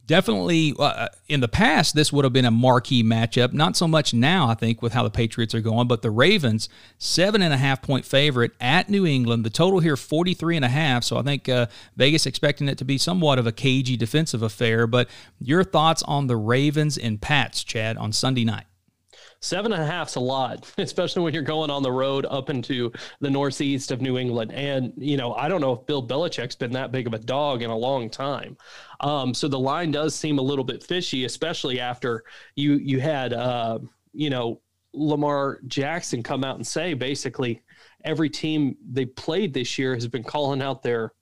definitely 0.06 0.74
uh, 0.78 0.82
uh, 0.82 1.08
in 1.28 1.40
the 1.40 1.48
past 1.48 1.94
this 1.94 2.12
would 2.12 2.24
have 2.24 2.32
been 2.32 2.44
a 2.44 2.50
marquee 2.50 3.02
matchup. 3.02 3.52
Not 3.52 3.76
so 3.76 3.86
much 3.88 4.14
now 4.14 4.48
i 4.48 4.54
think 4.54 4.82
with 4.82 4.92
how 4.92 5.02
the 5.02 5.10
patriots 5.10 5.54
are 5.54 5.60
going 5.60 5.88
but 5.88 6.02
the 6.02 6.10
ravens 6.10 6.68
seven 6.98 7.42
and 7.42 7.52
a 7.52 7.56
half 7.56 7.82
point 7.82 8.04
favorite 8.04 8.52
at 8.60 8.88
new 8.88 9.06
england. 9.06 9.44
The 9.44 9.50
total 9.50 9.80
here 9.80 9.96
43 9.96 10.56
and 10.56 10.64
a 10.64 10.68
half 10.68 11.04
so 11.04 11.16
i 11.16 11.22
think 11.22 11.48
uh, 11.48 11.66
vegas 11.96 12.26
expecting 12.26 12.68
it 12.68 12.78
to 12.78 12.84
be 12.84 12.98
somewhat 12.98 13.38
of 13.38 13.46
a 13.46 13.52
cagey 13.52 13.96
defensive 13.96 14.42
affair 14.42 14.86
but 14.86 15.08
your 15.40 15.64
thoughts 15.64 16.02
on 16.04 16.26
the 16.26 16.36
ravens 16.36 16.96
and 16.96 17.20
pats 17.20 17.64
chad 17.64 17.96
on 17.96 18.12
sunday 18.12 18.44
night 18.44 18.66
Seven 19.40 19.72
and 19.72 19.82
a 19.82 19.86
half's 19.86 20.16
a 20.16 20.20
lot, 20.20 20.72
especially 20.78 21.22
when 21.22 21.34
you're 21.34 21.42
going 21.42 21.70
on 21.70 21.82
the 21.82 21.92
road 21.92 22.26
up 22.26 22.50
into 22.50 22.92
the 23.20 23.30
northeast 23.30 23.90
of 23.90 24.00
New 24.00 24.18
England. 24.18 24.52
And, 24.52 24.92
you 24.96 25.16
know, 25.16 25.34
I 25.34 25.48
don't 25.48 25.60
know 25.60 25.72
if 25.72 25.86
Bill 25.86 26.06
Belichick's 26.06 26.56
been 26.56 26.72
that 26.72 26.92
big 26.92 27.06
of 27.06 27.14
a 27.14 27.18
dog 27.18 27.62
in 27.62 27.70
a 27.70 27.76
long 27.76 28.10
time. 28.10 28.56
Um, 29.00 29.34
so 29.34 29.48
the 29.48 29.58
line 29.58 29.90
does 29.90 30.14
seem 30.14 30.38
a 30.38 30.42
little 30.42 30.64
bit 30.64 30.82
fishy, 30.82 31.24
especially 31.24 31.80
after 31.80 32.24
you 32.54 32.74
you 32.74 33.00
had 33.00 33.32
uh, 33.32 33.78
you 34.12 34.30
know 34.30 34.60
Lamar 34.94 35.60
Jackson 35.66 36.22
come 36.22 36.44
out 36.44 36.56
and 36.56 36.66
say 36.66 36.94
basically 36.94 37.62
every 38.04 38.30
team 38.30 38.76
they 38.90 39.04
played 39.04 39.52
this 39.52 39.78
year 39.78 39.94
has 39.94 40.08
been 40.08 40.24
calling 40.24 40.62
out 40.62 40.82
their 40.82 41.12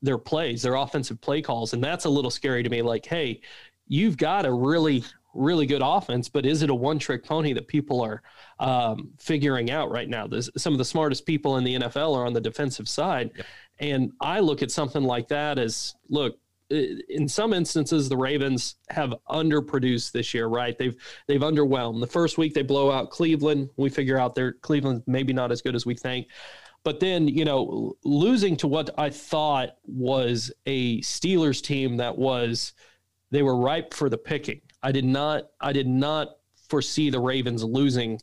their 0.00 0.18
plays, 0.18 0.62
their 0.62 0.74
offensive 0.74 1.20
play 1.20 1.42
calls, 1.42 1.72
and 1.72 1.82
that's 1.82 2.04
a 2.04 2.08
little 2.10 2.30
scary 2.30 2.62
to 2.62 2.70
me. 2.70 2.82
Like, 2.82 3.04
hey, 3.04 3.40
you've 3.88 4.16
got 4.16 4.46
a 4.46 4.52
really 4.52 5.02
really 5.34 5.66
good 5.66 5.82
offense, 5.84 6.28
but 6.28 6.46
is 6.46 6.62
it 6.62 6.70
a 6.70 6.74
one 6.74 6.98
trick 6.98 7.24
pony 7.24 7.52
that 7.52 7.68
people 7.68 8.00
are 8.00 8.22
um, 8.58 9.10
figuring 9.18 9.70
out 9.70 9.90
right 9.90 10.08
now? 10.08 10.26
There's, 10.26 10.50
some 10.56 10.72
of 10.72 10.78
the 10.78 10.84
smartest 10.84 11.26
people 11.26 11.56
in 11.56 11.64
the 11.64 11.76
NFL 11.76 12.16
are 12.16 12.26
on 12.26 12.32
the 12.32 12.40
defensive 12.40 12.88
side. 12.88 13.30
Yep. 13.36 13.46
And 13.80 14.12
I 14.20 14.40
look 14.40 14.62
at 14.62 14.70
something 14.70 15.02
like 15.02 15.28
that 15.28 15.58
as 15.58 15.94
look, 16.08 16.38
in 16.70 17.26
some 17.28 17.54
instances 17.54 18.08
the 18.08 18.16
Ravens 18.16 18.76
have 18.90 19.14
underproduced 19.30 20.12
this 20.12 20.34
year, 20.34 20.48
right? 20.48 20.76
They've 20.76 20.96
they've 21.26 21.40
underwhelmed. 21.40 22.00
The 22.00 22.06
first 22.06 22.36
week 22.36 22.52
they 22.52 22.62
blow 22.62 22.90
out 22.90 23.10
Cleveland. 23.10 23.70
We 23.76 23.88
figure 23.88 24.18
out 24.18 24.34
they're 24.34 24.52
Cleveland 24.52 25.02
maybe 25.06 25.32
not 25.32 25.50
as 25.50 25.62
good 25.62 25.74
as 25.74 25.86
we 25.86 25.94
think. 25.94 26.26
But 26.84 27.00
then, 27.00 27.26
you 27.26 27.44
know, 27.44 27.96
losing 28.04 28.56
to 28.58 28.68
what 28.68 28.90
I 28.98 29.10
thought 29.10 29.76
was 29.84 30.52
a 30.66 31.00
Steelers 31.00 31.62
team 31.62 31.96
that 31.96 32.16
was 32.16 32.72
they 33.30 33.42
were 33.42 33.56
ripe 33.56 33.94
for 33.94 34.08
the 34.08 34.18
picking. 34.18 34.60
I 34.82 34.92
did 34.92 35.04
not 35.04 35.48
I 35.60 35.72
did 35.72 35.88
not 35.88 36.36
foresee 36.68 37.10
the 37.10 37.20
Ravens 37.20 37.64
losing 37.64 38.20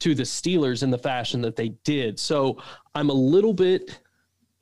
to 0.00 0.14
the 0.14 0.22
Steelers 0.22 0.82
in 0.82 0.90
the 0.90 0.98
fashion 0.98 1.42
that 1.42 1.56
they 1.56 1.70
did. 1.84 2.18
So 2.18 2.62
I'm 2.94 3.10
a 3.10 3.14
little 3.14 3.52
bit 3.52 4.00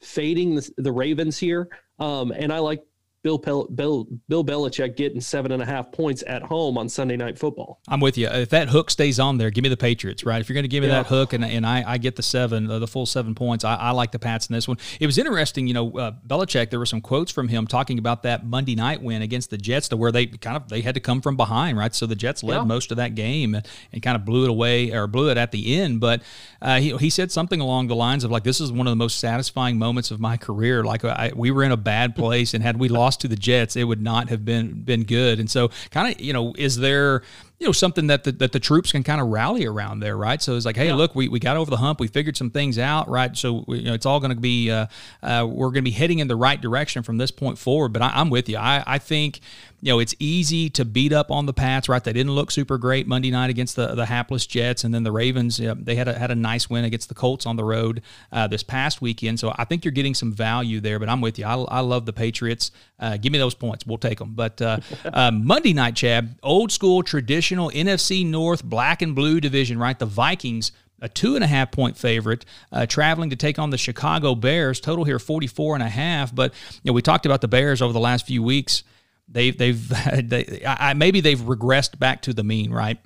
fading 0.01 0.57
the, 0.57 0.71
the 0.79 0.93
Ravens 0.93 1.39
here. 1.39 1.69
Um, 1.99 2.33
and 2.33 2.53
I 2.53 2.59
like 2.59 2.85
Bill, 3.29 3.39
Pel- 3.39 3.67
Bill 3.67 4.07
Bill 4.27 4.43
Belichick 4.43 4.97
getting 4.97 5.21
seven 5.21 5.53
and 5.53 5.63
a 5.63 5.67
half 5.67 5.93
points 5.93 6.25
at 6.27 6.43
home 6.43 6.79
on 6.79 6.89
Sunday 6.89 7.15
Night 7.15 7.39
Football. 7.39 7.79
I'm 7.87 8.01
with 8.01 8.17
you. 8.17 8.27
If 8.27 8.49
that 8.51 8.71
hook 8.71 8.91
stays 8.91 9.21
on 9.21 9.37
there, 9.37 9.51
give 9.51 9.63
me 9.63 9.69
the 9.69 9.77
Patriots. 9.77 10.25
Right? 10.25 10.41
If 10.41 10.49
you're 10.49 10.55
going 10.55 10.65
to 10.65 10.69
give 10.69 10.81
me 10.81 10.89
yeah. 10.89 11.03
that 11.03 11.09
hook 11.09 11.35
and, 11.35 11.45
and 11.45 11.67
I, 11.67 11.85
I 11.87 11.99
get 11.99 12.17
the 12.17 12.23
seven, 12.23 12.71
uh, 12.71 12.79
the 12.79 12.87
full 12.87 13.05
seven 13.05 13.35
points, 13.35 13.65
I, 13.65 13.75
I, 13.75 13.91
like 13.91 14.13
the 14.13 14.19
Pats 14.19 14.47
in 14.47 14.55
this 14.55 14.67
one. 14.67 14.79
It 14.99 15.05
was 15.05 15.19
interesting. 15.19 15.67
You 15.67 15.75
know, 15.75 15.99
uh, 15.99 16.13
Belichick. 16.27 16.71
There 16.71 16.79
were 16.79 16.87
some 16.87 17.03
quotes 17.03 17.31
from 17.31 17.49
him 17.49 17.67
talking 17.67 17.99
about 17.99 18.23
that 18.23 18.47
Monday 18.47 18.75
night 18.75 19.03
win 19.03 19.21
against 19.21 19.51
the 19.51 19.59
Jets, 19.59 19.89
to 19.89 19.99
where 19.99 20.11
they 20.11 20.25
kind 20.25 20.57
of 20.57 20.71
they 20.71 20.81
had 20.81 20.95
to 20.95 21.01
come 21.01 21.21
from 21.21 21.37
behind. 21.37 21.77
Right? 21.77 21.95
So 21.95 22.07
the 22.07 22.17
Jets 22.17 22.43
led 22.43 22.57
yeah. 22.57 22.65
most 22.65 22.91
of 22.91 22.97
that 22.97 23.15
game 23.15 23.55
and, 23.55 23.69
and, 23.93 24.03
kind 24.03 24.17
of 24.17 24.25
blew 24.25 24.45
it 24.45 24.51
away 24.51 24.91
or 24.91 25.07
blew 25.07 25.29
it 25.29 25.37
at 25.37 25.53
the 25.53 25.77
end. 25.79 26.01
But 26.01 26.23
uh, 26.63 26.81
he 26.81 26.97
he 26.97 27.11
said 27.11 27.31
something 27.31 27.61
along 27.61 27.89
the 27.89 27.97
lines 27.97 28.25
of 28.25 28.31
like, 28.31 28.45
"This 28.45 28.59
is 28.59 28.73
one 28.73 28.87
of 28.87 28.93
the 28.93 28.97
most 28.97 29.21
satisfying 29.21 29.79
moments 29.79 30.11
of 30.11 30.19
my 30.19 30.39
career. 30.39 30.83
Like 30.83 31.05
I, 31.05 31.33
we 31.37 31.51
were 31.51 31.63
in 31.63 31.73
a 31.73 31.77
bad 31.77 32.17
place 32.17 32.55
and 32.55 32.63
had 32.63 32.79
we 32.79 32.89
lost 32.89 33.18
to 33.21 33.29
the 33.29 33.37
Jets, 33.37 33.77
it 33.77 33.85
would 33.85 34.03
not 34.03 34.29
have 34.29 34.45
been 34.45 34.83
been 34.83 35.05
good. 35.05 35.39
And 35.41 35.51
so, 35.51 35.71
kind 35.91 36.15
of, 36.15 36.21
you 36.21 36.33
know, 36.33 36.55
is 36.59 36.77
there 36.77 37.23
you 37.59 37.67
know 37.67 37.73
something 37.73 38.07
that 38.07 38.23
the, 38.23 38.33
that 38.33 38.53
the 38.53 38.61
troops 38.61 38.93
can 38.93 39.03
kind 39.03 39.21
of 39.21 39.29
rally 39.29 39.67
around 39.67 39.99
there, 39.99 40.17
right? 40.17 40.41
So 40.41 40.55
it's 40.55 40.65
like, 40.65 40.77
hey, 40.77 40.87
yeah. 40.87 40.95
look, 40.95 41.17
we, 41.17 41.29
we 41.29 41.41
got 41.41 41.57
over 41.57 41.71
the 41.71 41.77
hump, 41.77 41.99
we 41.99 42.07
figured 42.07 42.37
some 42.37 42.51
things 42.51 42.79
out, 42.79 43.09
right? 43.09 43.37
So 43.37 43.65
we, 43.67 43.79
you 43.79 43.85
know, 43.87 43.95
it's 43.95 44.07
all 44.07 44.21
going 44.21 44.35
to 44.35 44.41
be 44.41 44.71
uh, 44.71 44.87
uh, 45.23 45.47
we're 45.51 45.67
going 45.69 45.75
to 45.75 45.83
be 45.83 45.91
heading 45.91 46.21
in 46.21 46.29
the 46.29 46.37
right 46.37 46.61
direction 46.61 47.03
from 47.03 47.17
this 47.17 47.33
point 47.33 47.59
forward. 47.59 47.93
But 47.93 48.03
I, 48.03 48.21
am 48.21 48.31
with 48.31 48.49
you. 48.49 48.59
I, 48.59 48.85
I 48.87 48.99
think 48.99 49.41
you 49.81 49.93
know 49.93 49.99
it's 50.01 50.15
easy 50.19 50.71
to 50.71 50.85
beat 50.85 51.13
up 51.13 51.31
on 51.31 51.47
the 51.47 51.53
Pats, 51.53 51.89
right? 51.89 52.03
They 52.03 52.13
didn't 52.13 52.33
look 52.33 52.51
super 52.51 52.79
great 52.79 53.07
Monday 53.07 53.31
night 53.31 53.51
against 53.51 53.75
the 53.75 53.89
the 53.89 54.07
hapless 54.07 54.47
Jets, 54.47 54.85
and 54.85 54.95
then 54.95 55.03
the 55.03 55.13
Ravens. 55.13 55.59
You 55.59 55.69
know, 55.69 55.75
they 55.75 55.97
had 55.97 56.07
a, 56.07 56.17
had 56.17 56.31
a 56.31 56.37
nice 56.37 56.71
win 56.71 56.85
against 56.85 57.09
the 57.09 57.15
Colts 57.15 57.45
on 57.45 57.57
the 57.57 57.65
road 57.65 58.03
uh, 58.31 58.47
this 58.47 58.63
past 58.63 59.03
weekend. 59.03 59.41
So 59.41 59.53
I 59.57 59.65
think 59.65 59.85
you're 59.85 59.93
getting 59.93 60.15
some 60.15 60.33
value 60.33 60.81
there. 60.81 61.01
But 61.01 61.09
I'm 61.09 61.21
with 61.21 61.39
you. 61.39 61.45
I, 61.45 61.55
I 61.55 61.81
love 61.81 62.07
the 62.07 62.13
Patriots. 62.13 62.71
Uh, 63.01 63.17
give 63.17 63.33
me 63.33 63.39
those 63.39 63.55
points. 63.55 63.87
We'll 63.87 63.99
take 63.99 64.19
them. 64.19 64.35
But 64.35 64.61
uh, 64.63 64.79
uh, 65.05 65.33
Monday 65.33 65.73
night, 65.73 65.97
Chad, 65.97 66.37
old 66.43 66.71
school 66.71 67.03
traditional 67.49 67.71
NFC 67.71 68.27
North 68.27 68.63
black 68.63 69.03
and 69.03 69.15
blue 69.15 69.41
division, 69.41 69.79
right? 69.79 69.99
The 69.99 70.07
Vikings 70.07 70.73
a 71.01 71.09
two 71.09 71.37
and 71.37 71.45
a 71.45 71.47
half 71.47 71.71
point 71.71 71.97
favorite, 71.97 72.45
uh, 72.73 72.85
traveling 72.85 73.31
to 73.31 73.37
take 73.37 73.57
on 73.57 73.71
the 73.71 73.79
Chicago 73.79 74.35
Bears. 74.35 74.81
Total 74.81 75.05
here 75.05 75.21
44 75.21 75.75
and 75.77 75.83
a 75.83 75.89
half. 75.89 76.35
But 76.35 76.53
you 76.83 76.89
know, 76.89 76.93
we 76.93 77.03
talked 77.03 77.25
about 77.25 77.41
the 77.41 77.47
Bears 77.47 77.81
over 77.81 77.93
the 77.93 78.01
last 78.01 78.27
few 78.27 78.43
weeks. 78.43 78.83
They've 79.29 79.57
they've 79.57 79.89
they, 80.29 80.63
I, 80.67 80.95
maybe 80.95 81.21
they've 81.21 81.39
regressed 81.39 81.99
back 82.01 82.23
to 82.23 82.35
the 82.35 82.43
mean, 82.43 82.73
right? 82.73 82.99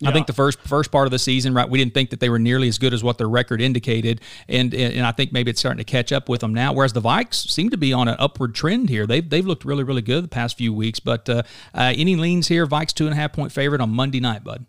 Yeah. 0.00 0.10
I 0.10 0.12
think 0.12 0.26
the 0.26 0.32
first 0.32 0.60
first 0.60 0.90
part 0.90 1.06
of 1.06 1.10
the 1.10 1.18
season, 1.18 1.54
right, 1.54 1.68
we 1.68 1.78
didn't 1.78 1.94
think 1.94 2.10
that 2.10 2.20
they 2.20 2.28
were 2.28 2.38
nearly 2.38 2.68
as 2.68 2.76
good 2.76 2.92
as 2.92 3.02
what 3.02 3.18
their 3.18 3.28
record 3.28 3.62
indicated, 3.62 4.20
and 4.48 4.74
and 4.74 5.06
I 5.06 5.12
think 5.12 5.32
maybe 5.32 5.50
it's 5.50 5.60
starting 5.60 5.78
to 5.78 5.90
catch 5.90 6.12
up 6.12 6.28
with 6.28 6.40
them 6.40 6.52
now. 6.52 6.72
Whereas 6.72 6.92
the 6.92 7.00
Vikes 7.00 7.48
seem 7.48 7.70
to 7.70 7.76
be 7.76 7.92
on 7.92 8.08
an 8.08 8.16
upward 8.18 8.54
trend 8.54 8.90
here. 8.90 9.06
They've 9.06 9.28
they've 9.28 9.46
looked 9.46 9.64
really 9.64 9.84
really 9.84 10.02
good 10.02 10.24
the 10.24 10.28
past 10.28 10.58
few 10.58 10.72
weeks. 10.74 11.00
But 11.00 11.28
uh, 11.28 11.42
uh, 11.72 11.94
any 11.96 12.16
leans 12.16 12.48
here? 12.48 12.66
Vikes 12.66 12.92
two 12.92 13.06
and 13.06 13.14
a 13.14 13.16
half 13.16 13.32
point 13.32 13.52
favorite 13.52 13.80
on 13.80 13.90
Monday 13.90 14.20
night, 14.20 14.44
bud. 14.44 14.66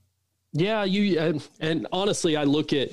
Yeah, 0.53 0.85
you 0.85 1.19
and, 1.19 1.47
and 1.59 1.87
honestly, 1.91 2.37
I 2.37 2.45
look 2.45 2.71
at 2.71 2.91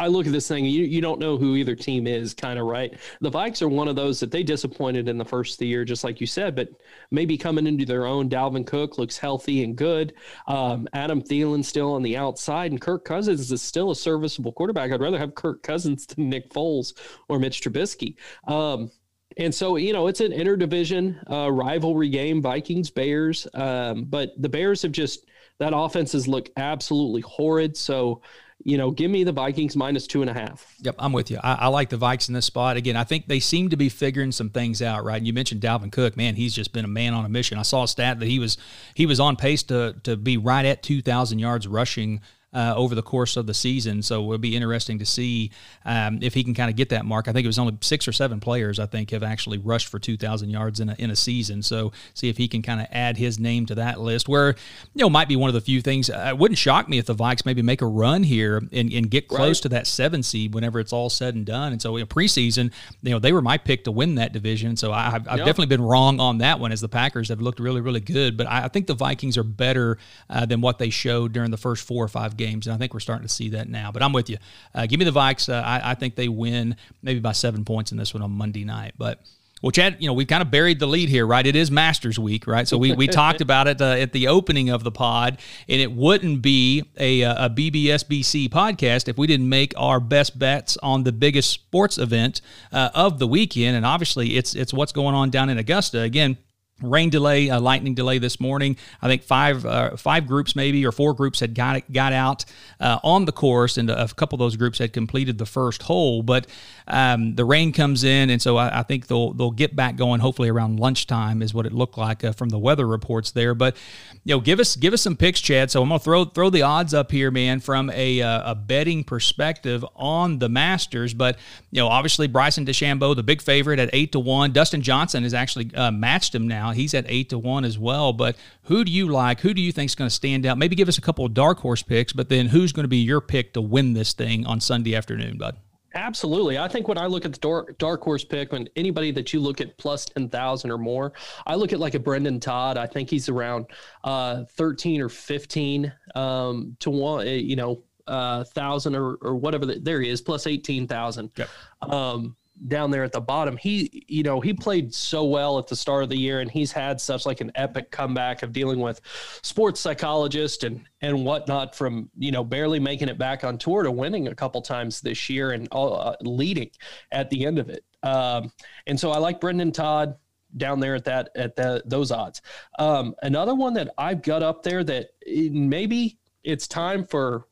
I 0.00 0.06
look 0.06 0.26
at 0.26 0.32
this 0.32 0.48
thing, 0.48 0.64
you, 0.64 0.84
you 0.84 1.00
don't 1.00 1.20
know 1.20 1.36
who 1.36 1.56
either 1.56 1.76
team 1.76 2.06
is, 2.06 2.32
kind 2.32 2.58
of 2.58 2.66
right. 2.66 2.98
The 3.20 3.30
Vikes 3.30 3.60
are 3.60 3.68
one 3.68 3.86
of 3.86 3.96
those 3.96 4.18
that 4.20 4.30
they 4.30 4.42
disappointed 4.42 5.08
in 5.08 5.18
the 5.18 5.24
first 5.24 5.54
of 5.54 5.58
the 5.58 5.66
year, 5.66 5.84
just 5.84 6.04
like 6.04 6.20
you 6.20 6.26
said, 6.26 6.56
but 6.56 6.70
maybe 7.10 7.36
coming 7.36 7.66
into 7.66 7.84
their 7.84 8.06
own. 8.06 8.30
Dalvin 8.30 8.66
Cook 8.66 8.96
looks 8.96 9.18
healthy 9.18 9.62
and 9.62 9.76
good. 9.76 10.14
Um, 10.48 10.88
Adam 10.94 11.20
Thielen 11.20 11.62
still 11.62 11.92
on 11.92 12.02
the 12.02 12.16
outside, 12.16 12.70
and 12.70 12.80
Kirk 12.80 13.04
Cousins 13.04 13.52
is 13.52 13.60
still 13.60 13.90
a 13.90 13.96
serviceable 13.96 14.52
quarterback. 14.52 14.90
I'd 14.90 15.02
rather 15.02 15.18
have 15.18 15.34
Kirk 15.34 15.62
Cousins 15.62 16.06
than 16.06 16.30
Nick 16.30 16.50
Foles 16.50 16.94
or 17.28 17.38
Mitch 17.38 17.60
Trubisky. 17.60 18.16
Um, 18.48 18.90
and 19.36 19.54
so, 19.54 19.76
you 19.76 19.92
know, 19.92 20.06
it's 20.06 20.20
an 20.20 20.32
interdivision 20.32 21.30
uh, 21.30 21.52
rivalry 21.52 22.08
game, 22.08 22.42
Vikings 22.42 22.90
Bears. 22.90 23.46
Um, 23.54 24.04
but 24.04 24.30
the 24.38 24.48
Bears 24.48 24.82
have 24.82 24.92
just 24.92 25.26
that 25.58 25.76
offense 25.76 26.12
has 26.12 26.26
looked 26.26 26.50
absolutely 26.56 27.20
horrid. 27.20 27.76
So 27.76 28.22
you 28.62 28.76
know, 28.76 28.90
give 28.90 29.10
me 29.10 29.24
the 29.24 29.32
Vikings 29.32 29.76
minus 29.76 30.06
two 30.06 30.20
and 30.20 30.30
a 30.30 30.34
half. 30.34 30.74
Yep, 30.80 30.96
I'm 30.98 31.12
with 31.12 31.30
you. 31.30 31.38
I, 31.42 31.54
I, 31.54 31.66
like 31.68 31.88
the 31.88 31.96
Vikes 31.96 32.28
in 32.28 32.34
this 32.34 32.46
spot. 32.46 32.76
Again, 32.76 32.96
I 32.96 33.04
think 33.04 33.26
they 33.26 33.40
seem 33.40 33.70
to 33.70 33.76
be 33.76 33.88
figuring 33.88 34.32
some 34.32 34.50
things 34.50 34.82
out, 34.82 35.04
right? 35.04 35.16
And 35.16 35.26
you 35.26 35.32
mentioned 35.32 35.62
Dalvin 35.62 35.90
Cook, 35.90 36.16
man, 36.16 36.34
he's 36.34 36.54
just 36.54 36.72
been 36.72 36.84
a 36.84 36.88
man 36.88 37.14
on 37.14 37.24
a 37.24 37.28
mission. 37.28 37.58
I 37.58 37.62
saw 37.62 37.84
a 37.84 37.88
stat 37.88 38.20
that 38.20 38.26
he 38.26 38.38
was 38.38 38.58
he 38.94 39.06
was 39.06 39.18
on 39.18 39.36
pace 39.36 39.62
to 39.64 39.96
to 40.04 40.16
be 40.16 40.36
right 40.36 40.64
at 40.64 40.82
2,000 40.82 41.38
yards 41.38 41.66
rushing 41.66 42.20
uh, 42.52 42.74
over 42.76 42.94
the 42.94 43.02
course 43.02 43.36
of 43.36 43.46
the 43.46 43.54
season. 43.54 44.02
So 44.02 44.22
it'll 44.24 44.38
be 44.38 44.56
interesting 44.56 44.98
to 44.98 45.06
see 45.06 45.50
um, 45.84 46.18
if 46.20 46.34
he 46.34 46.42
can 46.42 46.54
kind 46.54 46.70
of 46.70 46.76
get 46.76 46.88
that 46.88 47.04
mark. 47.04 47.28
I 47.28 47.32
think 47.32 47.44
it 47.44 47.48
was 47.48 47.58
only 47.58 47.76
six 47.80 48.08
or 48.08 48.12
seven 48.12 48.40
players 48.40 48.78
I 48.78 48.86
think 48.86 49.10
have 49.10 49.22
actually 49.22 49.58
rushed 49.58 49.88
for 49.88 49.98
2,000 49.98 50.50
yards 50.50 50.80
in 50.80 50.88
a, 50.88 50.96
in 50.98 51.10
a 51.10 51.16
season. 51.16 51.62
So 51.62 51.92
see 52.14 52.28
if 52.28 52.36
he 52.36 52.48
can 52.48 52.62
kind 52.62 52.80
of 52.80 52.88
add 52.90 53.16
his 53.16 53.38
name 53.38 53.66
to 53.66 53.74
that 53.76 54.00
list. 54.00 54.28
Where 54.28 54.56
you 54.94 55.04
know 55.04 55.10
might 55.10 55.28
be 55.28 55.36
one 55.36 55.48
of 55.48 55.54
the 55.54 55.60
few 55.60 55.80
things. 55.80 56.10
Uh, 56.10 56.26
it 56.30 56.38
wouldn't 56.38 56.58
shock 56.58 56.88
me 56.88 56.98
if 56.98 57.06
the 57.06 57.14
Vikes 57.14 57.46
maybe 57.46 57.62
make 57.62 57.82
a 57.82 57.86
run 57.86 58.22
here 58.22 58.56
and, 58.56 58.92
and 58.92 59.10
get 59.10 59.28
close 59.28 59.58
right. 59.58 59.62
to 59.62 59.68
that 59.70 59.86
seven 59.86 60.22
seed 60.22 60.54
whenever 60.54 60.80
it's 60.80 60.92
all 60.92 61.10
said 61.10 61.34
and 61.34 61.46
done. 61.46 61.72
And 61.72 61.80
so 61.80 61.96
in 61.96 62.06
preseason, 62.06 62.72
you 63.02 63.10
know 63.10 63.18
they 63.18 63.32
were 63.32 63.42
my 63.42 63.58
pick 63.58 63.84
to 63.84 63.92
win 63.92 64.16
that 64.16 64.32
division. 64.32 64.76
So 64.76 64.92
I, 64.92 65.10
have 65.10 65.26
yep. 65.26 65.38
definitely 65.38 65.66
been 65.66 65.82
wrong 65.82 66.18
on 66.20 66.38
that 66.38 66.58
one 66.58 66.72
as 66.72 66.80
the 66.80 66.88
Packers 66.88 67.28
have 67.28 67.40
looked 67.40 67.60
really 67.60 67.80
really 67.80 68.00
good. 68.00 68.36
But 68.36 68.48
I, 68.48 68.64
I 68.64 68.68
think 68.68 68.86
the 68.86 68.94
Vikings 68.94 69.36
are 69.36 69.44
better 69.44 69.98
uh, 70.28 70.46
than 70.46 70.60
what 70.60 70.78
they 70.78 70.90
showed 70.90 71.32
during 71.32 71.50
the 71.50 71.56
first 71.56 71.86
four 71.86 72.04
or 72.04 72.08
five 72.08 72.36
games, 72.40 72.66
and 72.66 72.74
I 72.74 72.78
think 72.78 72.94
we're 72.94 73.00
starting 73.00 73.26
to 73.26 73.32
see 73.32 73.50
that 73.50 73.68
now. 73.68 73.92
But 73.92 74.02
I'm 74.02 74.12
with 74.12 74.30
you. 74.30 74.38
Uh, 74.74 74.86
give 74.86 74.98
me 74.98 75.04
the 75.04 75.12
Vikes. 75.12 75.48
Uh, 75.48 75.62
I, 75.64 75.92
I, 75.92 75.94
think 75.94 76.16
they 76.16 76.28
win 76.28 76.76
maybe 77.02 77.20
by 77.20 77.32
seven 77.32 77.64
points 77.64 77.92
in 77.92 77.98
this 77.98 78.14
one 78.14 78.22
on 78.22 78.30
Monday 78.30 78.64
night. 78.64 78.94
But 78.96 79.20
well, 79.62 79.70
Chad, 79.70 79.98
you 80.00 80.08
know 80.08 80.14
we've 80.14 80.26
kind 80.26 80.42
of 80.42 80.50
buried 80.50 80.78
the 80.78 80.86
lead 80.86 81.10
here, 81.10 81.26
right? 81.26 81.46
It 81.46 81.54
is 81.54 81.70
Masters 81.70 82.18
Week, 82.18 82.46
right? 82.46 82.66
So 82.66 82.78
we, 82.78 82.92
we 82.92 83.06
talked 83.22 83.42
about 83.42 83.68
it 83.68 83.80
uh, 83.80 83.92
at 83.92 84.12
the 84.12 84.28
opening 84.28 84.70
of 84.70 84.84
the 84.84 84.90
pod, 84.90 85.38
and 85.68 85.80
it 85.80 85.92
wouldn't 85.92 86.40
be 86.40 86.84
a, 86.98 87.24
uh, 87.24 87.46
a 87.46 87.50
BBSBC 87.50 88.48
podcast 88.48 89.08
if 89.08 89.18
we 89.18 89.26
didn't 89.26 89.48
make 89.48 89.74
our 89.76 90.00
best 90.00 90.38
bets 90.38 90.78
on 90.82 91.04
the 91.04 91.12
biggest 91.12 91.50
sports 91.50 91.98
event 91.98 92.40
uh, 92.72 92.90
of 92.94 93.18
the 93.18 93.26
weekend. 93.26 93.76
And 93.76 93.84
obviously, 93.84 94.36
it's 94.36 94.54
it's 94.54 94.72
what's 94.72 94.92
going 94.92 95.14
on 95.14 95.30
down 95.30 95.50
in 95.50 95.58
Augusta 95.58 96.00
again 96.00 96.38
rain 96.82 97.10
delay, 97.10 97.48
a 97.48 97.58
lightning 97.58 97.94
delay 97.94 98.18
this 98.18 98.40
morning. 98.40 98.76
I 99.02 99.08
think 99.08 99.22
five 99.22 99.64
uh, 99.66 99.96
five 99.96 100.26
groups 100.26 100.56
maybe 100.56 100.84
or 100.86 100.92
four 100.92 101.14
groups 101.14 101.40
had 101.40 101.54
got 101.54 101.90
got 101.92 102.12
out 102.12 102.44
uh, 102.80 102.98
on 103.02 103.24
the 103.24 103.32
course, 103.32 103.78
and 103.78 103.90
a 103.90 104.08
couple 104.08 104.36
of 104.36 104.40
those 104.40 104.56
groups 104.56 104.78
had 104.78 104.92
completed 104.92 105.38
the 105.38 105.46
first 105.46 105.82
hole. 105.82 106.22
But 106.22 106.46
um, 106.90 107.34
the 107.36 107.44
rain 107.44 107.72
comes 107.72 108.04
in, 108.04 108.30
and 108.30 108.42
so 108.42 108.56
I, 108.56 108.80
I, 108.80 108.82
think 108.82 109.06
they'll 109.06 109.32
they'll 109.32 109.50
get 109.50 109.76
back 109.76 109.96
going. 109.96 110.20
Hopefully 110.20 110.48
around 110.48 110.80
lunchtime 110.80 111.40
is 111.40 111.54
what 111.54 111.64
it 111.64 111.72
looked 111.72 111.96
like 111.96 112.24
uh, 112.24 112.32
from 112.32 112.48
the 112.48 112.58
weather 112.58 112.86
reports 112.86 113.30
there. 113.30 113.54
But 113.54 113.76
you 114.24 114.34
know, 114.34 114.40
give 114.40 114.58
us 114.58 114.76
give 114.76 114.92
us 114.92 115.00
some 115.00 115.16
picks, 115.16 115.40
Chad. 115.40 115.70
So 115.70 115.82
I'm 115.82 115.88
gonna 115.88 116.00
throw 116.00 116.24
throw 116.24 116.50
the 116.50 116.62
odds 116.62 116.92
up 116.92 117.12
here, 117.12 117.30
man, 117.30 117.60
from 117.60 117.90
a 117.90 118.20
uh, 118.20 118.52
a 118.52 118.54
betting 118.54 119.04
perspective 119.04 119.84
on 119.94 120.40
the 120.40 120.48
Masters. 120.48 121.14
But 121.14 121.38
you 121.70 121.80
know, 121.80 121.88
obviously 121.88 122.26
Bryson 122.26 122.66
DeChambeau, 122.66 123.14
the 123.14 123.22
big 123.22 123.40
favorite 123.40 123.78
at 123.78 123.90
eight 123.92 124.12
to 124.12 124.20
one. 124.20 124.52
Dustin 124.52 124.82
Johnson 124.82 125.22
has 125.22 125.32
actually 125.32 125.72
uh, 125.74 125.90
matched 125.90 126.34
him 126.34 126.48
now. 126.48 126.72
He's 126.72 126.92
at 126.94 127.04
eight 127.08 127.28
to 127.30 127.38
one 127.38 127.64
as 127.64 127.78
well. 127.78 128.12
But 128.12 128.36
who 128.64 128.84
do 128.84 128.90
you 128.90 129.08
like? 129.08 129.40
Who 129.40 129.54
do 129.54 129.60
you 129.60 129.72
think 129.72 129.90
is 129.90 129.94
going 129.94 130.08
to 130.08 130.14
stand 130.14 130.46
out? 130.46 130.58
Maybe 130.58 130.76
give 130.76 130.88
us 130.88 130.98
a 130.98 131.00
couple 131.00 131.24
of 131.24 131.34
dark 131.34 131.60
horse 131.60 131.82
picks, 131.82 132.12
but 132.12 132.28
then 132.28 132.46
who's 132.46 132.72
going 132.72 132.84
to 132.84 132.88
be 132.88 132.98
your 132.98 133.20
pick 133.20 133.52
to 133.54 133.60
win 133.60 133.94
this 133.94 134.12
thing 134.12 134.46
on 134.46 134.60
Sunday 134.60 134.94
afternoon, 134.94 135.38
bud? 135.38 135.56
Absolutely. 135.94 136.58
I 136.58 136.68
think 136.68 136.86
when 136.86 136.98
I 136.98 137.06
look 137.06 137.24
at 137.24 137.32
the 137.32 137.38
dark, 137.38 137.76
dark 137.78 138.02
horse 138.02 138.24
pick, 138.24 138.52
when 138.52 138.68
anybody 138.76 139.10
that 139.12 139.32
you 139.32 139.40
look 139.40 139.60
at 139.60 139.76
plus 139.76 140.04
10,000 140.04 140.70
or 140.70 140.78
more, 140.78 141.12
I 141.46 141.56
look 141.56 141.72
at 141.72 141.80
like 141.80 141.94
a 141.94 141.98
Brendon 141.98 142.38
Todd. 142.38 142.76
I 142.76 142.86
think 142.86 143.10
he's 143.10 143.28
around 143.28 143.66
uh, 144.04 144.44
13 144.52 145.00
or 145.00 145.08
15 145.08 145.92
um, 146.14 146.76
to 146.80 146.90
one, 146.90 147.26
eh, 147.26 147.34
you 147.34 147.56
know, 147.56 147.82
uh, 148.06 148.44
thousand 148.44 148.94
or, 148.94 149.14
or 149.16 149.36
whatever. 149.36 149.66
The, 149.66 149.78
there 149.78 150.00
he 150.00 150.08
is, 150.08 150.20
plus 150.20 150.46
18,000. 150.46 151.30
Yep. 151.36 151.48
Um, 151.82 152.36
down 152.68 152.90
there 152.90 153.04
at 153.04 153.12
the 153.12 153.20
bottom. 153.20 153.56
He, 153.56 154.04
you 154.08 154.22
know, 154.22 154.40
he 154.40 154.52
played 154.52 154.94
so 154.94 155.24
well 155.24 155.58
at 155.58 155.66
the 155.66 155.76
start 155.76 156.02
of 156.02 156.08
the 156.08 156.18
year, 156.18 156.40
and 156.40 156.50
he's 156.50 156.72
had 156.72 157.00
such 157.00 157.26
like 157.26 157.40
an 157.40 157.50
epic 157.54 157.90
comeback 157.90 158.42
of 158.42 158.52
dealing 158.52 158.80
with 158.80 159.00
sports 159.42 159.80
psychologist 159.80 160.64
and 160.64 160.84
and 161.00 161.24
whatnot 161.24 161.74
from 161.74 162.10
you 162.16 162.32
know 162.32 162.44
barely 162.44 162.78
making 162.78 163.08
it 163.08 163.18
back 163.18 163.44
on 163.44 163.58
tour 163.58 163.82
to 163.82 163.90
winning 163.90 164.28
a 164.28 164.34
couple 164.34 164.60
times 164.60 165.00
this 165.00 165.28
year 165.30 165.52
and 165.52 165.68
uh, 165.72 166.14
leading 166.20 166.70
at 167.12 167.30
the 167.30 167.46
end 167.46 167.58
of 167.58 167.68
it. 167.70 167.84
Um, 168.02 168.52
and 168.86 168.98
so 168.98 169.10
I 169.10 169.18
like 169.18 169.40
Brendon 169.40 169.72
Todd 169.72 170.16
down 170.56 170.80
there 170.80 170.94
at 170.94 171.04
that 171.04 171.30
at 171.36 171.56
the, 171.56 171.82
those 171.86 172.10
odds. 172.10 172.42
Um, 172.78 173.14
another 173.22 173.54
one 173.54 173.74
that 173.74 173.90
I've 173.96 174.22
got 174.22 174.42
up 174.42 174.62
there 174.62 174.84
that 174.84 175.10
maybe 175.26 176.18
it's 176.42 176.66
time 176.66 177.04
for 177.04 177.46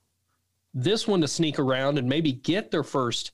this 0.74 1.09
one 1.09 1.20
to 1.20 1.28
sneak 1.28 1.59
around 1.59 1.98
and 1.98 2.09
maybe 2.09 2.32
get 2.32 2.70
their 2.70 2.82
first 2.82 3.32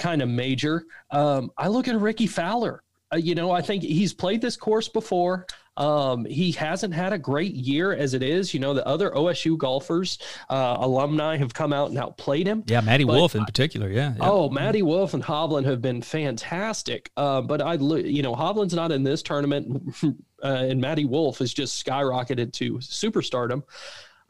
kind 0.00 0.22
of 0.22 0.28
major. 0.28 0.84
Um, 1.12 1.52
I 1.56 1.68
look 1.68 1.86
at 1.86 1.96
Rickie 1.96 2.26
Fowler. 2.26 2.82
Uh, 3.12 3.16
you 3.16 3.34
know, 3.34 3.50
I 3.50 3.60
think 3.60 3.82
he's 3.82 4.12
played 4.12 4.40
this 4.40 4.56
course 4.56 4.88
before. 4.88 5.46
Um, 5.76 6.24
he 6.24 6.52
hasn't 6.52 6.92
had 6.92 7.12
a 7.12 7.18
great 7.18 7.54
year 7.54 7.92
as 7.92 8.14
it 8.14 8.22
is. 8.22 8.52
You 8.52 8.60
know, 8.60 8.74
the 8.74 8.86
other 8.86 9.10
OSU 9.10 9.56
golfers, 9.56 10.18
uh, 10.48 10.76
alumni 10.78 11.36
have 11.36 11.54
come 11.54 11.72
out 11.72 11.88
and 11.88 11.98
outplayed 11.98 12.46
him. 12.46 12.64
Yeah, 12.66 12.80
Matty 12.82 13.04
Wolff 13.04 13.34
in 13.34 13.44
particular. 13.44 13.88
Yeah, 13.88 14.14
yeah. 14.16 14.28
Oh, 14.28 14.50
Matty 14.50 14.82
Wolff 14.82 15.14
and 15.14 15.22
Hovland 15.22 15.64
have 15.64 15.80
been 15.80 16.02
fantastic. 16.02 17.10
Uh, 17.16 17.40
but 17.40 17.62
I, 17.62 17.74
you 17.74 18.22
know, 18.22 18.34
Hovland's 18.34 18.74
not 18.74 18.92
in 18.92 19.04
this 19.04 19.22
tournament, 19.22 19.94
uh, 20.42 20.46
and 20.46 20.80
Matty 20.80 21.04
Wolff 21.04 21.38
has 21.38 21.52
just 21.52 21.84
skyrocketed 21.84 22.52
to 22.54 22.74
superstardom. 22.78 23.62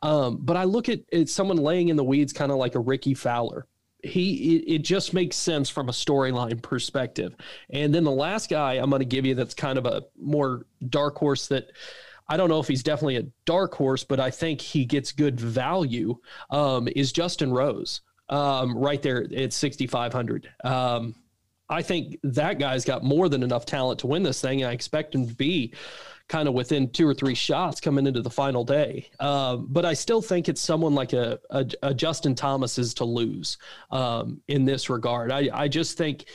Um, 0.03 0.39
but 0.41 0.57
I 0.57 0.65
look 0.65 0.89
at, 0.89 1.01
at 1.13 1.29
someone 1.29 1.59
laying 1.59 1.89
in 1.89 1.97
the 1.97 2.05
weeds, 2.05 2.33
kind 2.33 2.51
of 2.51 2.59
like 2.59 2.75
a 2.75 2.81
Rickie 2.81 3.15
Fowler. 3.15 3.67
He 4.03 4.57
it, 4.57 4.75
it 4.75 4.79
just 4.83 5.13
makes 5.15 5.37
sense 5.37 5.69
from 5.69 5.89
a 5.89 5.93
storyline 5.93 6.63
perspective. 6.63 7.35
And 7.71 7.95
then 7.95 8.05
the 8.05 8.11
last 8.11 8.51
guy 8.51 8.75
I'm 8.75 8.91
going 8.91 9.01
to 9.01 9.07
give 9.07 9.27
you 9.27 9.35
that's 9.35 9.55
kind 9.55 9.79
of 9.79 9.87
a 9.87 10.05
more 10.19 10.67
dark 10.89 11.17
horse 11.17 11.49
that 11.49 11.71
I 12.29 12.37
don't 12.37 12.49
know 12.49 12.61
if 12.61 12.69
he's 12.69 12.85
definitely 12.85 13.17
a 13.17 13.27
dark 13.45 13.75
horse, 13.75 14.05
but 14.05 14.21
I 14.21 14.31
think 14.31 14.61
he 14.61 14.85
gets 14.85 15.11
good 15.11 15.41
value. 15.41 16.17
Um, 16.49 16.89
is 16.95 17.11
Justin 17.11 17.53
Rose 17.53 18.03
um, 18.29 18.79
right 18.79 19.03
there 19.03 19.27
at 19.37 19.53
6,500? 19.53 20.49
Um, 20.63 21.17
I 21.69 21.83
think 21.83 22.19
that 22.23 22.61
guy's 22.61 22.85
got 22.85 23.03
more 23.03 23.29
than 23.29 23.43
enough 23.43 23.67
talent 23.67 24.01
to 24.01 24.07
win 24.07 24.23
this 24.23 24.41
thing. 24.41 24.65
I 24.65 24.73
expect 24.73 25.15
him 25.15 25.27
to 25.27 25.35
be 25.35 25.75
kind 26.31 26.47
of 26.47 26.55
within 26.55 26.89
two 26.89 27.09
or 27.09 27.13
three 27.13 27.35
shots 27.35 27.81
coming 27.81 28.07
into 28.07 28.23
the 28.23 28.31
final 28.31 28.65
day. 28.65 29.11
Um, 29.19 29.67
but 29.69 29.85
I 29.85 29.95
still 29.95 30.23
think 30.23 30.49
it's 30.49 30.61
someone 30.61 30.95
like 30.95 31.13
a, 31.13 31.41
a, 31.51 31.67
a 31.83 31.93
Justin 31.93 32.37
Thomas 32.37 32.79
is 32.79 32.95
to 32.95 33.05
lose 33.05 33.59
um, 33.91 34.41
in 34.47 34.65
this 34.65 34.89
regard. 34.89 35.33
I, 35.33 35.51
I 35.53 35.67
just 35.67 35.99
think 35.99 36.27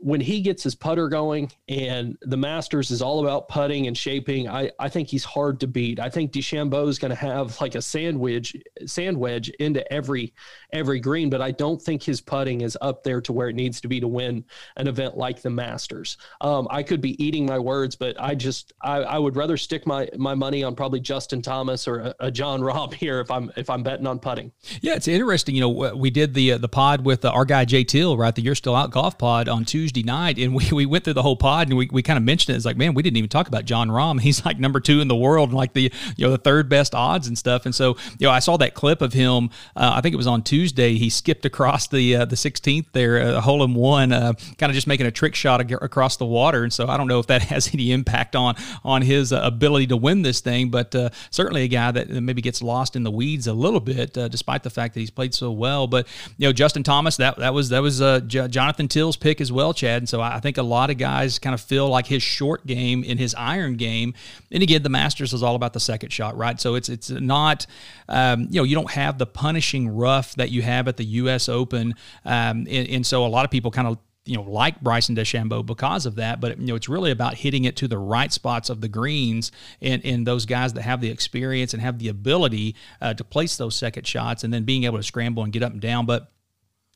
when 0.00 0.20
he 0.20 0.40
gets 0.40 0.62
his 0.62 0.74
putter 0.74 1.08
going 1.08 1.50
and 1.68 2.16
the 2.22 2.36
Masters 2.36 2.90
is 2.90 3.02
all 3.02 3.20
about 3.20 3.48
putting 3.48 3.86
and 3.86 3.96
shaping, 3.96 4.48
I, 4.48 4.70
I 4.78 4.88
think 4.88 5.08
he's 5.08 5.24
hard 5.24 5.60
to 5.60 5.66
beat. 5.66 5.98
I 5.98 6.08
think 6.08 6.32
DeChambeau 6.32 6.88
is 6.88 6.98
going 6.98 7.10
to 7.10 7.16
have 7.16 7.60
like 7.60 7.74
a 7.74 7.82
sandwich 7.82 8.56
sand 8.86 9.16
wedge 9.16 9.48
into 9.58 9.90
every 9.92 10.32
every 10.72 11.00
green, 11.00 11.30
but 11.30 11.40
I 11.40 11.50
don't 11.50 11.80
think 11.80 12.02
his 12.02 12.20
putting 12.20 12.60
is 12.60 12.76
up 12.80 13.02
there 13.02 13.20
to 13.22 13.32
where 13.32 13.48
it 13.48 13.56
needs 13.56 13.80
to 13.80 13.88
be 13.88 14.00
to 14.00 14.08
win 14.08 14.44
an 14.76 14.86
event 14.86 15.16
like 15.16 15.42
the 15.42 15.50
Masters. 15.50 16.18
Um, 16.40 16.68
I 16.70 16.82
could 16.82 17.00
be 17.00 17.22
eating 17.22 17.46
my 17.46 17.58
words, 17.58 17.96
but 17.96 18.20
I 18.20 18.34
just 18.34 18.74
I, 18.82 18.98
I 18.98 19.18
would 19.18 19.34
rather 19.34 19.56
stick 19.56 19.86
my 19.86 20.08
my 20.16 20.34
money 20.34 20.62
on 20.62 20.76
probably 20.76 21.00
Justin 21.00 21.42
Thomas 21.42 21.88
or 21.88 21.98
a, 21.98 22.14
a 22.20 22.30
Jon 22.30 22.60
Rahm 22.60 22.92
here 22.94 23.20
if 23.20 23.30
I'm 23.30 23.50
if 23.56 23.70
I'm 23.70 23.82
betting 23.82 24.06
on 24.06 24.18
putting. 24.18 24.52
Yeah, 24.80 24.94
it's 24.94 25.08
interesting. 25.08 25.54
You 25.54 25.62
know, 25.62 25.96
we 25.96 26.10
did 26.10 26.34
the 26.34 26.52
uh, 26.52 26.58
the 26.58 26.68
pod 26.68 27.04
with 27.04 27.24
uh, 27.24 27.30
our 27.30 27.44
guy 27.44 27.64
Jay 27.64 27.84
Till, 27.84 28.16
right? 28.16 28.34
The 28.34 28.42
You're 28.42 28.54
Still 28.54 28.76
Out 28.76 28.90
golf 28.90 29.18
pod 29.18 29.48
on 29.48 29.64
Tuesday 29.64 29.85
Tuesday 29.86 30.02
night, 30.02 30.36
and 30.38 30.52
we, 30.52 30.68
we 30.72 30.84
went 30.84 31.04
through 31.04 31.12
the 31.12 31.22
whole 31.22 31.36
pod, 31.36 31.68
and 31.68 31.76
we, 31.76 31.88
we 31.92 32.02
kind 32.02 32.16
of 32.16 32.24
mentioned 32.24 32.54
it. 32.54 32.56
It's 32.56 32.66
like, 32.66 32.76
man, 32.76 32.92
we 32.92 33.04
didn't 33.04 33.18
even 33.18 33.30
talk 33.30 33.46
about 33.46 33.64
Jon 33.64 33.88
Rahm. 33.88 34.20
He's 34.26 34.44
like 34.44 34.58
number 34.58 34.80
two 34.80 35.00
in 35.00 35.06
the 35.06 35.14
world, 35.14 35.50
and 35.50 35.56
like 35.56 35.74
the 35.74 35.92
you 36.16 36.26
know 36.26 36.30
the 36.30 36.38
third 36.38 36.68
best 36.68 36.92
odds 36.92 37.28
and 37.28 37.38
stuff. 37.38 37.66
And 37.66 37.74
so 37.74 37.96
you 38.18 38.26
know, 38.26 38.32
I 38.32 38.40
saw 38.40 38.56
that 38.56 38.74
clip 38.74 39.00
of 39.00 39.12
him. 39.12 39.50
Uh, 39.76 39.92
I 39.94 40.00
think 40.00 40.12
it 40.12 40.16
was 40.16 40.26
on 40.26 40.42
Tuesday. 40.42 40.96
He 40.96 41.08
skipped 41.08 41.44
across 41.44 41.86
the 41.86 42.16
uh, 42.16 42.24
the 42.24 42.34
16th 42.34 42.86
there, 42.92 43.18
a 43.18 43.36
uh, 43.36 43.40
hole 43.40 43.62
in 43.62 43.74
one, 43.74 44.12
uh, 44.12 44.32
kind 44.58 44.70
of 44.70 44.74
just 44.74 44.88
making 44.88 45.06
a 45.06 45.12
trick 45.12 45.36
shot 45.36 45.60
across 45.70 46.16
the 46.16 46.26
water. 46.26 46.64
And 46.64 46.72
so 46.72 46.88
I 46.88 46.96
don't 46.96 47.06
know 47.06 47.20
if 47.20 47.28
that 47.28 47.42
has 47.54 47.72
any 47.72 47.92
impact 47.92 48.34
on 48.34 48.56
on 48.84 49.02
his 49.02 49.32
uh, 49.32 49.40
ability 49.44 49.86
to 49.88 49.96
win 49.96 50.22
this 50.22 50.40
thing, 50.40 50.70
but 50.70 50.94
uh, 50.96 51.10
certainly 51.30 51.62
a 51.62 51.68
guy 51.68 51.92
that 51.92 52.10
maybe 52.10 52.42
gets 52.42 52.60
lost 52.60 52.96
in 52.96 53.04
the 53.04 53.10
weeds 53.10 53.46
a 53.46 53.52
little 53.52 53.80
bit, 53.80 54.14
despite 54.14 54.64
the 54.64 54.70
fact 54.70 54.94
that 54.94 55.00
he's 55.00 55.10
played 55.10 55.34
so 55.34 55.52
well. 55.52 55.86
But 55.86 56.08
you 56.38 56.48
know, 56.48 56.52
Justin 56.52 56.82
Thomas, 56.82 57.16
that 57.18 57.36
that 57.38 57.54
was 57.54 57.68
that 57.68 57.82
was 57.82 58.00
Jonathan 58.26 58.88
Till's 58.88 59.16
pick 59.16 59.40
as 59.40 59.52
well. 59.52 59.72
Chad. 59.76 60.02
And 60.02 60.08
so 60.08 60.20
I 60.20 60.40
think 60.40 60.58
a 60.58 60.62
lot 60.62 60.90
of 60.90 60.98
guys 60.98 61.38
kind 61.38 61.54
of 61.54 61.60
feel 61.60 61.88
like 61.88 62.06
his 62.06 62.22
short 62.22 62.66
game 62.66 63.04
in 63.04 63.18
his 63.18 63.34
iron 63.34 63.76
game. 63.76 64.14
And 64.50 64.62
again, 64.62 64.82
the 64.82 64.88
Masters 64.88 65.32
is 65.32 65.42
all 65.42 65.54
about 65.54 65.72
the 65.72 65.80
second 65.80 66.10
shot, 66.12 66.36
right? 66.36 66.60
So 66.60 66.74
it's 66.74 66.88
it's 66.88 67.10
not, 67.10 67.66
um, 68.08 68.48
you 68.50 68.60
know, 68.60 68.64
you 68.64 68.74
don't 68.74 68.90
have 68.90 69.18
the 69.18 69.26
punishing 69.26 69.88
rough 69.88 70.34
that 70.36 70.50
you 70.50 70.62
have 70.62 70.88
at 70.88 70.96
the 70.96 71.04
U.S. 71.04 71.48
Open, 71.48 71.94
um, 72.24 72.66
and, 72.68 72.88
and 72.88 73.06
so 73.06 73.24
a 73.24 73.28
lot 73.28 73.44
of 73.44 73.50
people 73.50 73.70
kind 73.70 73.88
of 73.88 73.98
you 74.26 74.36
know 74.36 74.42
like 74.42 74.80
Bryson 74.80 75.16
DeChambeau 75.16 75.64
because 75.64 76.04
of 76.04 76.16
that. 76.16 76.40
But 76.40 76.58
you 76.58 76.66
know 76.66 76.74
it's 76.74 76.88
really 76.88 77.10
about 77.10 77.34
hitting 77.34 77.64
it 77.64 77.76
to 77.76 77.88
the 77.88 77.98
right 77.98 78.32
spots 78.32 78.68
of 78.68 78.80
the 78.80 78.88
greens 78.88 79.52
and 79.80 80.04
and 80.04 80.26
those 80.26 80.44
guys 80.44 80.74
that 80.74 80.82
have 80.82 81.00
the 81.00 81.10
experience 81.10 81.72
and 81.72 81.82
have 81.82 81.98
the 81.98 82.08
ability 82.08 82.74
uh, 83.00 83.14
to 83.14 83.24
place 83.24 83.56
those 83.56 83.76
second 83.76 84.06
shots 84.06 84.44
and 84.44 84.52
then 84.52 84.64
being 84.64 84.84
able 84.84 84.98
to 84.98 85.02
scramble 85.02 85.42
and 85.42 85.52
get 85.52 85.62
up 85.62 85.72
and 85.72 85.80
down. 85.80 86.04
But 86.04 86.30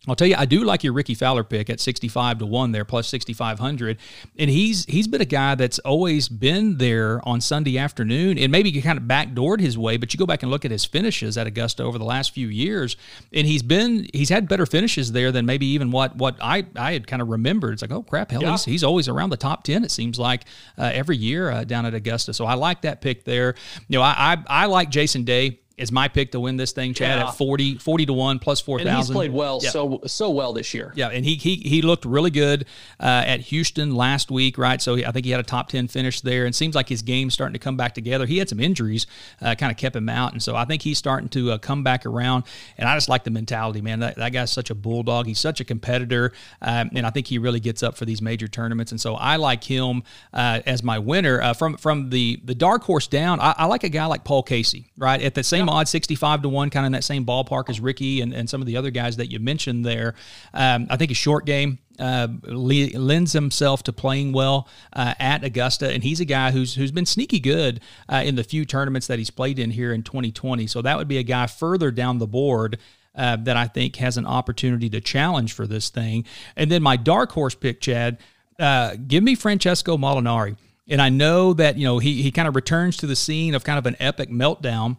I'll 0.09 0.16
tell 0.16 0.26
you, 0.26 0.34
I 0.38 0.46
do 0.46 0.64
like 0.64 0.82
your 0.82 0.94
Rickie 0.94 1.14
Fowler 1.14 1.44
pick 1.44 1.68
at 1.68 1.78
65 1.78 2.38
to 2.38 2.46
1 2.46 2.72
there, 2.72 2.86
plus 2.86 3.07
6,500. 3.09 3.98
And 4.38 4.48
he's 4.48 4.86
he's 4.86 5.07
been 5.07 5.20
a 5.20 5.26
guy 5.26 5.55
that's 5.57 5.78
always 5.80 6.26
been 6.30 6.78
there 6.78 7.20
on 7.28 7.42
Sunday 7.42 7.76
afternoon 7.76 8.38
and 8.38 8.51
maybe 8.51 8.72
kind 8.80 8.96
of 8.96 9.05
backdoored 9.05 9.61
his 9.61 9.76
way. 9.76 9.98
But 9.98 10.14
you 10.14 10.18
go 10.18 10.24
back 10.24 10.42
and 10.42 10.51
look 10.51 10.64
at 10.64 10.70
his 10.70 10.86
finishes 10.86 11.36
at 11.36 11.46
Augusta 11.46 11.82
over 11.82 11.98
the 11.98 12.07
last 12.07 12.32
few 12.32 12.48
years, 12.48 12.96
and 13.30 13.46
he's 13.46 13.62
been 13.62 14.09
he's 14.14 14.30
had 14.30 14.48
better 14.48 14.64
finishes 14.64 15.12
there 15.12 15.32
than 15.32 15.44
maybe 15.44 15.66
even 15.66 15.90
what 15.90 16.16
what 16.16 16.36
I, 16.40 16.64
I 16.76 16.92
had 16.92 17.07
kind 17.07 17.20
of 17.20 17.28
remembered. 17.28 17.74
It's 17.74 17.82
like, 17.82 17.92
oh, 17.92 18.03
crap, 18.03 18.30
hell, 18.30 18.40
yeah. 18.40 18.53
he's, 18.53 18.64
he's 18.64 18.84
always 18.84 19.07
around 19.07 19.30
the 19.30 19.36
top 19.36 19.64
10, 19.64 19.84
it 19.84 19.90
seems 19.90 20.18
like, 20.18 20.44
uh, 20.78 20.90
every 20.94 21.16
year 21.16 21.51
uh, 21.51 21.64
down 21.64 21.84
at 21.84 21.94
Augusta. 21.94 22.32
So 22.32 22.46
I 22.46 22.55
like 22.55 22.82
that 22.82 23.01
pick 23.01 23.24
there. 23.24 23.55
You 23.88 23.98
know, 23.98 24.03
I, 24.03 24.14
I, 24.48 24.62
I 24.62 24.66
like 24.66 24.90
Jason 24.90 25.24
Day 25.24 25.61
is 25.81 25.91
my 25.91 26.09
pick 26.09 26.33
to 26.33 26.41
win 26.41 26.57
this 26.57 26.72
thing, 26.72 26.95
Chad, 26.95 27.18
yeah. 27.18 27.28
at 27.28 27.37
40, 27.37 27.78
40 27.78 28.07
to 28.07 28.12
1 28.12 28.39
plus 28.39 28.61
4,000. 28.61 28.97
He's 28.97 29.11
played 29.11 29.33
well, 29.33 29.61
yeah. 29.62 29.70
so 29.70 30.01
so 30.07 30.31
well 30.31 30.53
this 30.53 30.74
year. 30.74 30.93
Yeah, 30.95 31.09
and 31.09 31.24
he 31.24 31.37
he, 31.37 31.57
he 31.57 31.83
looked 31.83 32.05
really 32.05 32.31
good 32.31 32.66
uh, 32.99 33.24
at 33.26 33.41
Houston 33.41 33.95
last 33.95 34.31
week, 34.31 34.59
right? 34.59 34.81
So 34.81 34.97
he, 34.97 35.05
I 35.05 35.12
think 35.12 35.24
he 35.24 35.33
had 35.33 35.41
a 35.41 35.45
top 35.45 35.68
10 35.68 35.89
finish 35.89 36.20
there 36.20 36.45
and 36.45 36.55
seems 36.55 36.74
like 36.74 36.89
his 36.89 37.03
game's 37.03 37.35
starting 37.35 37.55
to 37.55 37.59
come 37.59 37.76
back 37.76 37.95
together. 37.95 38.26
He 38.26 38.39
had 38.39 38.49
some 38.49 38.61
injuries, 38.61 39.07
uh, 39.41 39.55
kind 39.55 39.72
of 39.72 39.78
kept 39.78 39.97
him 39.97 40.09
out. 40.09 40.33
And 40.33 40.43
so 40.43 40.57
I 40.57 40.64
think 40.64 40.83
he's 40.83 40.99
starting 40.99 41.28
to 41.31 41.53
uh, 41.53 41.59
come 41.59 41.83
back 41.83 42.05
around. 42.05 42.45
And 42.76 42.89
I 42.89 42.97
just 42.97 43.09
like 43.09 43.24
the 43.24 43.31
mentality, 43.31 43.81
man. 43.81 44.01
That, 44.01 44.16
that 44.16 44.31
guy's 44.31 44.53
such 44.53 44.70
a 44.70 44.74
bulldog. 44.74 45.26
He's 45.26 45.41
such 45.41 45.61
a 45.61 45.64
competitor. 45.64 46.33
Um, 46.61 46.91
and 46.95 47.07
I 47.07 47.11
think 47.11 47.26
he 47.26 47.39
really 47.39 47.61
gets 47.61 47.83
up 47.83 47.97
for 47.97 48.05
these 48.05 48.20
major 48.20 48.49
tournaments. 48.49 48.93
And 48.93 49.01
so 49.01 49.14
I 49.14 49.37
like 49.37 49.64
him 49.64 50.03
uh, 50.33 50.61
as 50.66 50.83
my 50.83 50.99
winner. 50.99 51.41
Uh, 51.41 51.55
from 51.55 51.76
from 51.76 52.11
the, 52.11 52.41
the 52.45 52.55
dark 52.55 52.83
horse 52.83 53.07
down, 53.07 53.41
I, 53.41 53.55
I, 53.57 53.66
like 53.66 53.85
a 53.85 53.89
guy 53.89 54.07
like 54.07 54.24
Paul 54.24 54.43
Casey, 54.43 54.91
right? 54.97 55.20
At 55.22 55.35
the 55.35 55.45
same. 55.45 55.70
Odds, 55.71 55.91
65 55.91 56.43
to 56.43 56.49
one, 56.49 56.71
kind 56.71 56.85
of 56.85 56.89
in 56.89 56.93
that 56.93 57.05
same 57.05 57.25
ballpark 57.25 57.68
as 57.68 57.81
Rickie 57.81 58.21
and, 58.21 58.33
and 58.33 58.49
some 58.49 58.61
of 58.61 58.66
the 58.66 58.77
other 58.77 58.91
guys 58.91 59.16
that 59.16 59.31
you 59.31 59.39
mentioned 59.39 59.85
there. 59.85 60.14
Um, 60.53 60.87
I 60.91 60.97
think 60.97 61.11
a 61.11 61.14
short 61.14 61.47
game 61.47 61.79
uh, 61.99 62.29
lends 62.45 63.33
himself 63.33 63.83
to 63.85 63.93
playing 63.93 64.33
well 64.33 64.68
uh, 64.93 65.14
at 65.18 65.45
Augusta, 65.45 65.91
and 65.91 66.03
he's 66.03 66.21
a 66.21 66.25
guy 66.25 66.51
who's 66.51 66.75
who's 66.75 66.91
been 66.91 67.07
sneaky 67.07 67.41
good 67.41 67.81
uh, 68.09 68.23
in 68.25 68.37
the 68.37 68.45
few 68.45 68.64
tournaments 68.64 69.07
that 69.07 69.18
he's 69.18 69.31
played 69.31 69.59
in 69.59 69.71
here 69.71 69.93
in 69.93 70.03
2020. 70.03 70.66
So 70.66 70.83
that 70.83 70.97
would 70.97 71.09
be 71.09 71.18
a 71.18 71.23
guy 71.23 71.47
further 71.47 71.91
down 71.91 72.18
the 72.18 72.27
board. 72.27 72.79
Uh, 73.12 73.35
that 73.35 73.57
I 73.57 73.66
think 73.66 73.97
has 73.97 74.16
an 74.16 74.25
opportunity 74.25 74.89
to 74.91 75.01
challenge 75.01 75.53
for 75.53 75.66
this 75.66 75.91
thing. 75.91 76.25
And 76.55 76.71
then 76.71 76.81
my 76.81 76.97
dark 76.97 77.33
horse 77.33 77.57
pick, 77.57 77.81
Chad, 77.81 78.18
uh, 78.61 78.95
give 79.05 79.25
me 79.25 79.35
Francesco 79.35 79.97
Molinari. 79.97 80.57
And 80.89 81.03
I 81.03 81.09
know 81.09 81.53
that, 81.55 81.77
you 81.77 81.85
know, 81.85 81.99
he, 81.99 82.23
he 82.23 82.31
kind 82.31 82.47
of 82.47 82.55
returns 82.55 82.97
to 82.99 83.09
the 83.09 83.16
scene 83.16 83.57
of 83.57 83.64
kind 83.64 83.79
of 83.79 83.87
an 83.87 83.97
epic 83.99 84.31
meltdown 84.31 84.97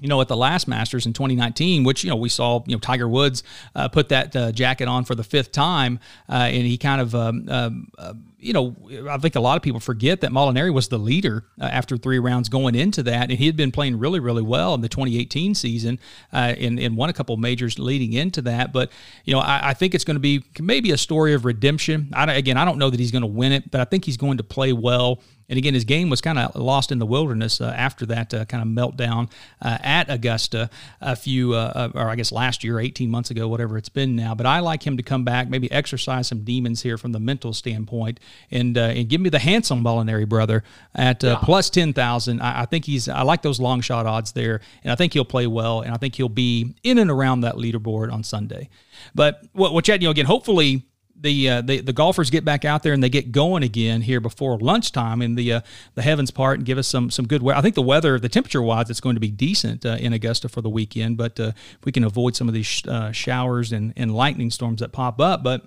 you 0.00 0.08
know, 0.08 0.20
at 0.20 0.28
the 0.28 0.36
last 0.36 0.66
Masters 0.66 1.06
in 1.06 1.12
2019, 1.12 1.84
which 1.84 2.02
you 2.02 2.10
know 2.10 2.16
we 2.16 2.28
saw, 2.28 2.62
you 2.66 2.74
know, 2.74 2.80
Tiger 2.80 3.08
Woods 3.08 3.42
uh, 3.74 3.88
put 3.88 4.08
that 4.08 4.34
uh, 4.34 4.52
jacket 4.52 4.88
on 4.88 5.04
for 5.04 5.14
the 5.14 5.22
fifth 5.22 5.52
time, 5.52 6.00
uh, 6.28 6.32
and 6.32 6.66
he 6.66 6.76
kind 6.76 7.00
of, 7.00 7.14
um, 7.14 7.48
um 7.48 7.88
uh, 7.96 8.14
you 8.38 8.52
know, 8.52 8.76
I 9.08 9.16
think 9.18 9.36
a 9.36 9.40
lot 9.40 9.56
of 9.56 9.62
people 9.62 9.80
forget 9.80 10.20
that 10.20 10.30
Molinari 10.30 10.72
was 10.72 10.88
the 10.88 10.98
leader 10.98 11.46
uh, 11.60 11.64
after 11.64 11.96
three 11.96 12.18
rounds 12.18 12.48
going 12.48 12.74
into 12.74 13.02
that, 13.04 13.30
and 13.30 13.38
he 13.38 13.46
had 13.46 13.56
been 13.56 13.72
playing 13.72 13.98
really, 13.98 14.20
really 14.20 14.42
well 14.42 14.74
in 14.74 14.80
the 14.80 14.88
2018 14.88 15.54
season, 15.54 15.98
uh, 16.32 16.54
and, 16.58 16.78
and 16.78 16.96
won 16.96 17.08
a 17.08 17.12
couple 17.12 17.36
majors 17.36 17.78
leading 17.78 18.12
into 18.12 18.42
that. 18.42 18.72
But 18.72 18.90
you 19.24 19.32
know, 19.32 19.40
I, 19.40 19.70
I 19.70 19.74
think 19.74 19.94
it's 19.94 20.04
going 20.04 20.16
to 20.16 20.20
be 20.20 20.44
maybe 20.60 20.90
a 20.90 20.98
story 20.98 21.34
of 21.34 21.44
redemption. 21.44 22.10
I, 22.12 22.30
again, 22.34 22.56
I 22.56 22.64
don't 22.64 22.78
know 22.78 22.90
that 22.90 22.98
he's 23.00 23.12
going 23.12 23.22
to 23.22 23.28
win 23.28 23.52
it, 23.52 23.70
but 23.70 23.80
I 23.80 23.84
think 23.84 24.04
he's 24.04 24.16
going 24.16 24.38
to 24.38 24.44
play 24.44 24.72
well. 24.72 25.20
And 25.48 25.58
again, 25.58 25.74
his 25.74 25.84
game 25.84 26.10
was 26.10 26.20
kind 26.20 26.38
of 26.38 26.56
lost 26.56 26.90
in 26.90 26.98
the 26.98 27.06
wilderness 27.06 27.60
uh, 27.60 27.72
after 27.76 28.06
that 28.06 28.32
uh, 28.32 28.44
kind 28.46 28.62
of 28.62 28.68
meltdown 28.68 29.30
uh, 29.60 29.78
at 29.80 30.10
Augusta 30.10 30.70
a 31.00 31.16
few, 31.16 31.54
uh, 31.54 31.90
uh, 31.94 31.98
or 31.98 32.08
I 32.08 32.16
guess 32.16 32.32
last 32.32 32.64
year, 32.64 32.80
18 32.80 33.10
months 33.10 33.30
ago, 33.30 33.48
whatever 33.48 33.76
it's 33.76 33.88
been 33.88 34.16
now. 34.16 34.34
But 34.34 34.46
I 34.46 34.60
like 34.60 34.86
him 34.86 34.96
to 34.96 35.02
come 35.02 35.24
back, 35.24 35.48
maybe 35.48 35.70
exercise 35.70 36.28
some 36.28 36.44
demons 36.44 36.82
here 36.82 36.96
from 36.96 37.12
the 37.12 37.20
mental 37.20 37.52
standpoint, 37.52 38.20
and 38.50 38.76
uh, 38.78 38.82
and 38.94 39.08
give 39.08 39.20
me 39.20 39.28
the 39.28 39.38
handsome 39.38 39.82
Molinari 39.82 40.28
brother 40.28 40.62
at 40.94 41.22
yeah. 41.22 41.38
plus 41.42 41.70
10,000. 41.70 42.40
I, 42.40 42.62
I, 42.62 42.66
think 42.66 42.84
he's, 42.84 43.08
I 43.08 43.22
like 43.22 43.42
those 43.42 43.60
long 43.60 43.80
shot 43.80 44.06
odds 44.06 44.32
there, 44.32 44.60
and 44.82 44.92
I 44.92 44.94
think 44.94 45.12
he'll 45.12 45.24
play 45.24 45.46
well, 45.46 45.82
and 45.82 45.92
I 45.92 45.96
think 45.96 46.14
he'll 46.14 46.28
be 46.28 46.74
in 46.82 46.98
and 46.98 47.10
around 47.10 47.42
that 47.42 47.56
leaderboard 47.56 48.12
on 48.12 48.22
Sunday. 48.22 48.68
But 49.14 49.42
what, 49.52 49.72
what 49.74 49.84
Chad, 49.84 50.02
you 50.02 50.08
know, 50.08 50.12
again, 50.12 50.26
hopefully 50.26 50.86
the, 51.16 51.48
uh, 51.48 51.60
the 51.62 51.80
the 51.80 51.92
golfers 51.92 52.30
get 52.30 52.44
back 52.44 52.64
out 52.64 52.82
there 52.82 52.92
and 52.92 53.02
they 53.02 53.08
get 53.08 53.32
going 53.32 53.62
again 53.62 54.02
here 54.02 54.20
before 54.20 54.58
lunchtime 54.58 55.22
in 55.22 55.34
the 55.36 55.54
uh, 55.54 55.60
the 55.94 56.02
heavens 56.02 56.30
part 56.30 56.58
and 56.58 56.66
give 56.66 56.76
us 56.76 56.86
some 56.86 57.10
some 57.10 57.26
good 57.26 57.42
weather. 57.42 57.58
I 57.58 57.62
think 57.62 57.74
the 57.74 57.82
weather, 57.82 58.18
the 58.18 58.28
temperature 58.28 58.62
wise, 58.62 58.90
it's 58.90 59.00
going 59.00 59.16
to 59.16 59.20
be 59.20 59.30
decent 59.30 59.86
uh, 59.86 59.96
in 60.00 60.12
Augusta 60.12 60.48
for 60.48 60.60
the 60.60 60.68
weekend. 60.68 61.16
But 61.16 61.38
uh, 61.40 61.52
we 61.84 61.92
can 61.92 62.04
avoid 62.04 62.36
some 62.36 62.48
of 62.48 62.54
these 62.54 62.66
sh- 62.66 62.86
uh, 62.86 63.12
showers 63.12 63.72
and, 63.72 63.92
and 63.96 64.14
lightning 64.14 64.50
storms 64.50 64.80
that 64.80 64.92
pop 64.92 65.20
up. 65.20 65.42
But 65.42 65.66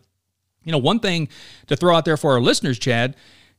you 0.64 0.72
know, 0.72 0.78
one 0.78 1.00
thing 1.00 1.30
to 1.68 1.76
throw 1.76 1.96
out 1.96 2.06
there 2.06 2.18
for 2.18 2.34
our 2.34 2.42
listeners, 2.42 2.78
Chad, 2.78 3.16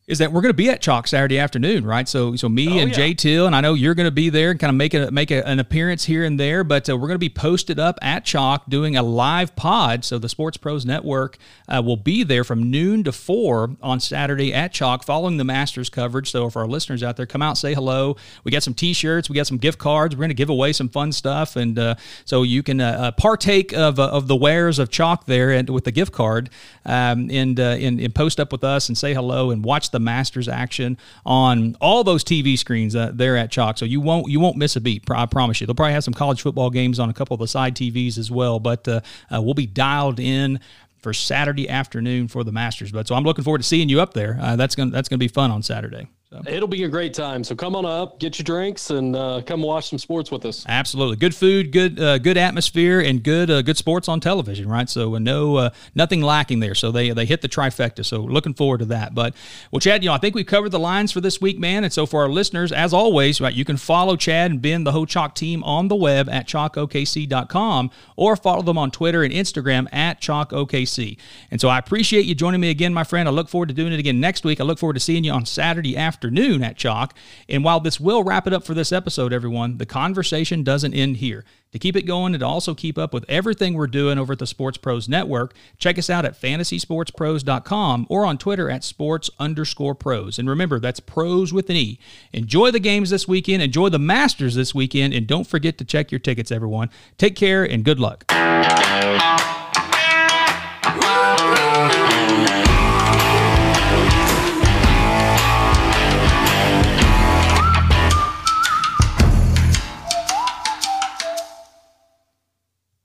is 0.09 0.19
that 0.19 0.33
we're 0.33 0.41
going 0.41 0.51
to 0.51 0.57
be 0.57 0.71
at 0.71 0.81
Chalk 0.81 1.07
Saturday 1.07 1.39
afternoon, 1.39 1.85
right? 1.85 2.09
So, 2.09 2.35
so 2.35 2.49
me 2.49 2.67
oh, 2.67 2.83
and 2.83 2.89
yeah. 2.89 2.97
Jay 2.97 3.15
Till, 3.15 3.47
and 3.47 3.55
I 3.55 3.61
know 3.61 3.75
you're 3.75 3.95
going 3.95 4.07
to 4.07 4.11
be 4.11 4.31
there 4.31 4.51
and 4.51 4.59
kind 4.59 4.71
of 4.71 4.75
make 4.75 4.95
a 4.95 5.11
make 5.11 5.31
a, 5.31 5.47
an 5.47 5.61
appearance 5.61 6.05
here 6.05 6.25
and 6.25 6.41
there, 6.41 6.65
but 6.65 6.89
uh, 6.89 6.97
we're 6.97 7.09
going 7.09 7.17
to 7.17 7.19
be 7.19 7.29
posted 7.29 7.79
up 7.79 7.99
at 8.01 8.25
Chalk 8.25 8.65
doing 8.71 8.97
a 8.97 9.03
live 9.03 9.55
pod. 9.55 10.07
So 10.07 10.19
the 10.19 10.31
Sports 10.31 10.57
Pros 10.57 10.87
Network 10.87 11.37
uh, 11.69 11.83
will 11.85 11.99
be 11.99 12.25
there 12.25 12.43
from 12.43 12.71
noon 12.71 13.05
to 13.05 13.13
four 13.13 13.77
on 13.83 14.01
Saturday 14.01 14.55
at 14.55 14.73
Chalk, 14.73 15.05
following 15.05 15.37
the 15.37 15.45
Masters 15.45 15.91
coverage. 15.91 16.31
So 16.31 16.47
if 16.47 16.57
our 16.57 16.67
listeners 16.67 17.03
out 17.03 17.19
there 17.19 17.27
come 17.27 17.43
out, 17.43 17.59
say 17.59 17.75
hello. 17.75 18.17
We 18.45 18.51
got 18.51 18.63
some 18.63 18.75
T-shirts, 18.75 19.29
we 19.29 19.37
got 19.37 19.47
some 19.47 19.59
gift 19.59 19.79
cards. 19.79 20.17
We're 20.17 20.21
going 20.21 20.31
to 20.31 20.35
give 20.35 20.49
away 20.49 20.73
some 20.73 20.89
fun 20.89 21.13
stuff, 21.13 21.55
and 21.55 21.79
uh, 21.79 21.97
so 22.25 22.45
you 22.45 22.63
can 22.63 22.81
uh, 22.81 22.97
uh, 22.99 23.11
partake 23.13 23.75
of, 23.75 24.01
uh, 24.01 24.09
of 24.09 24.27
the 24.27 24.37
wares 24.37 24.79
of 24.79 24.89
Chalk 24.89 25.27
there 25.27 25.51
and 25.51 25.69
with 25.69 25.85
the 25.85 25.93
gift 25.93 26.13
card, 26.13 26.49
um, 26.87 27.31
and, 27.31 27.59
and 27.59 28.01
and 28.01 28.15
post 28.15 28.41
up 28.41 28.53
with 28.53 28.65
us 28.65 28.89
and 28.89 28.97
say 28.97 29.13
hello 29.13 29.51
and 29.51 29.63
watch 29.63 29.91
the 29.91 29.98
the 29.99 30.05
Masters 30.05 30.49
action 30.49 30.97
on 31.27 31.77
all 31.81 32.05
those 32.05 32.23
TV 32.23 32.57
screens 32.57 32.95
uh, 32.95 33.11
there 33.13 33.37
at 33.37 33.51
Chalk. 33.51 33.79
So 33.79 33.85
you 33.85 34.01
won't 34.01 34.31
you 34.31 34.39
won't 34.39 34.57
miss 34.57 34.77
a 34.77 34.81
beat. 34.81 35.05
I 35.11 35.27
promise 35.27 35.61
you. 35.61 35.67
They'll 35.67 35.75
probably 35.75 35.95
have 35.95 36.05
some 36.05 36.15
college 36.15 36.41
football 36.41 36.71
games 36.71 36.99
on 36.99 37.11
a 37.11 37.13
couple 37.13 37.35
of 37.35 37.41
the 37.41 37.49
side 37.49 37.75
TVs 37.75 38.17
as 38.17 38.31
well. 38.31 38.61
But 38.61 38.87
uh, 38.87 39.01
uh, 39.35 39.43
we'll 39.43 39.55
be 39.55 39.67
dialed 39.67 40.21
in 40.21 40.61
for 41.03 41.13
Saturday 41.13 41.69
afternoon 41.69 42.29
for 42.29 42.45
the 42.45 42.53
Masters. 42.53 42.93
But 42.93 43.09
so 43.09 43.15
I'm 43.15 43.25
looking 43.25 43.45
forward 43.45 43.59
to 43.59 43.65
seeing 43.65 43.89
you 43.89 44.01
up 44.01 44.15
there. 44.15 44.39
Uh, 44.41 44.57
that's 44.57 44.75
gonna 44.77 44.91
that's 44.91 45.09
gonna 45.09 45.19
be 45.19 45.29
fun 45.29 45.51
on 45.51 45.63
Saturday. 45.63 46.09
So. 46.31 46.43
It'll 46.47 46.69
be 46.69 46.85
a 46.85 46.89
great 46.89 47.15
time. 47.15 47.43
So 47.43 47.55
come 47.55 47.75
on 47.75 47.87
up, 47.87 48.21
get 48.21 48.39
your 48.39 48.45
drinks, 48.45 48.91
and 48.91 49.17
uh, 49.17 49.41
come 49.47 49.63
watch 49.63 49.89
some 49.89 49.99
sports 49.99 50.31
with 50.31 50.45
us. 50.45 50.63
Absolutely, 50.69 51.17
good 51.17 51.35
food, 51.35 51.73
good 51.73 51.99
uh, 51.99 52.19
good 52.19 52.37
atmosphere, 52.37 53.01
and 53.01 53.23
good 53.23 53.51
uh, 53.51 53.63
good 53.63 53.79
sports 53.79 54.09
on 54.09 54.21
television, 54.21 54.69
right? 54.69 54.91
So 54.91 55.15
uh, 55.15 55.21
no 55.21 55.57
uh, 55.57 55.71
nothing 55.95 56.21
lacking 56.21 56.61
there. 56.61 56.75
So 56.75 56.93
they 56.93 57.13
they 57.13 57.25
hit 57.25 57.41
the 57.41 57.49
trifecta. 57.49 58.05
So 58.05 58.19
looking 58.21 58.53
forward 58.53 58.81
to 58.81 58.85
that. 58.87 59.15
But 59.15 59.35
well, 59.73 59.81
Chad, 59.81 60.05
you 60.05 60.11
know 60.11 60.15
I 60.15 60.19
think 60.19 60.35
we 60.35 60.45
covered 60.45 60.69
the 60.69 60.79
lines 60.79 61.13
for 61.13 61.23
this 61.23 61.41
week, 61.41 61.59
man. 61.59 61.83
And 61.83 61.91
so 61.91 62.05
for 62.05 62.21
our 62.21 62.29
listeners, 62.29 62.73
as 62.73 62.93
always, 62.93 63.41
right, 63.41 63.55
you 63.55 63.65
can 63.65 63.79
follow 63.79 64.15
Chad 64.15 64.51
and 64.51 64.61
Ben 64.61 64.85
the 64.85 64.93
whole 64.93 65.07
Chalk 65.07 65.35
team 65.35 65.65
on 65.65 65.89
the 65.89 65.97
web 65.97 66.29
at 66.29 66.47
chalkokc.com 66.47 67.91
or 68.17 68.37
follow 68.37 68.61
them 68.61 68.77
on 68.77 68.91
Twitter 68.91 69.23
and 69.23 69.33
Instagram 69.33 69.91
at 69.95 70.21
chalkokc. 70.21 71.19
And 71.51 71.59
so 71.59 71.71
I 71.71 71.79
appreciate 71.79 72.27
you 72.27 72.35
joining 72.35 72.61
me 72.61 72.69
again, 72.69 72.93
my 72.93 73.05
friend. 73.05 73.27
I 73.27 73.33
look 73.33 73.49
forward 73.49 73.71
to 73.71 73.75
doing 73.75 73.95
it 73.95 73.99
again 73.99 74.21
next 74.21 74.45
week. 74.45 74.61
I 74.61 74.65
look 74.65 74.79
forward 74.79 74.93
to 74.95 75.01
seeing 75.01 75.25
you 75.25 75.33
on 75.33 75.47
Saturday 75.47 75.97
after 75.97 76.18
afternoon 76.19 76.65
at 76.65 76.77
Chalk. 76.77 77.15
And 77.49 77.63
while 77.63 77.79
this 77.79 78.01
will 78.01 78.25
wrap 78.25 78.49
it 78.49 78.53
up 78.53 78.65
for 78.65 78.75
this 78.75 78.91
episode, 78.91 79.33
everyone, 79.33 79.79
the 79.79 79.87
conversation 79.87 80.65
doesn't 80.65 80.93
end 80.93 81.19
here. 81.19 81.45
To 81.73 81.79
keep 81.79 81.95
it 81.95 82.07
going 82.07 82.35
and 82.35 82.41
to 82.41 82.47
also 82.47 82.75
keep 82.75 82.99
up 82.99 83.15
with 83.15 83.25
everything 83.29 83.75
we're 83.75 83.87
doing 83.87 84.19
over 84.19 84.33
at 84.33 84.41
the 84.41 84.47
Sports 84.47 84.79
Pros 84.79 85.09
Network, 85.09 85.55
check 85.77 85.97
us 85.97 86.11
out 86.11 86.25
at 86.25 86.41
fantasysportspros.com 86.41 88.07
or 88.09 88.25
on 88.25 88.37
Twitter 88.37 88.69
at 88.69 88.83
sports 88.83 89.31
underscore 89.39 89.95
pros. 89.95 90.41
And 90.41 90.49
remember, 90.49 90.81
that's 90.81 90.99
pros 90.99 91.53
with 91.53 91.71
an 91.71 91.77
E. 91.77 92.01
Enjoy 92.33 92.73
the 92.73 92.81
games 92.81 93.11
this 93.11 93.29
weekend, 93.29 93.63
enjoy 93.63 93.91
the 93.91 93.99
Masters 93.99 94.57
this 94.57 94.75
weekend, 94.75 95.15
and 95.15 95.27
don't 95.27 95.47
forget 95.47 95.79
to 95.79 95.85
check 95.85 96.11
your 96.11 96.19
tickets, 96.19 96.51
everyone. 96.51 96.91
Take 97.17 97.37
care 97.37 97.63
and 97.63 97.85
good 97.85 98.01
luck. 98.01 98.25